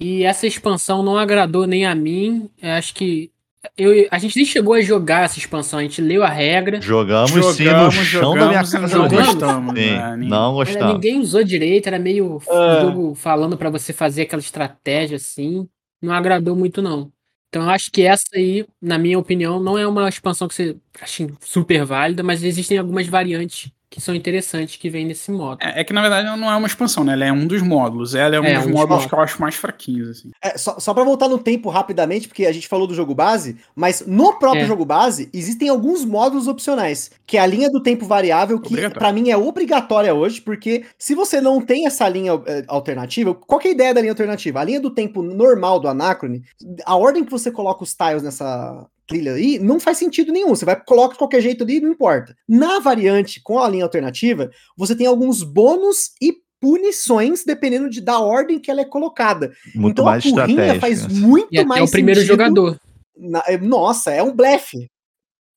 E 0.00 0.24
essa 0.24 0.46
expansão 0.46 1.02
não 1.04 1.16
agradou 1.16 1.66
nem 1.66 1.86
a 1.86 1.94
mim. 1.94 2.50
Eu 2.60 2.70
acho 2.72 2.94
que. 2.94 3.30
Eu, 3.76 4.06
a 4.10 4.18
gente 4.18 4.36
nem 4.36 4.44
chegou 4.44 4.74
a 4.74 4.80
jogar 4.80 5.24
essa 5.24 5.38
expansão, 5.38 5.78
a 5.78 5.82
gente 5.82 6.00
leu 6.02 6.22
a 6.22 6.28
regra. 6.28 6.80
Jogamos, 6.80 7.30
sim 7.56 7.64
no 7.64 7.90
chão 7.92 8.34
da 8.34 8.48
minha 8.48 8.62
jogamos 8.64 8.92
casa. 8.92 8.98
não 8.98 9.08
gostamos. 9.08 9.74
Sim, 9.78 9.90
né? 9.90 10.10
Ninguém- 10.16 10.28
não 10.30 10.44
Era, 10.46 10.52
gostamos. 10.70 10.94
ninguém 10.94 11.20
usou 11.20 11.42
direito, 11.44 11.86
era 11.86 11.98
meio 11.98 12.40
Ah. 12.50 12.80
jogo 12.82 13.14
falando 13.14 13.56
pra 13.56 13.70
você 13.70 13.92
fazer 13.92 14.22
aquela 14.22 14.40
estratégia 14.40 15.16
assim. 15.16 15.66
Não 16.02 16.12
agradou 16.12 16.54
muito, 16.54 16.82
não. 16.82 17.10
Então 17.48 17.62
eu 17.62 17.70
acho 17.70 17.90
que 17.90 18.02
essa 18.02 18.24
aí, 18.34 18.66
na 18.82 18.98
minha 18.98 19.18
opinião, 19.18 19.60
não 19.60 19.78
é 19.78 19.86
uma 19.86 20.08
expansão 20.08 20.48
que 20.48 20.54
você 20.54 20.76
acha 21.00 21.26
super 21.40 21.84
válida, 21.84 22.22
mas 22.22 22.42
existem 22.42 22.76
algumas 22.78 23.06
variantes 23.06 23.70
que 23.94 24.00
são 24.00 24.12
interessantes 24.12 24.74
que 24.74 24.90
vêm 24.90 25.06
nesse 25.06 25.30
modo. 25.30 25.62
É, 25.62 25.80
é 25.80 25.84
que 25.84 25.92
na 25.92 26.00
verdade 26.00 26.26
ela 26.26 26.36
não 26.36 26.50
é 26.50 26.56
uma 26.56 26.66
expansão, 26.66 27.04
né? 27.04 27.12
Ela 27.12 27.26
é 27.26 27.32
um 27.32 27.46
dos 27.46 27.62
módulos. 27.62 28.12
Ela 28.12 28.34
é 28.34 28.40
um 28.40 28.44
É, 28.44 28.54
dos 28.54 28.64
um 28.64 28.66
dos 28.66 28.74
módulos 28.74 29.06
que 29.06 29.14
eu 29.14 29.20
acho 29.20 29.40
mais 29.40 29.54
fraquinhos, 29.54 30.08
assim. 30.08 30.32
É, 30.42 30.58
só, 30.58 30.80
só 30.80 30.92
para 30.92 31.04
voltar 31.04 31.28
no 31.28 31.38
tempo 31.38 31.70
rapidamente, 31.70 32.26
porque 32.26 32.44
a 32.44 32.50
gente 32.50 32.66
falou 32.66 32.88
do 32.88 32.94
jogo 32.94 33.14
base, 33.14 33.56
mas 33.72 34.02
no 34.04 34.36
próprio 34.36 34.64
É. 34.64 34.66
jogo 34.66 34.84
base 34.84 35.30
existem 35.32 35.68
alguns 35.68 36.04
módulos 36.04 36.48
opcionais, 36.48 37.12
que 37.24 37.36
é 37.36 37.40
a 37.40 37.46
linha 37.46 37.70
do 37.70 37.80
tempo 37.80 38.04
variável, 38.04 38.58
que 38.60 38.90
pra 38.90 39.12
mim 39.12 39.30
é 39.30 39.36
obrigatória 39.36 40.12
hoje, 40.12 40.40
porque 40.40 40.84
se 40.98 41.14
você 41.14 41.40
não 41.40 41.60
tem 41.60 41.86
essa 41.86 42.08
linha 42.08 42.32
eh, 42.46 42.64
alternativa, 42.66 43.32
qual 43.32 43.60
que 43.60 43.68
é 43.68 43.70
a 43.70 43.74
ideia 43.74 43.94
da 43.94 44.00
linha 44.00 44.12
alternativa? 44.12 44.58
A 44.58 44.64
linha 44.64 44.80
do 44.80 44.90
tempo 44.90 45.22
normal 45.22 45.78
do 45.78 45.86
Anacrone, 45.86 46.42
a 46.84 46.96
ordem 46.96 47.24
que 47.24 47.30
você 47.30 47.48
coloca 47.52 47.84
os 47.84 47.94
tiles 47.94 48.24
nessa 48.24 48.86
trilha 49.06 49.34
aí, 49.34 49.58
não 49.58 49.78
faz 49.80 49.98
sentido 49.98 50.32
nenhum. 50.32 50.48
Você 50.50 50.64
vai 50.64 50.82
coloca 50.84 51.12
de 51.12 51.18
qualquer 51.18 51.40
jeito 51.40 51.62
ali, 51.64 51.80
não 51.80 51.90
importa. 51.92 52.34
Na 52.48 52.78
variante 52.78 53.40
com 53.42 53.58
a 53.58 53.68
linha 53.68 53.84
alternativa, 53.84 54.50
você 54.76 54.94
tem 54.96 55.06
alguns 55.06 55.42
bônus 55.42 56.10
e 56.20 56.34
punições 56.60 57.44
dependendo 57.44 57.90
de, 57.90 58.00
da 58.00 58.18
ordem 58.18 58.58
que 58.58 58.70
ela 58.70 58.80
é 58.80 58.84
colocada. 58.86 59.52
Muito 59.74 59.92
então 59.92 60.04
mais 60.06 60.24
a 60.24 60.30
currinha 60.30 60.66
estratégia. 60.66 60.80
faz 60.80 61.06
né? 61.06 61.20
muito 61.26 61.48
E 61.52 61.58
até 61.58 61.66
mais 61.68 61.88
o 61.88 61.92
primeiro 61.92 62.20
sentido 62.20 62.32
jogador. 62.32 62.80
na- 63.16 63.44
é- 63.46 63.58
nossa, 63.58 64.10
é 64.10 64.22
um 64.22 64.34
blefe. 64.34 64.90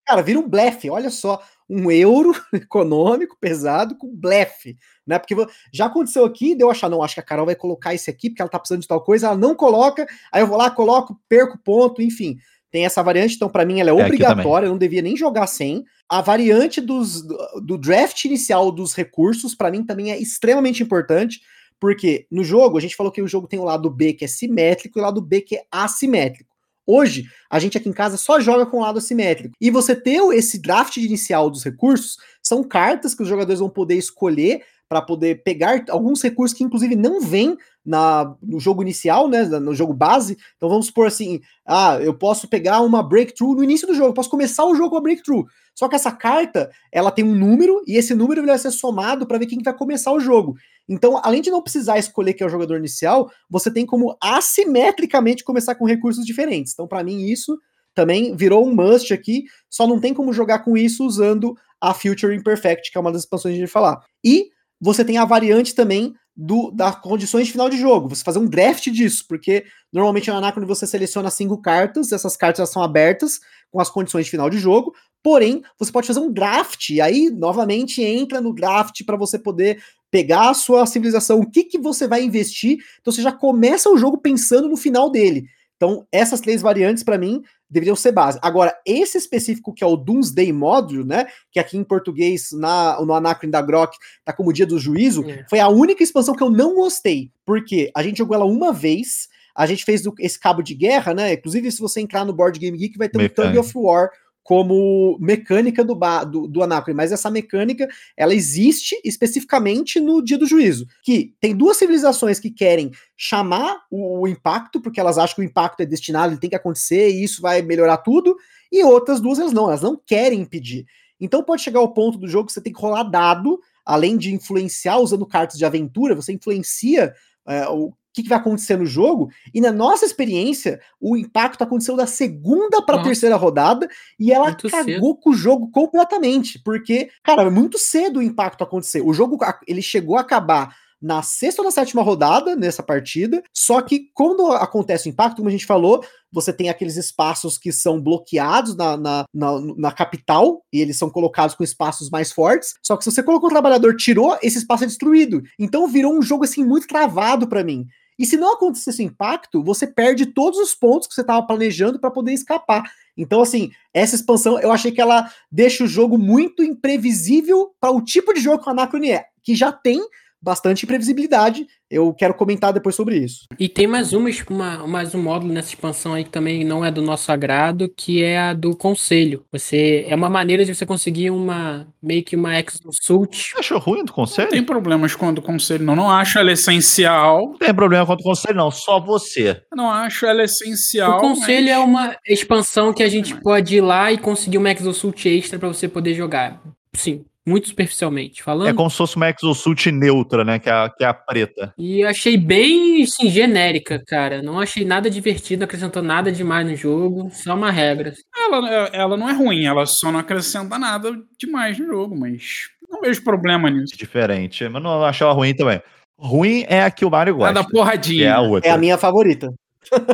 Cara, 0.05 0.21
vira 0.21 0.39
um 0.39 0.47
blefe, 0.47 0.89
olha 0.89 1.09
só. 1.09 1.41
um 1.69 1.91
euro 1.91 2.31
econômico, 2.53 3.35
pesado, 3.41 3.97
com 3.97 4.07
blefe, 4.15 4.77
né? 5.05 5.19
Porque 5.19 5.35
já 5.73 5.87
aconteceu 5.87 6.23
aqui, 6.23 6.55
deu 6.55 6.71
achar, 6.71 6.87
não, 6.89 7.03
acho 7.03 7.15
que 7.15 7.19
a 7.19 7.23
Carol 7.23 7.45
vai 7.45 7.55
colocar 7.55 7.93
esse 7.93 8.09
aqui, 8.09 8.29
porque 8.29 8.41
ela 8.41 8.49
tá 8.49 8.57
precisando 8.57 8.81
de 8.83 8.87
tal 8.87 9.03
coisa, 9.03 9.27
ela 9.27 9.35
não 9.37 9.53
coloca, 9.53 10.07
aí 10.31 10.41
eu 10.41 10.47
vou 10.47 10.57
lá, 10.57 10.71
coloco, 10.71 11.19
perco 11.27 11.57
ponto, 11.61 12.01
enfim. 12.01 12.37
Tem 12.71 12.85
essa 12.85 13.01
variante, 13.01 13.35
então 13.35 13.49
para 13.49 13.65
mim 13.65 13.79
ela 13.79 13.89
é, 13.89 13.93
é 13.93 14.05
obrigatória, 14.05 14.65
eu 14.65 14.71
não 14.71 14.77
devia 14.77 15.01
nem 15.01 15.15
jogar 15.15 15.47
sem. 15.47 15.83
A 16.09 16.21
variante 16.21 16.81
dos, 16.81 17.21
do 17.63 17.77
draft 17.77 18.23
inicial 18.25 18.71
dos 18.71 18.93
recursos, 18.93 19.55
para 19.55 19.71
mim 19.71 19.83
também 19.83 20.11
é 20.11 20.19
extremamente 20.19 20.83
importante, 20.83 21.41
porque 21.79 22.25
no 22.31 22.43
jogo, 22.43 22.77
a 22.77 22.81
gente 22.81 22.95
falou 22.95 23.11
que 23.11 23.21
o 23.21 23.27
jogo 23.27 23.47
tem 23.47 23.59
o 23.59 23.63
lado 23.63 23.89
B 23.89 24.13
que 24.13 24.25
é 24.25 24.27
simétrico 24.27 24.97
e 24.97 25.01
o 25.01 25.03
lado 25.03 25.21
B 25.21 25.41
que 25.41 25.55
é 25.55 25.63
assimétrico. 25.71 26.57
Hoje, 26.89 27.25
a 27.49 27.59
gente 27.59 27.77
aqui 27.77 27.89
em 27.89 27.93
casa 27.93 28.15
só 28.15 28.39
joga 28.39 28.65
com 28.65 28.77
o 28.77 28.81
lado 28.81 28.97
assimétrico. 28.97 29.53
E 29.59 29.69
você 29.69 29.93
ter 29.93 30.21
esse 30.33 30.57
draft 30.61 30.95
inicial 30.95 31.49
dos 31.49 31.61
recursos 31.63 32.15
são 32.41 32.63
cartas 32.63 33.13
que 33.13 33.21
os 33.21 33.27
jogadores 33.27 33.59
vão 33.59 33.69
poder 33.69 33.95
escolher 33.95 34.63
para 34.89 35.01
poder 35.01 35.43
pegar 35.43 35.83
alguns 35.89 36.21
recursos 36.21 36.57
que, 36.57 36.63
inclusive, 36.63 36.95
não 36.95 37.19
vêm 37.19 37.57
na, 37.85 38.35
no 38.41 38.59
jogo 38.59 38.81
inicial, 38.81 39.29
né, 39.29 39.43
no 39.45 39.73
jogo 39.73 39.93
base. 39.93 40.37
Então 40.57 40.67
vamos 40.67 40.87
supor 40.87 41.07
assim, 41.07 41.39
ah, 41.65 41.97
eu 42.01 42.13
posso 42.13 42.47
pegar 42.47 42.81
uma 42.81 43.01
breakthrough 43.01 43.55
no 43.55 43.63
início 43.63 43.87
do 43.87 43.95
jogo, 43.95 44.13
posso 44.13 44.29
começar 44.29 44.65
o 44.65 44.75
jogo 44.75 44.91
com 44.91 44.97
a 44.97 45.01
breakthrough. 45.01 45.45
Só 45.73 45.87
que 45.87 45.95
essa 45.95 46.11
carta, 46.11 46.69
ela 46.91 47.11
tem 47.11 47.23
um 47.23 47.35
número 47.35 47.81
e 47.87 47.97
esse 47.97 48.13
número 48.13 48.45
vai 48.45 48.57
ser 48.57 48.71
somado 48.71 49.25
para 49.25 49.37
ver 49.37 49.45
quem 49.45 49.61
vai 49.61 49.73
começar 49.73 50.11
o 50.11 50.19
jogo. 50.19 50.55
Então, 50.89 51.19
além 51.23 51.41
de 51.41 51.51
não 51.51 51.61
precisar 51.61 51.97
escolher 51.97 52.33
quem 52.33 52.43
é 52.43 52.47
o 52.47 52.51
jogador 52.51 52.77
inicial, 52.77 53.29
você 53.49 53.71
tem 53.71 53.85
como 53.85 54.17
assimetricamente 54.21 55.43
começar 55.43 55.75
com 55.75 55.85
recursos 55.85 56.25
diferentes. 56.25 56.73
Então, 56.73 56.87
para 56.87 57.03
mim 57.03 57.25
isso 57.25 57.57
também 57.93 58.35
virou 58.35 58.67
um 58.67 58.75
must 58.75 59.13
aqui, 59.13 59.45
só 59.69 59.87
não 59.87 59.99
tem 59.99 60.13
como 60.13 60.31
jogar 60.31 60.59
com 60.59 60.77
isso 60.77 61.05
usando 61.05 61.55
a 61.81 61.93
Future 61.93 62.35
Imperfect, 62.35 62.91
que 62.91 62.97
é 62.97 63.01
uma 63.01 63.11
das 63.11 63.21
expansões 63.21 63.53
que 63.53 63.57
a 63.57 63.61
gente 63.61 63.71
vai 63.71 63.81
falar. 63.81 64.03
E 64.23 64.49
você 64.79 65.03
tem 65.03 65.17
a 65.17 65.25
variante 65.25 65.73
também 65.73 66.13
do, 66.35 66.69
das 66.71 66.95
condições 67.01 67.47
de 67.47 67.51
final 67.51 67.69
de 67.69 67.77
jogo. 67.77 68.09
Você 68.09 68.23
fazer 68.23 68.39
um 68.39 68.47
draft 68.47 68.89
disso, 68.89 69.25
porque 69.27 69.65
normalmente 69.91 70.29
no 70.29 70.37
Anacron 70.37 70.65
você 70.65 70.85
seleciona 70.85 71.31
cinco 71.31 71.59
cartas, 71.59 72.11
essas 72.11 72.37
cartas 72.37 72.69
são 72.69 72.83
abertas 72.83 73.39
com 73.71 73.79
as 73.81 73.89
condições 73.89 74.25
de 74.25 74.31
final 74.31 74.49
de 74.49 74.59
jogo. 74.59 74.93
Porém, 75.23 75.63
você 75.77 75.91
pode 75.91 76.07
fazer 76.07 76.19
um 76.19 76.31
draft, 76.31 76.89
e 76.89 77.01
aí 77.01 77.29
novamente 77.29 78.01
entra 78.03 78.39
no 78.39 78.53
draft 78.53 79.03
para 79.03 79.17
você 79.17 79.37
poder 79.39 79.83
pegar 80.11 80.51
a 80.51 80.53
sua 80.53 80.85
civilização, 80.85 81.39
o 81.39 81.49
que, 81.49 81.63
que 81.63 81.77
você 81.77 82.07
vai 82.07 82.23
investir. 82.23 82.77
Então 83.01 83.11
você 83.11 83.21
já 83.21 83.31
começa 83.31 83.89
o 83.89 83.97
jogo 83.97 84.17
pensando 84.19 84.69
no 84.69 84.77
final 84.77 85.09
dele. 85.09 85.47
Então, 85.77 86.05
essas 86.11 86.41
três 86.41 86.61
variantes, 86.61 87.03
para 87.03 87.17
mim, 87.17 87.43
deveriam 87.69 87.95
ser 87.95 88.11
base. 88.11 88.39
Agora, 88.41 88.75
esse 88.85 89.17
específico 89.17 89.73
que 89.73 89.83
é 89.83 89.87
o 89.87 89.95
Doomsday 89.95 90.51
Module, 90.51 91.05
né? 91.05 91.27
Que 91.51 91.59
aqui 91.59 91.77
em 91.77 91.83
português, 91.83 92.49
na, 92.51 92.99
no 92.99 93.13
Anacron 93.13 93.49
da 93.49 93.61
Grok, 93.61 93.95
tá 94.25 94.33
como 94.33 94.51
Dia 94.51 94.65
do 94.65 94.79
Juízo, 94.79 95.23
é. 95.29 95.45
foi 95.47 95.59
a 95.59 95.69
única 95.69 96.03
expansão 96.03 96.35
que 96.35 96.43
eu 96.43 96.49
não 96.49 96.75
gostei. 96.75 97.31
Porque 97.45 97.91
a 97.95 98.01
gente 98.01 98.17
jogou 98.17 98.35
ela 98.35 98.45
uma 98.45 98.73
vez, 98.73 99.29
a 99.55 99.65
gente 99.67 99.85
fez 99.85 100.03
esse 100.19 100.39
cabo 100.39 100.61
de 100.61 100.73
guerra, 100.73 101.13
né? 101.13 101.33
Inclusive, 101.33 101.71
se 101.71 101.79
você 101.79 102.01
entrar 102.01 102.25
no 102.25 102.33
Board 102.33 102.59
Game 102.59 102.77
Geek, 102.77 102.97
vai 102.97 103.07
ter 103.07 103.19
um 103.19 103.29
Tug 103.29 103.57
of 103.57 103.71
War 103.75 104.09
como 104.47 105.17
mecânica 105.19 105.83
do, 105.83 105.93
do, 106.31 106.47
do 106.47 106.61
mas 106.95 107.11
essa 107.11 107.29
mecânica 107.29 107.85
ela 108.15 108.33
existe 108.33 108.97
especificamente 109.03 109.99
no 109.99 110.23
Dia 110.23 110.37
do 110.37 110.47
Juízo, 110.47 110.87
que 111.03 111.35
tem 111.41 111.53
duas 111.53 111.75
civilizações 111.75 112.39
que 112.39 112.49
querem 112.49 112.89
chamar 113.17 113.81
o, 113.91 114.21
o 114.21 114.25
impacto, 114.25 114.79
porque 114.79 115.01
elas 115.01 115.17
acham 115.17 115.35
que 115.35 115.41
o 115.41 115.43
impacto 115.43 115.81
é 115.81 115.85
destinado, 115.85 116.31
ele 116.31 116.39
tem 116.39 116.49
que 116.49 116.55
acontecer 116.55 117.09
e 117.09 117.25
isso 117.25 117.41
vai 117.41 117.61
melhorar 117.61 117.97
tudo, 117.97 118.37
e 118.71 118.81
outras 118.85 119.19
duas 119.19 119.37
elas 119.37 119.51
não, 119.51 119.65
elas 119.65 119.81
não 119.81 119.97
querem 119.97 120.39
impedir. 120.39 120.85
Então 121.19 121.43
pode 121.43 121.61
chegar 121.61 121.81
ao 121.81 121.93
ponto 121.93 122.17
do 122.17 122.29
jogo 122.29 122.47
que 122.47 122.53
você 122.53 122.61
tem 122.61 122.71
que 122.71 122.79
rolar 122.79 123.03
dado, 123.03 123.59
além 123.85 124.15
de 124.15 124.33
influenciar 124.33 124.97
usando 124.97 125.25
cartas 125.25 125.57
de 125.57 125.65
aventura, 125.65 126.15
você 126.15 126.31
influencia 126.31 127.13
é, 127.45 127.67
o 127.67 127.91
que, 128.17 128.23
que 128.23 128.29
vai 128.29 128.39
acontecer 128.39 128.77
no 128.77 128.85
jogo. 128.85 129.29
E 129.53 129.61
na 129.61 129.71
nossa 129.71 130.05
experiência, 130.05 130.79
o 130.99 131.15
impacto 131.15 131.63
aconteceu 131.63 131.95
da 131.95 132.07
segunda 132.07 132.81
para 132.81 132.99
a 132.99 133.03
terceira 133.03 133.35
rodada 133.35 133.87
e 134.19 134.31
ela 134.31 134.47
muito 134.47 134.69
cagou 134.69 135.11
cedo. 135.11 135.15
com 135.17 135.29
o 135.29 135.35
jogo 135.35 135.69
completamente. 135.71 136.59
Porque, 136.63 137.09
cara, 137.23 137.43
é 137.43 137.49
muito 137.49 137.77
cedo 137.77 138.19
o 138.19 138.23
impacto 138.23 138.63
acontecer. 138.63 139.01
O 139.01 139.13
jogo 139.13 139.37
ele 139.67 139.81
chegou 139.81 140.17
a 140.17 140.21
acabar 140.21 140.75
na 141.01 141.21
sexta 141.21 141.61
ou 141.61 141.65
na 141.65 141.71
sétima 141.71 142.01
rodada 142.01 142.55
nessa 142.55 142.81
partida. 142.81 143.43
Só 143.53 143.81
que 143.81 144.09
quando 144.13 144.51
acontece 144.51 145.07
o 145.07 145.11
impacto, 145.11 145.37
como 145.37 145.49
a 145.49 145.51
gente 145.51 145.65
falou, 145.65 146.03
você 146.31 146.51
tem 146.51 146.69
aqueles 146.69 146.97
espaços 146.97 147.57
que 147.57 147.71
são 147.71 148.01
bloqueados 148.01 148.75
na, 148.75 148.97
na, 148.97 149.25
na, 149.33 149.61
na, 149.77 149.91
capital 149.91 150.63
e 150.73 150.81
eles 150.81 150.97
são 150.97 151.09
colocados 151.09 151.55
com 151.55 151.63
espaços 151.63 152.09
mais 152.09 152.31
fortes. 152.31 152.73
Só 152.83 152.97
que 152.97 153.03
se 153.03 153.11
você 153.11 153.23
colocou 153.23 153.47
o 153.47 153.51
trabalhador, 153.51 153.95
tirou, 153.95 154.37
esse 154.41 154.57
espaço 154.57 154.83
é 154.83 154.87
destruído. 154.87 155.41
Então 155.59 155.87
virou 155.87 156.13
um 156.13 156.21
jogo 156.21 156.43
assim 156.43 156.63
muito 156.63 156.87
travado 156.87 157.47
para 157.47 157.63
mim. 157.63 157.85
E 158.17 158.25
se 158.25 158.37
não 158.37 158.53
acontecer 158.53 158.89
esse 158.89 159.03
impacto, 159.03 159.63
você 159.63 159.85
perde 159.85 160.25
todos 160.25 160.59
os 160.59 160.73
pontos 160.73 161.07
que 161.07 161.13
você 161.13 161.21
estava 161.21 161.45
planejando 161.45 161.99
para 161.99 162.11
poder 162.11 162.33
escapar. 162.33 162.83
Então, 163.15 163.41
assim, 163.41 163.71
essa 163.93 164.15
expansão 164.15 164.59
eu 164.59 164.71
achei 164.71 164.91
que 164.91 165.01
ela 165.01 165.31
deixa 165.51 165.83
o 165.83 165.87
jogo 165.87 166.17
muito 166.17 166.63
imprevisível 166.63 167.73
para 167.79 167.91
o 167.91 168.01
tipo 168.01 168.33
de 168.33 168.39
jogo 168.39 168.61
que 168.61 168.69
o 168.69 168.71
Anacron 168.71 169.03
é, 169.03 169.25
que 169.43 169.55
já 169.55 169.71
tem 169.71 170.01
bastante 170.41 170.85
imprevisibilidade. 170.85 171.67
Eu 171.89 172.13
quero 172.13 172.33
comentar 172.33 172.73
depois 172.73 172.95
sobre 172.95 173.17
isso. 173.17 173.45
E 173.57 173.69
tem 173.69 173.87
mais 173.87 174.11
uma, 174.11 174.29
uma, 174.49 174.87
mais 174.87 175.15
um 175.15 175.21
módulo 175.21 175.53
nessa 175.53 175.69
expansão 175.69 176.13
aí 176.13 176.23
que 176.23 176.29
também 176.29 176.63
não 176.65 176.83
é 176.83 176.91
do 176.91 177.01
nosso 177.01 177.31
agrado, 177.31 177.89
que 177.95 178.21
é 178.21 178.37
a 178.37 178.53
do 178.53 178.75
conselho. 178.75 179.45
Você 179.51 180.05
é 180.07 180.15
uma 180.15 180.29
maneira 180.29 180.65
de 180.65 180.75
você 180.75 180.85
conseguir 180.85 181.31
uma 181.31 181.87
meio 182.03 182.23
que 182.23 182.35
uma 182.35 182.59
exosult. 182.59 183.53
Achou 183.57 183.79
ruim 183.79 184.03
do 184.03 184.11
conselho? 184.11 184.47
Não 184.47 184.51
tem 184.51 184.63
problemas 184.63 185.15
com 185.15 185.29
a 185.29 185.31
do 185.31 185.41
conselho, 185.41 185.85
não. 185.85 185.95
Não 185.95 186.09
acho 186.09 186.37
ela 186.37 186.51
essencial. 186.51 187.51
Não 187.51 187.57
tem 187.57 187.73
problema 187.73 188.05
com 188.05 188.13
a 188.13 188.15
do 188.15 188.23
conselho, 188.23 188.55
não. 188.55 188.69
Só 188.69 188.99
você. 188.99 189.61
não 189.73 189.89
acho 189.89 190.25
ela 190.25 190.43
essencial. 190.43 191.17
O 191.17 191.21
conselho 191.21 191.67
mas... 191.67 191.75
é 191.75 191.79
uma 191.79 192.17
expansão 192.27 192.93
que 192.93 193.03
a 193.03 193.09
gente 193.09 193.35
pode 193.35 193.77
ir 193.77 193.81
lá 193.81 194.11
e 194.11 194.17
conseguir 194.17 194.57
uma 194.57 194.71
exosult 194.71 195.27
extra 195.27 195.57
para 195.57 195.69
você 195.69 195.87
poder 195.87 196.13
jogar. 196.13 196.61
Sim, 196.93 197.23
muito 197.47 197.69
superficialmente 197.69 198.43
falando. 198.43 198.67
É 198.67 198.73
como 198.73 198.89
se 198.89 198.97
fosse 198.97 199.15
uma 199.15 199.29
exosuit 199.29 199.89
neutra, 199.89 200.43
né? 200.43 200.59
Que 200.59 200.69
é, 200.69 200.73
a, 200.73 200.89
que 200.89 201.03
é 201.03 201.07
a 201.07 201.13
preta. 201.13 201.73
E 201.77 202.03
achei 202.03 202.35
bem, 202.35 203.03
assim, 203.03 203.29
genérica, 203.29 204.03
cara. 204.05 204.41
Não 204.41 204.59
achei 204.59 204.83
nada 204.83 205.09
divertido, 205.09 205.61
não 205.61 205.65
acrescentou 205.65 206.03
nada 206.03 206.29
demais 206.29 206.67
no 206.67 206.75
jogo, 206.75 207.29
só 207.31 207.55
uma 207.55 207.71
regra. 207.71 208.13
Ela, 208.35 208.89
ela 208.91 209.17
não 209.17 209.29
é 209.29 209.33
ruim, 209.33 209.65
ela 209.65 209.85
só 209.85 210.11
não 210.11 210.19
acrescenta 210.19 210.77
nada 210.77 211.11
demais 211.39 211.79
no 211.79 211.85
jogo, 211.85 212.19
mas 212.19 212.69
não 212.89 212.99
vejo 212.99 213.23
problema 213.23 213.69
nisso. 213.69 213.97
Diferente, 213.97 214.67
mas 214.67 214.83
não 214.83 215.05
achei 215.05 215.25
ela 215.25 215.33
ruim 215.33 215.55
também. 215.55 215.81
Ruim 216.19 216.65
é 216.67 216.83
a 216.83 216.91
que 216.91 217.05
o 217.05 217.11
Mario 217.11 217.35
gosta. 217.35 217.59
A 217.59 217.63
da 217.63 217.69
porradinha. 217.69 218.25
É 218.25 218.31
a 218.31 218.41
outra. 218.41 218.69
É 218.69 218.73
a 218.73 218.77
minha 218.77 218.97
favorita. 218.97 219.53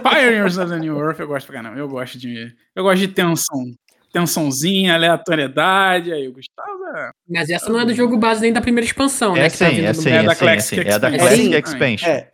Pioneers 0.03 0.57
of 0.57 0.69
the 0.69 0.77
New 0.77 0.99
Earth 0.99 1.19
eu 1.19 1.27
gosto 1.27 1.47
pra 1.47 1.55
caramba. 1.55 1.79
Eu 1.79 1.87
gosto 1.87 2.19
de. 2.19 2.53
Eu 2.75 2.83
gosto 2.83 2.99
de 2.99 3.07
tensão 3.07 3.73
tensãozinha, 4.13 4.93
aleatoriedade. 4.93 6.13
Aí 6.13 6.27
o 6.27 6.33
Gustavo 6.33 6.85
é. 6.95 7.09
Mas 7.27 7.49
essa 7.49 7.69
não 7.69 7.79
é 7.79 7.85
do 7.85 7.93
jogo 7.93 8.15
base 8.17 8.41
nem 8.41 8.53
da 8.53 8.61
primeira 8.61 8.85
expansão, 8.85 9.35
é 9.35 9.41
né? 9.41 9.49
Sim, 9.49 9.81
é, 9.83 9.93
sim, 9.93 10.09
é, 10.09 10.15
é, 10.17 10.23
da 10.23 10.35
Classic 10.35 10.79
é, 10.79 10.91
é 10.91 10.99
da 10.99 11.11
Classic 11.11 11.55
Expansion. 11.55 12.09
É. 12.09 12.29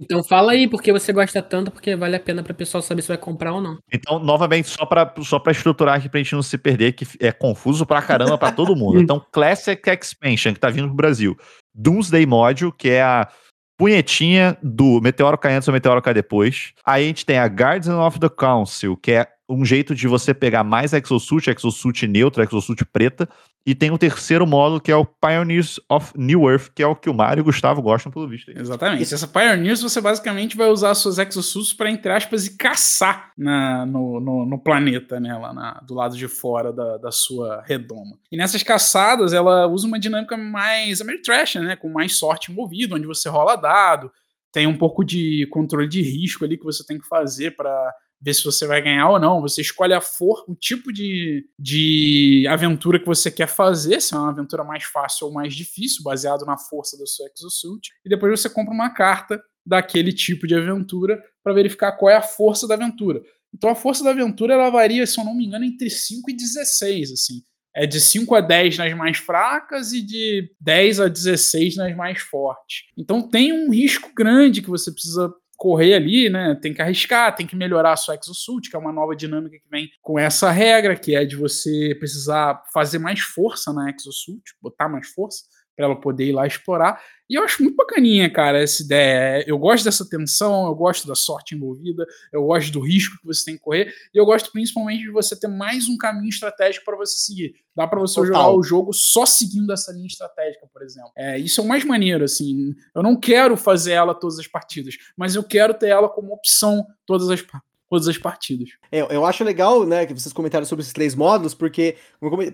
Então 0.00 0.22
fala 0.22 0.52
aí, 0.52 0.68
porque 0.68 0.92
você 0.92 1.12
gosta 1.12 1.42
tanto, 1.42 1.72
porque 1.72 1.96
vale 1.96 2.14
a 2.14 2.20
pena 2.20 2.42
para 2.42 2.52
o 2.52 2.54
pessoal 2.54 2.80
saber 2.80 3.02
se 3.02 3.08
vai 3.08 3.18
comprar 3.18 3.52
ou 3.52 3.60
não. 3.60 3.78
Então, 3.92 4.20
novamente, 4.20 4.68
só 4.68 4.86
para 4.86 5.12
só 5.22 5.40
pra 5.40 5.52
estruturar 5.52 5.96
aqui 5.96 6.08
pra 6.08 6.18
gente 6.18 6.34
não 6.34 6.42
se 6.42 6.56
perder, 6.56 6.92
que 6.92 7.04
é 7.20 7.32
confuso 7.32 7.84
pra 7.84 8.00
caramba 8.00 8.38
para 8.38 8.52
todo 8.52 8.76
mundo. 8.76 8.98
Então, 9.08 9.24
Classic 9.32 9.82
Expansion, 9.90 10.54
que 10.54 10.60
tá 10.60 10.70
vindo 10.70 10.86
pro 10.86 10.96
Brasil. 10.96 11.36
Doomsday 11.74 12.26
Module, 12.26 12.72
que 12.72 12.90
é 12.90 13.02
a 13.02 13.28
punhetinha 13.76 14.56
do 14.62 15.00
Meteoro 15.00 15.38
cai 15.38 15.54
antes 15.54 15.66
ou 15.66 15.72
Meteoro 15.72 16.02
cai 16.02 16.14
depois. 16.14 16.72
Aí 16.84 17.04
a 17.04 17.06
gente 17.06 17.26
tem 17.26 17.38
a 17.38 17.46
Guardian 17.46 17.98
of 17.98 18.20
the 18.20 18.28
Council, 18.28 18.96
que 18.96 19.12
é 19.12 19.26
um 19.48 19.64
jeito 19.64 19.94
de 19.94 20.06
você 20.06 20.34
pegar 20.34 20.62
mais 20.62 20.92
exosuit, 20.92 21.48
exosuit 21.48 22.06
neutra, 22.06 22.44
exosuit 22.44 22.84
preta, 22.84 23.28
e 23.64 23.74
tem 23.74 23.90
o 23.90 23.98
terceiro 23.98 24.46
módulo 24.46 24.80
que 24.80 24.90
é 24.90 24.96
o 24.96 25.04
Pioneers 25.04 25.80
of 25.90 26.12
New 26.16 26.48
Earth, 26.48 26.70
que 26.74 26.82
é 26.82 26.86
o 26.86 26.96
que 26.96 27.08
o 27.10 27.14
Mario 27.14 27.40
e 27.40 27.42
o 27.42 27.44
Gustavo 27.44 27.82
gostam 27.82 28.10
pelo 28.10 28.28
visto. 28.28 28.50
Exatamente. 28.50 29.02
Essa 29.02 29.26
Pioneers 29.26 29.82
você 29.82 30.00
basicamente 30.00 30.56
vai 30.56 30.68
usar 30.68 30.94
suas 30.94 31.18
exosuits 31.18 31.72
para 31.72 31.90
entre 31.90 32.10
aspas 32.12 32.46
e 32.46 32.56
caçar 32.56 33.32
na, 33.36 33.84
no, 33.84 34.20
no, 34.20 34.46
no 34.46 34.58
planeta, 34.58 35.18
né, 35.20 35.36
lá 35.36 35.52
na, 35.52 35.72
do 35.86 35.94
lado 35.94 36.16
de 36.16 36.28
fora 36.28 36.72
da, 36.72 36.98
da 36.98 37.10
sua 37.10 37.62
redoma. 37.66 38.18
E 38.30 38.36
nessas 38.36 38.62
caçadas 38.62 39.32
ela 39.32 39.66
usa 39.66 39.86
uma 39.86 39.98
dinâmica 39.98 40.36
mais 40.36 41.00
Ameritrash, 41.00 41.56
né, 41.56 41.76
com 41.76 41.88
mais 41.90 42.16
sorte 42.16 42.52
envolvida, 42.52 42.94
onde 42.94 43.06
você 43.06 43.28
rola 43.28 43.56
dado, 43.56 44.10
tem 44.52 44.66
um 44.66 44.76
pouco 44.76 45.04
de 45.04 45.46
controle 45.50 45.88
de 45.88 46.00
risco 46.00 46.44
ali 46.44 46.56
que 46.56 46.64
você 46.64 46.84
tem 46.84 46.98
que 46.98 47.06
fazer 47.06 47.54
para 47.54 47.94
ver 48.20 48.34
se 48.34 48.44
você 48.44 48.66
vai 48.66 48.82
ganhar 48.82 49.08
ou 49.10 49.18
não. 49.18 49.40
Você 49.40 49.60
escolhe 49.60 49.94
a 49.94 50.00
for, 50.00 50.44
o 50.48 50.54
tipo 50.54 50.92
de, 50.92 51.46
de 51.58 52.46
aventura 52.48 52.98
que 52.98 53.06
você 53.06 53.30
quer 53.30 53.46
fazer, 53.48 54.00
se 54.00 54.14
é 54.14 54.18
uma 54.18 54.30
aventura 54.30 54.64
mais 54.64 54.84
fácil 54.84 55.28
ou 55.28 55.32
mais 55.32 55.54
difícil, 55.54 56.02
baseado 56.02 56.44
na 56.44 56.56
força 56.58 56.98
da 56.98 57.06
sua 57.06 57.28
exosuit. 57.34 57.90
E 58.04 58.08
depois 58.08 58.40
você 58.40 58.48
compra 58.50 58.74
uma 58.74 58.90
carta 58.90 59.42
daquele 59.64 60.12
tipo 60.12 60.46
de 60.46 60.54
aventura 60.54 61.22
para 61.44 61.52
verificar 61.52 61.92
qual 61.92 62.10
é 62.10 62.16
a 62.16 62.22
força 62.22 62.66
da 62.66 62.74
aventura. 62.74 63.22
Então 63.54 63.70
a 63.70 63.74
força 63.74 64.02
da 64.02 64.10
aventura 64.10 64.54
ela 64.54 64.70
varia, 64.70 65.06
se 65.06 65.18
eu 65.18 65.24
não 65.24 65.34
me 65.34 65.46
engano, 65.46 65.64
entre 65.64 65.88
5 65.90 66.30
e 66.30 66.34
16, 66.34 67.12
assim. 67.12 67.42
é 67.74 67.86
de 67.86 68.00
5 68.00 68.34
a 68.34 68.40
10 68.40 68.78
nas 68.78 68.94
mais 68.94 69.18
fracas 69.18 69.92
e 69.92 70.02
de 70.02 70.50
10 70.60 71.00
a 71.00 71.08
16 71.08 71.76
nas 71.76 71.94
mais 71.96 72.20
fortes. 72.20 72.84
Então 72.96 73.22
tem 73.22 73.52
um 73.52 73.70
risco 73.70 74.10
grande 74.14 74.60
que 74.62 74.70
você 74.70 74.90
precisa 74.90 75.32
correr 75.58 75.94
ali, 75.94 76.30
né? 76.30 76.56
Tem 76.62 76.72
que 76.72 76.80
arriscar, 76.80 77.34
tem 77.34 77.46
que 77.46 77.56
melhorar 77.56 77.92
a 77.92 77.96
sua 77.96 78.14
exosuit, 78.14 78.70
que 78.70 78.76
é 78.76 78.78
uma 78.78 78.92
nova 78.92 79.14
dinâmica 79.14 79.58
que 79.58 79.68
vem 79.68 79.90
com 80.00 80.16
essa 80.16 80.50
regra, 80.52 80.94
que 80.96 81.16
é 81.16 81.24
de 81.24 81.34
você 81.34 81.96
precisar 81.98 82.62
fazer 82.72 83.00
mais 83.00 83.20
força 83.20 83.72
na 83.72 83.90
exosuit, 83.90 84.54
botar 84.62 84.88
mais 84.88 85.08
força 85.08 85.42
para 85.78 85.86
ela 85.86 86.00
poder 86.00 86.26
ir 86.26 86.32
lá 86.32 86.44
explorar. 86.44 87.00
E 87.30 87.36
eu 87.36 87.44
acho 87.44 87.62
muito 87.62 87.76
bacaninha, 87.76 88.28
cara, 88.28 88.60
essa 88.60 88.82
ideia. 88.82 89.44
Eu 89.46 89.56
gosto 89.56 89.84
dessa 89.84 90.04
tensão, 90.04 90.66
eu 90.66 90.74
gosto 90.74 91.06
da 91.06 91.14
sorte 91.14 91.54
envolvida, 91.54 92.04
eu 92.32 92.42
gosto 92.42 92.72
do 92.72 92.80
risco 92.80 93.16
que 93.20 93.24
você 93.24 93.44
tem 93.44 93.54
que 93.54 93.60
correr, 93.60 93.94
e 94.12 94.18
eu 94.18 94.26
gosto 94.26 94.50
principalmente 94.50 95.02
de 95.02 95.10
você 95.10 95.38
ter 95.38 95.46
mais 95.46 95.88
um 95.88 95.96
caminho 95.96 96.30
estratégico 96.30 96.84
para 96.84 96.96
você 96.96 97.16
seguir. 97.16 97.54
Dá 97.76 97.86
para 97.86 98.00
você 98.00 98.16
Total. 98.16 98.26
jogar 98.26 98.50
o 98.50 98.62
jogo 98.62 98.92
só 98.92 99.24
seguindo 99.24 99.72
essa 99.72 99.92
linha 99.92 100.08
estratégica, 100.08 100.66
por 100.72 100.82
exemplo. 100.82 101.12
É, 101.16 101.38
isso 101.38 101.60
é 101.60 101.64
o 101.64 101.68
mais 101.68 101.84
maneiro, 101.84 102.24
assim. 102.24 102.74
Eu 102.92 103.02
não 103.02 103.14
quero 103.14 103.56
fazer 103.56 103.92
ela 103.92 104.16
todas 104.16 104.36
as 104.40 104.48
partidas, 104.48 104.96
mas 105.16 105.36
eu 105.36 105.44
quero 105.44 105.74
ter 105.74 105.90
ela 105.90 106.08
como 106.08 106.34
opção 106.34 106.84
todas 107.06 107.30
as 107.30 107.40
partidas 107.40 107.68
todas 107.88 108.06
as 108.06 108.18
partidas. 108.18 108.70
É, 108.92 109.00
eu 109.14 109.24
acho 109.24 109.42
legal, 109.42 109.84
né, 109.84 110.04
que 110.04 110.12
vocês 110.12 110.32
comentaram 110.32 110.66
sobre 110.66 110.82
esses 110.82 110.92
três 110.92 111.14
módulos, 111.14 111.54
porque 111.54 111.96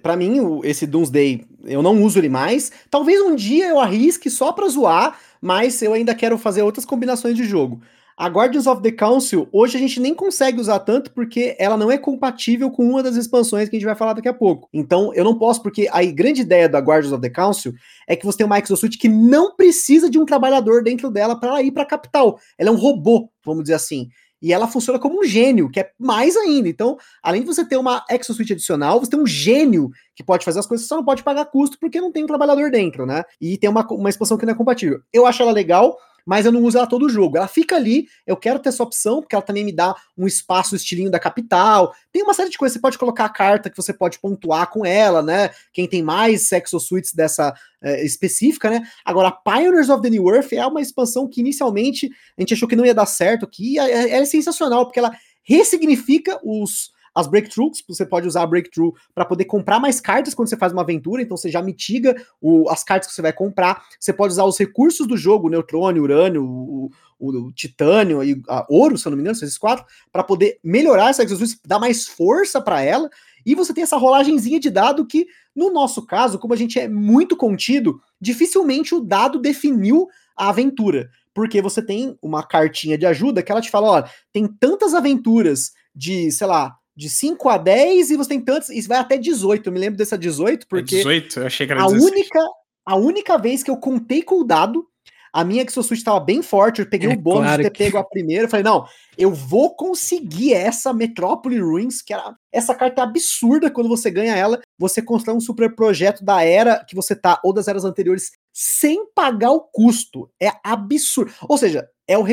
para 0.02 0.16
mim 0.16 0.60
esse 0.62 0.86
Doomsday 0.86 1.44
eu 1.64 1.82
não 1.82 2.02
uso 2.02 2.18
ele 2.18 2.28
mais. 2.28 2.70
Talvez 2.90 3.20
um 3.20 3.34
dia 3.34 3.68
eu 3.68 3.80
arrisque 3.80 4.30
só 4.30 4.52
para 4.52 4.68
zoar, 4.68 5.18
mas 5.40 5.82
eu 5.82 5.92
ainda 5.92 6.14
quero 6.14 6.38
fazer 6.38 6.62
outras 6.62 6.84
combinações 6.84 7.36
de 7.36 7.44
jogo. 7.44 7.80
A 8.16 8.28
Guardians 8.28 8.68
of 8.68 8.80
the 8.80 8.92
Council, 8.92 9.48
hoje 9.50 9.76
a 9.76 9.80
gente 9.80 9.98
nem 9.98 10.14
consegue 10.14 10.60
usar 10.60 10.78
tanto 10.78 11.10
porque 11.10 11.56
ela 11.58 11.76
não 11.76 11.90
é 11.90 11.98
compatível 11.98 12.70
com 12.70 12.88
uma 12.88 13.02
das 13.02 13.16
expansões 13.16 13.68
que 13.68 13.74
a 13.74 13.78
gente 13.78 13.86
vai 13.86 13.96
falar 13.96 14.12
daqui 14.12 14.28
a 14.28 14.32
pouco. 14.32 14.68
Então 14.72 15.12
eu 15.14 15.24
não 15.24 15.36
posso, 15.36 15.60
porque 15.60 15.88
a 15.90 16.00
grande 16.04 16.42
ideia 16.42 16.68
da 16.68 16.78
Guardians 16.78 17.12
of 17.12 17.20
the 17.20 17.28
Council 17.28 17.74
é 18.06 18.14
que 18.14 18.24
você 18.24 18.38
tem 18.38 18.46
uma 18.46 18.60
exosuit 18.60 18.96
que 18.98 19.08
não 19.08 19.56
precisa 19.56 20.08
de 20.08 20.16
um 20.16 20.24
trabalhador 20.24 20.84
dentro 20.84 21.10
dela 21.10 21.34
para 21.34 21.60
ir 21.60 21.72
para 21.72 21.82
a 21.82 21.86
capital. 21.86 22.38
Ela 22.56 22.68
é 22.68 22.72
um 22.72 22.76
robô, 22.76 23.28
vamos 23.44 23.64
dizer 23.64 23.74
assim 23.74 24.08
e 24.40 24.52
ela 24.52 24.68
funciona 24.68 24.98
como 24.98 25.20
um 25.20 25.24
gênio, 25.24 25.70
que 25.70 25.80
é 25.80 25.90
mais 25.98 26.36
ainda. 26.36 26.68
Então, 26.68 26.96
além 27.22 27.40
de 27.40 27.46
você 27.46 27.64
ter 27.64 27.76
uma 27.76 28.04
exosuite 28.10 28.52
adicional, 28.52 29.00
você 29.00 29.10
tem 29.10 29.20
um 29.20 29.26
gênio 29.26 29.90
que 30.14 30.22
pode 30.22 30.44
fazer 30.44 30.60
as 30.60 30.66
coisas, 30.66 30.86
só 30.86 30.96
não 30.96 31.04
pode 31.04 31.22
pagar 31.22 31.46
custo 31.46 31.78
porque 31.78 32.00
não 32.00 32.12
tem 32.12 32.24
um 32.24 32.26
trabalhador 32.26 32.70
dentro, 32.70 33.06
né? 33.06 33.22
E 33.40 33.56
tem 33.56 33.70
uma, 33.70 33.86
uma 33.90 34.10
expansão 34.10 34.36
que 34.36 34.44
não 34.44 34.52
é 34.52 34.56
compatível. 34.56 35.00
Eu 35.12 35.26
acho 35.26 35.42
ela 35.42 35.52
legal, 35.52 35.96
mas 36.24 36.46
eu 36.46 36.52
não 36.52 36.62
uso 36.62 36.78
ela 36.78 36.86
todo 36.86 37.06
o 37.06 37.08
jogo. 37.08 37.36
Ela 37.36 37.48
fica 37.48 37.76
ali, 37.76 38.06
eu 38.26 38.36
quero 38.36 38.58
ter 38.58 38.70
essa 38.70 38.82
opção, 38.82 39.20
porque 39.20 39.34
ela 39.34 39.42
também 39.42 39.64
me 39.64 39.72
dá 39.72 39.94
um 40.16 40.26
espaço 40.26 40.74
estilinho 40.74 41.10
da 41.10 41.18
capital. 41.18 41.94
Tem 42.12 42.22
uma 42.22 42.34
série 42.34 42.50
de 42.50 42.58
coisas, 42.58 42.74
você 42.74 42.80
pode 42.80 42.98
colocar 42.98 43.24
a 43.24 43.28
carta 43.28 43.68
que 43.68 43.76
você 43.76 43.92
pode 43.92 44.18
pontuar 44.18 44.70
com 44.70 44.84
ela, 44.84 45.22
né? 45.22 45.50
Quem 45.72 45.86
tem 45.86 46.02
mais 46.02 46.48
Sexo 46.48 46.80
Suites 46.80 47.12
dessa 47.12 47.54
é, 47.82 48.04
específica, 48.04 48.70
né? 48.70 48.82
Agora, 49.04 49.30
Pioneers 49.30 49.90
of 49.90 50.02
the 50.02 50.10
New 50.10 50.28
Earth 50.34 50.52
é 50.52 50.66
uma 50.66 50.80
expansão 50.80 51.28
que 51.28 51.40
inicialmente 51.40 52.10
a 52.36 52.40
gente 52.40 52.54
achou 52.54 52.68
que 52.68 52.76
não 52.76 52.86
ia 52.86 52.94
dar 52.94 53.06
certo, 53.06 53.46
que 53.46 53.78
é, 53.78 54.10
é 54.10 54.24
sensacional, 54.24 54.86
porque 54.86 54.98
ela 54.98 55.12
ressignifica 55.42 56.40
os 56.42 56.92
as 57.14 57.26
breakthroughs, 57.26 57.82
você 57.86 58.04
pode 58.04 58.26
usar 58.26 58.42
a 58.42 58.46
breakthrough 58.46 58.92
para 59.14 59.24
poder 59.24 59.44
comprar 59.44 59.78
mais 59.78 60.00
cartas 60.00 60.34
quando 60.34 60.48
você 60.48 60.56
faz 60.56 60.72
uma 60.72 60.82
aventura, 60.82 61.22
então 61.22 61.36
você 61.36 61.48
já 61.48 61.62
mitiga 61.62 62.14
o, 62.40 62.68
as 62.68 62.82
cartas 62.82 63.08
que 63.08 63.14
você 63.14 63.22
vai 63.22 63.32
comprar. 63.32 63.84
Você 64.00 64.12
pode 64.12 64.32
usar 64.32 64.44
os 64.44 64.58
recursos 64.58 65.06
do 65.06 65.16
jogo, 65.16 65.46
o 65.46 65.50
neutrônio, 65.50 66.02
urânio, 66.02 66.44
o, 66.44 66.90
o, 67.18 67.46
o 67.46 67.52
titânio 67.52 68.22
e 68.24 68.42
a 68.48 68.66
ouro, 68.68 68.98
se 68.98 69.06
eu 69.06 69.10
não 69.10 69.16
me 69.16 69.22
engano, 69.22 69.36
esses 69.36 69.56
quatro, 69.56 69.84
para 70.10 70.24
poder 70.24 70.58
melhorar 70.62 71.10
essa 71.10 71.22
exosuit, 71.22 71.60
dar 71.64 71.78
mais 71.78 72.06
força 72.06 72.60
para 72.60 72.82
ela. 72.82 73.08
E 73.46 73.54
você 73.54 73.72
tem 73.72 73.84
essa 73.84 73.96
rolagenzinha 73.96 74.58
de 74.58 74.70
dado 74.70 75.06
que, 75.06 75.26
no 75.54 75.70
nosso 75.70 76.04
caso, 76.04 76.38
como 76.38 76.54
a 76.54 76.56
gente 76.56 76.78
é 76.78 76.88
muito 76.88 77.36
contido, 77.36 78.00
dificilmente 78.20 78.94
o 78.94 79.00
dado 79.00 79.38
definiu 79.38 80.08
a 80.36 80.48
aventura. 80.48 81.10
Porque 81.32 81.60
você 81.60 81.82
tem 81.84 82.16
uma 82.22 82.42
cartinha 82.42 82.96
de 82.96 83.06
ajuda 83.06 83.42
que 83.42 83.52
ela 83.52 83.60
te 83.60 83.70
fala: 83.70 84.00
ó, 84.00 84.04
tem 84.32 84.46
tantas 84.46 84.94
aventuras 84.94 85.72
de, 85.94 86.30
sei 86.30 86.46
lá, 86.46 86.76
de 86.96 87.08
5 87.08 87.48
a 87.48 87.58
10 87.58 88.10
e 88.10 88.16
você 88.16 88.28
tem 88.28 88.40
tantos, 88.40 88.68
e 88.70 88.80
vai 88.82 88.98
até 88.98 89.16
18. 89.16 89.66
Eu 89.66 89.72
me 89.72 89.78
lembro 89.78 89.98
dessa 89.98 90.16
18 90.16 90.66
porque 90.68 90.96
18, 90.96 91.40
eu 91.40 91.46
achei 91.46 91.66
que 91.66 91.72
era 91.72 91.82
a 91.82 91.88
única 91.88 92.40
a 92.86 92.96
única 92.96 93.38
vez 93.38 93.62
que 93.62 93.70
eu 93.70 93.78
contei 93.78 94.22
com 94.22 94.40
o 94.40 94.44
dado, 94.44 94.86
a 95.34 95.42
minha 95.42 95.64
Exosuit 95.64 95.98
estava 95.98 96.20
bem 96.20 96.42
forte, 96.42 96.80
eu 96.80 96.86
peguei 96.86 97.10
é, 97.10 97.14
o 97.14 97.18
bônus 97.18 97.42
claro 97.42 97.62
de 97.62 97.68
ter 97.68 97.76
que... 97.76 97.84
pego 97.84 97.98
a 97.98 98.04
primeira, 98.04 98.44
eu 98.44 98.48
falei, 98.48 98.62
não, 98.62 98.86
eu 99.18 99.32
vou 99.32 99.74
conseguir 99.74 100.52
essa 100.52 100.92
Metrópole 100.92 101.58
Ruins, 101.58 102.00
que 102.00 102.14
era, 102.14 102.36
essa 102.52 102.72
carta 102.72 103.00
é 103.00 103.04
absurda 103.04 103.68
quando 103.68 103.88
você 103.88 104.12
ganha 104.12 104.36
ela, 104.36 104.60
você 104.78 105.02
constrói 105.02 105.36
um 105.36 105.40
super 105.40 105.74
projeto 105.74 106.24
da 106.24 106.44
era 106.44 106.84
que 106.84 106.94
você 106.94 107.16
tá, 107.16 107.40
ou 107.42 107.52
das 107.52 107.66
eras 107.66 107.84
anteriores, 107.84 108.30
sem 108.52 109.10
pagar 109.12 109.50
o 109.50 109.60
custo. 109.60 110.30
É 110.40 110.52
absurdo. 110.62 111.32
Ou 111.48 111.58
seja, 111.58 111.88
é, 112.06 112.18
o 112.18 112.24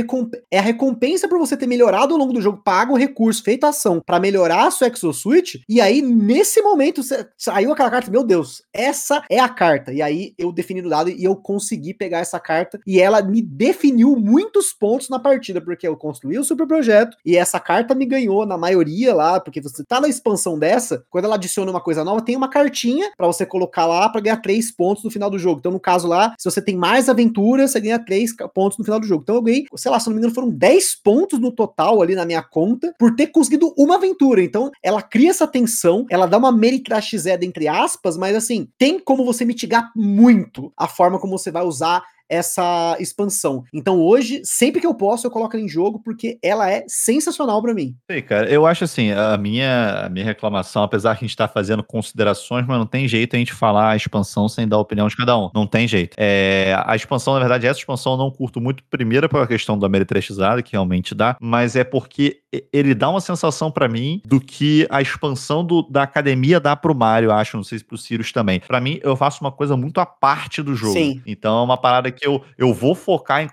é 0.49 0.59
a 0.59 0.61
recompensa 0.61 1.27
por 1.27 1.39
você 1.39 1.55
ter 1.55 1.67
melhorado 1.67 2.13
ao 2.13 2.19
longo 2.19 2.33
do 2.33 2.41
jogo, 2.41 2.61
paga 2.63 2.91
o 2.91 2.97
recurso, 2.97 3.43
feito 3.43 3.63
a 3.63 3.69
ação 3.69 4.01
para 4.05 4.19
melhorar 4.19 4.67
a 4.67 4.71
sua 4.71 4.87
Exosuit, 4.87 5.63
e 5.67 5.79
aí 5.79 6.01
nesse 6.01 6.61
momento 6.61 7.01
saiu 7.37 7.71
aquela 7.71 7.89
carta, 7.89 8.11
meu 8.11 8.23
Deus, 8.23 8.63
essa 8.73 9.23
é 9.29 9.39
a 9.39 9.49
carta. 9.49 9.93
E 9.93 10.01
aí 10.01 10.33
eu 10.37 10.51
defini 10.51 10.81
no 10.81 10.89
dado 10.89 11.09
e 11.09 11.23
eu 11.23 11.35
consegui 11.35 11.93
pegar 11.93 12.19
essa 12.19 12.39
carta 12.39 12.79
e 12.85 12.99
ela 12.99 13.21
me 13.21 13.41
definiu 13.41 14.15
muitos 14.15 14.73
pontos 14.73 15.09
na 15.09 15.19
partida, 15.19 15.61
porque 15.61 15.87
eu 15.87 15.95
construí 15.95 16.37
o 16.37 16.43
super 16.43 16.67
projeto 16.67 17.17
e 17.25 17.37
essa 17.37 17.59
carta 17.59 17.95
me 17.95 18.05
ganhou 18.05 18.45
na 18.45 18.57
maioria 18.57 19.13
lá, 19.13 19.39
porque 19.39 19.61
você 19.61 19.83
tá 19.83 20.01
na 20.01 20.07
expansão 20.07 20.59
dessa, 20.59 21.03
quando 21.09 21.25
ela 21.25 21.35
adiciona 21.35 21.71
uma 21.71 21.81
coisa 21.81 22.03
nova, 22.03 22.21
tem 22.21 22.35
uma 22.35 22.49
cartinha 22.49 23.11
para 23.17 23.27
você 23.27 23.45
colocar 23.45 23.85
lá 23.85 24.09
para 24.09 24.21
ganhar 24.21 24.37
três 24.37 24.71
pontos 24.71 25.03
no 25.03 25.11
final 25.11 25.29
do 25.29 25.39
jogo. 25.39 25.59
Então 25.59 25.71
no 25.71 25.79
caso 25.79 26.07
lá, 26.07 26.35
se 26.37 26.49
você 26.49 26.61
tem 26.61 26.75
mais 26.75 27.07
aventuras, 27.07 27.71
você 27.71 27.79
ganha 27.79 27.99
três 27.99 28.35
pontos 28.53 28.77
no 28.77 28.83
final 28.83 28.99
do 28.99 29.05
jogo. 29.05 29.23
Então 29.23 29.35
eu 29.35 29.41
ganhei 29.41 29.60
sei 29.75 29.91
lá, 29.91 29.99
se 29.99 30.07
não 30.07 30.13
me 30.13 30.19
engano, 30.19 30.33
foram 30.33 30.49
10 30.49 30.95
pontos 31.03 31.39
no 31.39 31.51
total 31.51 32.01
ali 32.01 32.15
na 32.15 32.25
minha 32.25 32.41
conta 32.41 32.93
por 32.97 33.15
ter 33.15 33.27
conseguido 33.27 33.73
uma 33.77 33.95
aventura. 33.95 34.43
Então, 34.43 34.71
ela 34.83 35.01
cria 35.01 35.29
essa 35.29 35.47
tensão, 35.47 36.05
ela 36.09 36.25
dá 36.25 36.37
uma 36.37 36.51
meritocratisada 36.51 37.45
entre 37.45 37.67
aspas, 37.67 38.17
mas 38.17 38.35
assim, 38.35 38.67
tem 38.77 38.99
como 38.99 39.25
você 39.25 39.45
mitigar 39.45 39.91
muito 39.95 40.71
a 40.77 40.87
forma 40.87 41.19
como 41.19 41.37
você 41.37 41.51
vai 41.51 41.63
usar 41.63 42.03
essa 42.31 42.95
expansão. 42.99 43.63
Então 43.73 43.99
hoje, 43.99 44.41
sempre 44.45 44.79
que 44.79 44.87
eu 44.87 44.93
posso, 44.93 45.27
eu 45.27 45.31
coloco 45.31 45.55
ela 45.55 45.65
em 45.65 45.69
jogo 45.69 46.01
porque 46.03 46.39
ela 46.41 46.71
é 46.71 46.85
sensacional 46.87 47.61
para 47.61 47.73
mim. 47.73 47.95
Sei, 48.09 48.21
cara, 48.21 48.49
eu 48.49 48.65
acho 48.65 48.85
assim, 48.85 49.11
a 49.11 49.37
minha, 49.37 50.05
a 50.05 50.09
minha 50.09 50.25
reclamação, 50.25 50.81
apesar 50.81 51.17
que 51.17 51.25
a 51.25 51.27
gente 51.27 51.35
tá 51.35 51.47
fazendo 51.47 51.83
considerações, 51.83 52.65
mas 52.65 52.77
não 52.77 52.85
tem 52.85 53.07
jeito 53.07 53.35
a 53.35 53.39
gente 53.39 53.53
falar 53.53 53.91
a 53.91 53.95
expansão 53.95 54.47
sem 54.47 54.67
dar 54.67 54.77
a 54.77 54.79
opinião 54.79 55.07
de 55.07 55.15
cada 55.15 55.37
um. 55.37 55.49
Não 55.53 55.67
tem 55.67 55.87
jeito. 55.87 56.15
É, 56.17 56.73
a 56.85 56.95
expansão, 56.95 57.33
na 57.33 57.39
verdade, 57.39 57.67
essa 57.67 57.79
expansão 57.79 58.13
eu 58.13 58.17
não 58.17 58.31
curto 58.31 58.61
muito, 58.61 58.83
primeiro 58.89 59.27
pela 59.27 59.45
questão 59.45 59.77
da 59.77 59.89
meritretizada, 59.89 60.63
que 60.63 60.71
realmente 60.71 61.13
dá, 61.13 61.35
mas 61.41 61.75
é 61.75 61.83
porque 61.83 62.40
ele 62.71 62.93
dá 62.93 63.09
uma 63.09 63.21
sensação 63.21 63.71
para 63.71 63.87
mim 63.87 64.21
do 64.25 64.39
que 64.39 64.87
a 64.89 65.01
expansão 65.01 65.63
do, 65.63 65.81
da 65.83 66.03
academia 66.03 66.59
dá 66.59 66.75
pro 66.75 66.95
Mario, 66.95 67.31
acho, 67.31 67.57
não 67.57 67.63
sei 67.63 67.79
se 67.79 67.85
pro 67.85 67.97
Sirius 67.97 68.31
também. 68.31 68.59
Para 68.59 68.81
mim, 68.81 68.99
eu 69.03 69.15
faço 69.15 69.41
uma 69.41 69.51
coisa 69.51 69.77
muito 69.77 69.99
à 69.99 70.05
parte 70.05 70.61
do 70.61 70.75
jogo. 70.75 70.93
Sim. 70.93 71.21
Então 71.25 71.59
é 71.59 71.63
uma 71.63 71.77
parada 71.77 72.11
que 72.11 72.25
eu, 72.25 72.43
eu 72.57 72.73
vou 72.73 72.95
focar 72.95 73.41
em, 73.41 73.49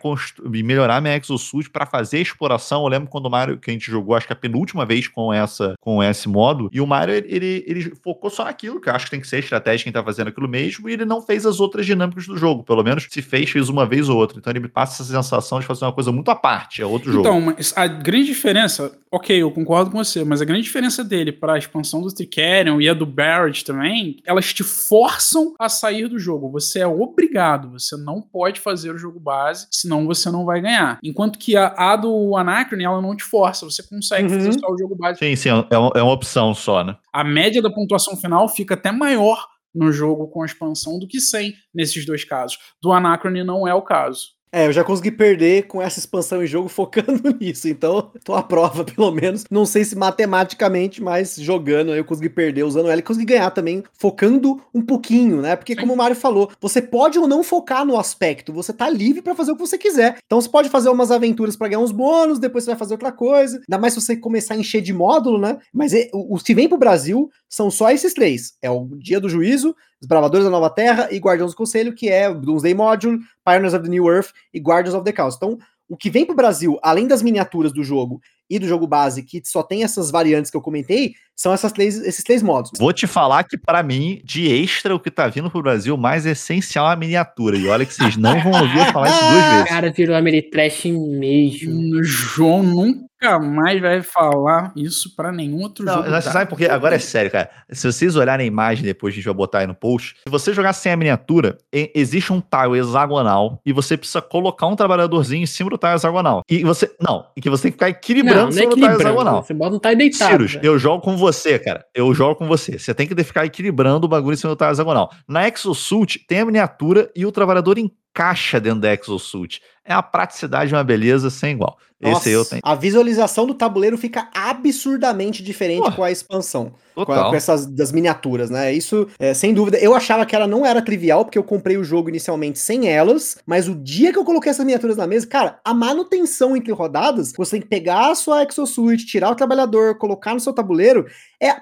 em 0.55 0.63
melhorar 0.63 1.01
minha 1.01 1.17
Exosuit 1.17 1.71
para 1.71 1.87
fazer 1.87 2.19
a 2.19 2.23
exploração. 2.23 2.83
Eu 2.83 2.89
lembro 2.89 3.09
quando 3.09 3.27
o 3.27 3.31
Mario, 3.31 3.59
que 3.59 3.71
a 3.71 3.73
gente 3.73 3.91
jogou, 3.91 4.15
acho 4.15 4.27
que 4.27 4.33
a 4.33 4.37
penúltima 4.37 4.85
vez 4.85 5.07
com, 5.09 5.33
essa, 5.33 5.75
com 5.81 6.03
esse 6.03 6.29
modo, 6.29 6.69
e 6.73 6.81
o 6.81 6.87
Mario, 6.87 7.15
ele, 7.15 7.65
ele 7.67 7.93
focou 8.03 8.31
só 8.31 8.45
naquilo, 8.45 8.81
que 8.81 8.89
eu 8.89 8.95
acho 8.95 9.07
que 9.07 9.11
tem 9.11 9.21
que 9.21 9.29
ser 9.29 9.39
estratégia 9.39 9.85
quem 9.85 9.93
tá 9.93 10.03
fazendo 10.03 10.29
aquilo 10.29 10.49
mesmo, 10.49 10.89
e 10.89 10.93
ele 10.93 11.05
não 11.05 11.23
fez 11.23 11.47
as 11.47 11.61
outras 11.61 11.87
dinâmicas 11.87 12.27
do 12.27 12.37
jogo. 12.37 12.63
Pelo 12.65 12.83
menos 12.83 13.07
se 13.09 13.23
fez, 13.23 13.51
fez 13.51 13.69
uma 13.69 13.87
vez 13.87 14.09
ou 14.09 14.17
outra. 14.17 14.39
Então 14.39 14.51
ele 14.51 14.61
me 14.61 14.69
passa 14.69 15.03
essa 15.03 15.13
sensação 15.13 15.61
de 15.61 15.67
fazer 15.67 15.85
uma 15.85 15.93
coisa 15.93 16.11
muito 16.11 16.31
à 16.31 16.35
parte, 16.35 16.83
é 16.83 16.87
outro 16.87 17.13
jogo. 17.13 17.27
Então, 17.27 17.41
mas 17.41 17.73
a 17.77 17.87
grande 17.87 18.27
diferença, 18.27 18.88
ok, 19.11 19.41
eu 19.41 19.51
concordo 19.51 19.91
com 19.91 19.99
você, 19.99 20.25
mas 20.25 20.41
a 20.41 20.45
grande 20.45 20.63
diferença 20.63 21.03
dele 21.03 21.33
para 21.33 21.55
a 21.55 21.59
expansão 21.59 22.01
do 22.01 22.13
Tricerion 22.13 22.81
e 22.81 22.89
a 22.89 22.95
do 22.95 23.07
Barrett 23.07 23.65
também, 23.65 24.17
elas 24.25 24.53
te 24.53 24.63
forçam 24.63 25.55
a 25.59 25.69
sair 25.69 26.09
do 26.09 26.19
jogo. 26.19 26.51
Você 26.51 26.81
é 26.81 26.87
obrigado, 26.87 27.71
você 27.71 27.97
não 27.97 28.21
pode 28.21 28.61
fazer 28.61 28.91
o 28.91 28.99
jogo 28.99 29.19
base, 29.19 29.67
senão 29.71 30.07
você 30.07 30.31
não 30.31 30.45
vai 30.45 30.61
ganhar. 30.61 30.99
Enquanto 31.03 31.39
que 31.39 31.57
a, 31.57 31.75
a 31.77 31.97
do 31.97 32.37
Anacron, 32.37 32.81
ela 32.81 33.01
não 33.01 33.17
te 33.17 33.25
força, 33.25 33.65
você 33.65 33.83
consegue 33.83 34.33
uhum. 34.33 34.39
fazer 34.39 34.53
só 34.59 34.67
o 34.71 34.79
jogo 34.79 34.95
base. 34.97 35.19
Sim, 35.19 35.37
sim, 35.37 35.49
é 35.49 35.79
uma, 35.79 35.93
é 35.95 36.03
uma 36.03 36.13
opção 36.13 36.55
só, 36.55 36.85
né? 36.85 36.97
A 37.13 37.25
média 37.25 37.63
da 37.63 37.71
pontuação 37.71 38.17
final 38.17 38.49
fica 38.49 38.75
até 38.75 38.93
maior 38.93 39.47
no 39.75 39.93
jogo 39.93 40.29
com 40.29 40.43
a 40.43 40.47
expansão 40.47 40.99
do 40.99 41.07
que 41.07 41.21
sem 41.21 41.55
nesses 41.75 42.05
dois 42.05 42.25
casos. 42.25 42.59
Do 42.83 42.93
Anacron 42.93 43.45
não 43.45 43.67
é 43.67 43.75
o 43.75 43.83
caso. 43.83 44.38
É, 44.51 44.67
eu 44.67 44.73
já 44.73 44.83
consegui 44.83 45.11
perder 45.11 45.67
com 45.67 45.81
essa 45.83 45.99
expansão 45.99 46.43
em 46.43 46.47
jogo 46.47 46.69
focando 46.69 47.37
nisso, 47.39 47.69
então 47.69 48.11
tô 48.25 48.35
à 48.35 48.43
prova, 48.43 48.85
pelo 48.85 49.11
menos. 49.11 49.45
Não 49.51 49.67
sei 49.67 49.85
se 49.85 49.97
matematicamente, 49.97 51.03
mas 51.03 51.37
jogando 51.37 51.95
eu 51.95 52.05
consegui 52.05 52.29
perder 52.29 52.65
usando 52.65 52.89
ela 52.89 52.99
e 52.99 53.03
consegui 53.03 53.27
ganhar 53.27 53.51
também, 53.51 53.83
focando 53.95 54.61
um 54.75 54.83
pouquinho, 54.83 55.41
né? 55.43 55.57
Porque, 55.57 55.77
como 55.77 55.93
o 55.93 55.97
Mário 55.97 56.17
falou, 56.17 56.51
você 56.61 56.81
pode 56.81 57.19
ou 57.19 57.29
não 57.29 57.43
focar 57.43 57.85
no 57.85 57.99
aspecto, 57.99 58.53
você 58.53 58.73
tá 58.73 58.89
livre 58.89 59.23
para 59.23 59.35
fazer 59.35 59.53
o 59.53 59.57
que 59.57 59.61
você 59.61 59.79
quiser. 59.79 60.19
Então 60.25 60.41
você 60.41 60.49
pode 60.49 60.69
fazer 60.69 60.89
umas 60.89 61.11
aventuras 61.11 61.57
para 61.57 61.69
ganhar 61.69 61.81
uns 61.81 61.93
bônus, 61.93 62.39
depois 62.39 62.65
você 62.65 62.71
vai 62.71 62.79
fazer 62.79 62.95
outra 62.95 63.13
coisa. 63.13 63.57
Ainda 63.69 63.79
mais 63.79 63.95
se 63.95 64.01
você 64.01 64.17
começar 64.17 64.55
a 64.55 64.59
encher 64.59 64.81
de 64.81 64.93
módulo, 64.93 65.39
né? 65.39 65.59
Mas 65.73 65.93
é, 65.93 66.09
os 66.13 66.43
que 66.43 66.55
vem 66.55 66.69
pro 66.69 66.79
Brasil 66.79 67.31
são 67.49 67.71
só 67.71 67.91
esses 67.91 68.15
três: 68.15 68.55
é 68.63 68.71
o 68.71 68.89
Dia 68.97 69.21
do 69.21 69.29
Juízo, 69.29 69.75
os 70.01 70.07
Bravadores 70.07 70.45
da 70.45 70.51
Nova 70.51 70.71
Terra 70.71 71.09
e 71.11 71.19
Guardiões 71.19 71.53
do 71.53 71.57
Conselho, 71.57 71.95
que 71.95 72.09
é 72.09 72.33
Doomsday 72.33 72.75
Module, 72.75 73.19
Pioneers 73.45 73.75
of 73.75 73.83
the 73.83 73.91
New 73.91 74.09
Earth 74.09 74.31
e 74.53 74.61
Guardians 74.61 74.95
of 74.95 75.05
the 75.05 75.13
Chaos. 75.13 75.37
Então, 75.37 75.59
o 75.89 75.97
que 75.97 76.11
vem 76.11 76.25
pro 76.25 76.37
Brasil, 76.37 76.79
além 76.83 77.09
das 77.09 77.23
miniaturas 77.23 77.73
do 77.73 77.83
jogo 77.83 78.21
e 78.49 78.59
do 78.59 78.67
jogo 78.67 78.87
base, 78.87 79.23
que 79.23 79.43
só 79.45 79.63
tem 79.63 79.83
essas 79.83 80.11
variantes 80.11 80.51
que 80.51 80.57
eu 80.57 80.61
comentei, 80.61 81.15
são 81.39 81.53
essas 81.53 81.71
três, 81.71 81.97
esses 82.05 82.25
três 82.25 82.43
modos. 82.43 82.73
Vou 82.79 82.93
te 82.93 83.07
falar 83.07 83.45
que, 83.45 83.57
para 83.57 83.81
mim, 83.83 84.21
de 84.25 84.47
extra, 84.53 84.95
o 84.95 84.99
que 84.99 85.11
tá 85.11 85.29
vindo 85.29 85.49
pro 85.51 85.63
Brasil, 85.63 85.97
mais 85.97 86.27
essencial 86.27 86.89
é 86.91 86.93
a 86.93 86.97
miniatura. 86.97 87.57
E 87.57 87.69
olha 87.69 87.87
que 87.87 87.95
vocês 87.95 88.17
não 88.17 88.41
vão 88.43 88.61
ouvir 88.61 88.79
eu 88.79 88.85
falar 88.93 89.09
isso 89.09 89.21
duas 89.21 89.45
O 89.47 89.51
vezes. 89.53 89.69
cara 89.69 89.91
virou 89.93 90.17
Ameritrash 90.17 90.85
mesmo. 90.87 91.97
O 91.99 92.03
João 92.03 92.63
nunca 92.63 93.09
mais 93.41 93.81
vai 93.81 94.01
falar 94.03 94.73
isso 94.77 95.15
pra 95.17 95.33
nenhum 95.33 95.61
outro 95.63 95.85
Não, 95.85 95.95
jogo. 95.95 96.09
você 96.11 96.31
sabe 96.31 96.49
por 96.49 96.57
quê? 96.57 96.67
Agora 96.67 96.95
é 96.95 96.99
sério, 97.01 97.31
cara. 97.31 97.51
Se 97.71 97.85
vocês 97.91 98.15
olharem 98.15 98.45
a 98.45 98.47
imagem 98.47 98.85
depois, 98.85 99.13
a 99.13 99.17
gente 99.17 99.25
vai 99.25 99.35
botar 99.35 99.59
aí 99.61 99.67
no 99.67 99.75
post. 99.75 100.15
Se 100.25 100.31
você 100.31 100.53
jogar 100.55 100.73
sem 100.73 100.93
a 100.93 100.97
miniatura, 100.97 101.59
existe 101.73 102.33
um 102.33 102.41
tile 102.41 102.79
hexagonal 102.79 103.61
e 103.67 103.73
você 103.73 103.97
precisa 103.97 104.23
colocar 104.23 104.67
um 104.69 104.77
trabalhadorzinho 104.77 105.43
em 105.43 105.47
cima 105.47 105.71
do 105.71 105.77
tile 105.79 105.95
hexagonal. 105.95 106.43
E 106.49 106.63
você. 106.63 106.91
Não, 107.01 107.27
e 107.37 107.41
que 107.41 107.51
você 107.51 107.65
tem 107.65 107.73
que 107.73 107.77
ficar 107.77 107.89
equilibrando 107.89 108.37
Não, 108.37 108.51
não 108.51 108.51
é 108.51 108.53
cima 108.61 108.71
do 108.71 108.77
tile 108.77 108.95
hexagonal. 108.95 109.43
Você 109.43 109.55
bota 109.55 109.75
um 109.77 109.79
tá 109.81 109.95
deitado. 109.95 110.31
Cirus, 110.31 110.53
velho. 110.55 110.65
eu 110.67 110.79
jogo 110.79 111.03
com 111.03 111.17
você, 111.17 111.28
cara. 111.59 111.85
Eu 111.95 112.13
jogo 112.15 112.37
com 112.37 112.47
você. 112.47 112.79
Você 112.79 112.95
tem 112.95 113.07
que 113.07 113.25
ficar 113.25 113.45
equilibrando 113.45 114.07
o 114.07 114.09
bagulho 114.09 114.35
em 114.35 114.37
cima 114.37 114.55
do 114.55 114.65
hexagonal. 114.65 115.13
Na 115.27 115.49
Exosuit 115.49 116.25
tem 116.27 116.41
a 116.41 116.47
miniatura 116.47 117.11
e 117.15 117.27
o 117.27 117.33
trabalhador 117.33 117.79
encaixa 117.79 118.61
dentro 118.61 118.81
da 118.81 118.93
Exosuit. 118.93 119.61
É 119.89 119.95
uma 119.95 120.03
praticidade, 120.03 120.75
uma 120.75 120.85
beleza 120.85 121.31
sem 121.31 121.53
igual. 121.53 121.79
Esse 122.01 122.29
aí 122.29 122.35
eu 122.35 122.41
Nossa, 122.41 122.51
tenho. 122.51 122.63
A 122.63 122.75
visualização 122.75 123.47
do 123.47 123.55
tabuleiro 123.55 123.97
fica 123.99 124.29
absurdamente 124.33 125.43
diferente 125.43 125.91
com 125.97 126.05
a 126.05 126.11
expansão. 126.13 126.73
Com, 126.95 127.11
a- 127.11 127.31
com 127.31 127.35
essas 127.35 127.67
das 127.67 127.91
miniaturas, 127.91 128.51
né? 128.51 128.73
Isso, 128.73 129.09
é, 129.19 129.33
sem 129.33 129.55
dúvida. 129.55 129.79
Eu 129.79 129.95
achava 129.95 130.27
que 130.27 130.37
ela 130.37 130.47
não 130.47 130.65
era 130.67 130.83
trivial, 130.83 131.25
porque 131.25 131.39
eu 131.39 131.43
comprei 131.43 131.77
o 131.77 131.83
jogo 131.83 132.09
inicialmente 132.09 132.59
sem 132.59 132.87
elas, 132.89 133.39
mas 133.47 133.67
o 133.67 133.75
dia 133.75 134.13
que 134.13 134.19
eu 134.19 134.25
coloquei 134.25 134.51
essas 134.51 134.65
miniaturas 134.65 134.97
na 134.97 135.07
mesa, 135.07 135.27
cara, 135.27 135.59
a 135.65 135.73
manutenção 135.73 136.57
entre 136.57 136.71
rodadas, 136.73 137.33
você 137.37 137.53
tem 137.53 137.63
que 137.63 137.69
pegar 137.69 138.11
a 138.11 138.15
sua 138.15 138.45
Exosuit, 138.45 139.07
tirar 139.07 139.31
o 139.31 139.35
trabalhador, 139.35 139.97
colocar 139.97 140.35
no 140.35 140.41
seu 140.41 140.53
tabuleiro, 140.53 141.07
é. 141.43 141.57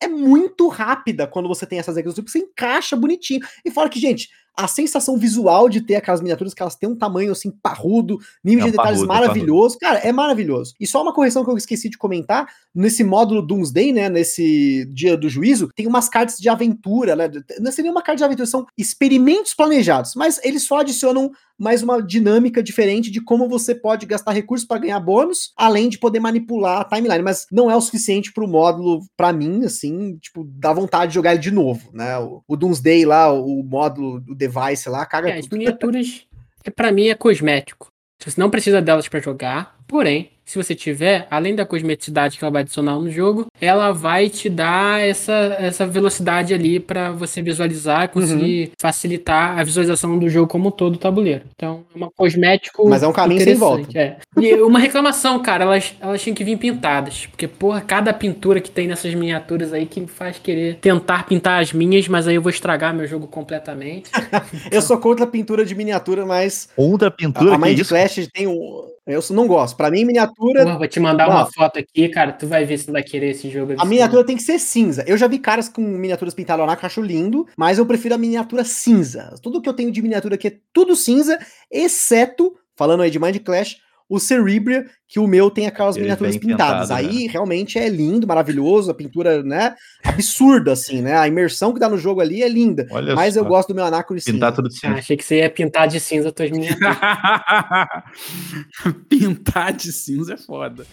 É 0.00 0.08
muito 0.08 0.66
rápida 0.66 1.28
quando 1.28 1.46
você 1.46 1.64
tem 1.64 1.78
essas 1.78 1.96
Exosuit, 1.96 2.22
porque 2.24 2.36
você 2.36 2.44
encaixa 2.44 2.96
bonitinho. 2.96 3.40
E 3.64 3.70
fora 3.70 3.88
que, 3.88 4.00
gente, 4.00 4.30
a 4.56 4.68
sensação 4.68 5.16
visual 5.16 5.68
de 5.68 5.80
ter 5.80 5.96
aquelas 5.96 6.20
miniaturas 6.20 6.52
que 6.52 6.62
elas 6.62 6.76
têm 6.76 6.88
um 6.88 6.96
tamanho 6.96 7.32
assim 7.32 7.50
parrudo, 7.62 8.18
nível 8.44 8.64
É 8.64 8.66
de 8.66 8.70
detalhes 8.72 9.00
parrudo, 9.00 9.12
é 9.12 9.16
maravilhoso. 9.16 9.78
Cara, 9.78 9.98
é 9.98 10.12
maravilhoso. 10.12 10.74
E 10.78 10.86
só 10.86 11.02
uma 11.02 11.14
correção 11.14 11.44
que 11.44 11.50
eu 11.50 11.56
esqueci 11.56 11.88
de 11.88 11.98
comentar: 11.98 12.46
nesse 12.74 13.02
módulo 13.02 13.42
Doomsday, 13.42 13.92
né? 13.92 14.08
Nesse 14.08 14.86
dia 14.92 15.16
do 15.16 15.28
juízo, 15.28 15.68
tem 15.74 15.86
umas 15.86 16.08
cartas 16.08 16.36
de 16.36 16.48
aventura, 16.48 17.16
né? 17.16 17.30
Não 17.60 17.72
seria 17.72 17.90
uma 17.90 18.02
carta 18.02 18.18
de 18.18 18.24
aventura, 18.24 18.46
são 18.46 18.66
experimentos 18.76 19.54
planejados, 19.54 20.14
mas 20.14 20.40
eles 20.44 20.64
só 20.64 20.80
adicionam 20.80 21.32
mais 21.62 21.80
uma 21.80 22.02
dinâmica 22.02 22.60
diferente 22.60 23.08
de 23.08 23.20
como 23.20 23.48
você 23.48 23.72
pode 23.72 24.04
gastar 24.04 24.32
recursos 24.32 24.66
para 24.66 24.80
ganhar 24.80 24.98
bônus, 24.98 25.52
além 25.56 25.88
de 25.88 25.96
poder 25.96 26.18
manipular 26.18 26.80
a 26.80 26.84
timeline. 26.84 27.22
Mas 27.22 27.46
não 27.52 27.70
é 27.70 27.76
o 27.76 27.80
suficiente 27.80 28.32
pro 28.32 28.48
módulo, 28.48 29.02
para 29.16 29.32
mim, 29.32 29.64
assim, 29.64 30.16
tipo, 30.16 30.44
dá 30.44 30.72
vontade 30.72 31.10
de 31.10 31.14
jogar 31.14 31.32
ele 31.32 31.40
de 31.40 31.52
novo, 31.52 31.90
né? 31.92 32.18
O, 32.18 32.42
o 32.48 32.56
Doomsday 32.56 33.04
lá, 33.04 33.32
o 33.32 33.62
módulo 33.62 34.20
do 34.20 34.34
device 34.48 34.88
lá, 34.88 35.04
caga 35.06 35.30
É, 35.30 35.38
as 35.38 35.44
tudo. 35.46 35.58
miniaturas, 35.58 36.26
é, 36.64 36.70
pra 36.70 36.90
mim, 36.92 37.08
é 37.08 37.14
cosmético. 37.14 37.88
Você 38.20 38.40
não 38.40 38.50
precisa 38.50 38.80
delas 38.82 39.08
pra 39.08 39.20
jogar, 39.20 39.76
porém, 39.88 40.31
se 40.44 40.56
você 40.56 40.74
tiver, 40.74 41.26
além 41.30 41.54
da 41.54 41.64
cosmeticidade 41.64 42.38
que 42.38 42.44
ela 42.44 42.52
vai 42.52 42.62
adicionar 42.62 42.98
no 42.98 43.10
jogo, 43.10 43.46
ela 43.60 43.92
vai 43.92 44.28
te 44.28 44.48
dar 44.48 45.00
essa, 45.00 45.56
essa 45.58 45.86
velocidade 45.86 46.52
ali 46.52 46.78
pra 46.78 47.10
você 47.10 47.40
visualizar 47.40 48.04
e 48.04 48.08
conseguir 48.08 48.72
facilitar 48.80 49.58
a 49.58 49.64
visualização 49.64 50.18
do 50.18 50.28
jogo 50.28 50.48
como 50.48 50.68
um 50.68 50.70
todo 50.70 50.92
do 50.92 50.98
tabuleiro. 50.98 51.44
Então, 51.54 51.84
é 51.94 51.96
uma 51.96 52.10
cosmético. 52.10 52.88
Mas 52.88 53.02
é 53.02 53.08
um 53.08 53.12
caminho 53.12 53.40
sem 53.40 53.54
volta. 53.54 53.86
É. 53.98 54.16
E 54.38 54.54
uma 54.56 54.78
reclamação, 54.78 55.40
cara, 55.40 55.64
elas, 55.64 55.94
elas 56.00 56.22
tinham 56.22 56.34
que 56.34 56.44
vir 56.44 56.58
pintadas. 56.58 57.26
Porque, 57.26 57.48
porra, 57.48 57.80
cada 57.80 58.12
pintura 58.12 58.60
que 58.60 58.70
tem 58.70 58.86
nessas 58.86 59.14
miniaturas 59.14 59.72
aí 59.72 59.86
que 59.86 60.00
me 60.00 60.06
faz 60.06 60.38
querer 60.38 60.76
tentar 60.76 61.26
pintar 61.26 61.62
as 61.62 61.72
minhas, 61.72 62.08
mas 62.08 62.26
aí 62.26 62.34
eu 62.34 62.42
vou 62.42 62.50
estragar 62.50 62.94
meu 62.94 63.06
jogo 63.06 63.26
completamente. 63.26 64.10
Eu 64.70 64.82
sou 64.82 64.98
contra 64.98 65.24
a 65.24 65.28
pintura 65.28 65.64
de 65.64 65.74
miniatura, 65.74 66.24
mas 66.24 66.68
Outra 66.76 67.10
pintura 67.10 67.52
a, 67.52 67.54
a 67.54 67.58
Mind. 67.58 67.86
Clash 67.86 68.28
tem 68.32 68.46
um. 68.46 68.92
Eu 69.06 69.20
não 69.30 69.48
gosto. 69.48 69.76
Pra 69.76 69.90
mim, 69.90 70.04
miniatura. 70.04 70.62
Porra, 70.62 70.78
vou 70.78 70.88
te 70.88 71.00
mandar 71.00 71.28
uma 71.28 71.46
foto 71.50 71.78
aqui, 71.78 72.08
cara. 72.08 72.32
Tu 72.32 72.46
vai 72.46 72.64
ver 72.64 72.78
se 72.78 72.86
tu 72.86 72.92
vai 72.92 73.02
querer 73.02 73.30
esse 73.30 73.50
jogo. 73.50 73.74
A 73.78 73.84
miniatura 73.84 74.24
tem 74.24 74.36
que 74.36 74.42
ser 74.42 74.58
cinza. 74.58 75.04
Eu 75.06 75.16
já 75.16 75.26
vi 75.26 75.38
caras 75.38 75.68
com 75.68 75.82
miniaturas 75.82 76.34
pintadas 76.34 76.64
lá 76.66 76.76
que 76.76 76.86
acho 76.86 77.00
lindo, 77.00 77.46
mas 77.56 77.78
eu 77.78 77.86
prefiro 77.86 78.14
a 78.14 78.18
miniatura 78.18 78.64
cinza. 78.64 79.34
Tudo 79.42 79.60
que 79.60 79.68
eu 79.68 79.74
tenho 79.74 79.90
de 79.90 80.00
miniatura 80.00 80.36
aqui 80.36 80.48
é 80.48 80.56
tudo 80.72 80.94
cinza, 80.94 81.38
exceto, 81.70 82.54
falando 82.76 83.02
aí 83.02 83.10
de 83.10 83.18
Mind 83.18 83.38
Clash, 83.38 83.78
o 84.14 84.18
Cerebria, 84.20 84.84
que 85.08 85.18
o 85.20 85.26
meu 85.26 85.50
tem 85.50 85.66
aquelas 85.66 85.96
Ele 85.96 86.04
miniaturas 86.04 86.36
pintadas. 86.36 86.88
pintado, 86.88 86.92
aí 86.94 87.26
realmente 87.26 87.78
é 87.78 87.88
lindo, 87.88 88.26
maravilhoso, 88.26 88.90
a 88.90 88.94
pintura, 88.94 89.42
né, 89.42 89.74
absurda, 90.04 90.72
assim, 90.72 91.00
né? 91.00 91.16
A 91.16 91.26
imersão 91.28 91.72
que 91.72 91.80
dá 91.80 91.88
no 91.88 91.98
jogo 91.98 92.20
ali 92.20 92.42
é 92.42 92.48
linda. 92.48 92.86
Olha 92.90 93.14
mas 93.14 93.36
eu 93.36 93.42
só. 93.42 93.48
gosto 93.48 93.68
do 93.68 93.74
meu 93.74 93.84
Anacron 93.84 94.18
cinza. 94.18 94.32
Pintar 94.32 94.52
tudo 94.54 94.68
de 94.68 94.76
Ah, 94.76 94.80
cinza. 94.88 94.98
achei 94.98 95.16
que 95.16 95.24
você 95.24 95.38
ia 95.38 95.50
pintar 95.50 95.88
de 95.88 96.00
cinza 96.00 96.32
tuas 96.32 96.50
miniaturas. 96.50 96.96
Pintar 99.08 99.72
de 99.72 99.92
cinza 99.92 100.34
é 100.34 100.36
foda. 100.36 100.84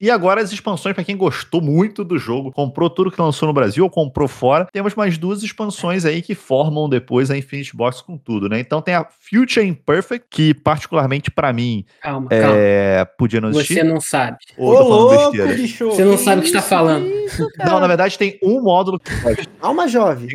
E 0.00 0.10
agora 0.10 0.40
as 0.40 0.52
expansões 0.52 0.94
para 0.94 1.02
quem 1.02 1.16
gostou 1.16 1.60
muito 1.60 2.04
do 2.04 2.18
jogo, 2.18 2.52
comprou 2.52 2.88
tudo 2.88 3.10
que 3.10 3.20
lançou 3.20 3.48
no 3.48 3.52
Brasil 3.52 3.82
ou 3.82 3.90
comprou 3.90 4.28
fora. 4.28 4.66
Temos 4.72 4.94
mais 4.94 5.18
duas 5.18 5.42
expansões 5.42 6.04
aí 6.04 6.22
que 6.22 6.34
formam 6.34 6.88
depois 6.88 7.30
a 7.30 7.36
Infinite 7.36 7.76
Box 7.76 8.00
com 8.02 8.16
tudo, 8.16 8.48
né? 8.48 8.60
Então 8.60 8.80
tem 8.80 8.94
a 8.94 9.04
Future 9.04 9.66
Imperfect, 9.66 10.26
que 10.30 10.54
particularmente 10.54 11.30
para 11.30 11.52
mim 11.52 11.84
Calma, 12.00 12.28
calma. 12.28 12.54
é... 12.56 13.04
podia 13.18 13.40
não 13.40 13.50
existir. 13.50 13.74
Você 13.74 13.82
não 13.82 14.00
sabe. 14.00 14.38
Ô, 14.56 14.72
louco, 14.72 15.32
bicho! 15.56 15.86
Você 15.86 16.04
não 16.04 16.16
sabe 16.16 16.38
o 16.38 16.42
que 16.42 16.48
está 16.48 16.62
falando. 16.62 17.06
isso? 17.06 17.48
Não, 17.58 17.80
na 17.80 17.86
verdade 17.86 18.16
tem 18.16 18.38
um 18.42 18.62
módulo 18.62 18.98
que 18.98 19.12
eu 19.12 19.20
gosto. 19.20 19.48
Alma 19.60 19.88
jovem. 19.88 20.28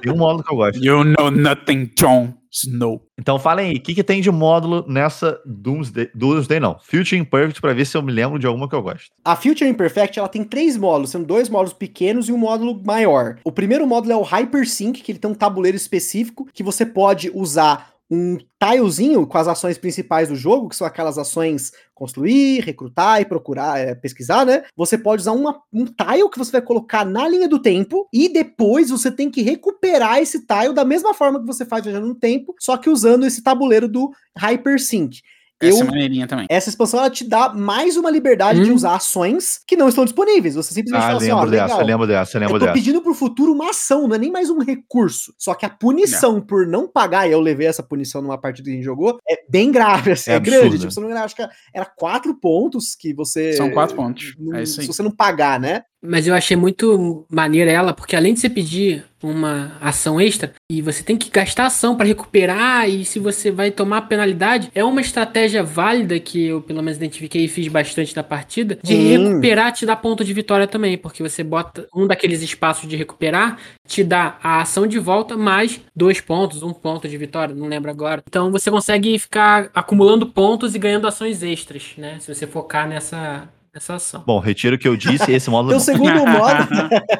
Tem 0.00 0.12
um 0.12 0.16
módulo 0.16 0.44
que 0.44 0.52
eu 0.52 0.56
gosto. 0.56 0.84
You 0.84 1.04
know 1.04 1.30
nothing, 1.30 1.90
Jon 1.98 2.41
Snow. 2.52 3.02
Então 3.18 3.38
falem 3.38 3.70
aí, 3.70 3.76
o 3.76 3.80
que, 3.80 3.94
que 3.94 4.04
tem 4.04 4.20
de 4.20 4.30
módulo 4.30 4.84
nessa 4.86 5.40
Doomsday? 5.46 6.10
Doomsday 6.14 6.60
não, 6.60 6.78
Future 6.80 7.16
Imperfect 7.16 7.60
para 7.60 7.72
ver 7.72 7.86
se 7.86 7.96
eu 7.96 8.02
me 8.02 8.12
lembro 8.12 8.38
de 8.38 8.46
alguma 8.46 8.68
que 8.68 8.74
eu 8.74 8.82
gosto. 8.82 9.10
A 9.24 9.34
Future 9.34 9.68
Imperfect 9.68 10.18
ela 10.18 10.28
tem 10.28 10.44
três 10.44 10.76
módulos, 10.76 11.10
são 11.10 11.22
dois 11.22 11.48
módulos 11.48 11.72
pequenos 11.72 12.28
e 12.28 12.32
um 12.32 12.38
módulo 12.38 12.80
maior. 12.84 13.38
O 13.44 13.50
primeiro 13.50 13.86
módulo 13.86 14.12
é 14.12 14.16
o 14.16 14.22
Hypersync, 14.22 15.00
que 15.00 15.12
ele 15.12 15.18
tem 15.18 15.30
um 15.30 15.34
tabuleiro 15.34 15.76
específico 15.76 16.46
que 16.52 16.62
você 16.62 16.84
pode 16.84 17.30
usar 17.34 17.91
um 18.14 18.36
tilezinho 18.62 19.26
com 19.26 19.38
as 19.38 19.48
ações 19.48 19.78
principais 19.78 20.28
do 20.28 20.36
jogo, 20.36 20.68
que 20.68 20.76
são 20.76 20.86
aquelas 20.86 21.16
ações 21.16 21.72
construir, 21.94 22.60
recrutar 22.60 23.22
e 23.22 23.24
procurar, 23.24 23.78
é, 23.78 23.94
pesquisar, 23.94 24.44
né? 24.44 24.64
Você 24.76 24.98
pode 24.98 25.22
usar 25.22 25.32
uma, 25.32 25.62
um 25.72 25.86
tile 25.86 26.28
que 26.30 26.38
você 26.38 26.52
vai 26.52 26.60
colocar 26.60 27.06
na 27.06 27.26
linha 27.26 27.48
do 27.48 27.58
tempo 27.58 28.06
e 28.12 28.28
depois 28.28 28.90
você 28.90 29.10
tem 29.10 29.30
que 29.30 29.40
recuperar 29.40 30.18
esse 30.18 30.46
tile 30.46 30.74
da 30.74 30.84
mesma 30.84 31.14
forma 31.14 31.40
que 31.40 31.46
você 31.46 31.64
faz 31.64 31.84
viajando 31.84 32.06
no 32.06 32.14
tempo, 32.14 32.54
só 32.60 32.76
que 32.76 32.90
usando 32.90 33.24
esse 33.24 33.42
tabuleiro 33.42 33.88
do 33.88 34.10
Hypersync. 34.36 35.22
Essa 35.62 35.78
Eu 35.78 35.82
é 35.82 35.84
maneirinha 35.90 36.26
também. 36.26 36.46
essa 36.50 36.68
expansão 36.68 37.00
ela 37.00 37.08
te 37.10 37.24
dá 37.28 37.52
mais 37.54 37.96
uma 37.96 38.10
liberdade 38.10 38.62
de 38.64 38.70
Hum. 38.70 38.74
usar 38.74 38.96
ações 38.96 39.60
que 39.66 39.76
não 39.76 39.88
estão 39.88 40.04
disponíveis. 40.04 40.54
Você 40.56 40.74
simplesmente 40.74 41.02
Ah, 41.04 41.06
fala 41.06 41.18
assim, 41.18 41.30
ó, 41.30 41.34
lembro 41.36 41.50
dessa, 41.50 41.64
legal. 41.74 41.86
lembro 41.86 42.06
dessa, 42.06 42.36
Eu 42.36 42.40
lembro 42.40 42.58
tô 42.58 42.64
dessa. 42.66 42.72
pedindo 42.74 43.00
pro 43.02 43.14
futuro 43.14 43.52
uma 43.52 43.70
ação, 43.70 44.08
não 44.08 44.16
é 44.16 44.18
nem 44.18 44.30
mais 44.30 44.50
um 44.50 44.58
recurso. 44.58 45.32
Só 45.38 45.54
que 45.54 45.64
a 45.64 45.70
punição 45.70 46.40
por 46.40 46.66
não 46.66 46.88
pagar, 46.88 47.28
e 47.28 47.32
eu 47.32 47.40
levei 47.40 47.66
essa 47.66 47.82
punição 47.82 48.20
numa 48.20 48.38
partida 48.38 48.66
que 48.66 48.72
a 48.72 48.74
gente 48.74 48.84
jogou, 48.84 49.18
é 49.28 49.36
bem 49.48 49.70
grave, 49.70 50.12
assim, 50.12 50.30
É 50.30 50.34
é, 50.34 50.40
grande. 50.40 50.78
Tipo, 50.78 50.90
se 50.90 50.98
eu 50.98 51.02
não 51.02 51.08
me 51.08 51.12
engano, 51.12 51.24
acho 51.24 51.36
que 51.36 51.46
era 51.74 51.84
quatro 51.86 52.34
pontos 52.38 52.94
que 52.98 53.14
você. 53.14 53.52
São 53.52 53.70
quatro 53.70 53.94
pontos. 53.96 54.34
não- 54.38 54.56
É 54.56 54.62
isso 54.64 54.80
aí. 54.80 54.86
Se 54.86 54.92
você 54.92 55.02
não 55.02 55.10
pagar, 55.10 55.60
né? 55.60 55.82
Mas 56.04 56.26
eu 56.26 56.34
achei 56.34 56.56
muito 56.56 57.24
maneira 57.30 57.70
ela, 57.70 57.92
porque 57.94 58.16
além 58.16 58.34
de 58.34 58.40
você 58.40 58.50
pedir 58.50 59.04
uma 59.22 59.76
ação 59.80 60.20
extra 60.20 60.52
e 60.68 60.82
você 60.82 61.00
tem 61.04 61.16
que 61.16 61.30
gastar 61.30 61.66
ação 61.66 61.96
para 61.96 62.06
recuperar 62.06 62.88
e 62.88 63.04
se 63.04 63.20
você 63.20 63.52
vai 63.52 63.70
tomar 63.70 64.02
penalidade, 64.02 64.68
é 64.74 64.82
uma 64.82 65.00
estratégia 65.00 65.62
válida 65.62 66.18
que 66.18 66.46
eu 66.46 66.60
pelo 66.60 66.82
menos 66.82 66.96
identifiquei 66.96 67.44
e 67.44 67.48
fiz 67.48 67.68
bastante 67.68 68.12
da 68.14 68.24
partida, 68.24 68.78
de 68.82 68.94
Hum. 68.96 69.28
recuperar 69.28 69.72
te 69.72 69.86
dá 69.86 69.94
ponto 69.94 70.24
de 70.24 70.32
vitória 70.34 70.66
também, 70.66 70.98
porque 70.98 71.22
você 71.22 71.44
bota 71.44 71.86
um 71.94 72.04
daqueles 72.06 72.42
espaços 72.42 72.88
de 72.88 72.96
recuperar, 72.96 73.58
te 73.86 74.02
dá 74.02 74.38
a 74.42 74.60
ação 74.60 74.88
de 74.88 74.98
volta 74.98 75.36
mais 75.36 75.80
dois 75.94 76.20
pontos, 76.20 76.64
um 76.64 76.72
ponto 76.72 77.08
de 77.08 77.16
vitória, 77.16 77.54
não 77.54 77.68
lembro 77.68 77.92
agora. 77.92 78.24
Então 78.28 78.50
você 78.50 78.72
consegue 78.72 79.16
ficar 79.20 79.70
acumulando 79.72 80.26
pontos 80.26 80.74
e 80.74 80.78
ganhando 80.80 81.06
ações 81.06 81.44
extras, 81.44 81.92
né? 81.96 82.18
Se 82.18 82.34
você 82.34 82.44
focar 82.44 82.88
nessa, 82.88 83.48
nessa 83.74 83.94
ação. 83.94 84.22
Bom, 84.26 84.38
retiro 84.38 84.76
o 84.76 84.78
que 84.78 84.86
eu 84.86 84.96
disse, 84.96 85.30
esse 85.32 85.48
módulo 85.48 85.70
Teu 85.76 85.80
segundo 85.80 86.26
modo. 86.26 86.68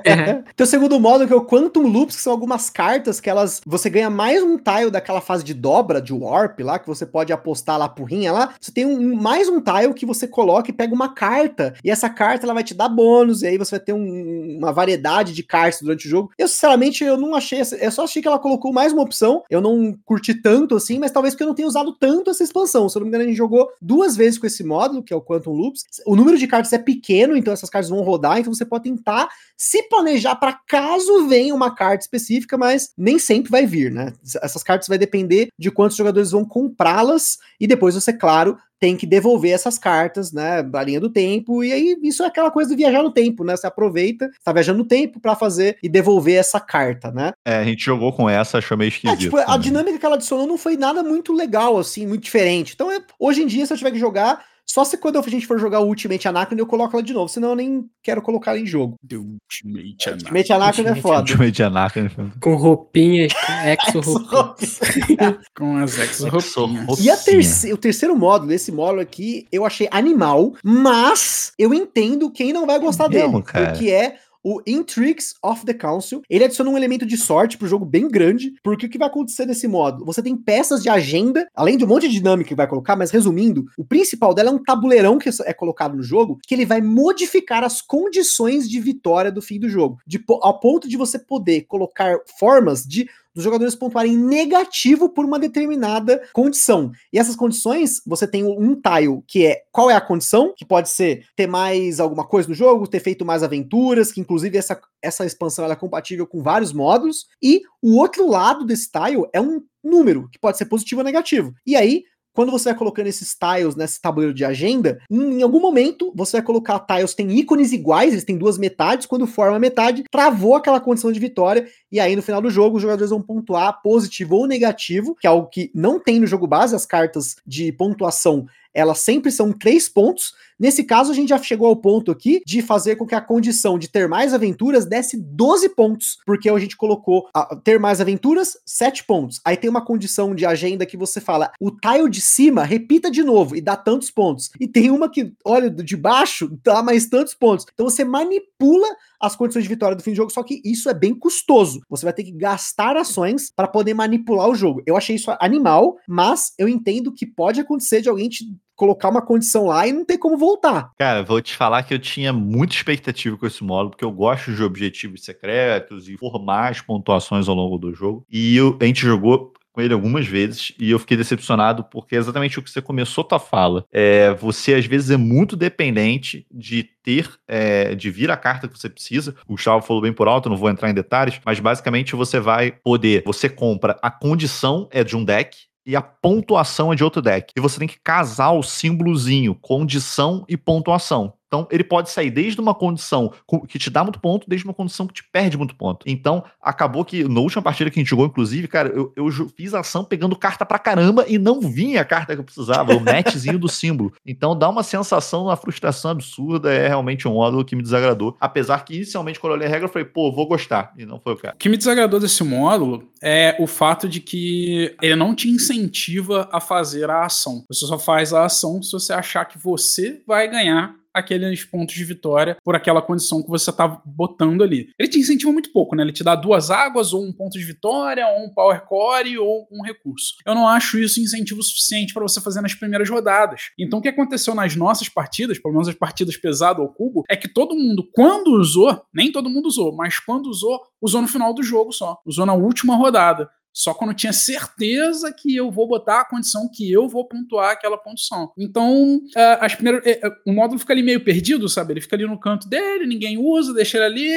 É. 0.05 0.43
Teu 0.55 0.67
segundo 0.67 1.01
modo 1.01 1.27
que 1.27 1.33
é 1.33 1.37
o 1.37 1.45
Quantum 1.45 1.87
Loops, 1.87 2.17
que 2.17 2.23
são 2.23 2.33
algumas 2.33 2.69
cartas 2.69 3.21
que 3.21 3.31
elas. 3.31 3.61
Você 3.67 3.89
ganha 3.89 4.11
mais 4.11 4.43
um 4.43 4.57
tile 4.59 4.91
daquela 4.91 5.21
fase 5.21 5.43
de 5.45 5.55
dobra, 5.55 6.01
de 6.01 6.13
warp 6.13 6.61
lá, 6.61 6.79
que 6.79 6.87
você 6.87 7.07
pode 7.07 7.33
apostar 7.33 7.79
lá 7.79 7.89
porrinha 7.89 8.33
lá. 8.33 8.55
Você 8.61 8.71
tem 8.71 8.85
um, 8.85 9.15
mais 9.17 9.49
um 9.49 9.61
tile 9.61 9.95
que 9.95 10.05
você 10.05 10.27
coloca 10.27 10.71
e 10.71 10.75
pega 10.75 10.95
uma 10.95 11.09
carta. 11.15 11.75
E 11.83 11.91
essa 11.91 12.09
carta 12.11 12.45
ela 12.47 12.55
vai 12.55 12.65
te 12.65 12.75
dar 12.75 12.89
bônus. 12.89 13.43
E 13.43 13.47
aí 13.47 13.57
você 13.59 13.77
vai 13.77 13.81
ter 13.85 13.93
um- 13.93 14.59
uma 14.59 14.73
variedade 14.73 15.33
de 15.33 15.43
cartas 15.43 15.81
durante 15.81 16.07
o 16.07 16.11
jogo. 16.11 16.31
Eu, 16.39 16.49
sinceramente, 16.49 17.03
eu 17.05 17.17
não 17.17 17.35
achei. 17.35 17.61
essa- 17.61 17.77
Eu 17.77 17.91
só 17.91 18.05
achei 18.05 18.21
que 18.21 18.29
ela 18.29 18.39
colocou 18.39 18.73
mais 18.73 18.93
uma 18.93 19.03
opção. 19.03 19.43
Eu 19.49 19.61
não 19.61 19.95
curti 20.05 20.35
tanto 20.35 20.77
assim, 20.77 20.99
mas 20.99 21.11
talvez 21.11 21.35
porque 21.35 21.45
eu 21.45 21.49
não 21.49 21.55
tenha 21.55 21.69
usado 21.69 21.93
tanto 21.93 22.31
essa 22.31 22.43
expansão. 22.45 22.89
Se 22.89 22.97
eu 22.97 23.01
não 23.01 23.05
me 23.07 23.09
engano, 23.11 23.25
a 23.25 23.27
gente 23.27 23.37
jogou 23.37 23.69
duas 23.81 24.17
vezes 24.17 24.39
com 24.39 24.47
esse 24.47 24.63
módulo, 24.63 25.03
que 25.03 25.13
é 25.13 25.17
o 25.17 25.21
Quantum 25.23 25.53
Loops. 25.53 25.83
O 26.07 26.15
número 26.15 26.37
de 26.39 26.42
cartas 26.47 26.73
é 26.73 26.79
pequeno, 26.79 27.37
então 27.37 27.53
essas 27.53 27.71
cartas 27.71 27.91
vão 27.91 28.01
rodar. 28.03 28.39
Então 28.39 28.53
você 28.53 28.65
pode 28.65 28.85
tentar 28.85 29.29
se 29.57 29.83
planejar 29.89 30.37
para 30.37 30.53
caso 30.67 31.29
venha 31.29 31.55
uma 31.55 31.75
carta 31.75 32.03
específica, 32.05 32.57
mas 32.59 32.91
nem 32.97 33.19
sempre 33.19 33.51
vai 33.51 33.67
vir, 33.67 33.91
né? 33.91 34.13
Essas 34.43 34.63
cartas 34.63 34.89
vai 34.89 34.99
depender 34.99 35.49
de 35.59 35.71
quantos 35.71 35.97
jogadores 35.97 36.31
vão 36.33 36.45
comprá-las 36.45 37.39
e 37.61 37.67
depois 37.67 37.95
você, 37.95 38.13
claro, 38.13 38.57
tem 38.81 38.97
que 38.97 39.07
devolver 39.07 39.53
essas 39.53 39.79
cartas, 39.79 40.33
né, 40.33 40.61
pra 40.61 40.83
linha 40.83 40.99
do 40.99 41.09
tempo, 41.09 41.63
e 41.63 41.73
aí 41.73 41.97
isso 42.03 42.25
é 42.25 42.27
aquela 42.27 42.51
coisa 42.51 42.71
de 42.71 42.75
viajar 42.77 43.01
no 43.01 43.13
tempo, 43.13 43.45
né? 43.45 43.57
Você 43.57 43.65
aproveita, 43.65 44.29
tá 44.43 44.53
viajando 44.53 44.79
no 44.79 44.85
tempo 44.85 45.21
para 45.21 45.37
fazer 45.37 45.79
e 45.81 45.89
devolver 45.89 46.35
essa 46.35 46.59
carta, 46.59 47.13
né? 47.13 47.31
É, 47.47 47.59
a 47.59 47.65
gente 47.65 47.85
jogou 47.85 48.13
com 48.13 48.29
essa, 48.29 48.59
achou 48.59 48.77
meio 48.77 48.89
É, 48.89 48.91
esquisito. 48.91 49.21
tipo, 49.21 49.37
a 49.37 49.57
dinâmica 49.57 49.97
que 50.01 50.05
ela 50.05 50.17
adicionou 50.17 50.49
não 50.49 50.59
foi 50.59 50.77
nada 50.77 51.01
muito 51.05 51.33
legal, 51.33 51.79
assim, 51.79 52.09
muito 52.09 52.25
diferente. 52.25 52.73
Então, 52.75 52.91
é- 52.91 53.01
hoje 53.21 53.43
em 53.45 53.47
dia, 53.47 53.65
se 53.65 53.73
eu 53.73 53.77
tiver 53.79 53.93
que 53.93 54.01
jogar, 54.01 54.45
só 54.67 54.85
se 54.85 54.97
quando 54.97 55.19
a 55.19 55.23
gente 55.23 55.47
for 55.47 55.59
jogar 55.59 55.81
o 55.81 55.87
Ultimate 55.87 56.27
Anacron 56.29 56.57
eu 56.57 56.67
coloco 56.67 56.97
ela 56.97 57.03
de 57.03 57.13
novo, 57.13 57.29
senão 57.29 57.51
eu 57.51 57.57
nem 57.57 57.85
quero 58.03 58.23
colocar 58.23 58.53
ela 58.53 58.61
em 58.61 58.67
jogo. 58.67 58.97
The 59.07 59.17
Ultimate 59.17 60.09
Anarchy. 60.09 60.25
Ultimate 60.25 60.53
Anacron 60.53 60.85
é 60.89 60.95
foda. 60.97 61.21
Ultimate 61.21 61.63
Anarchy. 61.63 62.01
Com 62.41 62.55
roupinhas, 62.55 63.33
exo 63.67 64.01
roupinhas. 64.01 64.79
Com 65.57 65.77
as 65.77 65.99
exo 65.99 66.29
roupinhas. 66.29 67.01
E 67.05 67.25
terce- 67.25 67.73
o 67.73 67.77
terceiro 67.77 68.17
módulo, 68.17 68.53
esse 68.53 68.73
módulo 68.73 69.01
aqui, 69.01 69.47
eu 69.53 69.65
achei 69.67 69.89
animal, 69.91 70.55
mas 70.65 71.53
eu 71.59 71.75
entendo 71.75 72.31
quem 72.31 72.53
não 72.53 72.67
vai 72.67 72.79
gostar 72.79 73.09
Mesmo, 73.09 73.33
dele, 73.33 73.43
cara? 73.45 73.71
porque 73.73 73.91
é 73.91 74.17
o 74.43 74.61
Intrigues 74.67 75.35
of 75.43 75.65
the 75.65 75.75
Council. 75.75 76.23
Ele 76.29 76.45
adiciona 76.45 76.71
um 76.71 76.77
elemento 76.77 77.07
de 77.07 77.17
sorte 77.17 77.57
pro 77.57 77.69
jogo 77.69 77.85
bem 77.85 78.09
grande, 78.09 78.53
porque 78.63 78.87
o 78.87 78.89
que 78.89 78.99
vai 78.99 79.09
acontecer 79.09 79.47
nesse 79.47 79.69
módulo? 79.69 80.05
Você 80.07 80.23
tem 80.23 80.37
peças 80.37 80.83
de 80.83 80.89
agenda, 80.89 81.49
além 81.55 81.77
de 81.77 81.85
um 81.85 81.89
monte 81.89 82.09
de 82.09 82.15
dinâmica 82.15 82.49
que 82.49 82.55
vai 82.55 82.67
colocar, 82.67 82.97
mas 82.97 83.11
resumindo, 83.11 83.65
o 83.77 83.85
principal 83.85 84.35
dela 84.35 84.51
é 84.51 84.53
um 84.53 84.63
tabuleirão 84.63 85.19
que 85.19 85.31
é 85.45 85.53
colocado 85.53 85.97
no 85.97 86.03
jogo, 86.03 86.39
que 86.47 86.55
ele 86.55 86.67
vai 86.67 86.81
modificar 86.81 87.65
as 87.65 87.81
condições 87.81 88.69
de 88.69 88.81
vitória 88.81 89.31
do 89.31 89.43
fim 89.43 89.59
do 89.59 89.69
jogo, 89.69 89.99
de, 90.07 90.23
ao 90.29 90.59
ponto 90.61 90.89
de 90.89 90.97
você 90.97 91.19
poder 91.19 91.63
colocar 91.63 92.17
formas 92.39 92.83
de 92.85 93.09
dos 93.35 93.45
jogadores 93.45 93.75
pontuarem 93.75 94.17
negativo 94.17 95.09
por 95.09 95.25
uma 95.25 95.39
determinada 95.39 96.23
condição. 96.33 96.91
E 97.13 97.19
essas 97.19 97.37
condições, 97.37 98.01
você 98.07 98.27
tem 98.27 98.45
um 98.45 98.75
tile 98.75 99.23
que 99.27 99.47
é 99.47 99.63
qual 99.71 99.91
é 99.91 99.95
a 99.95 100.01
condição, 100.01 100.53
que 100.57 100.65
pode 100.65 100.89
ser 100.89 101.27
ter 101.37 101.47
mais 101.47 102.01
alguma 102.01 102.27
coisa 102.27 102.49
no 102.49 102.55
jogo, 102.55 102.87
ter 102.87 103.01
feito 103.01 103.25
mais 103.25 103.43
aventuras, 103.43 104.13
que 104.13 104.21
inclusive 104.21 104.57
essa, 104.57 104.81
essa 105.01 105.25
expansão 105.25 105.65
é 105.65 105.77
compatível 105.77 106.27
com 106.27 106.43
vários 106.43 106.73
módulos, 106.73 107.27
e 107.43 107.63
o 107.81 107.97
outro 107.97 108.29
lado 108.29 108.65
desse 108.65 108.91
tile 108.91 109.27
é 109.33 109.41
um 109.41 109.63
número, 109.83 110.29
que 110.31 110.39
pode 110.39 110.57
ser 110.57 110.67
positivo 110.67 111.01
ou 111.01 111.05
negativo. 111.05 111.53
E 111.67 111.75
aí, 111.75 112.05
quando 112.33 112.51
você 112.51 112.71
vai 112.71 112.79
colocando 112.79 113.07
esses 113.07 113.35
tiles 113.35 113.77
nesse 113.77 114.01
tabuleiro 114.01 114.35
de 114.35 114.45
agenda, 114.45 114.99
em 115.11 115.43
algum 115.43 115.61
momento 115.61 116.13
você 116.15 116.39
vai 116.39 116.43
colocar 116.43 116.81
tiles 116.81 117.15
tem 117.15 117.31
ícones 117.31 117.73
iguais, 117.73 118.13
eles 118.13 118.25
têm 118.25 118.37
duas 118.37 118.59
metades, 118.59 119.07
quando 119.07 119.27
forma 119.27 119.57
a 119.57 119.61
metade, 119.61 120.05
travou 120.11 120.55
aquela 120.55 120.81
condição 120.81 121.13
de 121.13 121.21
vitória, 121.21 121.67
e 121.91 122.01
aí 122.01 122.17
no 122.17 122.23
final 122.23 122.41
do 122.41 122.51
jogo 122.51 122.77
os 122.77 122.83
jogadores 122.83 123.11
vão 123.11 123.23
pontuar 123.23 123.83
positivo 123.83 124.37
ou 124.37 124.47
negativo, 124.47 125.15
que 125.15 125.27
é 125.27 125.31
algo 125.31 125.49
que 125.49 125.71
não 125.75 126.01
tem 126.01 126.19
no 126.19 126.27
jogo 126.27 126.47
base, 126.47 126.75
as 126.75 126.87
cartas 126.87 127.37
de 127.47 127.73
pontuação 127.73 128.47
elas 128.75 128.99
sempre 129.01 129.31
são 129.31 129.53
três 129.53 129.89
pontos. 129.89 130.33
Nesse 130.59 130.85
caso, 130.85 131.11
a 131.11 131.15
gente 131.15 131.31
já 131.31 131.39
chegou 131.43 131.67
ao 131.67 131.75
ponto 131.77 132.11
aqui 132.13 132.41
de 132.47 132.63
fazer 132.63 132.95
com 132.97 133.05
que 133.07 133.15
a 133.15 133.21
condição 133.21 133.77
de 133.79 133.89
ter 133.89 134.09
mais 134.09 134.33
aventuras 134.33 134.87
desse 134.87 135.17
12 135.17 135.69
pontos, 135.71 136.19
porque 136.25 136.49
a 136.49 136.59
gente 136.59 136.77
colocou 136.77 137.29
a- 137.35 137.57
ter 137.57 137.81
mais 137.81 138.01
aventuras, 138.01 138.57
7 138.65 139.03
pontos. 139.05 139.41
Aí 139.45 139.57
tem 139.57 139.69
uma 139.69 139.85
condição 139.85 140.35
de 140.35 140.47
agenda 140.47 140.87
que 140.87 140.97
você 140.97 141.21
fala, 141.21 141.51
o 141.61 141.71
tile 141.71 142.09
de 142.09 142.21
cima 142.21 142.63
repita 142.65 143.11
de 143.11 143.23
novo 143.25 143.57
e 143.57 143.61
dá 143.61 143.77
tantos 143.77 144.11
pontos. 144.11 144.51
E 144.61 144.69
tem 144.69 144.91
uma 144.91 145.11
que, 145.11 145.33
olha, 145.45 145.69
de 145.69 145.97
baixo 145.97 146.49
dá 146.63 146.81
mais 146.83 147.07
tantos 147.07 147.35
pontos. 147.35 147.67
Então 147.75 147.89
você 147.91 148.05
manipula 148.05 148.87
as 149.23 149.37
condições 149.37 149.63
de 149.63 149.69
vitória 149.69 149.97
do 149.97 150.03
fim 150.03 150.11
do 150.11 150.17
jogo, 150.17 150.33
só 150.33 150.43
que 150.43 150.61
isso 150.65 150.91
é 150.91 150.95
bem 150.95 151.15
custoso. 151.15 151.81
Você 151.89 152.05
vai 152.05 152.13
ter 152.13 152.25
que 152.25 152.33
gastar 152.33 152.97
ações 152.97 153.51
para 153.55 153.69
poder 153.69 153.95
manipular 153.95 154.49
o 154.49 154.55
jogo. 154.55 154.83
Eu 154.87 154.97
achei 154.97 155.17
isso 155.17 155.31
animal, 155.41 155.97
mas 156.09 156.53
eu 156.59 156.69
entendo 156.69 157.13
que 157.13 157.25
pode 157.27 157.61
acontecer 157.61 158.01
de 158.03 158.09
alguém 158.09 158.29
te 158.29 158.45
colocar 158.75 159.11
uma 159.11 159.23
condição 159.23 159.67
lá 159.67 159.87
e 159.87 159.93
não 159.93 160.05
ter 160.05 160.19
como 160.19 160.37
voltar. 160.37 160.91
Cara, 160.99 161.23
vou 161.23 161.41
te 161.41 161.55
falar 161.55 161.85
que 161.85 161.95
eu 161.95 161.99
tinha 162.01 162.33
muita 162.33 162.75
expectativa 162.75 163.37
com 163.37 163.47
esse 163.47 163.63
módulo, 163.63 163.91
porque 163.91 164.05
eu 164.05 164.11
gosto 164.11 164.53
de 164.53 164.63
objetivos 164.63 165.25
secretos 165.25 166.09
e 166.09 166.17
formar 166.17 166.71
as 166.73 166.81
pontuações 166.81 167.49
ao 167.49 167.55
longo 167.55 167.79
do 167.79 167.95
jogo. 167.95 168.25
E 168.31 168.57
eu- 168.57 168.77
a 168.81 168.85
gente 168.85 169.01
jogou 169.03 169.53
com 169.73 169.81
ele 169.81 169.95
algumas 169.95 170.27
vezes 170.27 170.73
e 170.79 170.91
eu 170.91 170.99
fiquei 170.99 171.17
decepcionado 171.17 171.85
porque 171.85 172.15
é 172.15 172.19
exatamente 172.19 172.59
o 172.59 172.63
que 172.63 172.71
você 172.71 172.83
começou 172.83 173.25
tua 173.25 173.39
fala. 173.39 173.85
É, 173.91 174.35
você 174.35 174.75
às 174.75 174.87
vezes 174.87 175.11
é 175.11 175.17
muito 175.17 175.57
dependente 175.57 176.47
de 176.51 176.85
ter, 177.03 177.31
é, 177.49 177.95
de 177.95 178.11
vir 178.11 178.31
a 178.31 178.37
carta 178.37 178.69
que 178.69 178.79
você 178.79 178.89
precisa. 178.89 179.35
O 179.47 179.53
Gustavo 179.53 179.85
falou 179.85 180.03
bem 180.03 180.13
por 180.13 180.29
alto, 180.29 180.49
não 180.49 180.57
vou 180.57 180.71
entrar 180.71 180.91
em 180.91 180.95
detalhes, 180.95 181.41
mas 181.45 181.59
basicamente 181.59 182.15
você 182.15 182.39
vai 182.39 182.71
poder, 182.71 183.23
você 183.25 183.49
compra 183.49 183.99
a 184.03 184.11
condição 184.11 184.89
é 184.91 185.03
de 185.03 185.17
um 185.17 185.25
deck 185.25 185.57
e 185.85 185.97
a 185.97 186.03
pontuação 186.03 186.93
é 186.93 186.97
de 186.97 187.03
outro 187.03 187.21
deck. 187.21 187.53
E 187.57 187.61
você 187.61 187.79
tem 187.79 187.89
que 187.89 187.99
casar 188.03 188.53
o 188.53 188.63
símbolozinho, 188.63 189.55
condição 189.55 190.45
e 190.49 190.57
pontuação. 190.57 191.35
Então, 191.53 191.69
ele 191.71 191.85
pode 191.85 192.09
sair 192.09 192.31
desde 192.31 192.59
uma 192.63 192.75
condição 192.75 193.31
co- 193.45 193.67
que 193.67 193.79
te 193.79 193.91
dá 193.91 194.03
muito 194.03 194.19
ponto, 194.19 194.49
desde 194.49 194.67
uma 194.67 194.73
condição 194.73 195.07
que 195.07 195.13
te 195.13 195.23
perde 195.31 195.59
muito 195.59 195.75
ponto. 195.77 196.03
Então, 196.09 196.43
acabou 196.63 197.05
que 197.05 197.25
na 197.29 197.41
última 197.41 197.61
partida 197.61 197.91
que 197.91 198.01
a 198.01 198.03
gente 198.03 198.09
jogou, 198.09 198.25
inclusive, 198.25 198.67
cara, 198.67 198.89
eu, 198.89 199.13
eu 199.15 199.29
fiz 199.55 199.75
ação 199.75 200.03
pegando 200.03 200.35
carta 200.35 200.65
pra 200.65 200.79
caramba 200.79 201.27
e 201.29 201.37
não 201.37 201.61
vinha 201.61 202.01
a 202.01 202.05
carta 202.07 202.35
que 202.35 202.41
eu 202.41 202.45
precisava, 202.45 202.95
o 202.97 203.01
matchzinho 203.01 203.59
do 203.59 203.69
símbolo. 203.69 204.15
Então, 204.25 204.57
dá 204.59 204.67
uma 204.71 204.83
sensação, 204.83 205.45
uma 205.45 205.57
frustração 205.57 206.13
absurda. 206.13 206.73
É 206.73 206.89
realmente 206.89 207.29
um 207.29 207.35
módulo 207.35 207.67
que 207.67 207.77
me 207.77 207.83
desagradou. 207.83 208.35
Apesar 208.41 208.83
que, 208.83 208.95
inicialmente, 208.97 209.39
quando 209.39 209.51
eu 209.53 209.57
olhei 209.59 209.69
a 209.69 209.71
regra, 209.71 209.87
eu 209.89 209.93
falei, 209.93 210.09
pô, 210.09 210.33
vou 210.33 210.47
gostar. 210.49 210.95
E 210.97 211.05
não 211.05 211.21
foi 211.21 211.35
o 211.35 211.37
cara. 211.37 211.55
O 211.55 211.59
que 211.59 211.69
me 211.69 211.77
desagradou 211.77 212.19
desse 212.19 212.43
módulo 212.43 213.11
é 213.23 213.57
o 213.61 213.67
fato 213.67 214.09
de 214.09 214.21
que 214.21 214.97
ele 215.03 215.17
não 215.17 215.35
te 215.35 215.51
incentiva 215.51 216.49
a 216.51 216.61
fazer 216.61 217.11
a 217.11 217.27
ação. 217.27 217.63
Você 217.69 217.85
só 217.87 217.99
faz 217.99 218.33
a 218.33 218.47
ação 218.47 218.83
se 218.83 218.91
você 218.93 219.13
achar 219.13 219.45
que 219.45 219.59
você 219.59 220.23
vai 220.27 220.49
ganhar 220.49 220.95
aqueles 221.13 221.65
pontos 221.65 221.95
de 221.95 222.05
vitória 222.05 222.57
por 222.65 222.75
aquela 222.75 223.03
condição 223.03 223.43
que 223.43 223.49
você 223.49 223.73
tá 223.73 223.89
botando 224.05 224.63
ali. 224.63 224.89
Ele 224.99 225.09
te 225.09 225.19
incentiva 225.19 225.53
muito 225.53 225.73
pouco, 225.73 225.95
né? 225.95 226.03
Ele 226.03 226.13
te 226.13 226.25
dá 226.25 226.35
duas 226.35 226.71
águas, 226.71 227.13
ou 227.13 227.25
um 227.25 227.33
ponto 227.33 227.59
de 227.59 227.65
vitória, 227.65 228.27
ou 228.27 228.47
um 228.47 228.55
power 228.55 228.85
core, 228.85 229.39
ou 229.39 229.67
um 229.71 229.83
recurso. 229.83 230.35
Eu 230.47 230.55
não 230.55 230.67
acho 230.67 230.99
isso 230.99 231.21
incentivo 231.21 231.63
suficiente 231.63 232.15
para 232.15 232.23
você 232.23 232.41
fazer 232.41 232.61
nas 232.61 232.75
primeiras 232.75 233.09
rodadas. 233.09 233.71
Então 233.79 233.99
o 233.99 234.03
que 234.03 234.09
aconteceu 234.09 234.55
nas 234.55 234.77
nossas 234.77 235.09
partidas, 235.09 235.59
pelo 235.59 235.75
menos 235.75 235.89
as 235.89 235.95
partidas 235.95 236.37
pesado 236.37 236.83
ao 236.83 236.93
cubo, 236.93 237.25
é 237.29 237.37
que 237.37 237.49
todo 237.49 237.75
mundo, 237.75 238.09
quando 238.13 238.49
usou, 238.49 239.03
nem 239.13 239.31
todo 239.31 239.51
mundo 239.51 239.67
usou, 239.67 239.95
mas 239.95 240.19
quando 240.19 240.47
usou, 240.47 240.81
usou 241.01 241.23
no 241.23 241.29
final 241.29 241.55
do 241.55 241.63
jogo 241.63 241.93
só. 241.93 242.19
Usou 242.27 242.47
na 242.47 242.55
última 242.55 242.97
rodada. 242.97 243.49
Só 243.73 243.95
quando 243.95 244.15
tinha 244.15 244.33
certeza 244.33 245.33
que 245.33 245.57
eu 245.57 245.71
vou 245.71 245.89
botar 245.89 246.21
a 246.21 246.29
condição 246.29 246.69
que 246.73 246.91
eu 246.91 247.09
vou 247.09 247.27
pontuar 247.27 247.73
aquela 247.73 247.97
pontuação. 247.97 248.53
Então, 248.59 249.21
é, 249.35 249.59
as 249.61 249.75
primeiras, 249.75 250.05
é, 250.07 250.27
é, 250.27 250.31
o 250.47 250.53
módulo 250.53 250.79
fica 250.79 250.93
ali 250.93 251.03
meio 251.03 251.25
perdido, 251.25 251.69
sabe? 251.69 251.95
Ele 251.95 252.01
fica 252.01 252.17
ali 252.17 252.27
no 252.27 252.39
canto 252.39 252.69
dele, 252.69 253.07
ninguém 253.07 253.39
usa, 253.39 253.73
deixa 253.73 253.97
ele 253.99 254.05
ali. 254.05 254.33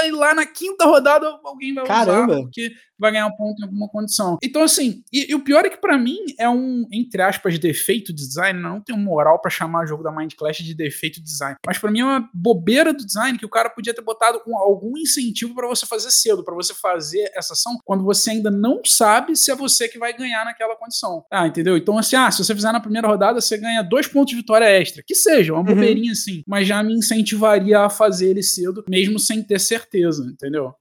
Aí 0.00 0.12
lá 0.12 0.34
na 0.34 0.46
quinta 0.46 0.84
rodada 0.84 1.26
alguém 1.44 1.74
vai 1.74 1.86
Caramba. 1.86 2.34
usar, 2.34 2.42
porque 2.42 2.70
vai 2.98 3.12
ganhar 3.12 3.26
um 3.26 3.36
ponto 3.36 3.60
em 3.60 3.64
alguma 3.64 3.88
condição. 3.88 4.38
Então, 4.42 4.62
assim, 4.62 5.02
e, 5.12 5.30
e 5.30 5.34
o 5.34 5.40
pior 5.40 5.64
é 5.64 5.70
que 5.70 5.80
para 5.80 5.96
mim 5.96 6.18
é 6.38 6.48
um, 6.48 6.86
entre 6.92 7.22
aspas, 7.22 7.58
defeito 7.58 8.12
de 8.12 8.26
design. 8.26 8.60
Não 8.60 8.80
tenho 8.80 8.98
moral 8.98 9.40
para 9.40 9.50
chamar 9.50 9.84
o 9.84 9.86
jogo 9.86 10.02
da 10.02 10.12
Mind 10.12 10.34
Clash 10.34 10.58
de 10.58 10.74
defeito 10.74 11.16
de 11.16 11.24
design. 11.24 11.56
Mas 11.66 11.78
para 11.78 11.90
mim 11.90 12.00
é 12.00 12.04
uma 12.04 12.28
bobeira 12.34 12.92
do 12.92 13.04
design 13.04 13.38
que 13.38 13.46
o 13.46 13.50
cara 13.50 13.70
podia 13.70 13.94
ter 13.94 14.02
botado 14.02 14.40
com 14.40 14.56
algum 14.56 14.96
incentivo 14.96 15.54
para 15.54 15.66
você 15.66 15.86
fazer 15.86 16.10
cedo, 16.10 16.44
para 16.44 16.54
você 16.54 16.74
fazer 16.74 17.30
essa 17.34 17.52
ação 17.52 17.78
quando 17.84 18.04
você 18.04 18.30
ainda 18.30 18.50
não 18.50 18.80
sabe 18.84 19.36
se 19.36 19.50
é 19.50 19.56
você 19.56 19.88
que 19.88 19.98
vai 19.98 20.16
ganhar 20.16 20.44
naquela 20.44 20.76
condição. 20.76 21.24
Ah, 21.30 21.46
entendeu? 21.46 21.76
Então, 21.76 21.98
assim, 21.98 22.16
ah, 22.16 22.30
se 22.30 22.44
você 22.44 22.54
fizer 22.54 22.72
na 22.72 22.80
primeira 22.80 23.08
rodada, 23.08 23.40
você 23.40 23.56
ganha 23.56 23.82
dois 23.82 24.06
pontos 24.06 24.30
de 24.30 24.36
vitória 24.36 24.66
extra. 24.66 25.02
Que 25.06 25.14
seja, 25.14 25.52
uma 25.52 25.60
uhum. 25.60 25.66
bobeirinha 25.66 26.12
assim. 26.12 26.42
Mas 26.46 26.66
já 26.66 26.82
me 26.82 26.94
incentivaria 26.94 27.80
a 27.80 27.90
fazer 27.90 28.30
ele 28.30 28.42
cedo, 28.42 28.84
mesmo 28.88 29.18
sem 29.18 29.42
ter 29.42 29.60
certeza, 29.60 30.24
entendeu? 30.24 30.74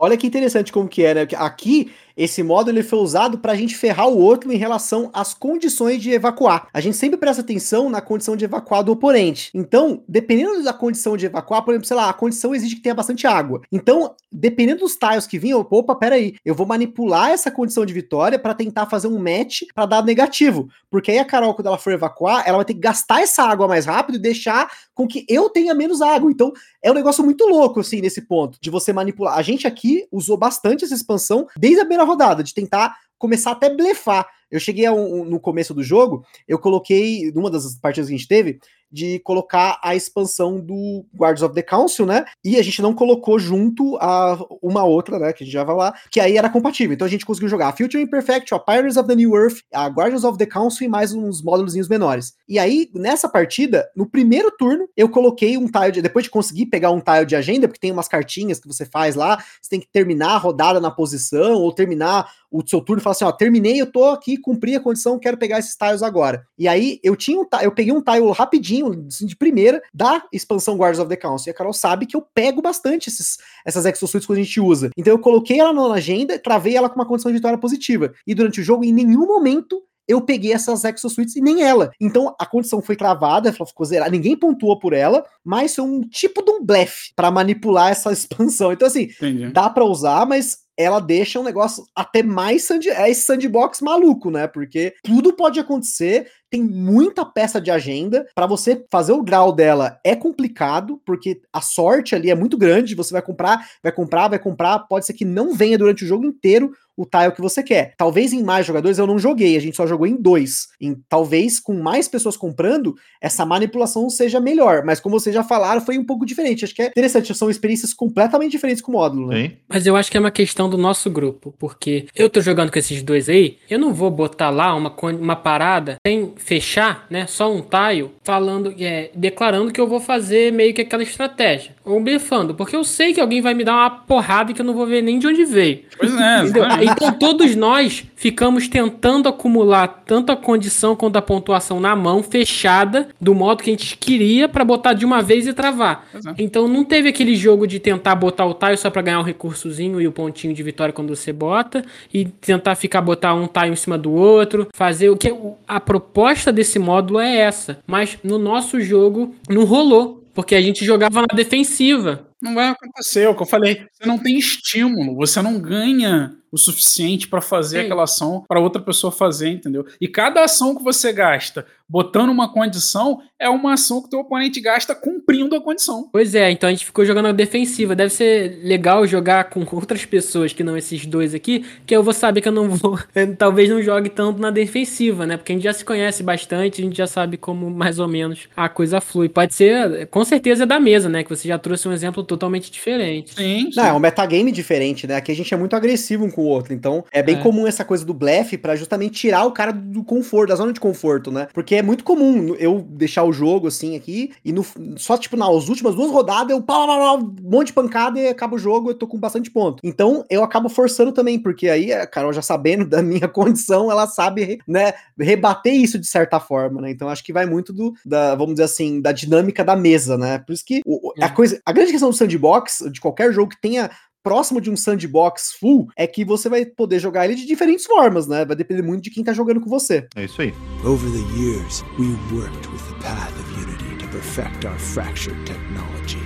Olha 0.00 0.16
que 0.16 0.26
interessante 0.28 0.70
como 0.72 0.88
que 0.88 1.02
é, 1.04 1.12
né? 1.12 1.26
Aqui 1.36 1.92
esse 2.18 2.42
modo 2.42 2.68
ele 2.68 2.82
foi 2.82 2.98
usado 2.98 3.38
para 3.38 3.52
a 3.52 3.54
gente 3.54 3.76
ferrar 3.76 4.08
o 4.08 4.18
outro 4.18 4.52
em 4.52 4.56
relação 4.56 5.08
às 5.12 5.32
condições 5.32 6.02
de 6.02 6.10
evacuar. 6.10 6.66
A 6.74 6.80
gente 6.80 6.96
sempre 6.96 7.16
presta 7.16 7.42
atenção 7.42 7.88
na 7.88 8.00
condição 8.00 8.34
de 8.34 8.44
evacuar 8.44 8.82
do 8.82 8.90
oponente. 8.90 9.50
Então, 9.54 10.02
dependendo 10.08 10.64
da 10.64 10.72
condição 10.72 11.16
de 11.16 11.26
evacuar, 11.26 11.62
por 11.62 11.70
exemplo, 11.70 11.86
sei 11.86 11.96
lá, 11.96 12.10
a 12.10 12.12
condição 12.12 12.52
exige 12.52 12.74
que 12.74 12.82
tenha 12.82 12.94
bastante 12.94 13.24
água. 13.24 13.60
Então, 13.70 14.16
dependendo 14.32 14.80
dos 14.80 14.96
tiles 14.96 15.28
que 15.28 15.38
vinham, 15.38 15.64
opa, 15.70 15.94
peraí, 15.94 16.34
eu 16.44 16.56
vou 16.56 16.66
manipular 16.66 17.30
essa 17.30 17.52
condição 17.52 17.86
de 17.86 17.94
vitória 17.94 18.38
para 18.38 18.52
tentar 18.52 18.86
fazer 18.86 19.06
um 19.06 19.18
match 19.18 19.62
para 19.72 19.86
dar 19.86 20.04
negativo. 20.04 20.68
Porque 20.90 21.12
aí 21.12 21.20
a 21.20 21.24
Carol, 21.24 21.54
quando 21.54 21.68
ela 21.68 21.78
for 21.78 21.92
evacuar, 21.92 22.42
ela 22.44 22.56
vai 22.56 22.64
ter 22.64 22.74
que 22.74 22.80
gastar 22.80 23.20
essa 23.20 23.44
água 23.44 23.68
mais 23.68 23.86
rápido 23.86 24.16
e 24.16 24.20
deixar 24.20 24.68
com 24.92 25.06
que 25.06 25.24
eu 25.28 25.48
tenha 25.48 25.72
menos 25.72 26.02
água. 26.02 26.32
Então, 26.32 26.52
é 26.82 26.90
um 26.90 26.94
negócio 26.94 27.22
muito 27.22 27.46
louco, 27.46 27.78
assim, 27.78 28.00
nesse 28.00 28.22
ponto, 28.22 28.58
de 28.60 28.70
você 28.70 28.92
manipular. 28.92 29.38
A 29.38 29.42
gente 29.42 29.66
aqui 29.66 30.06
usou 30.10 30.36
bastante 30.36 30.84
essa 30.84 30.94
expansão 30.94 31.46
desde 31.56 31.80
a 31.80 31.84
primeira 31.84 32.07
rodada, 32.08 32.42
de 32.42 32.54
tentar 32.54 32.96
começar 33.18 33.52
até 33.52 33.68
blefar. 33.68 34.26
Eu 34.50 34.60
cheguei 34.60 34.86
a 34.86 34.92
um, 34.92 35.24
no 35.24 35.40
começo 35.40 35.74
do 35.74 35.82
jogo, 35.82 36.24
eu 36.46 36.58
coloquei, 36.58 37.30
numa 37.32 37.50
das 37.50 37.76
partidas 37.76 38.08
que 38.08 38.14
a 38.14 38.18
gente 38.18 38.28
teve, 38.28 38.60
de 38.90 39.18
colocar 39.20 39.78
a 39.82 39.94
expansão 39.94 40.58
do 40.58 41.04
Guardians 41.14 41.42
of 41.42 41.54
the 41.54 41.62
Council, 41.62 42.06
né? 42.06 42.24
E 42.42 42.56
a 42.58 42.62
gente 42.62 42.80
não 42.80 42.94
colocou 42.94 43.38
junto 43.38 43.96
a 43.98 44.38
uma 44.62 44.84
outra, 44.84 45.18
né? 45.18 45.32
Que 45.32 45.44
a 45.44 45.46
gente 45.46 45.52
já 45.52 45.64
vai 45.64 45.76
lá, 45.76 45.94
que 46.10 46.20
aí 46.20 46.36
era 46.36 46.48
compatível. 46.48 46.94
Então 46.94 47.06
a 47.06 47.10
gente 47.10 47.26
conseguiu 47.26 47.48
jogar 47.48 47.68
a 47.68 47.72
Future 47.72 48.02
Imperfect, 48.02 48.54
a 48.54 48.58
Pirates 48.58 48.96
of 48.96 49.08
the 49.08 49.14
New 49.14 49.36
Earth, 49.36 49.58
a 49.72 49.86
Guardians 49.88 50.24
of 50.24 50.38
the 50.38 50.46
Council 50.46 50.86
e 50.86 50.88
mais 50.88 51.12
uns 51.12 51.42
módulos 51.42 51.74
menores. 51.88 52.34
E 52.48 52.58
aí, 52.58 52.90
nessa 52.94 53.28
partida, 53.28 53.88
no 53.94 54.08
primeiro 54.08 54.50
turno, 54.50 54.88
eu 54.96 55.08
coloquei 55.08 55.56
um 55.56 55.66
tile, 55.66 55.92
de, 55.92 56.02
depois 56.02 56.24
de 56.24 56.30
conseguir 56.30 56.66
pegar 56.66 56.90
um 56.90 57.00
tile 57.00 57.26
de 57.26 57.36
agenda, 57.36 57.68
porque 57.68 57.80
tem 57.80 57.92
umas 57.92 58.08
cartinhas 58.08 58.58
que 58.58 58.66
você 58.66 58.86
faz 58.86 59.14
lá, 59.14 59.36
você 59.60 59.70
tem 59.70 59.80
que 59.80 59.88
terminar 59.92 60.34
a 60.34 60.38
rodada 60.38 60.80
na 60.80 60.90
posição, 60.90 61.54
ou 61.54 61.72
terminar 61.72 62.30
o 62.50 62.66
seu 62.66 62.80
turno 62.80 63.00
e 63.00 63.02
falar 63.02 63.12
assim: 63.12 63.24
ó, 63.24 63.32
terminei, 63.32 63.80
eu 63.80 63.90
tô 63.90 64.06
aqui, 64.06 64.37
cumpri 64.38 64.74
a 64.74 64.80
condição, 64.80 65.18
quero 65.18 65.36
pegar 65.36 65.58
esses 65.58 65.76
tiles 65.76 66.02
agora. 66.02 66.46
E 66.58 66.66
aí 66.66 66.98
eu 67.02 67.16
tinha 67.16 67.38
um 67.38 67.46
eu 67.62 67.72
peguei 67.72 67.92
um 67.92 68.02
tile 68.02 68.30
rapidinho 68.32 69.06
assim, 69.06 69.26
de 69.26 69.36
primeira 69.36 69.82
da 69.92 70.24
expansão 70.32 70.76
Guardians 70.76 71.00
of 71.00 71.08
the 71.08 71.16
Council. 71.16 71.50
E 71.50 71.52
a 71.52 71.54
Carol 71.54 71.72
sabe 71.72 72.06
que 72.06 72.16
eu 72.16 72.22
pego 72.34 72.62
bastante 72.62 73.08
esses, 73.08 73.38
essas 73.64 73.84
exosuits 73.84 74.26
que 74.26 74.32
a 74.32 74.36
gente 74.36 74.60
usa. 74.60 74.90
Então 74.96 75.12
eu 75.12 75.18
coloquei 75.18 75.60
ela 75.60 75.72
na 75.72 75.94
agenda, 75.94 76.38
travei 76.38 76.76
ela 76.76 76.88
com 76.88 76.96
uma 76.96 77.06
condição 77.06 77.30
de 77.30 77.38
vitória 77.38 77.58
positiva. 77.58 78.12
E 78.26 78.34
durante 78.34 78.60
o 78.60 78.64
jogo, 78.64 78.84
em 78.84 78.92
nenhum 78.92 79.26
momento 79.26 79.82
eu 80.08 80.22
peguei 80.22 80.54
essas 80.54 80.82
exosuits 80.84 81.36
e 81.36 81.40
nem 81.40 81.62
ela. 81.62 81.90
Então 82.00 82.34
a 82.38 82.46
condição 82.46 82.80
foi 82.80 82.96
travada, 82.96 83.50
ela 83.50 83.66
ficou 83.66 83.84
zerada, 83.84 84.10
ninguém 84.10 84.34
pontuou 84.34 84.78
por 84.78 84.94
ela, 84.94 85.22
mas 85.44 85.74
foi 85.74 85.84
um 85.84 86.00
tipo 86.00 86.42
de 86.42 86.50
um 86.50 86.64
blefe 86.64 87.12
para 87.14 87.30
manipular 87.30 87.90
essa 87.90 88.10
expansão. 88.12 88.72
Então 88.72 88.88
assim, 88.88 89.02
Entendi. 89.02 89.50
dá 89.52 89.68
para 89.68 89.84
usar, 89.84 90.26
mas 90.26 90.66
ela 90.78 91.00
deixa 91.00 91.40
um 91.40 91.42
negócio 91.42 91.84
até 91.94 92.22
mais 92.22 92.64
sand 92.64 92.88
é 92.88 93.10
esse 93.10 93.22
sandbox 93.22 93.80
maluco, 93.80 94.30
né? 94.30 94.46
Porque 94.46 94.94
tudo 95.02 95.32
pode 95.32 95.58
acontecer, 95.58 96.30
tem 96.50 96.62
muita 96.62 97.24
peça 97.24 97.60
de 97.60 97.70
agenda. 97.70 98.26
Para 98.34 98.46
você 98.46 98.84
fazer 98.90 99.12
o 99.12 99.22
grau 99.22 99.52
dela 99.52 99.98
é 100.04 100.14
complicado, 100.14 101.00
porque 101.04 101.40
a 101.52 101.60
sorte 101.60 102.14
ali 102.14 102.30
é 102.30 102.34
muito 102.34 102.56
grande. 102.56 102.94
Você 102.94 103.12
vai 103.12 103.22
comprar, 103.22 103.66
vai 103.82 103.92
comprar, 103.92 104.28
vai 104.28 104.38
comprar. 104.38 104.80
Pode 104.80 105.06
ser 105.06 105.12
que 105.12 105.24
não 105.24 105.54
venha 105.54 105.78
durante 105.78 106.04
o 106.04 106.08
jogo 106.08 106.24
inteiro 106.24 106.72
o 106.98 107.06
tile 107.06 107.30
que 107.30 107.40
você 107.40 107.62
quer. 107.62 107.94
Talvez 107.96 108.32
em 108.32 108.42
mais 108.42 108.66
jogadores 108.66 108.98
eu 108.98 109.06
não 109.06 109.20
joguei, 109.20 109.56
a 109.56 109.60
gente 109.60 109.76
só 109.76 109.86
jogou 109.86 110.04
em 110.04 110.20
dois. 110.20 110.66
Em, 110.80 110.96
talvez 111.08 111.60
com 111.60 111.74
mais 111.74 112.08
pessoas 112.08 112.36
comprando, 112.36 112.96
essa 113.20 113.46
manipulação 113.46 114.10
seja 114.10 114.40
melhor. 114.40 114.82
Mas 114.84 114.98
como 114.98 115.18
vocês 115.18 115.32
já 115.32 115.44
falaram, 115.44 115.80
foi 115.80 115.96
um 115.96 116.04
pouco 116.04 116.26
diferente. 116.26 116.64
Acho 116.64 116.74
que 116.74 116.82
é 116.82 116.86
interessante, 116.86 117.32
são 117.36 117.48
experiências 117.48 117.94
completamente 117.94 118.50
diferentes 118.50 118.82
com 118.82 118.90
o 118.90 118.94
módulo, 118.96 119.28
né? 119.28 119.52
Mas 119.68 119.86
eu 119.86 119.94
acho 119.94 120.10
que 120.10 120.16
é 120.16 120.20
uma 120.20 120.32
questão 120.32 120.68
do 120.68 120.76
nosso 120.76 121.08
grupo, 121.08 121.54
porque 121.56 122.06
eu 122.16 122.28
tô 122.28 122.40
jogando 122.40 122.72
com 122.72 122.78
esses 122.80 123.00
dois 123.00 123.28
aí, 123.28 123.58
eu 123.70 123.78
não 123.78 123.94
vou 123.94 124.10
botar 124.10 124.50
lá 124.50 124.74
uma, 124.74 124.92
uma 125.12 125.36
parada 125.36 125.96
sem 126.04 126.34
fechar, 126.38 127.06
né? 127.10 127.26
Só 127.26 127.52
um 127.52 127.60
tile, 127.60 128.10
falando, 128.22 128.74
é, 128.78 129.10
declarando 129.14 129.72
que 129.72 129.80
eu 129.80 129.86
vou 129.86 130.00
fazer 130.00 130.52
meio 130.52 130.72
que 130.72 130.82
aquela 130.82 131.02
estratégia. 131.02 131.72
Ou 131.84 132.00
blefando, 132.00 132.54
porque 132.54 132.76
eu 132.76 132.84
sei 132.84 133.12
que 133.12 133.20
alguém 133.20 133.40
vai 133.40 133.54
me 133.54 133.64
dar 133.64 133.74
uma 133.74 133.90
porrada 133.90 134.52
que 134.52 134.60
eu 134.60 134.64
não 134.64 134.74
vou 134.74 134.86
ver 134.86 135.02
nem 135.02 135.18
de 135.18 135.26
onde 135.26 135.44
veio. 135.44 135.80
Pois 135.98 136.14
é, 136.14 136.84
então 136.84 137.12
todos 137.12 137.56
nós 137.56 138.04
ficamos 138.14 138.68
tentando 138.68 139.28
acumular 139.28 140.02
tanto 140.06 140.32
a 140.32 140.36
condição 140.36 140.94
quanto 140.94 141.16
a 141.16 141.22
pontuação 141.22 141.80
na 141.80 141.94
mão, 141.94 142.22
fechada, 142.22 143.08
do 143.20 143.34
modo 143.34 143.62
que 143.62 143.70
a 143.70 143.72
gente 143.72 143.96
queria, 143.96 144.48
para 144.48 144.64
botar 144.64 144.92
de 144.92 145.04
uma 145.04 145.22
vez 145.22 145.46
e 145.46 145.52
travar. 145.52 146.06
É. 146.14 146.34
Então 146.38 146.68
não 146.68 146.84
teve 146.84 147.08
aquele 147.08 147.34
jogo 147.34 147.66
de 147.66 147.78
tentar 147.78 148.14
botar 148.14 148.44
o 148.46 148.54
tile 148.54 148.76
só 148.76 148.90
para 148.90 149.02
ganhar 149.02 149.20
um 149.20 149.24
recursozinho 149.24 150.00
e 150.00 150.06
o 150.06 150.12
pontinho 150.12 150.54
de 150.54 150.62
vitória 150.62 150.92
quando 150.92 151.14
você 151.14 151.32
bota, 151.32 151.84
e 152.12 152.24
tentar 152.24 152.74
ficar 152.74 153.00
botar 153.00 153.34
um 153.34 153.46
tile 153.46 153.72
em 153.72 153.76
cima 153.76 153.96
do 153.96 154.12
outro, 154.12 154.68
fazer 154.74 155.10
o 155.10 155.16
que. 155.16 155.34
A 155.66 155.80
proposta 155.80 156.27
desse 156.52 156.78
módulo 156.78 157.20
é 157.20 157.36
essa. 157.36 157.78
Mas 157.86 158.18
no 158.22 158.38
nosso 158.38 158.80
jogo 158.80 159.34
não 159.48 159.64
rolou. 159.64 160.24
Porque 160.34 160.54
a 160.54 160.60
gente 160.60 160.84
jogava 160.84 161.22
na 161.22 161.34
defensiva. 161.34 162.28
Não 162.40 162.54
vai 162.54 162.68
acontecer, 162.68 163.22
é 163.22 163.28
o 163.28 163.34
que 163.34 163.42
eu 163.42 163.46
falei. 163.46 163.84
Você 163.92 164.06
não 164.06 164.16
tem 164.16 164.38
estímulo, 164.38 165.16
você 165.16 165.42
não 165.42 165.58
ganha 165.58 166.32
o 166.50 166.58
suficiente 166.58 167.28
para 167.28 167.40
fazer 167.40 167.80
Sim. 167.80 167.84
aquela 167.86 168.04
ação 168.04 168.44
para 168.48 168.60
outra 168.60 168.80
pessoa 168.80 169.10
fazer, 169.10 169.48
entendeu? 169.48 169.86
E 170.00 170.08
cada 170.08 170.44
ação 170.44 170.74
que 170.74 170.82
você 170.82 171.12
gasta 171.12 171.66
botando 171.88 172.30
uma 172.30 172.52
condição 172.52 173.22
é 173.38 173.48
uma 173.48 173.72
ação 173.72 174.00
que 174.00 174.08
o 174.08 174.10
teu 174.10 174.20
oponente 174.20 174.60
gasta 174.60 174.94
cumprindo 174.94 175.56
a 175.56 175.60
condição. 175.60 176.08
Pois 176.12 176.34
é, 176.34 176.50
então 176.50 176.68
a 176.68 176.72
gente 176.72 176.84
ficou 176.84 177.04
jogando 177.04 177.28
a 177.28 177.32
defensiva. 177.32 177.94
Deve 177.94 178.12
ser 178.12 178.60
legal 178.62 179.06
jogar 179.06 179.44
com 179.44 179.64
outras 179.74 180.04
pessoas 180.04 180.52
que 180.52 180.62
não 180.62 180.76
esses 180.76 181.06
dois 181.06 181.34
aqui, 181.34 181.64
que 181.86 181.96
eu 181.96 182.02
vou 182.02 182.12
saber 182.12 182.40
que 182.40 182.48
eu 182.48 182.52
não 182.52 182.68
vou, 182.68 182.98
talvez 183.38 183.70
não 183.70 183.82
jogue 183.82 184.10
tanto 184.10 184.40
na 184.40 184.50
defensiva, 184.50 185.26
né? 185.26 185.36
Porque 185.36 185.52
a 185.52 185.54
gente 185.54 185.64
já 185.64 185.72
se 185.72 185.84
conhece 185.84 186.22
bastante, 186.22 186.82
a 186.82 186.84
gente 186.84 186.96
já 186.96 187.06
sabe 187.06 187.36
como 187.36 187.70
mais 187.70 187.98
ou 187.98 188.08
menos 188.08 188.48
a 188.56 188.68
coisa 188.68 189.00
flui. 189.00 189.28
Pode 189.28 189.54
ser, 189.54 190.06
com 190.08 190.24
certeza, 190.24 190.64
é 190.64 190.66
da 190.66 190.78
mesa, 190.78 191.08
né? 191.08 191.22
Que 191.22 191.30
você 191.30 191.48
já 191.48 191.58
trouxe 191.58 191.88
um 191.88 191.92
exemplo 191.92 192.22
totalmente 192.22 192.70
diferente. 192.70 193.34
Sim, 193.34 193.70
sim. 193.72 193.80
Não, 193.80 193.86
é 193.86 193.92
um 193.92 193.98
metagame 193.98 194.52
diferente, 194.52 195.06
né? 195.06 195.16
Aqui 195.16 195.32
a 195.32 195.36
gente 195.36 195.52
é 195.54 195.56
muito 195.56 195.74
agressivo 195.74 196.24
com 196.38 196.42
o 196.42 196.46
outro. 196.46 196.72
Então, 196.72 197.04
é 197.10 197.20
bem 197.20 197.34
é. 197.34 197.42
comum 197.42 197.66
essa 197.66 197.84
coisa 197.84 198.04
do 198.04 198.14
blefe 198.14 198.56
para 198.56 198.76
justamente 198.76 199.18
tirar 199.18 199.44
o 199.44 199.50
cara 199.50 199.72
do 199.72 200.04
conforto, 200.04 200.50
da 200.50 200.54
zona 200.54 200.72
de 200.72 200.78
conforto, 200.78 201.32
né? 201.32 201.48
Porque 201.52 201.74
é 201.74 201.82
muito 201.82 202.04
comum 202.04 202.54
eu 202.60 202.86
deixar 202.88 203.24
o 203.24 203.32
jogo 203.32 203.66
assim 203.66 203.96
aqui 203.96 204.30
e 204.44 204.52
no, 204.52 204.64
só 204.96 205.18
tipo 205.18 205.36
nas 205.36 205.68
últimas 205.68 205.96
duas 205.96 206.12
rodadas 206.12 206.50
eu 206.50 206.62
pá, 206.62 206.86
pá, 206.86 206.86
pá, 206.86 207.14
um 207.14 207.34
monte 207.42 207.68
de 207.68 207.72
pancada 207.72 208.20
e 208.20 208.28
acaba 208.28 208.54
o 208.54 208.58
jogo, 208.58 208.90
eu 208.90 208.94
tô 208.94 209.08
com 209.08 209.18
bastante 209.18 209.50
ponto. 209.50 209.80
Então, 209.82 210.24
eu 210.30 210.44
acabo 210.44 210.68
forçando 210.68 211.10
também, 211.10 211.40
porque 211.40 211.68
aí 211.68 211.92
a 211.92 212.06
Carol 212.06 212.32
já 212.32 212.42
sabendo 212.42 212.86
da 212.88 213.02
minha 213.02 213.26
condição, 213.26 213.90
ela 213.90 214.06
sabe, 214.06 214.60
né, 214.66 214.92
rebater 215.18 215.74
isso 215.74 215.98
de 215.98 216.06
certa 216.06 216.38
forma, 216.38 216.80
né? 216.80 216.90
Então, 216.92 217.08
acho 217.08 217.24
que 217.24 217.32
vai 217.32 217.46
muito 217.46 217.72
do 217.72 217.94
da, 218.06 218.36
vamos 218.36 218.54
dizer 218.54 218.64
assim, 218.64 219.00
da 219.00 219.10
dinâmica 219.10 219.64
da 219.64 219.74
mesa, 219.74 220.16
né? 220.16 220.38
Por 220.38 220.52
isso 220.52 220.64
que 220.64 220.82
o, 220.86 221.12
a 221.20 221.30
coisa, 221.30 221.60
a 221.66 221.72
grande 221.72 221.90
questão 221.90 222.10
do 222.10 222.16
sandbox 222.16 222.84
de 222.92 223.00
qualquer 223.00 223.32
jogo 223.32 223.50
que 223.50 223.60
tenha 223.60 223.90
próximo 224.28 224.60
de 224.60 224.70
um 224.70 224.76
sandbox 224.76 225.52
full 225.58 225.88
é 225.96 226.06
que 226.06 226.22
você 226.22 226.50
vai 226.50 226.66
poder 226.66 226.98
jogar 226.98 227.24
ele 227.24 227.34
de 227.34 227.46
diferentes 227.46 227.86
formas, 227.86 228.26
né? 228.26 228.44
Vai 228.44 228.54
depender 228.54 228.82
muito 228.82 229.04
de 229.04 229.10
quem 229.10 229.24
tá 229.24 229.32
jogando 229.32 229.58
com 229.58 229.70
você. 229.70 230.06
É 230.14 230.24
isso 230.26 230.42
aí. 230.42 230.52
Over 230.84 231.10
the 231.10 231.40
years, 231.40 231.82
we 231.98 232.08
worked 232.30 232.68
with 232.68 232.82
the 232.90 233.02
path 233.02 233.32
of 233.40 233.50
unity 233.58 233.96
to 233.96 234.06
perfect 234.08 234.66
our 234.66 234.78
fractured 234.78 235.38
technology. 235.46 236.20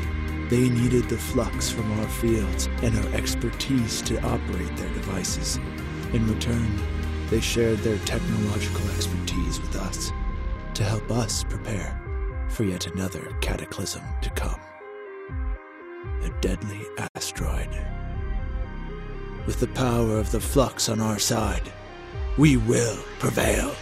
They 0.50 0.68
needed 0.68 1.04
the 1.08 1.16
flux 1.16 1.70
from 1.70 1.88
our 2.00 2.08
fields 2.08 2.68
and 2.82 2.98
our 2.98 3.14
expertise 3.14 4.02
to 4.02 4.16
operate 4.26 4.76
their 4.76 4.92
devices. 4.94 5.60
In 6.12 6.26
return, 6.26 6.76
they 7.30 7.40
shared 7.40 7.78
their 7.84 7.98
technological 7.98 8.82
expertise 8.96 9.60
with 9.60 9.76
us 9.76 10.12
to 10.74 10.82
help 10.82 11.08
us 11.12 11.44
prepare 11.44 12.02
for 12.48 12.64
yet 12.64 12.88
another 12.88 13.32
cataclysm 13.40 14.02
to 14.22 14.30
come. 14.30 14.60
A 16.24 16.30
deadly 16.40 16.80
asteroid. 17.14 17.91
With 19.46 19.58
the 19.58 19.66
power 19.66 20.20
of 20.20 20.30
the 20.30 20.38
flux 20.38 20.88
on 20.88 21.00
our 21.00 21.18
side, 21.18 21.64
we 22.38 22.56
will 22.56 22.96
prevail. 23.18 23.72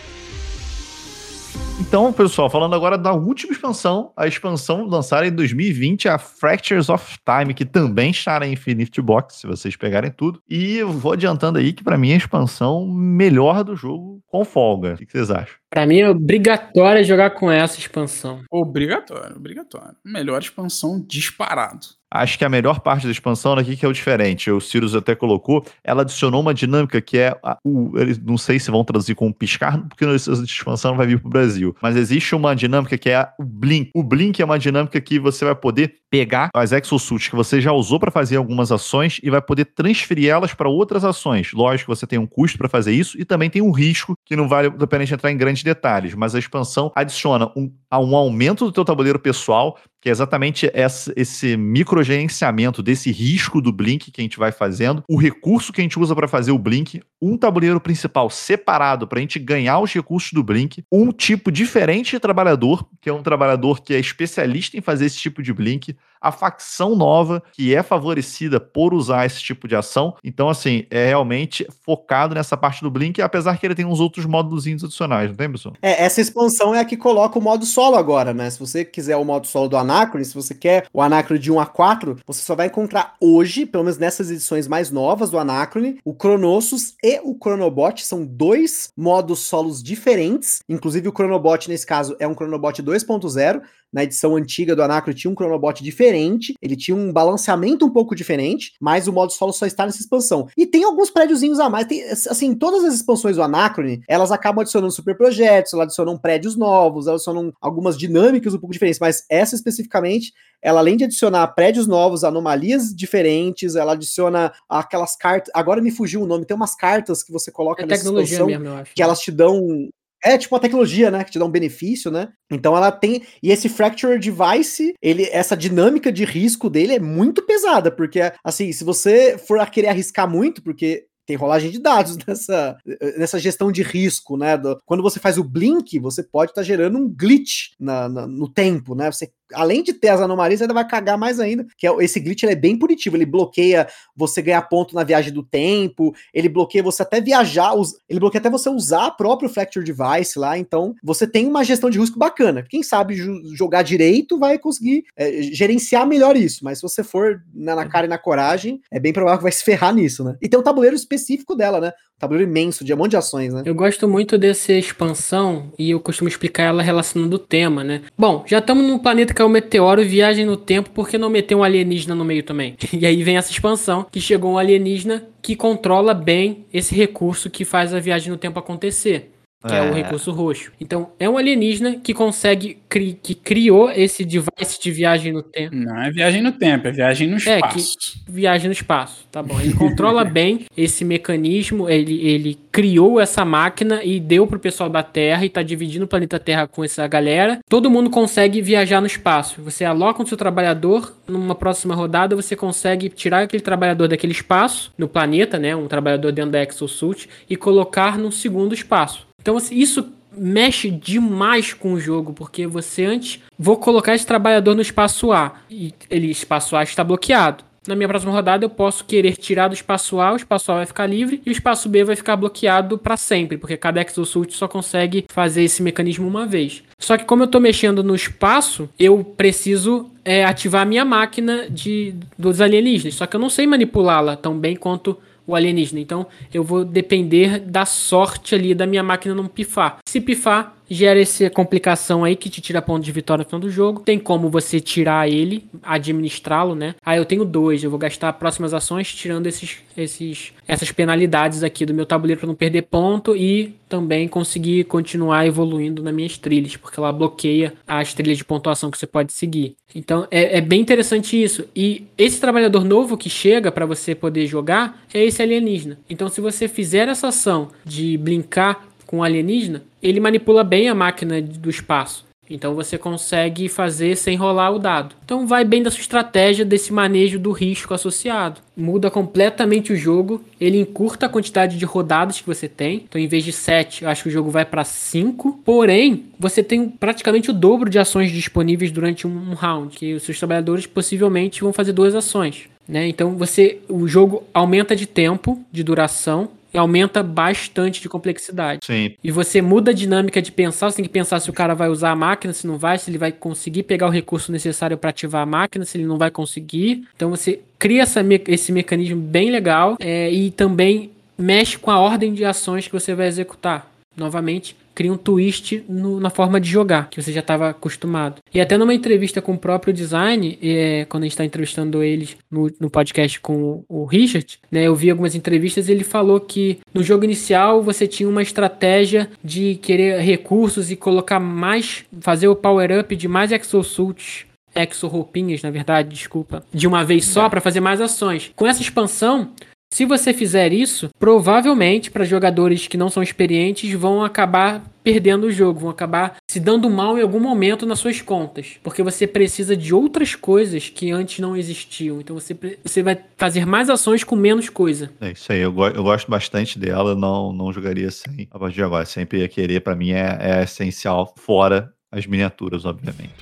Então, 1.79 2.13
pessoal, 2.13 2.49
falando 2.49 2.75
agora 2.75 2.97
da 2.97 3.13
última 3.13 3.53
expansão, 3.53 4.13
a 4.17 4.27
expansão 4.27 4.87
lançada 4.87 5.27
em 5.27 5.31
2020, 5.31 6.09
a 6.09 6.19
Fractures 6.19 6.89
of 6.89 7.19
Time, 7.25 7.53
que 7.53 7.67
também 7.67 8.11
estará 8.11 8.47
em 8.47 8.53
Infinity 8.53 9.03
Box, 9.03 9.37
se 9.37 9.47
vocês 9.47 9.77
pegarem 9.77 10.11
tudo. 10.11 10.43
E 10.49 10.77
eu 10.77 10.91
vou 10.91 11.13
adiantando 11.13 11.59
aí 11.59 11.75
que 11.75 11.85
para 11.85 11.99
mim 11.99 12.11
é 12.11 12.15
a 12.15 12.19
expansão 12.19 12.87
melhor 12.87 13.63
do 13.63 13.77
jogo 13.77 14.23
com 14.29 14.45
folga. 14.45 14.95
O 14.95 14.97
que 14.97 15.11
vocês 15.11 15.31
acham? 15.31 15.57
Pra 15.69 15.87
mim 15.87 15.99
é 15.99 16.09
obrigatório 16.09 17.05
jogar 17.05 17.31
com 17.31 17.51
essa 17.51 17.79
expansão. 17.79 18.43
Obrigatório, 18.51 19.37
obrigatório. 19.37 19.97
Melhor 20.05 20.41
expansão 20.41 21.05
disparado. 21.07 22.00
Acho 22.13 22.39
que 22.39 22.45
a 22.45 22.49
melhor 22.49 22.81
parte 22.81 23.07
da 23.07 23.13
expansão 23.13 23.53
aqui 23.53 23.77
que 23.77 23.85
é 23.85 23.89
o 23.89 23.93
diferente. 23.93 24.51
O 24.51 24.61
Sirius 24.61 24.95
até 24.95 25.15
colocou, 25.15 25.65
ela 25.85 26.03
adicionou 26.03 26.41
uma 26.41 26.53
dinâmica 26.53 27.01
que 27.01 27.19
é 27.19 27.39
a, 27.43 27.57
o, 27.65 27.93
não 28.25 28.37
sei 28.37 28.59
se 28.59 28.71
vão 28.71 28.85
traduzir 28.85 29.15
com 29.15 29.33
piscar, 29.33 29.81
porque 29.89 30.05
essa 30.05 30.33
expansão 30.33 30.93
não 30.93 30.99
vai 30.99 31.07
vir 31.07 31.21
para 31.21 31.29
o 31.29 31.31
Brasil. 31.31 31.77
Mas 31.81 31.97
existe 31.97 32.35
uma 32.35 32.55
dinâmica 32.55 32.99
que 32.99 33.11
é 33.11 33.29
o 33.39 33.45
Blink. 33.45 33.91
O 33.95 34.03
Blink 34.03 34.43
é 34.43 34.45
uma 34.45 34.59
dinâmica 34.59 35.01
que 35.01 35.19
você 35.19 35.45
vai 35.45 35.55
poder 35.55 35.95
pegar 36.11 36.51
as 36.55 36.73
exosuits 36.73 37.29
que 37.29 37.37
você 37.37 37.61
já 37.61 37.73
usou 37.73 38.01
para 38.01 38.11
fazer 38.11 38.37
algumas 38.37 38.73
ações 38.73 39.21
e 39.23 39.31
vai 39.31 39.41
poder 39.41 39.67
transferir 39.67 40.29
elas 40.29 40.53
para 40.53 40.69
outras 40.69 41.05
ações. 41.05 41.53
Lógico 41.53 41.91
que 41.91 41.97
você 41.97 42.07
tem 42.07 42.19
um 42.19 42.27
custo 42.27 42.59
para 42.59 42.69
fazer 42.69 42.93
isso 42.93 43.19
e 43.21 43.25
também 43.25 43.49
tem 43.49 43.63
um 43.63 43.71
risco 43.71 44.15
que 44.27 44.35
não 44.35 44.49
vale 44.49 44.67
a 44.69 44.87
pena 44.87 45.05
entrar 45.05 45.31
em 45.31 45.37
grandes 45.37 45.63
detalhes, 45.63 46.15
mas 46.15 46.35
a 46.35 46.39
expansão 46.39 46.91
adiciona 46.95 47.51
um, 47.57 47.73
um 47.93 48.17
aumento 48.17 48.65
do 48.65 48.73
teu 48.73 48.85
tabuleiro 48.85 49.19
pessoal 49.19 49.79
que 50.01 50.09
é 50.09 50.13
exatamente 50.13 50.71
esse 51.17 51.57
microgerenciamento 51.57 52.83
desse 52.83 53.11
risco 53.13 53.61
do 53.61 53.73
Blink 53.73 54.11
que 54.11 54.21
a 54.21 54.25
gente 54.25 54.39
vai 54.39 54.51
fazendo, 54.51 55.05
o 55.09 55.17
recurso 55.17 55.73
que 55.73 55.81
a 55.81 55.85
gente 55.85 55.99
usa 55.99 56.15
para 56.15 56.27
fazer 56.27 56.53
o 56.53 56.59
Blink, 56.59 57.03
um 57.21 57.37
tabuleiro 57.37 57.81
principal 57.81 58.31
separado 58.31 59.07
para 59.07 59.19
a 59.19 59.21
gente 59.21 59.39
ganhar 59.39 59.79
os 59.79 59.93
recursos 59.93 60.33
do 60.33 60.43
Blink, 60.43 60.83
um 60.91 61.13
tipo 61.13 61.53
diferente 61.53 62.13
de 62.13 62.21
trabalhador, 62.21 62.89
que 63.01 63.11
é 63.11 63.13
um 63.13 63.23
trabalhador 63.23 63.83
que 63.83 63.93
é 63.93 64.01
especialista 64.01 64.77
em 64.77 64.81
fazer 64.81 65.07
esse 65.07 65.19
tipo 65.19 65.43
de 65.43 65.53
Blink, 65.53 65.95
a 66.21 66.31
facção 66.33 66.95
nova 66.95 67.43
que 67.53 67.75
é 67.75 67.83
favorecida 67.83 68.61
por 68.61 68.93
usar 68.95 69.27
esse 69.27 69.43
tipo 69.43 69.67
de 69.67 69.75
ação. 69.75 70.17
Então, 70.23 70.49
assim, 70.49 70.87
é 70.91 71.07
realmente 71.09 71.67
focado 71.85 72.35
nessa 72.35 72.57
parte 72.57 72.83
do 72.83 72.91
Blink, 72.91 73.21
apesar 73.23 73.59
que 73.59 73.67
ele 73.67 73.75
tem 73.75 73.85
uns 73.85 74.01
outros 74.01 74.27
módulos 74.27 74.67
adicionais, 74.67 75.31
não 75.31 75.37
tem, 75.37 75.51
pessoal? 75.51 75.75
É, 75.81 76.05
essa 76.05 76.21
expansão 76.21 76.75
é 76.75 76.81
a 76.81 76.85
que 76.85 76.97
coloca 76.97 77.39
o 77.39 77.43
modo 77.43 77.65
solo 77.65 77.97
agora, 77.97 78.35
né? 78.35 78.51
Se 78.51 78.59
você 78.59 78.85
quiser 78.85 79.17
o 79.17 79.25
modo 79.25 79.47
solo 79.47 79.69
do 79.69 79.77
Anacron, 79.77 80.23
se 80.23 80.35
você 80.35 80.55
quer 80.55 80.87
o 80.93 81.01
Anacron 81.01 81.39
de 81.39 81.51
1 81.51 81.61
a 81.61 81.67
4, 81.67 82.19
você 82.27 82.43
só 82.43 82.55
vai 82.55 82.67
encontrar 82.67 83.15
hoje, 83.21 83.67
pelo 83.67 83.85
menos 83.85 83.99
nessas 83.99 84.31
edições 84.31 84.69
mais 84.69 84.91
novas 84.91 85.31
do 85.31 85.39
Anacron, 85.39 85.95
o 86.05 86.15
Cronossus 86.15 86.95
e 87.03 87.21
o 87.21 87.37
Chronobot 87.43 88.05
são 88.05 88.25
dois 88.25 88.93
modos 88.97 89.41
solos 89.41 89.83
diferentes. 89.83 90.61
Inclusive, 90.69 91.09
o 91.09 91.13
Chronobot, 91.13 91.69
nesse 91.69 91.87
caso, 91.87 92.17
é 92.19 92.29
um 92.29 92.35
Chronobot 92.35 92.83
2.0 92.83 93.63
na 93.93 94.05
edição 94.05 94.37
antiga 94.37 94.75
do 94.77 94.83
Anacro 94.83 95.13
tinha 95.13 95.31
um 95.31 95.35
Chronobot 95.35 95.83
diferente, 95.83 96.55
ele 96.61 96.77
tinha 96.77 96.97
um 96.97 97.13
balanceamento 97.13 97.85
um 97.85 97.91
pouco 97.91 98.15
diferente, 98.15 98.73
mas 98.81 99.09
o 99.09 99.13
modo 99.13 99.33
solo 99.33 99.53
só 99.53 99.67
está 99.67 99.85
nessa 99.85 100.01
expansão. 100.01 100.49
E 100.57 100.67
tem 100.67 100.85
alguns 100.85 101.11
prédiozinhos 101.11 101.59
a 101.59 101.69
mais, 101.69 101.87
tem, 101.87 102.03
assim, 102.05 102.55
todas 102.55 102.85
as 102.85 102.95
expansões 102.95 103.37
do 103.37 103.43
Anacrone, 103.43 104.03
elas 104.09 104.31
acabam 104.31 104.61
adicionando 104.61 104.93
super 104.93 105.17
projetos, 105.17 105.73
elas 105.73 105.85
adicionam 105.87 106.17
prédios 106.17 106.57
novos, 106.57 107.07
elas 107.07 107.21
adicionam 107.21 107.53
algumas 107.61 107.97
dinâmicas 107.99 108.55
um 108.55 108.59
pouco 108.59 108.73
diferentes, 108.73 109.01
mas 109.01 109.25
essa 109.29 109.55
especificamente, 109.55 110.33
ela 110.63 110.81
além 110.81 110.97
de 110.97 111.05
adicionar 111.05 111.47
prédios 111.49 111.87
novos, 111.87 112.25
anomalias 112.25 112.95
diferentes, 112.95 113.75
ela 113.75 113.93
adiciona 113.93 114.53
aquelas 114.69 115.17
cartas, 115.17 115.51
agora 115.55 115.81
me 115.81 115.91
fugiu 115.91 116.23
o 116.23 116.27
nome, 116.27 116.45
tem 116.45 116.57
umas 116.57 116.77
cartas 116.77 117.23
que 117.23 117.33
você 117.33 117.51
coloca 117.51 117.83
É 117.83 117.87
nessa 117.87 118.05
tecnologia 118.05 118.35
expansão, 118.35 118.47
mesmo, 118.47 118.67
eu 118.67 118.75
acho. 118.77 118.95
que 118.95 119.03
elas 119.03 119.21
te 119.21 119.31
dão 119.31 119.89
é 120.25 120.37
tipo 120.39 120.55
uma 120.55 120.61
tecnologia, 120.61 121.11
né, 121.11 121.25
que 121.25 121.31
te 121.31 121.39
dá 121.39 121.45
um 121.45 121.51
benefício, 121.51 122.11
né? 122.11 122.29
Então 122.51 122.77
ela 122.77 122.93
tem 122.93 123.23
e 123.43 123.51
esse 123.51 123.69
fracture 123.69 124.19
device, 124.19 124.95
ele 125.03 125.25
essa 125.31 125.57
dinâmica 125.57 126.13
de 126.13 126.25
risco 126.25 126.69
dele 126.71 126.95
é 126.95 127.01
muito 127.01 127.43
pesada, 127.47 127.91
porque 127.91 128.21
assim, 128.45 128.73
se 128.73 128.85
você 128.85 129.39
for 129.39 129.65
querer 129.71 129.89
arriscar 129.89 130.29
muito, 130.29 130.63
porque 130.63 131.07
tem 131.27 131.37
rolagem 131.37 131.71
de 131.71 131.79
dados 131.79 132.17
nessa, 132.27 132.77
nessa 133.17 133.39
gestão 133.39 133.71
de 133.71 133.83
risco, 133.83 134.37
né? 134.37 134.57
Do- 134.59 134.79
quando 134.85 135.03
você 135.03 135.21
faz 135.21 135.39
o 135.39 135.45
blink, 135.45 135.99
você 136.01 136.23
pode 136.23 136.51
estar 136.51 136.63
gerando 136.63 136.99
um 136.99 137.09
glitch 137.09 137.71
na- 137.79 138.09
na- 138.09 138.27
no 138.27 138.49
tempo, 138.53 138.95
né? 138.95 139.11
Você, 139.13 139.31
além 139.55 139.83
de 139.83 139.93
ter 139.93 140.09
as 140.09 140.21
anomalias, 140.21 140.61
ainda 140.61 140.75
vai 140.75 140.87
cagar 140.87 141.19
mais 141.19 141.41
ainda. 141.41 141.67
Que 141.77 141.87
é, 141.87 141.91
esse 142.01 142.21
glitch 142.21 142.45
é 142.45 142.55
bem 142.55 142.79
punitivo, 142.79 143.17
ele 143.17 143.27
bloqueia 143.27 143.87
você 144.17 144.43
ganhar 144.43 144.63
ponto 144.63 144.95
na 144.95 145.05
viagem 145.05 145.33
do 145.33 145.43
tempo, 145.43 146.15
ele 146.33 146.49
bloqueia 146.49 146.83
você 146.83 147.03
até 147.03 147.21
viajar, 147.21 147.73
ele 148.09 148.21
bloqueia 148.21 148.41
até 148.41 148.51
você 148.51 148.69
usar 148.69 149.09
o 149.09 149.17
próprio 149.17 149.49
Fracture 149.49 149.85
Device 149.85 150.39
lá. 150.39 150.59
Então, 150.59 150.95
você 151.03 151.27
tem 151.27 151.47
uma 151.47 151.65
gestão 151.65 151.91
de 151.91 151.99
risco 151.99 152.19
bacana. 152.19 152.65
Quem 152.69 152.83
sabe 152.83 153.17
jogar 153.55 153.83
direito 153.83 154.39
vai 154.39 154.59
conseguir 154.59 155.05
é, 155.17 155.43
gerenciar 155.43 156.07
melhor 156.07 156.37
isso. 156.37 156.65
Mas 156.65 156.79
se 156.79 156.83
você 156.83 157.03
for 157.03 157.43
na, 157.55 157.75
na 157.75 157.89
cara 157.89 158.07
e 158.07 158.09
na 158.09 158.19
coragem, 158.19 158.81
é 158.91 158.99
bem 158.99 159.13
provável 159.13 159.39
que 159.39 159.45
vai 159.45 159.53
se 159.53 159.65
ferrar 159.65 159.95
nisso, 159.95 160.25
né? 160.25 160.37
E 160.41 160.49
tem 160.49 160.59
um 160.59 160.63
tabuleiro 160.63 160.97
específico 160.97 161.55
dela, 161.55 161.81
né? 161.81 161.93
Um 162.21 162.29
tabuleiro 162.29 162.51
imenso, 162.51 162.85
de 162.85 162.93
um 162.93 162.99
monte 162.99 163.13
de 163.13 163.17
ações, 163.17 163.55
né? 163.55 163.63
Eu 163.65 163.75
gosto 163.75 164.07
muito 164.07 164.37
dessa 164.37 164.75
expansão 164.75 165.73
e 165.79 165.91
eu 165.91 165.99
costumo 165.99 166.29
explicar 166.29 166.65
ela 166.65 166.83
relacionando 166.83 167.37
o 167.37 167.39
tema, 167.39 167.83
né? 167.83 168.03
Bom, 168.17 168.45
já 168.47 168.59
estamos 168.59 168.87
num 168.87 168.99
planeta 168.99 169.33
que 169.33 169.41
é 169.41 169.45
o 169.45 169.49
meteoro, 169.49 170.05
viagem 170.05 170.45
no 170.45 170.55
tempo, 170.55 170.91
por 170.91 171.09
que 171.09 171.17
não 171.17 171.31
meter 171.31 171.55
um 171.55 171.65
alienígena 171.65 172.15
no 172.15 172.25
meio 172.25 172.43
também? 172.43 172.77
E 172.93 173.07
aí 173.07 173.23
vem 173.23 173.39
essa 173.39 173.51
expansão 173.51 174.05
que 174.11 174.21
chegou 174.21 174.53
um 174.53 174.59
alienígena 174.59 175.27
que 175.41 175.57
controla 175.57 176.13
bem 176.13 176.67
esse 176.71 176.95
recurso 176.95 177.49
que 177.49 177.65
faz 177.65 177.95
a 177.95 178.01
viagem 178.01 178.31
no 178.31 178.37
tempo 178.37 178.59
acontecer. 178.59 179.31
Que 179.67 179.75
é. 179.75 179.81
o 179.83 179.85
É. 179.85 179.93
recurso 180.03 180.31
roxo. 180.33 180.73
Então, 180.81 181.11
é 181.19 181.29
um 181.29 181.37
alienígena 181.37 181.97
que 182.03 182.15
consegue, 182.15 182.79
cri- 182.89 183.19
que 183.23 183.35
criou 183.35 183.91
esse 183.91 184.25
device 184.25 184.81
de 184.83 184.91
viagem 184.91 185.33
no 185.35 185.43
tempo. 185.43 185.77
Não 185.77 186.01
é 186.03 186.11
viagem 186.11 186.41
no 186.41 186.51
tempo, 186.53 186.89
é 186.89 186.91
viagem 186.93 187.29
no 187.29 187.37
É, 187.37 187.39
espaço. 187.39 187.99
Viagem 188.27 188.69
no 188.69 188.73
espaço, 188.73 189.27
tá 189.31 189.43
bom. 189.43 189.61
Ele 189.61 189.75
controla 189.75 190.25
bem 190.25 190.65
esse 190.75 191.05
mecanismo, 191.05 191.91
ele, 191.91 192.27
ele 192.27 192.59
criou 192.73 193.21
essa 193.21 193.45
máquina 193.45 194.03
e 194.03 194.19
deu 194.19 194.47
pro 194.47 194.59
pessoal 194.59 194.89
da 194.89 195.03
Terra 195.03 195.45
e 195.45 195.51
tá 195.51 195.63
dividindo 195.63 196.07
o 196.07 196.09
planeta 196.09 196.39
Terra 196.39 196.67
com 196.67 196.83
essa 196.83 197.07
galera. 197.07 197.59
Todo 197.69 197.91
mundo 197.91 198.09
consegue 198.09 198.63
viajar 198.63 199.01
no 199.03 199.07
espaço. 199.07 199.61
Você 199.63 199.85
aloca 199.85 200.23
o 200.23 200.27
seu 200.27 200.39
trabalhador, 200.39 201.15
numa 201.29 201.55
próxima 201.55 201.95
rodada 201.95 202.35
você 202.35 202.57
consegue 202.57 203.11
tirar 203.11 203.43
aquele 203.43 203.63
trabalhador 203.63 204.09
daquele 204.09 204.33
espaço, 204.33 204.91
no 204.97 205.07
planeta, 205.07 205.59
né, 205.59 205.77
um 205.77 205.87
trabalhador 205.87 206.33
dentro 206.33 206.53
da 206.53 206.63
Exosuit, 206.63 207.29
e 207.49 207.57
colocar 207.57 208.17
num 208.17 208.31
segundo 208.31 208.73
espaço. 208.75 209.29
Então, 209.41 209.57
assim, 209.57 209.77
isso 209.77 210.07
mexe 210.33 210.91
demais 210.91 211.73
com 211.73 211.95
o 211.95 212.01
jogo, 212.01 212.33
porque 212.33 212.67
você 212.67 213.05
antes 213.05 213.43
vou 213.59 213.77
colocar 213.77 214.15
esse 214.15 214.27
trabalhador 214.27 214.75
no 214.75 214.83
espaço 214.83 215.33
A 215.33 215.55
e 215.71 215.93
ele 216.09 216.31
espaço 216.31 216.77
A 216.77 216.83
está 216.83 217.03
bloqueado. 217.03 217.65
Na 217.89 217.97
minha 217.97 218.09
próxima 218.09 218.31
rodada 218.31 218.65
eu 218.65 218.69
posso 218.69 219.05
querer 219.07 219.37
tirar 219.37 219.69
do 219.69 219.75
espaço 219.75 220.21
A, 220.21 220.33
o 220.33 220.37
espaço 220.37 220.71
A 220.71 220.77
vai 220.77 220.87
ficar 220.87 221.07
livre 221.07 221.41
e 221.47 221.51
o 221.51 221.53
espaço 221.53 221.89
B 221.89 222.05
vai 222.05 222.15
ficar 222.15 222.37
bloqueado 222.37 222.99
para 222.99 223.17
sempre, 223.17 223.57
porque 223.57 223.77
cada 223.77 224.03
Exosuit 224.03 224.55
só 224.55 224.69
consegue 224.69 225.25
fazer 225.31 225.65
esse 225.65 225.83
mecanismo 225.83 226.29
uma 226.29 226.47
vez. 226.47 226.83
Só 226.99 227.17
que 227.17 227.25
como 227.25 227.43
eu 227.43 227.47
estou 227.47 227.61
mexendo 227.61 228.05
no 228.05 228.15
espaço, 228.15 228.89
eu 228.99 229.25
preciso 229.25 230.11
é, 230.23 230.45
ativar 230.45 230.83
a 230.83 230.85
minha 230.85 231.07
máquina 231.07 231.71
de, 231.71 232.15
dos 232.39 232.61
alienígenas. 232.61 233.15
Só 233.15 233.27
que 233.27 233.35
eu 233.35 233.41
não 233.41 233.49
sei 233.49 233.67
manipulá-la 233.67 234.37
tão 234.37 234.57
bem 234.59 234.77
quanto 234.77 235.19
o 235.51 235.55
alienígena. 235.55 236.01
Então 236.01 236.27
eu 236.53 236.63
vou 236.63 236.85
depender 236.85 237.59
da 237.59 237.85
sorte 237.85 238.55
ali 238.55 238.75
da 238.75 238.87
minha 238.87 239.03
máquina 239.03 239.35
não 239.35 239.47
pifar. 239.47 239.99
Se 240.09 240.21
pifar, 240.21 240.75
gera 240.91 241.21
essa 241.21 241.49
complicação 241.49 242.25
aí 242.25 242.35
que 242.35 242.51
te 242.51 242.61
tira 242.61 242.83
ponto 242.83 243.05
de 243.05 243.13
vitória 243.13 243.45
no 243.45 243.49
final 243.49 243.61
do 243.61 243.71
jogo. 243.71 244.01
Tem 244.01 244.19
como 244.19 244.51
você 244.51 244.81
tirar 244.81 245.29
ele, 245.29 245.65
administrá-lo, 245.83 246.75
né? 246.75 246.97
Aí 247.07 247.17
eu 247.19 247.25
tenho 247.25 247.45
dois, 247.45 247.85
eu 247.85 247.91
vou 247.91 247.99
gastar 247.99 248.33
próximas 248.33 248.75
ações 248.75 249.15
tirando 249.15 249.47
esses, 249.47 249.79
esses, 249.97 250.53
essas 250.67 250.91
penalidades 250.91 251.63
aqui 251.63 251.87
do 251.87 251.95
meu 251.95 252.05
tabuleiro 252.05 252.41
para 252.41 252.49
não 252.49 252.55
perder 252.55 252.83
ponto 252.83 253.37
e 253.37 253.75
também 253.89 254.29
conseguir 254.29 254.85
continuar 254.85 255.47
evoluindo 255.47 256.03
nas 256.03 256.15
minhas 256.15 256.39
trilhas, 256.39 256.77
porque 256.77 256.99
ela 256.99 257.13
bloqueia 257.13 257.75
as 257.87 258.15
trilhas 258.15 258.39
de 258.39 258.45
pontuação 258.45 258.91
que 258.91 258.99
você 258.99 259.07
pode 259.07 259.33
seguir. 259.33 259.77
Então 259.95 260.27
é, 260.31 260.59
é 260.59 260.61
bem 260.61 260.81
interessante 260.81 261.41
isso. 261.41 261.65
E 261.75 262.07
esse 262.17 262.41
trabalhador 262.41 262.85
novo 262.85 263.17
que 263.17 263.29
chega 263.29 263.73
para 263.73 263.87
você 263.87 264.15
poder 264.15 264.47
jogar 264.47 265.03
é 265.13 265.25
esse 265.25 265.43
alienígena. 265.43 265.99
Então 266.09 266.29
se 266.29 266.41
você 266.41 266.69
fizer 266.69 267.09
essa 267.09 267.29
ação 267.29 267.69
de 267.85 268.17
brincar 268.17 268.90
com 269.11 269.19
o 269.19 269.23
alienígena, 269.25 269.83
ele 270.01 270.21
manipula 270.21 270.63
bem 270.63 270.89
a 270.89 270.95
máquina 270.95 271.43
do 271.43 271.69
espaço. 271.69 272.25
Então 272.49 272.77
você 272.77 272.97
consegue 272.97 273.69
fazer 273.69 274.17
sem 274.17 274.37
rolar 274.37 274.71
o 274.71 274.79
dado. 274.79 275.17
Então 275.25 275.49
vai 275.49 275.65
bem 275.65 275.83
da 275.83 275.91
sua 275.91 276.01
estratégia 276.01 276.65
desse 276.65 276.93
manejo 276.93 277.37
do 277.37 277.51
risco 277.51 277.93
associado. 277.93 278.61
Muda 278.77 279.11
completamente 279.11 279.93
o 279.93 279.97
jogo, 279.97 280.45
ele 280.61 280.79
encurta 280.79 281.27
a 281.27 281.29
quantidade 281.29 281.77
de 281.77 281.85
rodadas 281.85 282.41
que 282.41 282.47
você 282.47 282.69
tem. 282.69 283.05
Então 283.09 283.21
em 283.21 283.27
vez 283.27 283.43
de 283.43 283.53
7, 283.53 284.05
eu 284.05 284.09
acho 284.09 284.23
que 284.23 284.29
o 284.29 284.33
jogo 284.33 284.49
vai 284.49 284.65
para 284.65 284.85
5. 284.85 285.61
Porém, 285.65 286.27
você 286.39 286.63
tem 286.63 286.89
praticamente 286.89 287.51
o 287.51 287.55
dobro 287.55 287.91
de 287.91 287.99
ações 287.99 288.31
disponíveis 288.31 288.93
durante 288.93 289.27
um 289.27 289.55
round, 289.55 289.97
que 289.97 290.15
os 290.15 290.23
seus 290.23 290.39
trabalhadores 290.39 290.87
possivelmente 290.87 291.63
vão 291.63 291.73
fazer 291.73 291.93
duas 291.93 292.15
ações. 292.15 292.69
Né? 292.87 293.09
Então 293.09 293.37
você, 293.37 293.79
o 293.89 294.07
jogo 294.07 294.45
aumenta 294.55 294.95
de 294.95 295.07
tempo, 295.07 295.61
de 295.71 295.83
duração, 295.83 296.49
aumenta 296.79 297.23
bastante 297.23 298.01
de 298.01 298.09
complexidade. 298.09 298.81
Sim. 298.85 299.15
E 299.23 299.31
você 299.31 299.61
muda 299.61 299.91
a 299.91 299.95
dinâmica 299.95 300.41
de 300.41 300.53
pensar, 300.53 300.91
você 300.91 300.97
tem 300.97 301.05
que 301.05 301.11
pensar 301.11 301.41
se 301.41 301.51
o 301.51 301.53
cara 301.53 301.75
vai 301.75 301.89
usar 301.89 302.11
a 302.11 302.17
máquina, 302.17 302.53
se 302.53 302.67
não 302.67 302.79
vai, 302.79 302.99
se 302.99 303.11
ele 303.11 303.19
vai 303.19 303.33
conseguir 303.33 303.83
pegar 303.85 304.07
o 304.07 304.11
recurso 304.11 304.53
necessário 304.53 304.97
para 304.97 305.11
ativar 305.11 305.43
a 305.43 305.47
máquina, 305.47 305.85
se 305.85 305.99
ele 305.99 306.07
não 306.07 306.19
vai 306.19 306.31
conseguir. 306.31 307.07
Então 307.15 307.31
você 307.31 307.61
cria 307.79 308.03
essa 308.03 308.21
esse 308.47 308.73
mecanismo 308.73 309.21
bem 309.21 309.51
legal 309.51 309.97
é, 309.99 310.31
e 310.31 310.51
também 310.51 311.11
mexe 311.37 311.79
com 311.79 311.91
a 311.91 311.99
ordem 311.99 312.35
de 312.35 312.45
ações 312.45 312.87
que 312.87 312.93
você 312.93 313.15
vai 313.15 313.27
executar. 313.27 313.91
Novamente, 314.17 314.77
cria 314.95 315.13
um 315.13 315.17
twist 315.17 315.85
no, 315.89 316.21
na 316.21 316.31
forma 316.31 316.61
de 316.61 316.69
jogar, 316.69 317.09
que 317.11 317.21
você 317.21 317.33
já 317.33 317.41
estava 317.41 317.71
acostumado. 317.71 318.37
E 318.53 318.61
até 318.61 318.77
numa 318.77 318.95
entrevista 318.95 319.41
com 319.41 319.53
o 319.53 319.59
próprio 319.59 319.93
design, 319.93 320.59
é, 320.63 321.05
quando 321.09 321.23
a 321.23 321.27
gente 321.27 321.33
está 321.33 321.45
entrevistando 321.45 322.03
eles 322.03 322.37
no, 322.51 322.71
no 322.79 322.91
podcast 322.91 323.41
com 323.41 323.63
o, 323.63 323.85
o 323.89 324.05
Richard, 324.05 324.59
né, 324.71 324.85
eu 324.87 324.95
vi 324.95 325.11
algumas 325.11 325.35
entrevistas 325.35 325.89
e 325.89 325.93
ele 325.93 326.05
falou 326.05 326.41
que 326.41 326.79
no 326.93 327.03
jogo 327.03 327.25
inicial 327.25 327.83
você 327.83 328.07
tinha 328.07 328.29
uma 328.29 328.43
estratégia 328.43 329.31
de 329.43 329.77
querer 329.77 330.21
recursos 330.21 330.91
e 330.91 330.97
colocar 330.97 331.41
mais, 331.41 332.05
fazer 332.21 332.49
o 332.49 332.57
power-up 332.57 333.15
de 333.15 333.29
mais 333.29 333.53
exosuits 333.53 334.47
exo 334.75 335.09
roupinhas, 335.09 335.63
na 335.63 335.71
verdade, 335.71 336.09
desculpa, 336.11 336.63
de 336.73 336.87
uma 336.87 337.05
vez 337.05 337.25
só 337.25 337.49
para 337.49 337.61
fazer 337.61 337.81
mais 337.81 338.01
ações. 338.01 338.53
Com 338.55 338.67
essa 338.67 338.81
expansão, 338.81 339.51
se 339.93 340.05
você 340.05 340.33
fizer 340.33 340.73
isso, 340.73 341.09
provavelmente 341.19 342.11
para 342.11 342.25
jogadores 342.25 342.87
que 342.87 342.97
não 342.97 343.11
são 343.11 343.23
experientes 343.23 343.93
vão 343.93 344.25
acabar 344.25 344.85
perdendo 345.03 345.47
o 345.47 345.51
jogo, 345.51 345.81
vão 345.81 345.91
acabar 345.91 346.37
se 346.49 346.61
dando 346.61 346.89
mal 346.89 347.19
em 347.19 347.23
algum 347.23 347.41
momento 347.41 347.85
nas 347.85 347.99
suas 347.99 348.23
contas, 348.23 348.79
porque 348.83 349.03
você 349.03 349.27
precisa 349.27 349.77
de 349.77 349.93
outras 349.93 350.35
coisas 350.35 350.89
que 350.89 351.11
antes 351.11 351.41
não 351.41 351.57
existiam. 351.57 352.21
Então 352.21 352.39
você, 352.39 352.57
você 352.85 353.03
vai 353.03 353.19
fazer 353.37 353.67
mais 353.67 353.91
ações 353.91 354.23
com 354.23 354.37
menos 354.37 354.69
coisa. 354.69 355.11
É 355.21 355.33
isso 355.33 355.53
aí, 355.53 355.61
eu, 355.61 355.73
go 355.73 355.89
eu 355.89 356.03
gosto 356.03 356.31
bastante 356.31 356.79
dela, 356.79 357.17
não, 357.17 357.53
não 357.53 357.73
jogaria 357.73 358.11
sem 358.11 358.47
a 358.51 358.59
partir 358.59 358.77
de 358.77 358.85
agora. 358.85 359.05
Sempre 359.05 359.41
ia 359.41 359.49
querer, 359.49 359.81
para 359.81 359.97
mim 359.97 360.13
é, 360.13 360.39
é 360.41 360.63
essencial, 360.63 361.35
fora 361.37 361.93
as 362.13 362.27
miniaturas, 362.27 362.85
obviamente. 362.85 363.35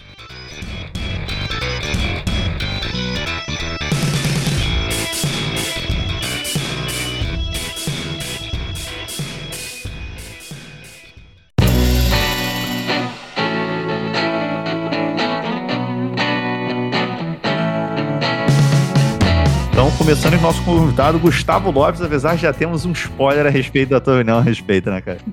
Começando 20.08 20.32
com 20.32 20.38
o 20.38 20.42
nosso 20.42 20.64
convidado, 20.64 21.18
Gustavo 21.18 21.70
Lopes, 21.70 22.00
apesar 22.00 22.34
de 22.34 22.40
já 22.40 22.50
temos 22.50 22.86
um 22.86 22.92
spoiler 22.92 23.44
a 23.44 23.50
respeito 23.50 23.90
da 23.90 24.00
tua 24.00 24.14
opinião 24.14 24.38
a 24.38 24.40
respeito, 24.40 24.88
né, 24.88 25.02
cara? 25.02 25.18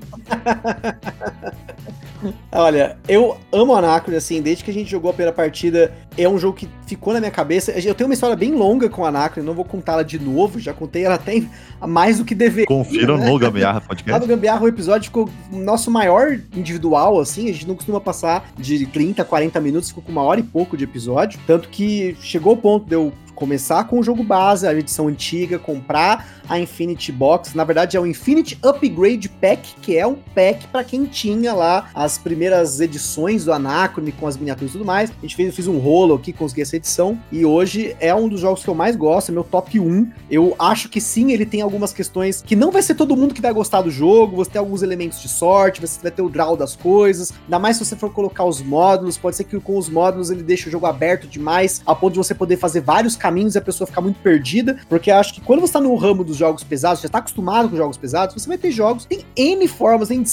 Olha, 2.52 2.98
eu 3.08 3.38
amo 3.54 3.74
Anacron, 3.74 4.18
assim, 4.18 4.42
desde 4.42 4.66
que 4.66 4.72
a 4.72 4.74
gente 4.74 4.92
jogou 4.92 5.12
a 5.12 5.14
primeira 5.14 5.32
partida, 5.32 5.94
é 6.18 6.28
um 6.28 6.38
jogo 6.38 6.58
que 6.58 6.68
ficou 6.86 7.14
na 7.14 7.22
minha 7.22 7.32
cabeça. 7.32 7.72
Eu 7.72 7.96
tenho 7.96 8.10
uma 8.10 8.14
história 8.14 8.36
bem 8.36 8.54
longa 8.54 8.90
com 8.90 9.06
Anacron, 9.06 9.44
não 9.44 9.54
vou 9.54 9.64
contá-la 9.64 10.04
de 10.04 10.20
novo, 10.20 10.60
já 10.60 10.74
contei 10.74 11.06
ela 11.06 11.16
até 11.16 11.42
mais 11.88 12.18
do 12.18 12.26
que 12.26 12.36
deveria. 12.36 12.66
Confiram 12.66 13.18
né? 13.18 13.30
no 13.30 13.40
Gambiarra 13.40 13.80
Podcast. 13.80 14.12
Lá 14.12 14.20
no 14.20 14.28
Gambiarra 14.28 14.62
o 14.62 14.68
episódio 14.68 15.06
ficou 15.06 15.30
nosso 15.54 15.90
maior 15.90 16.38
individual, 16.54 17.18
assim, 17.20 17.50
a 17.50 17.54
gente 17.54 17.66
não 17.66 17.76
costuma 17.76 18.02
passar 18.02 18.52
de 18.58 18.86
30, 18.88 19.24
40 19.24 19.62
minutos, 19.62 19.88
ficou 19.88 20.04
com 20.04 20.12
uma 20.12 20.24
hora 20.24 20.42
e 20.42 20.44
pouco 20.44 20.76
de 20.76 20.84
episódio, 20.84 21.40
tanto 21.48 21.70
que 21.70 22.18
chegou 22.20 22.54
o 22.54 22.58
ponto 22.58 22.86
de 22.86 22.96
eu 22.96 23.14
começar 23.36 23.84
com 23.84 23.99
o 23.99 24.03
jogo 24.03 24.24
base, 24.24 24.66
a 24.66 24.74
edição 24.74 25.07
antiga, 25.07 25.60
comprar 25.60 26.28
a 26.48 26.60
Infinity 26.60 27.12
Box. 27.12 27.56
Na 27.56 27.64
verdade, 27.64 27.98
é 27.98 27.99
o 27.99 28.06
Infinity 28.06 28.57
Upgrade 28.64 29.30
Pack, 29.30 29.76
que 29.82 29.98
é 29.98 30.07
um 30.07 30.16
pack 30.16 30.68
para 30.68 30.84
quem 30.84 31.06
tinha 31.06 31.53
lá 31.53 31.90
as 31.94 32.18
primeiras 32.18 32.80
edições 32.80 33.45
do 33.45 33.53
Anacrone 33.53 34.12
com 34.12 34.28
as 34.28 34.38
miniaturas 34.38 34.72
e 34.72 34.74
tudo 34.74 34.86
mais. 34.86 35.12
A 35.12 35.22
gente 35.22 35.36
fez, 35.36 35.56
fiz 35.56 35.68
um 35.68 35.78
rolo 35.78 36.16
aqui, 36.16 36.32
consegui 36.32 36.62
essa 36.62 36.76
edição. 36.76 37.20
E 37.32 37.45
hoje 37.45 37.95
é 37.99 38.14
um 38.16 38.30
dos 38.30 38.40
jogos 38.40 38.64
que 38.64 38.70
eu 38.70 38.76
mais 38.76 38.95
gosto, 38.95 39.30
é 39.30 39.32
meu 39.34 39.44
top 39.44 39.80
1. 39.80 40.12
Eu 40.30 40.56
acho 40.57 40.90
que 40.90 41.02
sim, 41.02 41.32
ele 41.32 41.45
tem 41.45 41.62
algumas 41.62 41.91
questões 41.91 42.41
que 42.41 42.56
não 42.56 42.72
vai 42.72 42.82
ser 42.82 42.95
todo 42.95 43.16
mundo 43.16 43.34
que 43.34 43.41
vai 43.41 43.53
gostar 43.53 43.82
do 43.82 43.91
jogo. 43.91 44.38
Você 44.38 44.52
tem 44.52 44.60
alguns 44.60 44.82
elementos 44.82 45.22
de 45.22 45.28
sorte, 45.28 45.82
você 45.82 45.99
vai 46.02 46.12
ter 46.12 46.22
o 46.22 46.30
draw 46.30 46.56
das 46.56 46.76
coisas. 46.76 47.34
Ainda 47.44 47.60
mais 47.60 47.78
se 47.78 47.86
você 47.86 47.95
for 47.95 48.12
colocar 48.12 48.45
os 48.45 48.62
módulos. 48.62 49.18
Pode 49.18 49.36
ser 49.36 49.44
que 49.44 49.60
com 49.60 49.78
os 49.78 49.90
módulos 49.90 50.30
ele 50.30 50.44
deixe 50.44 50.68
o 50.68 50.72
jogo 50.72 50.86
aberto 50.86 51.28
demais, 51.28 51.82
a 51.86 51.95
ponto 51.95 52.14
de 52.14 52.18
você 52.18 52.34
poder 52.34 52.57
fazer 52.57 52.82
vários 52.82 53.16
caminhos 53.26 53.56
e 53.56 53.58
a 53.58 53.62
pessoa 53.62 53.88
ficar 53.88 54.02
muito 54.02 54.20
perdida. 54.20 54.78
Porque 54.88 55.10
acho 55.10 55.34
que 55.34 55.42
quando 55.42 55.62
você 55.62 55.74
tá 55.74 55.82
no 55.82 55.96
ramo 55.96 56.24
dos 56.24 56.38
jogos 56.38 56.64
pesados, 56.64 57.02
já 57.02 57.10
tá 57.10 57.18
acostumado 57.18 57.70
com 57.70 57.76
jogos 57.76 57.98
pesados, 57.98 58.36
você 58.36 58.48
vai 58.48 58.58
ter 58.58 58.72
jogos, 58.72 59.06
tem 59.06 59.26
N 59.36 59.68
formas, 59.68 60.10
tem 60.10 60.24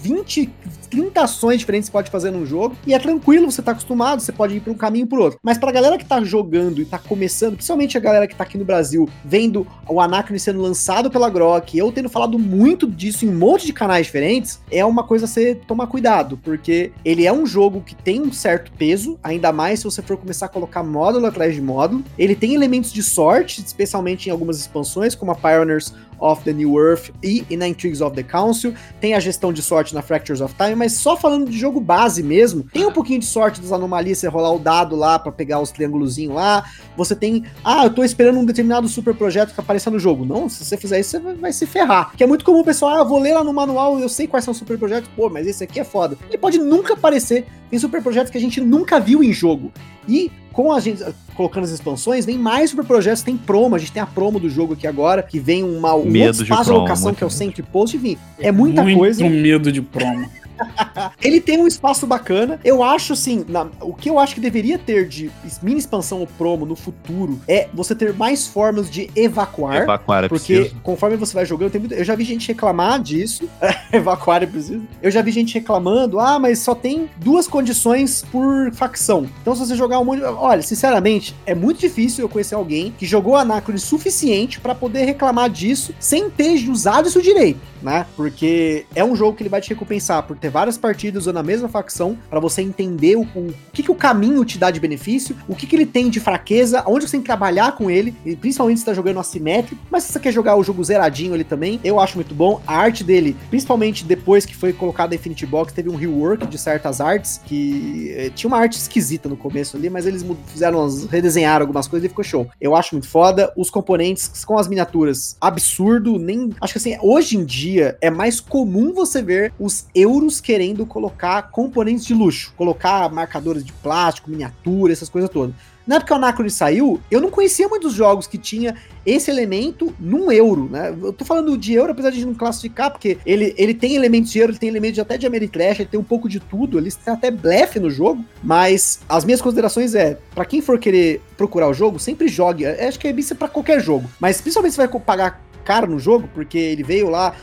20, 0.00 0.50
30 0.90 1.22
ações 1.22 1.58
diferentes 1.58 1.88
que 1.88 1.92
você 1.92 1.98
pode 1.98 2.10
fazer 2.10 2.30
num 2.30 2.46
jogo, 2.46 2.76
e 2.86 2.94
é 2.94 2.98
tranquilo, 2.98 3.50
você 3.50 3.62
tá 3.62 3.72
acostumado, 3.72 4.20
você 4.20 4.32
pode 4.32 4.56
ir 4.56 4.60
para 4.60 4.72
um 4.72 4.76
caminho 4.76 5.06
por 5.06 5.18
outro. 5.18 5.38
Mas 5.42 5.58
pra 5.58 5.72
galera 5.72 5.98
que 5.98 6.04
tá 6.04 6.22
jogando 6.22 6.80
e 6.80 6.84
tá 6.84 6.98
começando, 6.98 7.54
principalmente 7.54 7.96
a 7.96 8.00
galera 8.00 8.26
que 8.26 8.34
tá 8.34 8.44
aqui 8.44 8.58
no 8.58 8.64
Brasil, 8.64 9.08
vendo 9.24 9.66
o 9.88 10.00
Anacron 10.00 10.38
sendo 10.38 10.60
lançado 10.60 11.10
pela 11.10 11.28
Grok, 11.30 11.76
eu 11.76 11.90
tendo 11.92 12.08
falado 12.08 12.38
muito 12.38 12.86
disso 12.86 13.24
em 13.24 13.28
um 13.28 13.38
monte 13.38 13.66
de 13.66 13.72
canais 13.72 14.06
diferentes, 14.06 14.60
é 14.70 14.84
uma 14.84 15.04
coisa 15.04 15.24
a 15.24 15.28
você 15.28 15.54
tomar 15.54 15.86
cuidado, 15.86 16.38
porque 16.42 16.92
ele 17.04 17.26
é 17.26 17.32
um 17.32 17.46
jogo 17.46 17.80
que 17.80 17.94
tem 17.94 18.20
um 18.20 18.32
certo 18.32 18.72
peso, 18.72 19.18
ainda 19.22 19.52
mais 19.52 19.80
se 19.80 19.84
você 19.84 20.02
for 20.02 20.16
começar 20.16 20.46
a 20.46 20.48
colocar 20.48 20.82
módulo 20.82 21.26
atrás 21.26 21.54
de 21.54 21.60
módulo. 21.60 22.04
Ele 22.18 22.34
tem 22.34 22.54
elementos 22.54 22.92
de 22.92 23.02
sorte, 23.02 23.60
especialmente 23.60 24.28
em 24.28 24.32
algumas 24.32 24.58
expansões, 24.58 25.14
como 25.14 25.32
a 25.32 25.34
Pioneers 25.34 25.92
of 26.22 26.42
the 26.44 26.52
New 26.52 26.78
Earth 26.78 27.10
e, 27.22 27.44
na 27.56 27.66
Intrigues 27.66 28.00
of 28.00 28.14
the 28.14 28.22
Council. 28.22 28.72
Tem 29.00 29.14
a 29.14 29.20
gestão 29.20 29.52
de 29.52 29.60
sorte 29.60 29.94
na 29.94 30.00
Fractures 30.00 30.40
of 30.40 30.54
Time, 30.54 30.76
mas 30.76 30.94
só 30.94 31.16
falando 31.16 31.50
de 31.50 31.58
jogo 31.58 31.80
base 31.80 32.22
mesmo, 32.22 32.64
tem 32.72 32.86
um 32.86 32.92
pouquinho 32.92 33.18
de 33.18 33.26
sorte 33.26 33.60
das 33.60 33.72
anomalias, 33.72 34.18
você 34.18 34.28
rolar 34.28 34.52
o 34.52 34.58
dado 34.58 34.94
lá 34.94 35.18
para 35.18 35.32
pegar 35.32 35.60
os 35.60 35.70
triângulozinhos 35.70 36.34
lá. 36.34 36.64
Você 36.96 37.16
tem, 37.16 37.44
ah, 37.64 37.84
eu 37.84 37.90
tô 37.90 38.04
esperando 38.04 38.38
um 38.38 38.44
determinado 38.44 38.88
super 38.88 39.14
projeto 39.14 39.52
que 39.52 39.60
apareça 39.60 39.90
no 39.90 39.98
jogo. 39.98 40.24
Não, 40.24 40.48
se 40.48 40.64
você 40.64 40.76
fizer 40.76 41.00
isso, 41.00 41.10
você 41.10 41.34
vai, 41.34 41.52
se 41.52 41.66
ferrar. 41.66 42.12
Que 42.16 42.22
é 42.22 42.26
muito 42.26 42.44
comum 42.44 42.60
o 42.60 42.64
pessoal, 42.64 42.98
ah, 42.98 43.04
vou 43.04 43.18
ler 43.18 43.34
lá 43.34 43.42
no 43.42 43.52
manual, 43.52 43.98
eu 43.98 44.08
sei 44.08 44.26
quais 44.26 44.44
são 44.44 44.52
os 44.52 44.58
super 44.58 44.78
projetos, 44.78 45.10
pô, 45.16 45.28
mas 45.28 45.46
esse 45.46 45.64
aqui 45.64 45.80
é 45.80 45.84
foda. 45.84 46.16
Ele 46.28 46.38
pode 46.38 46.58
nunca 46.58 46.94
aparecer. 46.94 47.46
Tem 47.68 47.78
super 47.78 48.02
projetos 48.02 48.30
que 48.30 48.38
a 48.38 48.40
gente 48.40 48.60
nunca 48.60 49.00
viu 49.00 49.24
em 49.24 49.32
jogo. 49.32 49.72
E 50.06 50.30
com 50.52 50.72
a 50.72 50.80
gente 50.80 51.02
colocando 51.34 51.64
as 51.64 51.70
expansões, 51.70 52.26
vem 52.26 52.38
mais 52.38 52.70
super 52.70 52.84
projetos, 52.84 53.22
tem 53.22 53.36
promo, 53.36 53.74
a 53.74 53.78
gente 53.78 53.92
tem 53.92 54.02
a 54.02 54.06
promo 54.06 54.38
do 54.38 54.48
jogo 54.48 54.74
aqui 54.74 54.86
agora, 54.86 55.22
que 55.22 55.38
vem 55.38 55.62
uma, 55.64 55.94
um 55.94 56.04
Medo 56.04 56.26
outro 56.28 56.42
espaço 56.42 56.62
de, 56.62 56.66
promo, 56.68 56.80
alocação 56.80 57.14
que 57.14 57.24
é 57.24 57.26
o 57.26 57.30
muito 57.30 57.38
Century 57.38 57.62
Post, 57.72 57.96
enfim, 57.96 58.18
é 58.38 58.52
muita 58.52 58.82
Muito 58.82 58.98
coisa. 58.98 59.28
medo 59.28 59.72
de 59.72 59.80
promo. 59.80 60.28
Ele 61.20 61.40
tem 61.40 61.58
um 61.58 61.66
espaço 61.66 62.06
bacana. 62.06 62.58
Eu 62.64 62.82
acho 62.82 63.12
assim, 63.12 63.44
na- 63.48 63.68
o 63.80 63.92
que 63.94 64.08
eu 64.10 64.18
acho 64.18 64.34
que 64.34 64.40
deveria 64.40 64.78
ter 64.78 65.06
de 65.08 65.30
mini 65.62 65.78
expansão 65.78 66.20
ou 66.20 66.26
promo 66.26 66.64
no 66.66 66.76
futuro 66.76 67.40
é 67.48 67.68
você 67.72 67.94
ter 67.94 68.12
mais 68.14 68.46
formas 68.46 68.90
de 68.90 69.10
evacuar. 69.16 69.76
Evacuar 69.82 70.24
é 70.24 70.28
Porque 70.28 70.54
preciso. 70.56 70.80
conforme 70.82 71.16
você 71.16 71.34
vai 71.34 71.46
jogando, 71.46 71.78
muito- 71.78 71.94
eu 71.94 72.04
já 72.04 72.14
vi 72.14 72.24
gente 72.24 72.48
reclamar 72.48 73.00
disso. 73.00 73.48
Evacuar 73.92 74.42
é 74.42 74.46
preciso. 74.46 74.82
Eu 75.02 75.10
já 75.10 75.22
vi 75.22 75.30
gente 75.30 75.54
reclamando, 75.54 76.18
ah, 76.20 76.38
mas 76.38 76.58
só 76.58 76.74
tem 76.74 77.08
duas 77.16 77.46
condições 77.46 78.24
por 78.30 78.72
facção. 78.72 79.26
Então, 79.40 79.54
se 79.54 79.66
você 79.66 79.76
jogar 79.76 79.98
um 79.98 80.04
monte. 80.04 80.22
Olha, 80.22 80.62
sinceramente, 80.62 81.34
é 81.46 81.54
muito 81.54 81.78
difícil 81.80 82.24
eu 82.24 82.28
conhecer 82.28 82.54
alguém 82.54 82.92
que 82.98 83.06
jogou 83.06 83.36
Anacron 83.36 83.76
suficiente 83.78 84.60
pra 84.60 84.74
poder 84.74 85.04
reclamar 85.04 85.48
disso 85.50 85.94
sem 85.98 86.28
ter 86.30 86.52
usado 86.68 87.08
isso 87.08 87.20
direito, 87.22 87.60
né? 87.82 88.06
Porque 88.16 88.84
é 88.94 89.04
um 89.04 89.14
jogo 89.16 89.36
que 89.36 89.42
ele 89.42 89.48
vai 89.48 89.60
te 89.60 89.70
recompensar 89.70 90.22
por 90.22 90.36
ter 90.42 90.50
várias 90.50 90.76
partidas 90.76 91.26
ou 91.28 91.32
na 91.32 91.42
mesma 91.42 91.68
facção 91.68 92.18
pra 92.28 92.40
você 92.40 92.60
entender 92.60 93.16
o, 93.16 93.22
o 93.22 93.54
que, 93.72 93.82
que 93.82 93.90
o 93.90 93.94
caminho 93.94 94.44
te 94.44 94.58
dá 94.58 94.70
de 94.70 94.80
benefício, 94.80 95.36
o 95.48 95.54
que, 95.54 95.66
que 95.66 95.76
ele 95.76 95.86
tem 95.86 96.10
de 96.10 96.18
fraqueza, 96.18 96.82
onde 96.86 97.06
você 97.06 97.12
tem 97.12 97.20
que 97.20 97.26
trabalhar 97.26 97.76
com 97.76 97.88
ele, 97.88 98.14
e 98.26 98.34
principalmente 98.34 98.80
se 98.80 98.84
tá 98.84 98.92
jogando 98.92 99.20
assimétrico. 99.20 99.80
Mas 99.88 100.02
se 100.02 100.12
você 100.12 100.18
quer 100.18 100.32
jogar 100.32 100.56
o 100.56 100.64
jogo 100.64 100.82
zeradinho 100.82 101.32
ali 101.32 101.44
também, 101.44 101.80
eu 101.84 102.00
acho 102.00 102.16
muito 102.16 102.34
bom. 102.34 102.60
A 102.66 102.76
arte 102.76 103.04
dele, 103.04 103.36
principalmente 103.48 104.04
depois 104.04 104.44
que 104.44 104.54
foi 104.54 104.72
colocada 104.72 105.14
a 105.14 105.16
Infinity 105.16 105.46
Box, 105.46 105.72
teve 105.72 105.88
um 105.88 105.94
rework 105.94 106.46
de 106.46 106.58
certas 106.58 107.00
artes 107.00 107.40
que 107.46 108.12
eh, 108.16 108.30
tinha 108.34 108.48
uma 108.48 108.58
arte 108.58 108.78
esquisita 108.78 109.28
no 109.28 109.36
começo 109.36 109.76
ali, 109.76 109.88
mas 109.88 110.06
eles 110.06 110.26
fizeram, 110.48 110.88
redesenharam 111.08 111.62
algumas 111.62 111.86
coisas 111.86 112.06
e 112.06 112.08
ficou 112.08 112.24
show. 112.24 112.48
Eu 112.60 112.74
acho 112.74 112.94
muito 112.94 113.08
foda. 113.08 113.52
Os 113.56 113.70
componentes 113.70 114.44
com 114.44 114.58
as 114.58 114.66
miniaturas, 114.66 115.36
absurdo. 115.40 116.18
Nem. 116.18 116.50
Acho 116.60 116.72
que 116.72 116.78
assim, 116.78 116.96
hoje 117.00 117.36
em 117.36 117.44
dia 117.44 117.96
é 118.00 118.10
mais 118.10 118.40
comum 118.40 118.92
você 118.92 119.22
ver 119.22 119.52
os 119.58 119.86
euros 119.94 120.31
querendo 120.40 120.86
colocar 120.86 121.50
componentes 121.50 122.04
de 122.04 122.14
luxo, 122.14 122.52
colocar 122.56 123.10
marcadores 123.12 123.64
de 123.64 123.72
plástico, 123.72 124.30
miniatura, 124.30 124.92
essas 124.92 125.08
coisas 125.08 125.30
todas. 125.30 125.54
Na 125.86 125.96
época 125.96 126.08
que 126.08 126.12
o 126.12 126.16
Anacron 126.16 126.48
saiu, 126.48 127.00
eu 127.10 127.20
não 127.20 127.30
conhecia 127.30 127.68
muitos 127.68 127.92
jogos 127.92 128.26
que 128.26 128.38
tinha 128.38 128.76
esse 129.04 129.30
elemento 129.30 129.92
num 129.98 130.30
euro, 130.30 130.68
né? 130.70 130.94
Eu 131.02 131.12
tô 131.12 131.24
falando 131.24 131.58
de 131.58 131.72
euro, 131.74 131.90
apesar 131.90 132.10
de 132.10 132.24
não 132.24 132.34
classificar, 132.34 132.90
porque 132.90 133.18
ele, 133.26 133.52
ele 133.58 133.74
tem 133.74 133.96
elementos 133.96 134.30
de 134.30 134.38
euro, 134.38 134.52
ele 134.52 134.58
tem 134.58 134.68
elementos 134.68 135.00
até 135.00 135.18
de 135.18 135.26
Ameritrash, 135.26 135.80
ele 135.80 135.88
tem 135.88 135.98
um 135.98 136.04
pouco 136.04 136.28
de 136.28 136.38
tudo, 136.38 136.78
ele 136.78 136.90
tem 136.90 137.12
até 137.12 137.30
blefe 137.32 137.80
no 137.80 137.90
jogo, 137.90 138.24
mas 138.42 139.00
as 139.08 139.24
minhas 139.24 139.42
considerações 139.42 139.94
é, 139.96 140.16
pra 140.34 140.44
quem 140.44 140.62
for 140.62 140.78
querer 140.78 141.20
procurar 141.36 141.68
o 141.68 141.74
jogo, 141.74 141.98
sempre 141.98 142.28
jogue, 142.28 142.62
Eu 142.62 142.88
acho 142.88 142.98
que 142.98 143.08
é 143.08 143.10
isso 143.10 143.34
pra 143.34 143.48
qualquer 143.48 143.80
jogo, 143.80 144.08
mas 144.20 144.40
principalmente 144.40 144.72
se 144.72 144.78
vai 144.78 144.88
pagar 144.88 145.42
caro 145.64 145.88
no 145.88 145.98
jogo, 145.98 146.28
porque 146.32 146.58
ele 146.58 146.82
veio 146.82 147.08
lá 147.08 147.34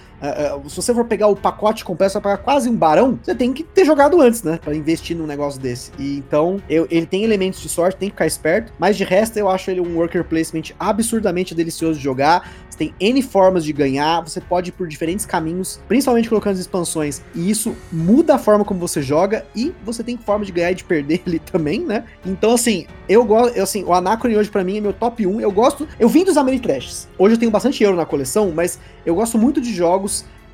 se 0.68 0.76
você 0.76 0.94
for 0.94 1.06
pegar 1.06 1.28
o 1.28 1.36
pacote 1.36 1.86
completo, 1.86 2.14
você 2.14 2.20
vai 2.20 2.34
pagar 2.34 2.44
quase 2.44 2.70
um 2.70 2.76
barão, 2.76 3.20
você 3.22 3.34
tem 3.34 3.54
que 3.54 3.64
ter 3.64 3.86
jogado 3.86 4.22
antes, 4.22 4.44
né? 4.44 4.60
Pra 4.62 4.76
investir 4.76 5.16
num 5.16 5.26
negócio 5.26 5.60
desse. 5.60 5.92
E 5.98 6.18
então, 6.18 6.62
eu, 6.70 6.88
ele 6.90 7.06
tem 7.06 7.24
elementos 7.24 7.62
de 7.62 7.70
sorte, 7.70 7.98
tem 7.98 8.10
que 8.10 8.16
ficar 8.16 8.28
esperto, 8.28 8.74
mas 8.78 8.98
de 8.98 9.04
resto 9.04 9.38
eu 9.38 9.50
acho 9.50 9.72
ele 9.72 9.80
um 9.80 9.98
worker 9.98 10.24
placement 10.24 10.74
absurdamente 10.80 11.56
delicioso 11.56 11.98
de 11.98 12.04
jogar. 12.04 12.52
Você 12.70 12.78
tem 12.78 12.94
N 13.00 13.22
formas 13.22 13.64
de 13.64 13.74
ganhar, 13.74 14.22
você 14.22 14.42
pode 14.42 14.70
ir 14.70 14.74
por 14.74 14.88
diferentes 14.88 15.26
caminhos, 15.26 15.80
principalmente 15.88 16.30
colocando 16.30 16.54
as 16.54 16.60
expansões, 16.60 17.22
e 17.34 17.50
isso 17.50 17.76
muda 17.92 18.36
a 18.36 18.38
forma 18.38 18.64
como 18.64 18.80
você 18.80 19.02
joga, 19.02 19.46
e 19.56 19.74
você 19.84 20.04
tem 20.04 20.18
forma 20.18 20.46
de 20.46 20.52
ganhar 20.52 20.72
e 20.72 20.76
de 20.76 20.84
perder 20.84 21.22
ele 21.28 21.40
também, 21.40 21.82
né? 21.82 22.06
Então, 22.26 22.52
assim, 22.52 22.86
eu 23.08 23.24
gosto, 23.26 23.60
assim, 23.60 23.84
o 23.84 23.94
Anacron 23.94 24.34
hoje 24.34 24.50
para 24.50 24.64
mim 24.64 24.78
é 24.78 24.82
meu 24.82 24.94
top 24.94 25.26
1. 25.26 25.42
Eu 25.42 25.52
gosto, 25.52 25.88
eu 26.00 26.08
vim 26.08 26.24
dos 26.24 26.38
Ameritrashes. 26.38 27.08
Hoje 27.18 27.36
eu 27.36 27.40
tenho 27.40 27.52
bastante 27.52 27.84
euro 27.84 27.98
na 27.98 28.06
coleção, 28.06 28.52
mas 28.54 28.80
eu 29.06 29.16
gosto 29.16 29.38
muito 29.38 29.60
de 29.60 29.74
jogos 29.74 30.09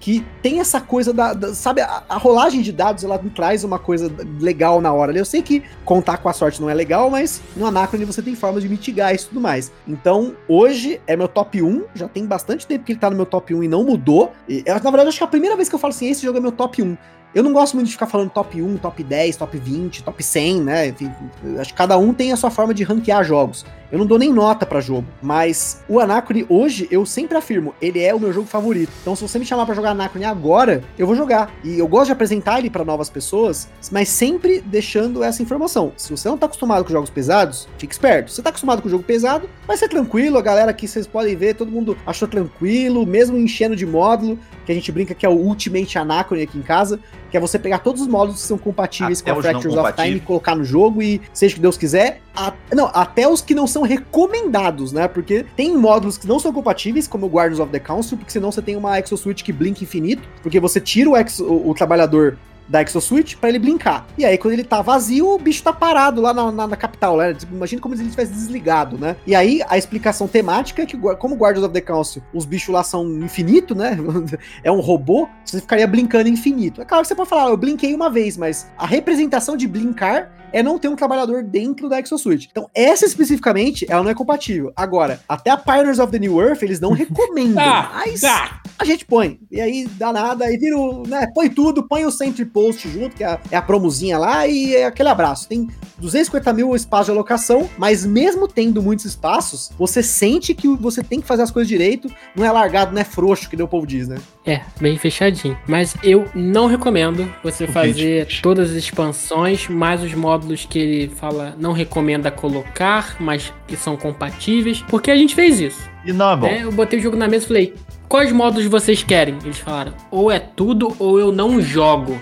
que 0.06 0.24
tem 0.40 0.60
essa 0.60 0.80
coisa 0.80 1.12
da, 1.12 1.34
da 1.34 1.56
sabe, 1.56 1.82
a, 1.82 2.04
a, 2.08 2.18
rolagem 2.18 2.62
de 2.62 2.72
dados, 2.72 3.04
ela 3.04 3.18
traz 3.34 3.64
uma 3.64 3.80
coisa 3.80 4.12
legal 4.40 4.80
na 4.80 4.94
hora. 4.94 5.12
Eu 5.18 5.26
sei 5.26 5.42
que 5.42 5.64
contar 5.84 6.18
com 6.18 6.30
a 6.30 6.34
sorte 6.34 6.62
não 6.62 6.70
é 6.70 6.76
legal, 6.76 7.10
mas 7.10 7.42
no 7.56 7.66
Anacrone 7.66 8.06
você 8.06 8.22
tem 8.22 8.36
formas 8.36 8.62
de 8.62 8.70
mitigar 8.70 9.16
isso 9.16 9.26
e 9.26 9.30
tudo 9.30 9.42
mais. 9.42 9.72
Então, 9.88 10.36
hoje 10.48 11.02
é 11.08 11.16
meu 11.16 11.28
top 11.28 11.60
1, 11.60 11.86
já 11.96 12.08
tem 12.08 12.24
bastante 12.24 12.68
tempo 12.68 12.86
que 12.86 12.92
ele 12.92 13.00
tá 13.00 13.10
no 13.10 13.16
meu 13.16 13.26
top 13.26 13.56
1 13.56 13.64
e 13.64 13.68
não 13.68 13.84
mudou. 13.84 14.32
E, 14.48 14.64
na 14.68 14.78
verdade, 14.78 15.08
acho 15.08 15.18
que 15.18 15.24
é 15.24 15.28
a 15.28 15.30
primeira 15.30 15.56
vez 15.56 15.70
que 15.70 15.74
eu 15.74 15.80
falo 15.80 15.92
assim, 15.92 16.08
esse 16.08 16.22
jogo 16.22 16.38
é 16.38 16.42
meu 16.42 16.52
top 16.52 16.84
1. 16.84 16.96
Eu 17.34 17.44
não 17.44 17.52
gosto 17.52 17.74
muito 17.74 17.88
de 17.88 17.94
ficar 17.94 18.08
falando 18.08 18.30
top 18.30 18.62
1, 18.62 18.78
top 18.78 19.04
10, 19.04 19.36
top 19.36 19.58
20, 19.58 20.04
top 20.04 20.24
100, 20.24 20.62
né? 20.62 20.88
Enfim, 20.88 21.12
acho 21.60 21.72
que 21.72 21.78
cada 21.78 21.98
um 21.98 22.14
tem 22.14 22.32
a 22.32 22.38
sua 22.38 22.50
forma 22.50 22.74
de 22.74 22.84
ranquear 22.84 23.26
jogos. 23.26 23.66
Eu 23.96 24.00
não 24.00 24.06
dou 24.06 24.20
nem 24.20 24.34
nota 24.34 24.66
para 24.66 24.82
jogo, 24.82 25.08
mas 25.22 25.82
o 25.88 26.02
Anacrone 26.02 26.46
hoje, 26.50 26.86
eu 26.92 27.06
sempre 27.06 27.38
afirmo, 27.38 27.74
ele 27.82 28.04
é 28.04 28.14
o 28.14 28.20
meu 28.20 28.34
jogo 28.34 28.46
favorito. 28.46 28.92
Então, 29.02 29.16
se 29.16 29.22
você 29.22 29.40
me 29.40 29.46
chamar 29.46 29.66
para 29.66 29.74
jogar 29.74 29.92
Anacrone 29.92 30.26
agora, 30.26 30.84
eu 31.00 31.08
vou 31.08 31.16
jogar. 31.16 31.50
E 31.64 31.80
eu 31.80 31.88
gosto 31.88 32.08
de 32.08 32.12
apresentar 32.12 32.60
ele 32.60 32.70
para 32.70 32.84
novas 32.84 33.10
pessoas, 33.10 33.70
mas 33.90 34.10
sempre 34.10 34.60
deixando 34.60 35.24
essa 35.24 35.42
informação. 35.42 35.94
Se 35.96 36.12
você 36.12 36.28
não 36.28 36.38
tá 36.38 36.46
acostumado 36.46 36.84
com 36.84 36.92
jogos 36.92 37.10
pesados, 37.10 37.70
fique 37.78 37.94
esperto. 37.94 38.32
Se 38.32 38.36
você 38.36 38.42
tá 38.42 38.50
acostumado 38.50 38.82
com 38.82 38.90
jogo 38.90 39.02
pesado, 39.02 39.50
vai 39.66 39.78
ser 39.78 39.88
tranquilo. 39.88 40.38
A 40.38 40.42
galera 40.42 40.72
aqui, 40.72 40.90
vocês 40.90 41.08
podem 41.08 41.34
ver, 41.34 41.56
todo 41.56 41.72
mundo 41.72 41.98
achou 42.06 42.28
tranquilo, 42.28 43.06
mesmo 43.06 43.38
enchendo 43.38 43.78
de 43.78 43.86
módulo, 43.86 44.38
que 44.66 44.74
a 44.74 44.76
gente 44.76 44.92
brinca 44.92 45.16
que 45.16 45.26
é 45.26 45.30
o 45.30 45.38
Ultimate 45.38 45.98
Anacrone 45.98 46.44
aqui 46.44 46.58
em 46.58 46.64
casa, 46.64 47.00
que 47.36 47.38
é 47.38 47.40
você 47.42 47.60
pegar 47.60 47.80
todos 47.80 48.02
os 48.02 48.08
módulos 48.08 48.42
que 48.42 48.48
são 48.48 48.58
compatíveis 48.58 49.20
até 49.20 49.34
com 49.34 49.40
a 49.40 49.44
Fractures 49.44 49.76
of 49.76 49.94
Time 49.94 50.16
e 50.16 50.20
colocar 50.22 50.56
no 50.56 50.64
jogo 50.64 51.02
e 51.02 51.22
seja 51.34 51.54
o 51.54 51.56
que 51.56 51.62
Deus 51.62 51.78
quiser. 51.78 52.22
A, 52.34 52.54
não, 52.74 52.90
até 52.94 53.28
os 53.28 53.42
que 53.42 53.54
não 53.54 53.68
são 53.68 53.82
recomendados, 53.82 54.94
né? 54.94 55.06
Porque 55.06 55.46
tem 55.56 55.76
módulos 55.76 56.18
que 56.18 56.26
não 56.26 56.40
são 56.40 56.54
compatíveis, 56.54 57.10
como 57.10 57.26
o 57.26 57.30
Guardians 57.30 57.60
of 57.60 57.70
the 57.74 57.80
Council, 57.80 58.18
porque 58.18 58.32
senão 58.32 58.54
você 58.54 58.62
tem 58.62 58.78
uma 58.78 58.98
Exoswitch 59.00 59.44
que 59.44 59.52
blinka 59.52 59.84
infinito, 59.84 60.24
porque 60.42 60.62
você 60.62 60.80
tira 60.80 61.10
o, 61.10 61.18
ex, 61.18 61.40
o, 61.40 61.70
o 61.70 61.74
trabalhador 61.74 62.38
da 62.68 62.82
Exoswitch 62.82 63.36
para 63.36 63.50
ele 63.50 63.60
brincar. 63.60 64.06
E 64.18 64.26
aí, 64.26 64.38
quando 64.38 64.54
ele 64.54 64.64
tá 64.64 64.82
vazio, 64.82 65.34
o 65.34 65.38
bicho 65.38 65.64
tá 65.64 65.72
parado 65.72 66.22
lá 66.22 66.34
na, 66.34 66.52
na, 66.52 66.68
na 66.68 66.76
capital, 66.76 67.18
né? 67.18 67.36
Imagina 67.52 67.82
como 67.82 67.96
se 67.96 68.02
ele 68.02 68.10
tivesse 68.10 68.34
desligado, 68.34 68.98
né? 68.98 69.16
E 69.26 69.36
aí, 69.36 69.62
a 69.68 69.78
explicação 69.78 70.28
temática 70.28 70.82
é 70.82 70.86
que, 70.86 70.98
como 70.98 71.36
Guardians 71.36 71.66
of 71.66 71.74
the 71.74 71.82
Council, 71.82 72.22
os 72.34 72.46
bichos 72.46 72.74
lá 72.74 72.84
são 72.84 73.06
infinito, 73.20 73.76
né? 73.76 73.98
é 74.64 74.72
um 74.72 74.80
robô, 74.80 75.28
você 75.44 75.62
ficaria 75.62 75.88
brincando 75.88 76.30
infinito. 76.30 76.82
É 76.82 76.86
claro 76.86 77.04
que 77.04 77.08
você 77.08 77.16
pode 77.16 77.30
falar, 77.30 77.46
ah, 77.46 77.50
eu 77.50 77.58
brinquei 77.58 77.94
uma 77.94 78.10
vez, 78.10 78.38
mas 78.38 78.72
a 78.78 78.86
representação 78.86 79.56
de 79.56 79.68
brincar 79.68 80.32
é 80.56 80.64
não 80.64 80.80
ter 80.80 80.88
um 80.88 80.96
trabalhador 80.96 81.44
dentro 81.44 81.90
da 81.90 82.00
ExoSuite. 82.00 82.48
Então, 82.50 82.70
essa 82.74 83.06
especificamente, 83.06 83.86
ela 83.90 84.02
não 84.02 84.10
é 84.10 84.16
compatível. 84.16 84.72
Agora, 84.74 85.20
até 85.28 85.50
a 85.50 85.58
Pioneers 85.58 86.00
of 86.00 86.14
the 86.14 86.18
New 86.18 86.42
Earth, 86.42 86.64
eles 86.64 86.80
não 86.80 86.94
recomendam. 86.96 87.62
Tá, 87.62 87.92
mas 87.94 88.22
tá. 88.22 88.62
a 88.80 88.86
gente 88.86 89.04
põe. 89.04 89.38
E 89.52 89.60
aí, 89.60 89.86
dá 89.86 90.14
nada, 90.14 90.46
aí 90.46 90.58
vira 90.58 90.78
o, 90.78 91.06
né, 91.06 91.28
põe 91.36 91.50
tudo, 91.50 91.86
põe 91.86 92.06
o 92.06 92.12
Sentry 92.12 92.46
Post 92.46 92.88
junto, 92.88 93.18
que 93.18 93.24
é 93.26 93.28
a, 93.28 93.40
é 93.52 93.58
a 93.58 93.62
promozinha 93.62 94.18
lá, 94.18 94.48
e 94.48 94.74
é 94.74 94.86
aquele 94.86 95.10
abraço. 95.10 95.50
Tem 95.50 95.68
250 95.98 96.54
mil 96.54 96.74
espaços 96.74 97.08
de 97.08 97.12
alocação, 97.12 97.70
mas 97.78 98.06
mesmo 98.06 98.48
tendo 98.48 98.82
muitos 98.82 99.04
espaços, 99.04 99.72
você 99.78 100.02
sente 100.02 100.54
que 100.54 100.70
você 100.70 101.04
tem 101.04 101.20
que 101.20 101.28
fazer 101.28 101.42
as 101.42 101.52
coisas 101.52 101.68
direito, 101.68 102.10
não 102.34 102.46
é 102.46 102.52
largado, 102.52 102.94
não 102.94 103.02
é 103.02 103.04
frouxo, 103.04 103.50
que 103.50 103.62
o 103.62 103.68
povo 103.68 103.86
diz, 103.86 104.08
né? 104.08 104.16
É, 104.46 104.62
bem 104.80 104.98
fechadinho. 104.98 105.58
Mas 105.68 105.96
eu 106.04 106.28
não 106.36 106.68
recomendo 106.68 107.28
você 107.44 107.66
fazer 107.66 108.28
todas 108.42 108.70
as 108.70 108.76
expansões, 108.76 109.68
mais 109.68 110.04
os 110.04 110.14
módulos 110.14 110.66
que 110.66 110.78
ele 110.78 111.10
fala 111.16 111.56
não 111.58 111.74
recomenda 111.74 112.30
colocar, 112.30 113.16
mas 113.20 113.52
que 113.68 113.76
são 113.76 113.98
compatíveis, 113.98 114.84
porque 114.88 115.10
a 115.10 115.16
gente 115.16 115.34
fez 115.34 115.60
isso. 115.60 115.90
E 116.06 116.14
não 116.14 116.32
é 116.32 116.36
bom. 116.36 116.48
É, 116.48 116.64
eu 116.64 116.72
botei 116.72 117.00
o 117.00 117.02
jogo 117.02 117.18
na 117.18 117.28
mesa 117.28 117.46
e 117.46 117.48
falei: 117.48 117.74
quais 118.08 118.32
módulos 118.32 118.66
vocês 118.68 119.02
querem? 119.02 119.36
Eles 119.44 119.58
falaram: 119.58 119.94
ou 120.12 120.32
é 120.32 120.40
tudo 120.40 120.96
ou 121.00 121.20
eu 121.20 121.32
não 121.32 121.60
jogo. 121.60 122.20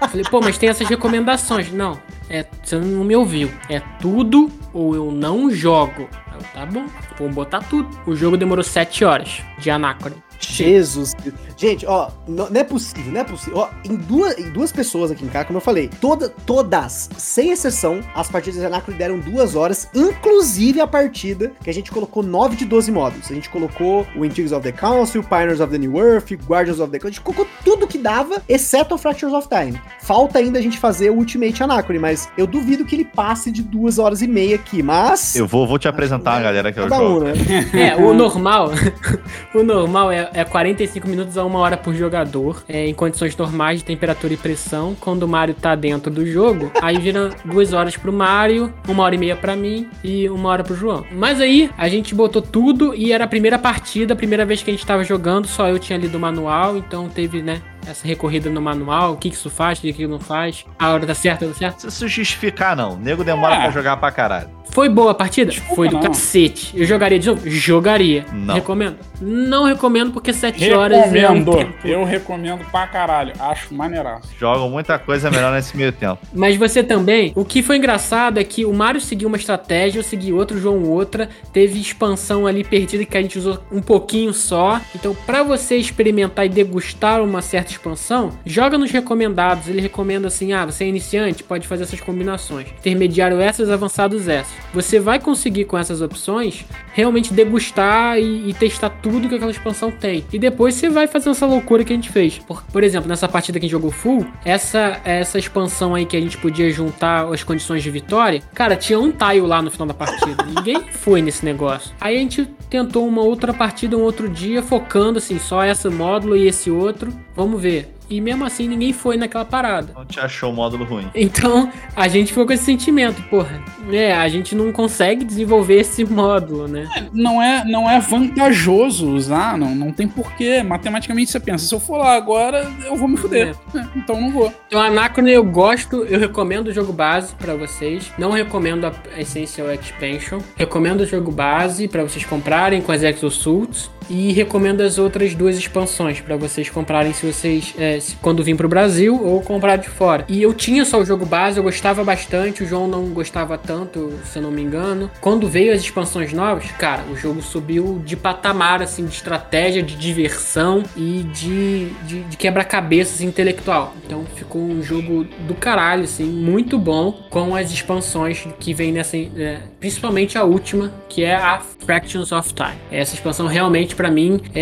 Eu 0.00 0.08
falei, 0.08 0.24
pô, 0.28 0.40
mas 0.40 0.56
tem 0.56 0.68
essas 0.68 0.88
recomendações. 0.88 1.70
Não, 1.70 2.00
é, 2.28 2.46
você 2.62 2.76
não 2.76 3.04
me 3.04 3.14
ouviu. 3.14 3.50
É 3.68 3.80
tudo 4.00 4.50
ou 4.72 4.94
eu 4.94 5.12
não 5.12 5.50
jogo. 5.50 6.08
Eu, 6.34 6.40
tá 6.54 6.64
bom, 6.64 6.86
vou 7.18 7.28
botar 7.28 7.60
tudo. 7.60 7.88
O 8.06 8.16
jogo 8.16 8.36
demorou 8.36 8.64
7 8.64 9.04
horas 9.04 9.42
de 9.58 9.70
Anacron. 9.70 10.14
Jesus. 10.40 11.14
Gente, 11.56 11.86
ó, 11.86 12.10
não, 12.26 12.48
não 12.48 12.60
é 12.60 12.64
possível, 12.64 13.12
não 13.12 13.20
é 13.20 13.24
possível. 13.24 13.58
Ó, 13.58 13.68
em 13.84 13.94
duas, 13.94 14.38
em 14.38 14.50
duas 14.50 14.72
pessoas 14.72 15.10
aqui 15.10 15.24
em 15.24 15.28
casa, 15.28 15.44
como 15.44 15.58
eu 15.58 15.62
falei, 15.62 15.90
toda, 16.00 16.28
todas, 16.28 17.10
sem 17.16 17.50
exceção, 17.50 18.00
as 18.14 18.28
partidas 18.28 18.60
de 18.60 18.66
Anacron 18.66 18.94
deram 18.94 19.18
duas 19.18 19.54
horas, 19.54 19.88
inclusive 19.94 20.80
a 20.80 20.86
partida 20.86 21.52
que 21.62 21.68
a 21.68 21.74
gente 21.74 21.90
colocou 21.90 22.22
9 22.22 22.56
de 22.56 22.64
12 22.64 22.90
modos. 22.90 23.30
A 23.30 23.34
gente 23.34 23.50
colocou 23.50 24.06
o 24.16 24.24
Intrigues 24.24 24.52
of 24.52 24.62
the 24.62 24.72
Council, 24.72 25.22
Pioneers 25.22 25.60
of 25.60 25.70
the 25.70 25.78
New 25.78 25.98
Earth, 25.98 26.30
Guardians 26.46 26.80
of 26.80 26.90
the... 26.90 26.98
A 27.02 27.10
gente 27.10 27.20
colocou 27.20 27.46
tudo 27.64 27.86
que 27.86 27.98
dava, 27.98 28.42
exceto 28.48 28.94
o 28.94 28.98
Fractures 28.98 29.34
of 29.34 29.48
Time. 29.48 29.80
Falta 30.00 30.38
ainda 30.38 30.58
a 30.58 30.62
gente 30.62 30.78
fazer 30.78 31.10
o 31.10 31.16
Ultimate 31.16 31.62
Anacron, 31.62 32.00
mas 32.00 32.28
eu 32.38 32.46
duvido 32.46 32.84
que 32.84 32.96
ele 32.96 33.04
passe 33.04 33.50
de 33.50 33.62
duas 33.62 33.98
horas 33.98 34.22
e 34.22 34.26
meia 34.26 34.56
aqui, 34.56 34.82
mas... 34.82 35.36
Eu 35.36 35.46
vou, 35.46 35.66
vou 35.66 35.78
te 35.78 35.88
apresentar 35.88 36.38
a 36.38 36.42
galera 36.42 36.72
que 36.72 36.80
eu 36.80 36.88
jogo. 36.88 37.04
um, 37.04 37.20
né? 37.20 37.32
É, 37.74 37.96
o 37.96 38.14
normal, 38.14 38.70
o 39.54 39.62
normal 39.62 40.10
é, 40.10 40.29
é 40.32 40.44
45 40.44 41.08
minutos 41.08 41.36
a 41.36 41.44
uma 41.44 41.58
hora 41.58 41.76
por 41.76 41.94
jogador, 41.94 42.62
é, 42.68 42.86
em 42.86 42.94
condições 42.94 43.36
normais 43.36 43.80
de 43.80 43.84
temperatura 43.84 44.34
e 44.34 44.36
pressão. 44.36 44.96
Quando 44.98 45.24
o 45.24 45.28
Mario 45.28 45.54
tá 45.54 45.74
dentro 45.74 46.10
do 46.10 46.26
jogo, 46.26 46.70
aí 46.80 46.98
vira 46.98 47.30
duas 47.44 47.72
horas 47.72 47.96
pro 47.96 48.12
Mario, 48.12 48.72
uma 48.88 49.02
hora 49.02 49.14
e 49.14 49.18
meia 49.18 49.36
pra 49.36 49.56
mim 49.56 49.88
e 50.02 50.28
uma 50.28 50.48
hora 50.48 50.64
pro 50.64 50.74
João. 50.74 51.04
Mas 51.12 51.40
aí 51.40 51.70
a 51.76 51.88
gente 51.88 52.14
botou 52.14 52.42
tudo 52.42 52.94
e 52.94 53.12
era 53.12 53.24
a 53.24 53.28
primeira 53.28 53.58
partida, 53.58 54.14
a 54.14 54.16
primeira 54.16 54.44
vez 54.44 54.62
que 54.62 54.70
a 54.70 54.72
gente 54.72 54.86
tava 54.86 55.04
jogando, 55.04 55.46
só 55.46 55.68
eu 55.68 55.78
tinha 55.78 55.98
lido 55.98 56.16
o 56.16 56.20
manual, 56.20 56.76
então 56.76 57.08
teve, 57.08 57.42
né, 57.42 57.62
essa 57.86 58.06
recorrida 58.06 58.48
no 58.50 58.60
manual, 58.60 59.12
o 59.12 59.16
que 59.16 59.30
que 59.30 59.36
isso 59.36 59.50
faz, 59.50 59.78
o 59.78 59.82
que 59.82 59.92
que 59.92 60.06
não 60.06 60.18
faz, 60.20 60.64
a 60.78 60.90
hora 60.92 61.06
tá 61.06 61.14
certa, 61.14 61.46
tá 61.46 61.54
certo. 61.54 61.72
Não 61.74 61.80
precisa 61.90 61.90
se 61.90 62.08
justificar, 62.08 62.76
não. 62.76 62.94
O 62.94 62.96
nego 62.96 63.24
demora 63.24 63.54
É. 63.54 63.60
pra 63.62 63.70
jogar 63.70 63.96
pra 63.96 64.10
caralho. 64.10 64.48
Foi 64.72 64.88
boa 64.88 65.10
a 65.10 65.14
partida? 65.14 65.50
Desculpa, 65.50 65.74
Foi 65.74 65.88
do 65.88 65.94
não. 65.94 66.02
cacete. 66.02 66.72
Eu 66.78 66.86
jogaria 66.86 67.18
de 67.18 67.26
novo? 67.26 67.40
Jogaria. 67.50 68.24
Não. 68.32 68.54
Recomendo? 68.54 68.98
Não 69.20 69.64
recomendo 69.64 70.12
porque 70.12 70.32
7 70.32 70.70
horas 70.72 71.12
é 71.12 71.28
um 71.28 71.44
tempo. 71.44 71.76
Eu 71.84 72.04
recomendo 72.04 72.64
pra 72.70 72.86
caralho. 72.86 73.32
Acho 73.40 73.74
maneiraço. 73.74 74.28
Jogam 74.38 74.70
muita 74.70 74.96
coisa 74.96 75.28
melhor 75.28 75.52
nesse 75.52 75.76
meio 75.76 75.90
tempo. 75.90 76.18
Mas 76.32 76.56
você 76.56 76.84
também, 76.84 77.32
o 77.34 77.44
que 77.44 77.64
foi 77.64 77.78
engraçado 77.78 78.38
é 78.38 78.44
que 78.44 78.64
o 78.64 78.72
Mario 78.72 79.00
seguiu 79.00 79.26
uma 79.26 79.36
estratégia, 79.36 79.98
eu 79.98 80.04
segui 80.04 80.32
outra, 80.32 80.56
o 80.56 80.60
João 80.60 80.84
outra, 80.84 81.28
teve 81.52 81.80
expansão 81.80 82.46
ali 82.46 82.62
perdida 82.62 83.04
que 83.04 83.16
a 83.18 83.22
gente 83.22 83.38
usou 83.40 83.58
um 83.72 83.82
pouquinho 83.82 84.32
só. 84.32 84.80
Então, 84.94 85.16
pra 85.26 85.42
você 85.42 85.76
experimentar 85.76 86.46
e 86.46 86.48
degustar 86.48 87.20
uma 87.22 87.42
certa 87.42 87.69
expansão, 87.72 88.38
joga 88.44 88.78
nos 88.78 88.90
recomendados. 88.90 89.68
Ele 89.68 89.80
recomenda 89.80 90.28
assim: 90.28 90.52
ah, 90.52 90.66
você 90.66 90.84
é 90.84 90.88
iniciante, 90.88 91.42
pode 91.42 91.66
fazer 91.66 91.84
essas 91.84 92.00
combinações. 92.00 92.68
Intermediário 92.78 93.40
essas, 93.40 93.70
avançados 93.70 94.28
essas. 94.28 94.54
Você 94.72 94.98
vai 94.98 95.18
conseguir 95.18 95.64
com 95.64 95.76
essas 95.76 96.00
opções 96.00 96.64
realmente 96.92 97.32
degustar 97.32 98.18
e, 98.18 98.50
e 98.50 98.54
testar 98.54 98.90
tudo 98.90 99.28
que 99.28 99.34
aquela 99.34 99.50
expansão 99.50 99.90
tem. 99.90 100.24
E 100.32 100.38
depois 100.38 100.74
você 100.74 100.88
vai 100.88 101.06
fazendo 101.06 101.32
essa 101.32 101.46
loucura 101.46 101.84
que 101.84 101.92
a 101.92 101.96
gente 101.96 102.10
fez. 102.10 102.38
Por, 102.38 102.62
por 102.64 102.82
exemplo, 102.82 103.08
nessa 103.08 103.28
partida 103.28 103.58
que 103.58 103.66
a 103.66 103.68
gente 103.68 103.72
jogou 103.72 103.90
full, 103.90 104.26
essa, 104.44 105.00
essa 105.04 105.38
expansão 105.38 105.94
aí 105.94 106.04
que 106.04 106.16
a 106.16 106.20
gente 106.20 106.36
podia 106.38 106.70
juntar 106.70 107.32
as 107.32 107.42
condições 107.42 107.82
de 107.82 107.90
vitória, 107.90 108.42
cara, 108.54 108.76
tinha 108.76 108.98
um 108.98 109.10
tile 109.10 109.40
lá 109.40 109.62
no 109.62 109.70
final 109.70 109.86
da 109.86 109.94
partida. 109.94 110.44
Ninguém 110.44 110.80
foi 110.92 111.22
nesse 111.22 111.44
negócio. 111.44 111.92
Aí 112.00 112.16
a 112.16 112.18
gente 112.18 112.48
tentou 112.68 113.06
uma 113.06 113.22
outra 113.22 113.52
partida 113.52 113.96
um 113.96 114.02
outro 114.02 114.28
dia, 114.28 114.62
focando 114.62 115.18
assim, 115.18 115.38
só 115.38 115.64
esse 115.64 115.88
módulo 115.88 116.36
e 116.36 116.46
esse 116.46 116.70
outro. 116.70 117.12
Vamos 117.34 117.59
ver. 117.62 117.99
E 118.10 118.20
mesmo 118.20 118.44
assim 118.44 118.66
ninguém 118.66 118.92
foi 118.92 119.16
naquela 119.16 119.44
parada. 119.44 119.92
Não 119.94 120.04
te 120.04 120.18
achou 120.18 120.50
o 120.50 120.52
módulo 120.52 120.84
ruim. 120.84 121.08
Então, 121.14 121.70
a 121.94 122.08
gente 122.08 122.28
ficou 122.28 122.44
com 122.44 122.52
esse 122.52 122.64
sentimento, 122.64 123.22
porra. 123.30 123.62
É, 123.90 124.12
a 124.12 124.28
gente 124.28 124.54
não 124.54 124.72
consegue 124.72 125.24
desenvolver 125.24 125.80
esse 125.80 126.04
módulo, 126.04 126.66
né? 126.66 126.88
Não 127.12 127.40
é, 127.40 127.64
não 127.64 127.88
é 127.88 128.00
vantajoso 128.00 129.10
usar, 129.10 129.56
não, 129.56 129.74
não 129.74 129.92
tem 129.92 130.08
porquê. 130.08 130.62
Matematicamente 130.62 131.30
você 131.30 131.40
pensa, 131.40 131.66
se 131.66 131.74
eu 131.74 131.80
for 131.80 131.98
lá 131.98 132.14
agora, 132.14 132.70
eu 132.84 132.96
vou 132.96 133.08
me 133.08 133.16
fuder. 133.16 133.54
É, 133.74 133.84
então 133.96 134.20
não 134.20 134.30
vou. 134.30 134.52
Então, 134.66 134.80
Anacrone 134.80 135.30
eu 135.30 135.44
gosto, 135.44 136.04
eu 136.04 136.18
recomendo 136.18 136.68
o 136.68 136.72
jogo 136.72 136.92
base 136.92 137.34
pra 137.34 137.54
vocês. 137.54 138.10
Não 138.18 138.30
recomendo 138.30 138.86
a 138.86 139.20
Essential 139.20 139.72
Expansion. 139.72 140.40
Recomendo 140.56 141.02
o 141.02 141.06
jogo 141.06 141.30
base 141.30 141.86
pra 141.86 142.02
vocês 142.02 142.24
comprarem 142.24 142.80
com 142.80 142.90
as 142.92 143.02
Exosuits. 143.02 143.90
E 144.08 144.32
recomendo 144.32 144.80
as 144.80 144.98
outras 144.98 145.36
duas 145.36 145.56
expansões 145.56 146.20
pra 146.20 146.36
vocês 146.36 146.68
comprarem 146.68 147.12
se 147.12 147.24
vocês 147.24 147.72
é, 147.78 147.99
quando 148.20 148.42
vir 148.42 148.56
pro 148.56 148.68
Brasil 148.68 149.20
ou 149.22 149.40
comprar 149.42 149.76
de 149.76 149.88
fora. 149.88 150.24
E 150.28 150.42
eu 150.42 150.52
tinha 150.54 150.84
só 150.84 150.98
o 151.00 151.04
jogo 151.04 151.24
base, 151.26 151.58
eu 151.58 151.62
gostava 151.62 152.02
bastante, 152.04 152.62
o 152.62 152.66
João 152.66 152.86
não 152.88 153.06
gostava 153.08 153.56
tanto, 153.58 154.12
se 154.24 154.38
eu 154.38 154.42
não 154.42 154.50
me 154.50 154.62
engano. 154.62 155.10
Quando 155.20 155.48
veio 155.48 155.72
as 155.72 155.80
expansões 155.80 156.32
novas, 156.32 156.70
cara, 156.72 157.02
o 157.12 157.16
jogo 157.16 157.42
subiu 157.42 158.00
de 158.04 158.16
patamar 158.16 158.82
assim 158.82 159.04
de 159.06 159.12
estratégia, 159.14 159.82
de 159.82 159.96
diversão 159.96 160.82
e 160.96 161.24
de, 161.32 161.88
de, 162.06 162.22
de 162.24 162.36
quebra-cabeça 162.36 163.14
assim, 163.14 163.26
intelectual. 163.26 163.94
Então 164.04 164.24
ficou 164.36 164.62
um 164.62 164.82
jogo 164.82 165.24
do 165.46 165.54
caralho, 165.54 166.04
assim, 166.04 166.24
muito 166.24 166.78
bom 166.78 167.12
com 167.30 167.54
as 167.54 167.70
expansões 167.70 168.46
que 168.58 168.72
vem 168.74 168.92
nessa, 168.92 169.16
é, 169.16 169.58
principalmente 169.78 170.36
a 170.38 170.44
última, 170.44 170.92
que 171.08 171.24
é 171.24 171.34
a 171.34 171.60
Fractions 171.84 172.32
of 172.32 172.52
Time. 172.54 172.74
Essa 172.90 173.14
expansão 173.14 173.46
realmente 173.46 173.94
pra 173.96 174.10
mim 174.10 174.40
é, 174.54 174.60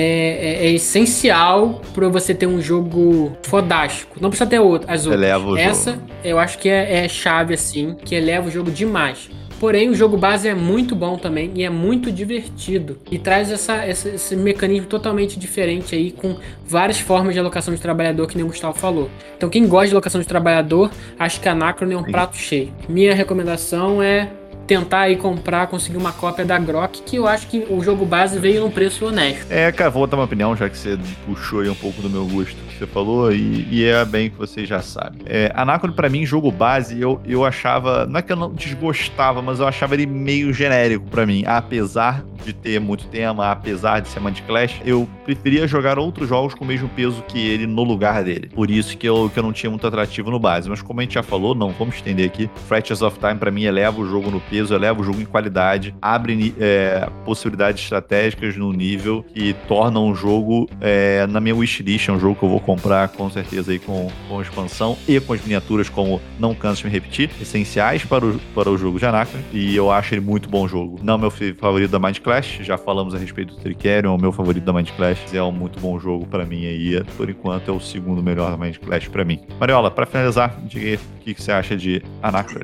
é- 0.62 0.66
é 0.66 0.72
essencial 0.72 1.80
para 1.94 2.08
você 2.08 2.34
ter 2.34 2.46
um 2.46 2.60
jogo 2.60 3.27
fodástico. 3.42 4.16
Não 4.20 4.30
precisa 4.30 4.48
ter 4.48 4.58
outra, 4.58 4.92
as 4.92 5.06
outras. 5.06 5.22
Eleva 5.22 5.48
o 5.50 5.56
Essa 5.56 5.92
jogo. 5.92 6.02
eu 6.24 6.38
acho 6.38 6.58
que 6.58 6.68
é, 6.68 7.04
é 7.04 7.08
chave 7.08 7.54
assim, 7.54 7.94
que 8.04 8.14
eleva 8.14 8.48
o 8.48 8.50
jogo 8.50 8.70
demais. 8.70 9.30
Porém, 9.60 9.88
o 9.90 9.94
jogo 9.94 10.16
base 10.16 10.46
é 10.46 10.54
muito 10.54 10.94
bom 10.94 11.18
também 11.18 11.50
e 11.56 11.64
é 11.64 11.68
muito 11.70 12.12
divertido. 12.12 12.96
E 13.10 13.18
traz 13.18 13.50
essa, 13.50 13.74
essa- 13.84 14.08
esse 14.10 14.36
mecanismo 14.36 14.86
totalmente 14.86 15.36
diferente 15.36 15.96
aí, 15.96 16.12
com 16.12 16.36
várias 16.64 17.00
formas 17.00 17.34
de 17.34 17.40
alocação 17.40 17.74
de 17.74 17.80
trabalhador, 17.80 18.28
que 18.28 18.36
nem 18.36 18.44
o 18.44 18.48
Gustavo 18.48 18.78
falou. 18.78 19.10
Então, 19.36 19.48
quem 19.48 19.66
gosta 19.66 19.88
de 19.88 19.94
alocação 19.94 20.20
de 20.20 20.28
trabalhador, 20.28 20.92
acho 21.18 21.40
que 21.40 21.48
a 21.48 21.52
Anacron 21.52 21.90
é 21.90 21.96
um 21.96 22.04
prato 22.04 22.36
cheio. 22.36 22.72
Minha 22.88 23.12
recomendação 23.16 24.00
é 24.00 24.30
tentar 24.68 25.00
aí 25.00 25.16
comprar, 25.16 25.66
conseguir 25.66 25.96
uma 25.96 26.12
cópia 26.12 26.44
da 26.44 26.58
Grok, 26.58 27.02
que 27.02 27.16
eu 27.16 27.26
acho 27.26 27.46
que 27.46 27.66
o 27.70 27.82
jogo 27.82 28.04
base 28.04 28.38
veio 28.38 28.60
num 28.60 28.70
preço 28.70 29.06
honesto. 29.06 29.50
É, 29.50 29.72
cara, 29.72 29.90
vou 29.90 30.06
dar 30.06 30.18
uma 30.18 30.24
opinião, 30.24 30.54
já 30.54 30.68
que 30.68 30.76
você 30.76 30.98
puxou 31.26 31.60
aí 31.60 31.70
um 31.70 31.74
pouco 31.74 32.02
do 32.02 32.10
meu 32.10 32.26
gosto 32.26 32.54
que 32.68 32.76
você 32.76 32.86
falou, 32.86 33.32
e, 33.32 33.66
e 33.70 33.84
é 33.84 34.04
bem 34.04 34.28
que 34.28 34.36
você 34.36 34.66
já 34.66 34.82
sabe. 34.82 35.18
É, 35.24 35.50
Anacron, 35.54 35.92
pra 35.92 36.10
mim, 36.10 36.26
jogo 36.26 36.52
base, 36.52 37.00
eu, 37.00 37.20
eu 37.24 37.44
achava. 37.44 38.06
Não 38.06 38.18
é 38.18 38.22
que 38.22 38.30
eu 38.30 38.36
não 38.36 38.52
desgostava, 38.52 39.40
mas 39.40 39.58
eu 39.58 39.66
achava 39.66 39.94
ele 39.94 40.06
meio 40.06 40.52
genérico 40.52 41.06
pra 41.08 41.24
mim. 41.24 41.44
Apesar 41.46 42.22
de 42.44 42.52
ter 42.52 42.80
muito 42.80 43.06
tema, 43.06 43.50
apesar 43.50 44.00
de 44.00 44.08
ser 44.08 44.20
Mind 44.20 44.40
Clash, 44.46 44.80
eu 44.84 45.08
preferia 45.24 45.66
jogar 45.66 45.98
outros 45.98 46.28
jogos 46.28 46.54
com 46.54 46.64
o 46.64 46.66
mesmo 46.66 46.88
peso 46.90 47.22
que 47.26 47.38
ele 47.38 47.66
no 47.66 47.82
lugar 47.82 48.22
dele. 48.22 48.48
Por 48.54 48.70
isso 48.70 48.96
que 48.96 49.08
eu, 49.08 49.30
que 49.32 49.38
eu 49.38 49.42
não 49.42 49.52
tinha 49.52 49.70
muito 49.70 49.86
atrativo 49.86 50.30
no 50.30 50.38
base. 50.38 50.68
Mas 50.68 50.82
como 50.82 51.00
a 51.00 51.02
gente 51.02 51.14
já 51.14 51.22
falou, 51.22 51.54
não 51.54 51.70
vamos 51.70 51.96
estender 51.96 52.26
aqui. 52.26 52.50
Fractures 52.66 53.02
of 53.02 53.18
Time, 53.18 53.36
pra 53.36 53.50
mim, 53.50 53.64
eleva 53.64 54.00
o 54.00 54.06
jogo 54.06 54.30
no 54.30 54.40
peso, 54.40 54.57
eleva 54.70 55.00
o 55.00 55.04
jogo 55.04 55.20
em 55.20 55.24
qualidade, 55.24 55.94
abre 56.00 56.54
é, 56.58 57.08
possibilidades 57.24 57.82
estratégicas 57.82 58.56
no 58.56 58.72
nível 58.72 59.24
que 59.34 59.54
tornam 59.66 60.10
o 60.10 60.14
jogo, 60.14 60.68
é, 60.80 61.26
na 61.26 61.40
minha 61.40 61.54
wishlist, 61.54 62.08
é 62.08 62.12
um 62.12 62.18
jogo 62.20 62.34
que 62.36 62.44
eu 62.44 62.48
vou 62.48 62.60
comprar 62.60 63.08
com 63.08 63.28
certeza 63.30 63.72
aí 63.72 63.78
com, 63.78 64.08
com 64.28 64.40
expansão 64.42 64.96
e 65.06 65.18
com 65.20 65.32
as 65.32 65.40
miniaturas, 65.42 65.88
como 65.88 66.20
não 66.38 66.54
canso 66.54 66.82
de 66.82 66.86
me 66.88 66.92
repetir, 66.92 67.30
essenciais 67.40 68.04
para 68.04 68.24
o, 68.24 68.38
para 68.54 68.70
o 68.70 68.76
jogo 68.78 68.98
de 68.98 69.06
Anacron. 69.06 69.40
E 69.52 69.74
eu 69.74 69.90
acho 69.90 70.14
ele 70.14 70.20
muito 70.20 70.48
bom 70.48 70.66
jogo. 70.68 70.98
Não 71.02 71.18
meu 71.18 71.30
fi- 71.30 71.54
favorito 71.54 71.90
da 71.90 71.98
Mind 71.98 72.18
Clash, 72.18 72.58
já 72.62 72.76
falamos 72.78 73.14
a 73.14 73.18
respeito 73.18 73.54
do 73.54 73.60
Tricerion, 73.60 74.12
é 74.12 74.16
o 74.16 74.20
meu 74.20 74.32
favorito 74.32 74.64
da 74.64 74.72
Mind 74.72 74.88
Clash. 74.96 75.18
É 75.32 75.42
um 75.42 75.52
muito 75.52 75.78
bom 75.80 75.98
jogo 75.98 76.26
pra 76.26 76.44
mim 76.44 76.66
aí. 76.66 77.02
Por 77.16 77.28
enquanto 77.30 77.70
é 77.70 77.74
o 77.74 77.80
segundo 77.80 78.22
melhor 78.22 78.50
da 78.50 78.56
Mind 78.56 78.76
Clash 78.76 79.08
pra 79.08 79.24
mim. 79.24 79.40
Mariola, 79.58 79.90
pra 79.90 80.06
finalizar, 80.06 80.56
diga 80.64 80.86
aí 80.86 80.98
que, 81.28 81.34
que 81.34 81.42
você 81.42 81.52
acha 81.52 81.76
de 81.76 82.02
Anacron. 82.22 82.60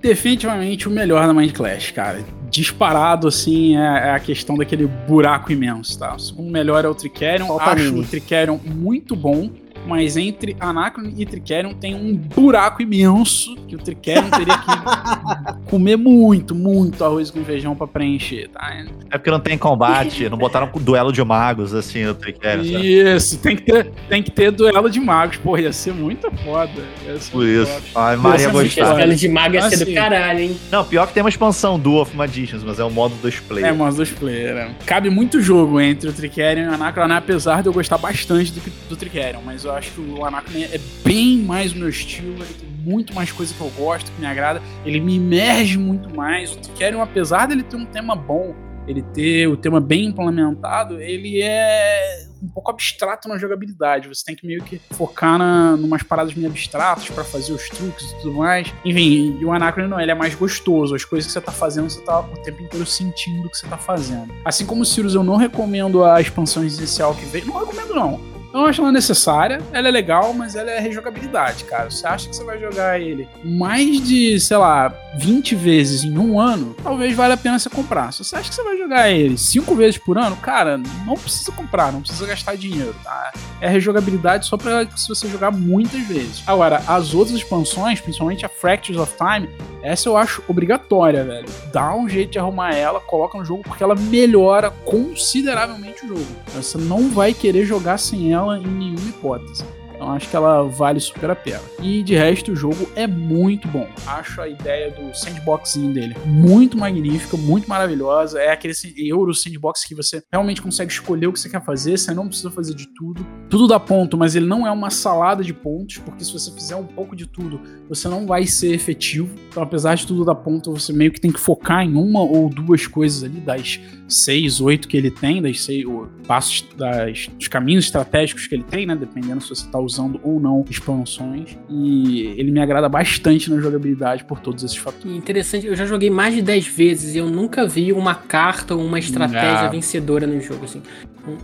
Definitivamente 0.00 0.86
o 0.88 0.90
melhor 0.90 1.26
da 1.26 1.32
Mind 1.32 1.52
Clash, 1.52 1.90
cara. 1.92 2.22
Disparado, 2.50 3.28
assim, 3.28 3.76
é, 3.76 4.08
é 4.08 4.10
a 4.10 4.20
questão 4.20 4.56
daquele 4.56 4.86
buraco 4.86 5.50
imenso, 5.50 5.98
tá? 5.98 6.16
O 6.36 6.42
melhor 6.42 6.84
é 6.84 6.88
o 6.88 6.94
Tricerion. 6.94 7.46
Falta 7.46 7.70
Acho 7.70 7.94
o 7.94 8.04
Tricerion 8.04 8.58
muito 8.64 9.16
bom, 9.16 9.50
mas 9.86 10.16
entre 10.16 10.56
Anacron 10.60 11.10
e 11.16 11.26
Tricerion 11.26 11.72
tem 11.74 11.94
um 11.94 12.14
buraco 12.14 12.82
imenso 12.82 13.54
que 13.68 13.74
o 13.74 13.78
Tricerion 13.78 14.30
teria 14.30 14.58
que 14.58 15.64
comer 15.70 15.96
muito, 15.96 16.54
muito 16.54 17.04
arroz 17.04 17.30
com 17.30 17.44
feijão 17.44 17.74
pra 17.74 17.86
preencher, 17.86 18.48
tá? 18.48 18.72
É 19.10 19.18
porque 19.18 19.30
não 19.30 19.40
tem 19.40 19.58
combate, 19.58 20.28
não 20.28 20.38
botaram 20.38 20.68
com 20.68 20.80
duelo 20.80 21.12
de 21.12 21.22
magos 21.24 21.74
assim 21.74 22.04
no 22.04 22.14
Tricerion, 22.14 22.64
sabe? 22.64 22.92
Isso, 23.16 23.38
tem 23.38 23.56
que, 23.56 23.62
ter, 23.62 23.90
tem 24.08 24.22
que 24.22 24.30
ter 24.30 24.50
duelo 24.50 24.88
de 24.90 25.00
magos. 25.00 25.36
Pô, 25.36 25.56
ia 25.58 25.72
ser 25.72 25.92
muito 25.92 26.30
foda. 26.44 26.70
Ser 27.18 27.30
Por 27.30 27.46
isso. 27.46 27.72
foda. 27.92 28.06
Ai, 28.06 28.16
Maria 28.16 28.48
gostar. 28.50 28.94
duelo 28.94 29.14
de 29.14 29.28
mago 29.28 29.54
ia 29.54 29.62
ser 29.68 29.74
Assim. 29.74 29.84
do 29.86 29.94
caralho, 29.94 30.40
hein? 30.40 30.56
Não, 30.70 30.84
pior 30.84 31.06
que 31.06 31.14
tem 31.14 31.22
uma 31.22 31.28
expansão 31.28 31.78
do 31.78 31.94
of 31.96 32.16
Magicians, 32.16 32.62
mas 32.62 32.78
é 32.78 32.84
o 32.84 32.90
modo 32.90 33.14
dois 33.20 33.38
player. 33.40 33.68
É, 33.68 33.72
mas 33.72 33.96
dos 33.96 34.10
player. 34.10 34.54
né? 34.54 34.74
Cabe 34.86 35.10
muito 35.10 35.40
jogo 35.40 35.80
entre 35.80 36.08
o 36.08 36.12
Tricerion 36.12 36.64
e 36.64 36.68
o 36.68 36.74
Anacron, 36.74 37.12
apesar 37.12 37.62
de 37.62 37.68
eu 37.68 37.72
gostar 37.72 37.98
bastante 37.98 38.52
do, 38.52 38.60
do 38.88 38.96
Tricerion, 38.96 39.40
mas 39.44 39.64
eu 39.72 39.78
acho 39.78 39.92
que 39.92 40.00
o 40.00 40.24
Anacron 40.24 40.60
é 40.60 40.78
bem 41.04 41.38
mais 41.38 41.72
o 41.72 41.78
meu 41.78 41.88
estilo, 41.88 42.42
ele 42.42 42.54
tem 42.54 42.68
muito 42.68 43.14
mais 43.14 43.32
coisa 43.32 43.54
que 43.54 43.60
eu 43.60 43.70
gosto, 43.70 44.10
que 44.12 44.20
me 44.20 44.26
agrada, 44.26 44.60
ele 44.84 45.00
me 45.00 45.16
imerge 45.16 45.78
muito 45.78 46.14
mais. 46.14 46.52
O 46.52 46.58
Tricerion, 46.58 47.00
apesar 47.00 47.46
dele 47.46 47.62
ter 47.62 47.76
um 47.76 47.86
tema 47.86 48.14
bom, 48.14 48.54
ele 48.86 49.02
ter 49.02 49.46
o 49.46 49.56
tema 49.56 49.80
bem 49.80 50.06
implementado, 50.06 51.00
ele 51.00 51.40
é 51.40 52.26
um 52.42 52.48
pouco 52.48 52.72
abstrato 52.72 53.28
na 53.28 53.38
jogabilidade. 53.38 54.08
Você 54.08 54.24
tem 54.24 54.34
que 54.34 54.44
meio 54.44 54.62
que 54.64 54.80
focar 54.90 55.38
na, 55.38 55.76
numas 55.76 56.02
paradas 56.02 56.34
meio 56.34 56.48
abstratas 56.48 57.08
pra 57.08 57.22
fazer 57.22 57.52
os 57.52 57.68
truques 57.68 58.10
e 58.10 58.16
tudo 58.16 58.32
mais. 58.34 58.74
Enfim, 58.84 59.38
e 59.40 59.44
o 59.44 59.52
Anacron 59.52 59.86
não, 59.86 60.00
ele 60.00 60.10
é 60.10 60.14
mais 60.14 60.34
gostoso. 60.34 60.96
As 60.96 61.04
coisas 61.04 61.28
que 61.28 61.32
você 61.32 61.40
tá 61.40 61.52
fazendo, 61.52 61.88
você 61.88 62.00
tá 62.00 62.18
o 62.18 62.36
tempo 62.42 62.60
inteiro 62.60 62.84
sentindo 62.84 63.46
o 63.46 63.50
que 63.50 63.56
você 63.56 63.68
tá 63.68 63.78
fazendo. 63.78 64.34
Assim 64.44 64.66
como 64.66 64.82
o 64.82 64.84
Sirius, 64.84 65.14
eu 65.14 65.22
não 65.22 65.36
recomendo 65.36 66.04
a 66.04 66.20
expansão 66.20 66.64
inicial 66.64 67.14
que 67.14 67.24
veio. 67.24 67.46
Não 67.46 67.60
recomendo, 67.60 67.94
não. 67.94 68.31
Eu 68.52 68.66
acho 68.66 68.82
ela 68.82 68.92
necessária, 68.92 69.60
ela 69.72 69.88
é 69.88 69.90
legal, 69.90 70.34
mas 70.34 70.54
ela 70.54 70.70
é 70.70 70.78
rejogabilidade, 70.78 71.64
cara. 71.64 71.90
Você 71.90 72.06
acha 72.06 72.28
que 72.28 72.36
você 72.36 72.44
vai 72.44 72.58
jogar 72.58 73.00
ele 73.00 73.26
mais 73.42 74.06
de, 74.06 74.38
sei 74.38 74.58
lá, 74.58 74.94
20 75.16 75.54
vezes 75.54 76.04
em 76.04 76.18
um 76.18 76.38
ano, 76.38 76.76
talvez 76.82 77.14
valha 77.16 77.34
a 77.34 77.36
pena 77.36 77.58
você 77.58 77.70
comprar. 77.70 78.12
Se 78.12 78.22
você 78.22 78.36
acha 78.36 78.50
que 78.50 78.54
você 78.54 78.62
vai 78.62 78.76
jogar 78.76 79.10
ele 79.10 79.38
5 79.38 79.74
vezes 79.74 79.96
por 79.96 80.18
ano, 80.18 80.36
cara, 80.36 80.78
não 81.06 81.14
precisa 81.14 81.50
comprar, 81.50 81.92
não 81.92 82.02
precisa 82.02 82.26
gastar 82.26 82.56
dinheiro, 82.56 82.94
tá? 83.02 83.32
É 83.60 83.68
rejogabilidade 83.68 84.46
só 84.46 84.58
pra 84.58 84.86
se 84.96 85.08
você 85.08 85.28
jogar 85.28 85.50
muitas 85.50 86.00
vezes. 86.06 86.42
Agora, 86.46 86.82
as 86.86 87.14
outras 87.14 87.36
expansões, 87.36 88.00
principalmente 88.00 88.44
a 88.44 88.50
Fractures 88.50 89.00
of 89.00 89.14
Time, 89.16 89.48
essa 89.82 90.08
eu 90.08 90.16
acho 90.16 90.42
obrigatória, 90.46 91.24
velho. 91.24 91.48
Dá 91.72 91.94
um 91.94 92.08
jeito 92.08 92.32
de 92.32 92.38
arrumar 92.38 92.74
ela, 92.74 93.00
coloca 93.00 93.38
no 93.38 93.44
jogo, 93.44 93.62
porque 93.62 93.82
ela 93.82 93.94
melhora 93.94 94.70
consideravelmente 94.84 96.04
o 96.04 96.08
jogo. 96.08 96.26
Você 96.54 96.76
não 96.76 97.08
vai 97.08 97.32
querer 97.32 97.64
jogar 97.64 97.98
sem 97.98 98.32
ela 98.32 98.41
em 98.50 98.66
nenhuma 98.66 99.08
hipótese. 99.08 99.64
Então 100.02 100.12
acho 100.14 100.28
que 100.28 100.34
ela 100.34 100.64
vale 100.64 100.98
super 100.98 101.30
a 101.30 101.36
pena. 101.36 101.60
E 101.80 102.02
de 102.02 102.16
resto, 102.16 102.50
o 102.50 102.56
jogo 102.56 102.88
é 102.96 103.06
muito 103.06 103.68
bom. 103.68 103.88
Acho 104.04 104.40
a 104.40 104.48
ideia 104.48 104.90
do 104.90 105.16
sandboxinho 105.16 105.94
dele 105.94 106.16
muito 106.26 106.76
magnífica, 106.76 107.36
muito 107.36 107.68
maravilhosa. 107.68 108.40
É 108.40 108.50
aquele 108.50 108.74
Euro 108.96 109.32
sandbox 109.32 109.84
que 109.84 109.94
você 109.94 110.20
realmente 110.32 110.60
consegue 110.60 110.90
escolher 110.90 111.28
o 111.28 111.32
que 111.32 111.38
você 111.38 111.48
quer 111.48 111.64
fazer, 111.64 111.96
você 111.96 112.12
não 112.12 112.26
precisa 112.26 112.50
fazer 112.50 112.74
de 112.74 112.88
tudo. 112.88 113.24
Tudo 113.48 113.68
dá 113.68 113.78
ponto, 113.78 114.18
mas 114.18 114.34
ele 114.34 114.46
não 114.46 114.66
é 114.66 114.72
uma 114.72 114.90
salada 114.90 115.44
de 115.44 115.54
pontos, 115.54 115.98
porque 115.98 116.24
se 116.24 116.32
você 116.32 116.50
fizer 116.50 116.74
um 116.74 116.86
pouco 116.86 117.14
de 117.14 117.28
tudo, 117.28 117.60
você 117.88 118.08
não 118.08 118.26
vai 118.26 118.44
ser 118.44 118.74
efetivo. 118.74 119.32
Então, 119.48 119.62
apesar 119.62 119.94
de 119.94 120.04
tudo 120.04 120.24
dar 120.24 120.34
ponto, 120.34 120.72
você 120.72 120.92
meio 120.92 121.12
que 121.12 121.20
tem 121.20 121.30
que 121.30 121.38
focar 121.38 121.84
em 121.84 121.94
uma 121.94 122.20
ou 122.20 122.48
duas 122.48 122.88
coisas 122.88 123.22
ali, 123.22 123.38
das 123.38 123.78
seis, 124.08 124.60
oito 124.60 124.88
que 124.88 124.96
ele 124.96 125.10
tem, 125.10 125.40
das 125.40 125.62
seis 125.62 125.84
passos, 126.26 126.66
das, 126.76 127.28
dos 127.28 127.46
caminhos 127.46 127.84
estratégicos 127.84 128.46
que 128.46 128.54
ele 128.54 128.64
tem, 128.64 128.84
né? 128.84 128.96
Dependendo 128.96 129.40
se 129.42 129.50
você 129.50 129.68
tá 129.68 129.78
usando 129.78 129.91
ou 129.98 130.40
não 130.40 130.64
expansões. 130.68 131.56
E 131.68 132.34
ele 132.36 132.50
me 132.50 132.60
agrada 132.60 132.88
bastante 132.88 133.50
na 133.50 133.60
jogabilidade 133.60 134.24
por 134.24 134.40
todos 134.40 134.62
esses 134.64 134.76
fatores. 134.76 135.16
Interessante, 135.16 135.66
eu 135.66 135.74
já 135.76 135.86
joguei 135.86 136.10
mais 136.10 136.34
de 136.34 136.42
10 136.42 136.66
vezes 136.68 137.14
e 137.14 137.18
eu 137.18 137.28
nunca 137.28 137.66
vi 137.66 137.92
uma 137.92 138.14
carta 138.14 138.74
ou 138.74 138.84
uma 138.84 138.98
estratégia 138.98 139.66
Ah. 139.66 139.68
vencedora 139.68 140.26
no 140.26 140.40
jogo, 140.40 140.64
assim. 140.64 140.82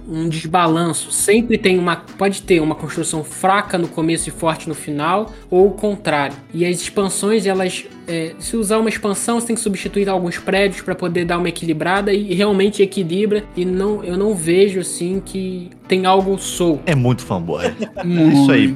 Um, 0.08 0.22
um 0.24 0.28
desbalanço. 0.28 1.10
Sempre 1.12 1.56
tem 1.56 1.78
uma. 1.78 1.96
Pode 1.96 2.42
ter 2.42 2.60
uma 2.60 2.74
construção 2.74 3.22
fraca 3.22 3.78
no 3.78 3.86
começo 3.88 4.28
e 4.28 4.32
forte 4.32 4.68
no 4.68 4.74
final, 4.74 5.32
ou 5.48 5.68
o 5.68 5.70
contrário. 5.70 6.36
E 6.52 6.64
as 6.66 6.80
expansões, 6.80 7.46
elas 7.46 7.84
é, 8.08 8.32
se 8.38 8.56
usar 8.56 8.78
uma 8.78 8.88
expansão, 8.88 9.38
você 9.38 9.48
tem 9.48 9.56
que 9.56 9.62
substituir 9.62 10.08
alguns 10.08 10.38
prédios 10.38 10.80
para 10.80 10.94
poder 10.94 11.24
dar 11.24 11.38
uma 11.38 11.48
equilibrada 11.48 12.12
e 12.12 12.34
realmente 12.34 12.82
equilibra. 12.82 13.44
E 13.56 13.64
não, 13.64 14.02
eu 14.02 14.16
não 14.16 14.34
vejo 14.34 14.80
assim 14.80 15.22
que 15.24 15.70
tem 15.86 16.06
algo 16.06 16.38
solto. 16.38 16.82
É 16.86 16.94
muito 16.94 17.22
fanboy. 17.22 17.64
Isso 18.32 18.50
aí, 18.50 18.74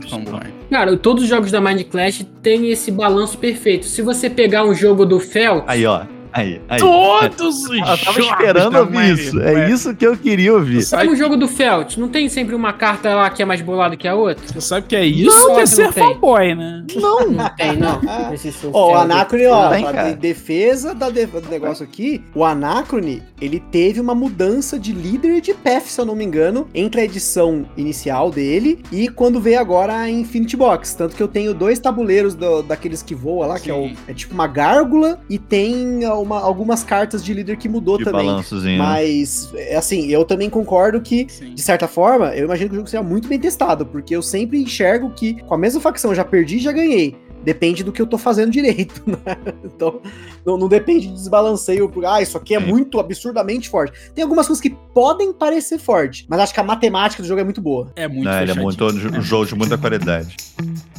Cara, 0.70 0.96
todos 0.96 1.24
os 1.24 1.28
jogos 1.28 1.50
da 1.50 1.60
Mind 1.60 1.82
Clash 1.84 2.24
têm 2.42 2.70
esse 2.70 2.90
balanço 2.90 3.38
perfeito. 3.38 3.86
Se 3.86 4.02
você 4.02 4.28
pegar 4.28 4.64
um 4.64 4.74
jogo 4.74 5.04
do 5.04 5.18
Fel, 5.18 5.64
Aí, 5.66 5.86
ó. 5.86 6.04
Aí, 6.32 6.60
aí. 6.68 6.78
Todos 6.80 7.64
os 7.68 7.70
Eu 7.70 7.84
tava 7.84 8.20
esperando 8.20 8.78
ouvir 8.78 9.12
isso. 9.18 9.40
É 9.40 9.70
isso 9.70 9.94
que 9.94 10.06
eu 10.06 10.16
queria 10.16 10.52
ouvir. 10.54 10.82
Sabe 10.82 11.08
o 11.10 11.16
jogo 11.16 11.36
do 11.36 11.46
Felt? 11.48 11.96
Não 11.96 12.08
tem 12.08 12.28
sempre 12.28 12.54
uma 12.54 12.72
carta 12.72 13.14
lá 13.14 13.28
que 13.30 13.42
é 13.42 13.44
mais 13.44 13.60
bolada 13.60 13.96
que 13.96 14.08
a 14.08 14.14
outra? 14.14 14.42
Você 14.46 14.60
sabe 14.60 14.86
que 14.86 14.96
é 14.96 15.04
isso 15.04 15.30
Não, 15.38 15.46
que 15.54 15.60
é 15.60 15.60
não 15.60 15.66
ser 15.66 15.92
tem. 15.92 16.04
fanboy, 16.14 16.54
né? 16.54 16.84
Não. 16.96 17.30
Não 17.30 17.48
tem, 17.56 17.76
não. 17.76 18.00
Ó, 18.72 18.92
o. 18.92 18.94
Anacrone, 18.96 19.46
ó, 19.46 19.70
Tem, 19.70 19.84
de- 19.84 20.14
defesa 20.16 20.94
da 20.94 21.10
de- 21.10 21.26
do 21.26 21.48
negócio 21.48 21.84
aqui, 21.84 22.22
o 22.34 22.44
Anacrone, 22.44 23.22
ele 23.40 23.60
teve 23.60 24.00
uma 24.00 24.14
mudança 24.14 24.78
de 24.78 24.92
líder 24.92 25.40
de 25.40 25.52
path, 25.54 25.84
se 25.86 26.00
eu 26.00 26.04
não 26.06 26.14
me 26.14 26.24
engano, 26.24 26.66
entre 26.74 27.00
a 27.00 27.04
edição 27.04 27.64
inicial 27.76 28.30
dele 28.30 28.82
e 28.90 29.08
quando 29.08 29.40
veio 29.40 29.60
agora 29.60 29.94
a 29.94 30.10
Infinity 30.10 30.56
Box. 30.56 30.94
Tanto 30.94 31.14
que 31.16 31.22
eu 31.22 31.28
tenho 31.28 31.52
dois 31.54 31.78
tabuleiros 31.78 32.34
do- 32.34 32.62
daqueles 32.62 33.02
que 33.02 33.14
voa 33.14 33.46
lá, 33.46 33.60
que 33.60 33.70
é, 33.70 33.74
o- 33.74 33.88
Sim. 33.88 33.96
é 34.08 34.14
tipo 34.14 34.34
uma 34.34 34.46
gárgula, 34.46 35.20
e 35.28 35.38
tem 35.38 36.04
uma- 36.22 36.40
algumas 36.40 36.82
cartas 36.84 37.24
de 37.24 37.32
líder 37.34 37.56
que 37.56 37.68
mudou 37.68 37.98
De 37.98 38.04
também. 38.04 38.26
balançozinho. 38.26 38.78
né? 38.78 38.84
Mas, 38.84 39.50
é 39.54 39.76
assim, 39.76 40.06
eu 40.08 40.24
também 40.24 40.48
concordo 40.48 41.00
que 41.00 41.26
Sim. 41.28 41.54
de 41.54 41.62
certa 41.62 41.86
forma, 41.88 42.34
eu 42.36 42.44
imagino 42.44 42.68
que 42.70 42.74
o 42.74 42.76
jogo 42.78 42.88
seja 42.88 43.02
muito 43.02 43.28
bem 43.28 43.38
testado, 43.38 43.84
porque 43.86 44.14
eu 44.14 44.22
sempre 44.22 44.60
enxergo 44.60 45.10
que 45.10 45.34
com 45.42 45.54
a 45.54 45.58
mesma 45.58 45.80
facção 45.80 46.10
eu 46.10 46.14
já 46.14 46.24
perdi 46.24 46.56
e 46.56 46.60
já 46.60 46.72
ganhei. 46.72 47.16
Depende 47.44 47.82
do 47.82 47.90
que 47.90 48.00
eu 48.00 48.06
tô 48.06 48.16
fazendo 48.16 48.52
direito, 48.52 49.02
né? 49.04 49.18
Então, 49.64 50.00
não, 50.46 50.56
não 50.56 50.68
depende 50.68 51.08
de 51.08 51.12
desbalanceio, 51.14 51.88
porque, 51.88 52.06
ah, 52.06 52.22
isso 52.22 52.38
aqui 52.38 52.54
é 52.54 52.60
muito 52.60 53.00
absurdamente 53.00 53.68
forte. 53.68 53.98
Tem 54.14 54.22
algumas 54.22 54.46
coisas 54.46 54.62
que 54.62 54.70
podem 54.70 55.32
parecer 55.32 55.78
forte, 55.78 56.24
mas 56.28 56.38
acho 56.38 56.54
que 56.54 56.60
a 56.60 56.62
matemática 56.62 57.20
do 57.20 57.26
jogo 57.28 57.40
é 57.40 57.44
muito 57.44 57.60
boa. 57.60 57.90
É 57.96 58.06
muito 58.06 58.22
Não, 58.24 58.40
ele 58.40 58.52
é 58.52 58.54
muito 58.54 58.84
um 58.84 59.20
jogo 59.20 59.46
de 59.46 59.56
muita 59.56 59.76
qualidade. 59.76 60.36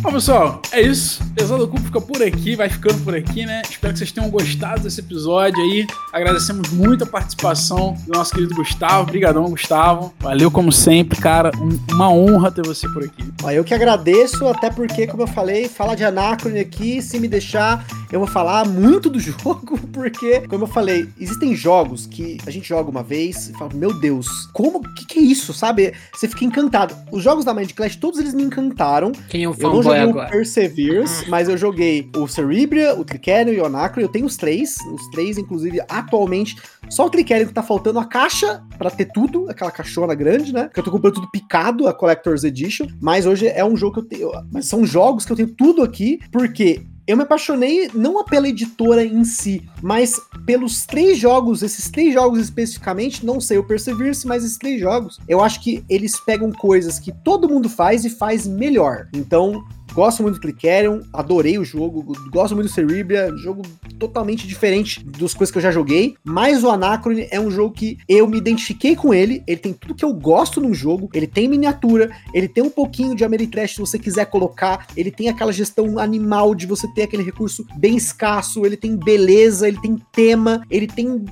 Bom, 0.00 0.12
pessoal, 0.12 0.62
é 0.70 0.80
isso. 0.80 1.20
Pesado 1.34 1.66
do 1.66 1.68
Cubo 1.72 1.82
fica 1.84 2.00
por 2.00 2.22
aqui, 2.22 2.54
vai 2.54 2.68
ficando 2.68 3.02
por 3.02 3.14
aqui, 3.16 3.44
né? 3.44 3.62
Espero 3.68 3.92
que 3.92 3.98
vocês 3.98 4.12
tenham 4.12 4.30
gostado 4.30 4.82
desse 4.82 5.00
episódio 5.00 5.60
aí. 5.60 5.86
Agradecemos 6.12 6.70
muito 6.70 7.02
a 7.04 7.06
participação 7.06 7.96
do 8.06 8.12
nosso 8.16 8.32
querido 8.32 8.54
Gustavo. 8.54 9.02
Obrigadão, 9.02 9.44
Gustavo. 9.50 10.14
Valeu 10.20 10.50
como 10.50 10.70
sempre, 10.70 11.18
cara. 11.20 11.50
Um- 11.60 11.78
uma 11.94 12.10
honra 12.10 12.50
ter 12.52 12.64
você 12.64 12.88
por 12.88 13.02
aqui. 13.04 13.24
Eu 13.52 13.64
que 13.64 13.74
agradeço, 13.74 14.46
até 14.46 14.70
porque, 14.70 15.06
como 15.06 15.24
eu 15.24 15.26
falei, 15.26 15.68
falar 15.68 15.94
de 15.96 16.04
Anacrone 16.04 16.60
aqui, 16.60 17.02
se 17.02 17.18
me 17.18 17.26
deixar, 17.28 17.84
eu 18.12 18.20
vou 18.20 18.28
falar 18.28 18.66
muito 18.66 19.10
do 19.10 19.18
jogo, 19.20 19.78
porque, 19.92 20.40
como 20.48 20.64
eu 20.64 20.68
falei, 20.68 21.08
existem 21.20 21.56
jogos 21.56 22.06
que 22.06 22.38
a 22.46 22.50
gente 22.50 22.68
joga 22.68 22.88
uma 22.88 23.02
vez 23.02 23.48
e 23.48 23.52
fala, 23.54 23.70
meu 23.74 23.92
Deus, 23.98 24.28
como, 24.52 24.80
que 24.94 25.06
que 25.06 25.18
é 25.18 25.22
isso, 25.22 25.52
sabe? 25.52 25.92
Você 26.14 26.28
fica 26.28 26.44
encantado. 26.44 26.94
Os 27.10 27.22
jogos 27.22 27.44
da 27.44 27.52
Mind 27.52 27.72
Clash, 27.72 27.96
todos 27.96 28.18
eles 28.20 28.32
me 28.34 28.42
encantaram. 28.44 29.10
Quem 29.28 29.44
é 29.44 29.48
o 29.48 29.54
joguei 29.88 30.04
o 30.04 30.10
agora? 30.10 30.30
Perseverance, 30.30 31.28
mas 31.28 31.48
eu 31.48 31.56
joguei 31.56 32.10
o 32.16 32.28
Cerebria, 32.28 32.94
o 32.94 33.04
Tricerion 33.04 33.52
e 33.52 33.60
o 33.60 33.66
Anacron. 33.66 34.02
Eu 34.02 34.08
tenho 34.08 34.26
os 34.26 34.36
três, 34.36 34.76
os 34.92 35.08
três, 35.10 35.38
inclusive, 35.38 35.80
atualmente. 35.88 36.56
Só 36.88 37.06
o 37.06 37.10
Tricerion 37.10 37.46
que 37.46 37.54
tá 37.54 37.62
faltando 37.62 37.98
a 37.98 38.04
caixa 38.04 38.62
pra 38.76 38.90
ter 38.90 39.06
tudo, 39.12 39.48
aquela 39.50 39.70
caixona 39.70 40.14
grande, 40.14 40.52
né? 40.52 40.70
Que 40.72 40.80
eu 40.80 40.84
tô 40.84 40.90
comprando 40.90 41.14
tudo 41.14 41.30
picado, 41.30 41.88
a 41.88 41.94
Collector's 41.94 42.44
Edition. 42.44 42.86
Mas 43.00 43.26
hoje 43.26 43.46
é 43.46 43.64
um 43.64 43.76
jogo 43.76 43.94
que 43.94 44.00
eu 44.00 44.04
tenho. 44.04 44.30
Mas 44.52 44.66
são 44.66 44.84
jogos 44.84 45.24
que 45.24 45.32
eu 45.32 45.36
tenho 45.36 45.54
tudo 45.54 45.82
aqui, 45.82 46.18
porque. 46.30 46.82
Eu 47.06 47.16
me 47.16 47.22
apaixonei 47.22 47.90
não 47.94 48.22
pela 48.22 48.50
editora 48.50 49.02
em 49.02 49.24
si, 49.24 49.66
mas 49.82 50.20
pelos 50.44 50.84
três 50.84 51.16
jogos, 51.16 51.62
esses 51.62 51.88
três 51.88 52.12
jogos 52.12 52.38
especificamente, 52.38 53.24
não 53.24 53.40
sei 53.40 53.56
o 53.56 53.64
Perseverance, 53.64 54.26
mas 54.26 54.44
esses 54.44 54.58
três 54.58 54.78
jogos, 54.78 55.18
eu 55.26 55.42
acho 55.42 55.62
que 55.62 55.82
eles 55.88 56.20
pegam 56.20 56.52
coisas 56.52 56.98
que 56.98 57.10
todo 57.24 57.48
mundo 57.48 57.66
faz 57.66 58.04
e 58.04 58.10
faz 58.10 58.46
melhor. 58.46 59.08
Então, 59.14 59.64
Gosto 59.92 60.22
muito 60.22 60.36
do 60.36 60.40
Clickerion, 60.40 61.00
adorei 61.12 61.58
o 61.58 61.64
jogo, 61.64 62.14
gosto 62.30 62.54
muito 62.54 62.68
do 62.68 62.72
Cerebria, 62.72 63.34
jogo 63.36 63.62
totalmente 63.98 64.46
diferente 64.46 65.04
das 65.04 65.34
coisas 65.34 65.50
que 65.50 65.58
eu 65.58 65.62
já 65.62 65.70
joguei, 65.70 66.14
mas 66.22 66.62
o 66.62 66.70
Anacrone 66.70 67.26
é 67.30 67.40
um 67.40 67.50
jogo 67.50 67.74
que 67.74 67.98
eu 68.08 68.28
me 68.28 68.38
identifiquei 68.38 68.94
com 68.94 69.12
ele, 69.12 69.42
ele 69.46 69.56
tem 69.56 69.72
tudo 69.72 69.94
que 69.94 70.04
eu 70.04 70.12
gosto 70.12 70.60
num 70.60 70.72
jogo, 70.72 71.08
ele 71.12 71.26
tem 71.26 71.48
miniatura, 71.48 72.10
ele 72.32 72.48
tem 72.48 72.62
um 72.62 72.70
pouquinho 72.70 73.14
de 73.14 73.24
Ameritrash 73.24 73.74
se 73.74 73.80
você 73.80 73.98
quiser 73.98 74.26
colocar, 74.26 74.86
ele 74.96 75.10
tem 75.10 75.28
aquela 75.28 75.52
gestão 75.52 75.98
animal 75.98 76.54
de 76.54 76.66
você 76.66 76.86
ter 76.94 77.02
aquele 77.02 77.22
recurso 77.22 77.66
bem 77.76 77.96
escasso, 77.96 78.64
ele 78.64 78.76
tem 78.76 78.96
beleza, 78.96 79.66
ele 79.66 79.80
tem 79.80 79.96
tema, 80.12 80.62
ele 80.70 80.86
tem... 80.86 81.24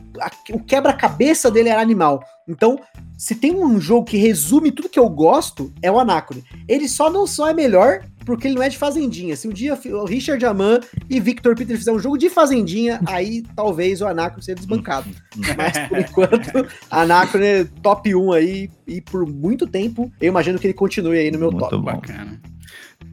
o 0.51 0.61
quebra-cabeça 0.61 1.51
dele 1.51 1.69
é 1.69 1.79
animal. 1.79 2.23
Então, 2.49 2.79
se 3.17 3.35
tem 3.35 3.55
um 3.55 3.81
jogo 3.81 4.07
que 4.07 4.17
resume 4.17 4.71
tudo 4.71 4.89
que 4.89 4.99
eu 4.99 5.09
gosto, 5.09 5.73
é 5.81 5.91
o 5.91 5.99
Anacrone. 5.99 6.45
Ele 6.69 6.89
só 6.89 7.11
não 7.11 7.27
só 7.27 7.49
é 7.49 7.55
melhor 7.55 8.03
porque 8.27 8.49
ele 8.49 8.57
não 8.57 8.63
é 8.63 8.69
de 8.69 8.77
fazendinha. 8.77 9.37
Se 9.37 9.47
um 9.49 9.53
dia 9.53 9.79
o 9.93 10.05
Richard 10.05 10.45
Aman 10.45 10.81
e 11.09 11.21
Victor 11.21 11.55
Peter 11.55 11.79
fizer 11.79 11.93
um 11.93 11.99
jogo 11.99 12.19
de 12.19 12.29
fazendinha, 12.29 13.01
aí 13.07 13.43
talvez 13.55 14.03
o 14.03 14.07
Anacrone 14.07 14.43
seja 14.45 14.57
desbancado. 14.57 15.09
Mas 15.57 15.79
por 15.89 15.99
enquanto, 15.99 16.69
Anacrone 16.91 17.47
é 17.47 17.65
top 17.83 18.15
1 18.15 18.33
aí 18.33 18.71
e 18.87 19.01
por 19.01 19.25
muito 19.27 19.67
tempo 19.67 20.11
eu 20.21 20.29
imagino 20.29 20.59
que 20.59 20.67
ele 20.67 20.75
continue 20.75 21.19
aí 21.19 21.31
no 21.31 21.39
meu 21.39 21.51
Muito 21.51 21.69
top. 21.69 21.77
bom. 21.77 21.83
Bacana. 21.83 22.41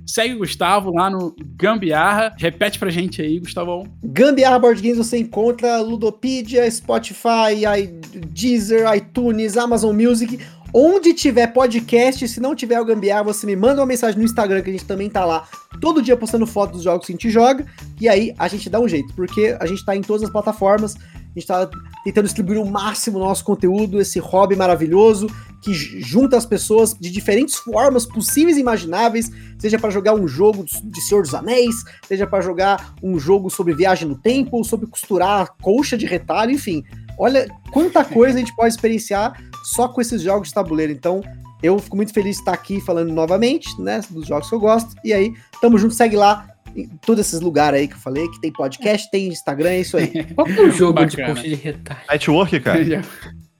Segue 0.06 0.36
o 0.36 0.40
Gustavo 0.40 0.92
lá 0.94 1.10
no 1.10 1.36
Gambiarra. 1.56 2.36
Repete 2.38 2.78
pra 2.78 2.90
gente 2.90 3.22
aí, 3.22 3.40
Gustavão. 3.40 3.86
Gambiarra 4.04 4.60
Board 4.60 4.82
Games 4.82 4.98
você 4.98 5.18
encontra 5.18 5.80
Ludopedia, 5.82 6.70
Spotify, 6.70 7.64
Deezer, 8.28 8.94
iTunes, 8.96 9.58
Amazon 9.58 9.96
Music. 9.96 10.40
Onde 10.76 11.14
tiver 11.14 11.48
podcast, 11.54 12.28
se 12.28 12.40
não 12.40 12.56
tiver 12.56 12.82
o 12.82 12.86
Gambiarra, 12.86 13.26
você 13.26 13.46
me 13.46 13.56
manda 13.56 13.80
uma 13.80 13.86
mensagem 13.86 14.18
no 14.18 14.26
Instagram, 14.26 14.62
que 14.64 14.72
a 14.72 14.74
gente 14.74 14.86
também 14.86 15.08
tá 15.08 15.24
lá 15.24 15.48
todo 15.80 16.02
dia 16.02 16.18
postando 16.18 16.48
fotos 16.48 16.78
dos 16.78 16.84
jogos 16.84 17.06
que 17.06 17.12
a 17.12 17.16
gente 17.16 17.30
joga. 17.30 17.64
E 18.02 18.10
aí 18.10 18.34
a 18.40 18.48
gente 18.48 18.72
dá 18.72 18.80
um 18.80 18.88
jeito, 18.88 19.14
porque 19.14 19.56
a 19.60 19.68
gente 19.68 19.86
tá 19.86 19.96
em 19.96 20.02
todas 20.02 20.24
as 20.24 20.32
plataformas. 20.32 20.96
A 21.35 21.39
gente 21.39 21.47
tá 21.47 21.69
tentando 22.03 22.26
distribuir 22.26 22.60
o 22.60 22.65
máximo 22.65 23.18
nosso 23.18 23.43
conteúdo, 23.43 23.99
esse 23.99 24.19
hobby 24.19 24.55
maravilhoso 24.55 25.27
que 25.64 25.73
junta 25.73 26.35
as 26.35 26.45
pessoas 26.45 26.93
de 26.93 27.10
diferentes 27.10 27.55
formas 27.55 28.05
possíveis 28.05 28.57
e 28.57 28.60
imagináveis, 28.60 29.31
seja 29.57 29.80
para 29.80 29.89
jogar 29.89 30.14
um 30.14 30.27
jogo 30.27 30.65
de 30.65 31.01
Senhor 31.01 31.22
dos 31.22 31.34
Anéis, 31.34 31.76
seja 32.05 32.27
para 32.27 32.41
jogar 32.41 32.93
um 33.01 33.18
jogo 33.18 33.49
sobre 33.49 33.73
viagem 33.73 34.07
no 34.07 34.18
tempo, 34.18 34.57
ou 34.57 34.64
sobre 34.65 34.88
costurar 34.88 35.53
colcha 35.61 35.97
de 35.97 36.05
retalho, 36.05 36.51
enfim. 36.51 36.84
Olha 37.18 37.47
quanta 37.72 38.03
coisa 38.03 38.35
a 38.35 38.39
gente 38.39 38.53
pode 38.55 38.73
experienciar 38.73 39.41
só 39.64 39.88
com 39.88 40.01
esses 40.01 40.22
jogos 40.22 40.49
de 40.49 40.53
tabuleiro. 40.53 40.91
Então, 40.91 41.22
eu 41.61 41.80
fico 41.80 41.95
muito 41.95 42.14
feliz 42.14 42.35
de 42.35 42.41
estar 42.41 42.53
aqui 42.53 42.81
falando 42.81 43.14
novamente, 43.14 43.80
né, 43.81 44.01
dos 44.10 44.27
jogos 44.27 44.49
que 44.49 44.55
eu 44.55 44.60
gosto. 44.60 44.93
E 45.01 45.14
aí, 45.14 45.34
tamo 45.61 45.77
junto, 45.77 45.93
segue 45.93 46.18
lá 46.18 46.53
todos 47.06 47.28
esses 47.28 47.41
lugares 47.41 47.80
aí 47.80 47.88
que 47.88 47.95
eu 47.95 48.00
falei, 48.00 48.28
que 48.30 48.41
tem 48.41 48.52
podcast, 48.52 49.10
tem 49.12 49.28
Instagram, 49.28 49.70
é 49.70 49.80
isso 49.82 49.98
aí. 49.98 50.24
Qual 50.36 50.45
que 50.45 50.60
é 50.60 50.62
o 50.62 50.72
jogo 50.72 51.06
de 51.06 51.18
Bacana. 51.18 51.36
coxa 51.36 51.48
de 51.48 51.56
retalho? 51.56 52.02
Patchwork, 52.08 52.60
cara. 52.60 52.80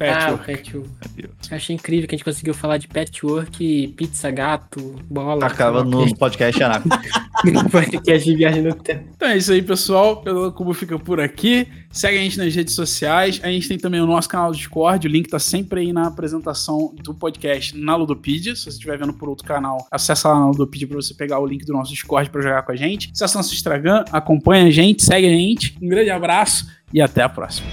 Já. 0.00 0.28
Ah, 0.28 0.38
Patchwork. 0.38 0.56
Patchwork. 0.56 1.30
Achei 1.50 1.74
incrível 1.74 2.08
que 2.08 2.14
a 2.14 2.18
gente 2.18 2.24
conseguiu 2.24 2.54
falar 2.54 2.78
de 2.78 2.88
Patchwork, 2.88 3.94
pizza, 3.96 4.30
gato, 4.30 4.96
bola. 5.08 5.46
Acaba 5.46 5.80
sei 5.80 5.90
lá, 5.90 5.96
no 5.96 6.06
no 6.06 6.16
podcast 6.16 6.62
Anaco. 6.62 6.88
no 7.44 7.70
podcast 7.70 8.30
de 8.30 8.36
viagem 8.36 8.62
no 8.62 8.74
tempo. 8.74 9.08
Então 9.16 9.28
é 9.28 9.36
isso 9.36 9.52
aí, 9.52 9.62
pessoal. 9.62 10.22
Pelo 10.22 10.52
Cubo 10.52 10.74
fica 10.74 10.98
por 10.98 11.20
aqui. 11.20 11.66
Segue 11.90 12.18
a 12.18 12.20
gente 12.20 12.38
nas 12.38 12.54
redes 12.54 12.74
sociais. 12.74 13.40
A 13.42 13.48
gente 13.48 13.68
tem 13.68 13.78
também 13.78 14.00
o 14.00 14.06
nosso 14.06 14.28
canal 14.28 14.50
do 14.50 14.56
Discord. 14.56 15.06
O 15.06 15.10
link 15.10 15.28
tá 15.28 15.38
sempre 15.38 15.80
aí 15.80 15.92
na 15.92 16.06
apresentação 16.06 16.94
do 17.02 17.14
podcast 17.14 17.76
na 17.76 17.96
Ludopedia. 17.96 18.54
Se 18.54 18.64
você 18.64 18.70
estiver 18.70 18.98
vendo 18.98 19.14
por 19.14 19.28
outro 19.28 19.46
canal, 19.46 19.86
acessa 19.90 20.28
lá 20.28 20.40
na 20.40 20.46
Ludopedia 20.48 20.86
pra 20.86 20.96
você 20.96 21.14
pegar 21.14 21.38
o 21.38 21.46
link 21.46 21.64
do 21.64 21.72
nosso 21.72 21.92
Discord 21.92 22.30
pra 22.30 22.42
jogar 22.42 22.62
com 22.62 22.72
a 22.72 22.76
gente. 22.76 23.10
Acessa 23.12 23.38
nosso 23.38 23.54
Instagram, 23.54 24.04
acompanha 24.12 24.66
a 24.66 24.70
gente, 24.70 25.02
segue 25.02 25.26
a 25.26 25.30
gente. 25.30 25.76
Um 25.80 25.88
grande 25.88 26.10
abraço 26.10 26.68
e 26.92 27.00
até 27.00 27.22
a 27.22 27.28
próxima. 27.28 27.68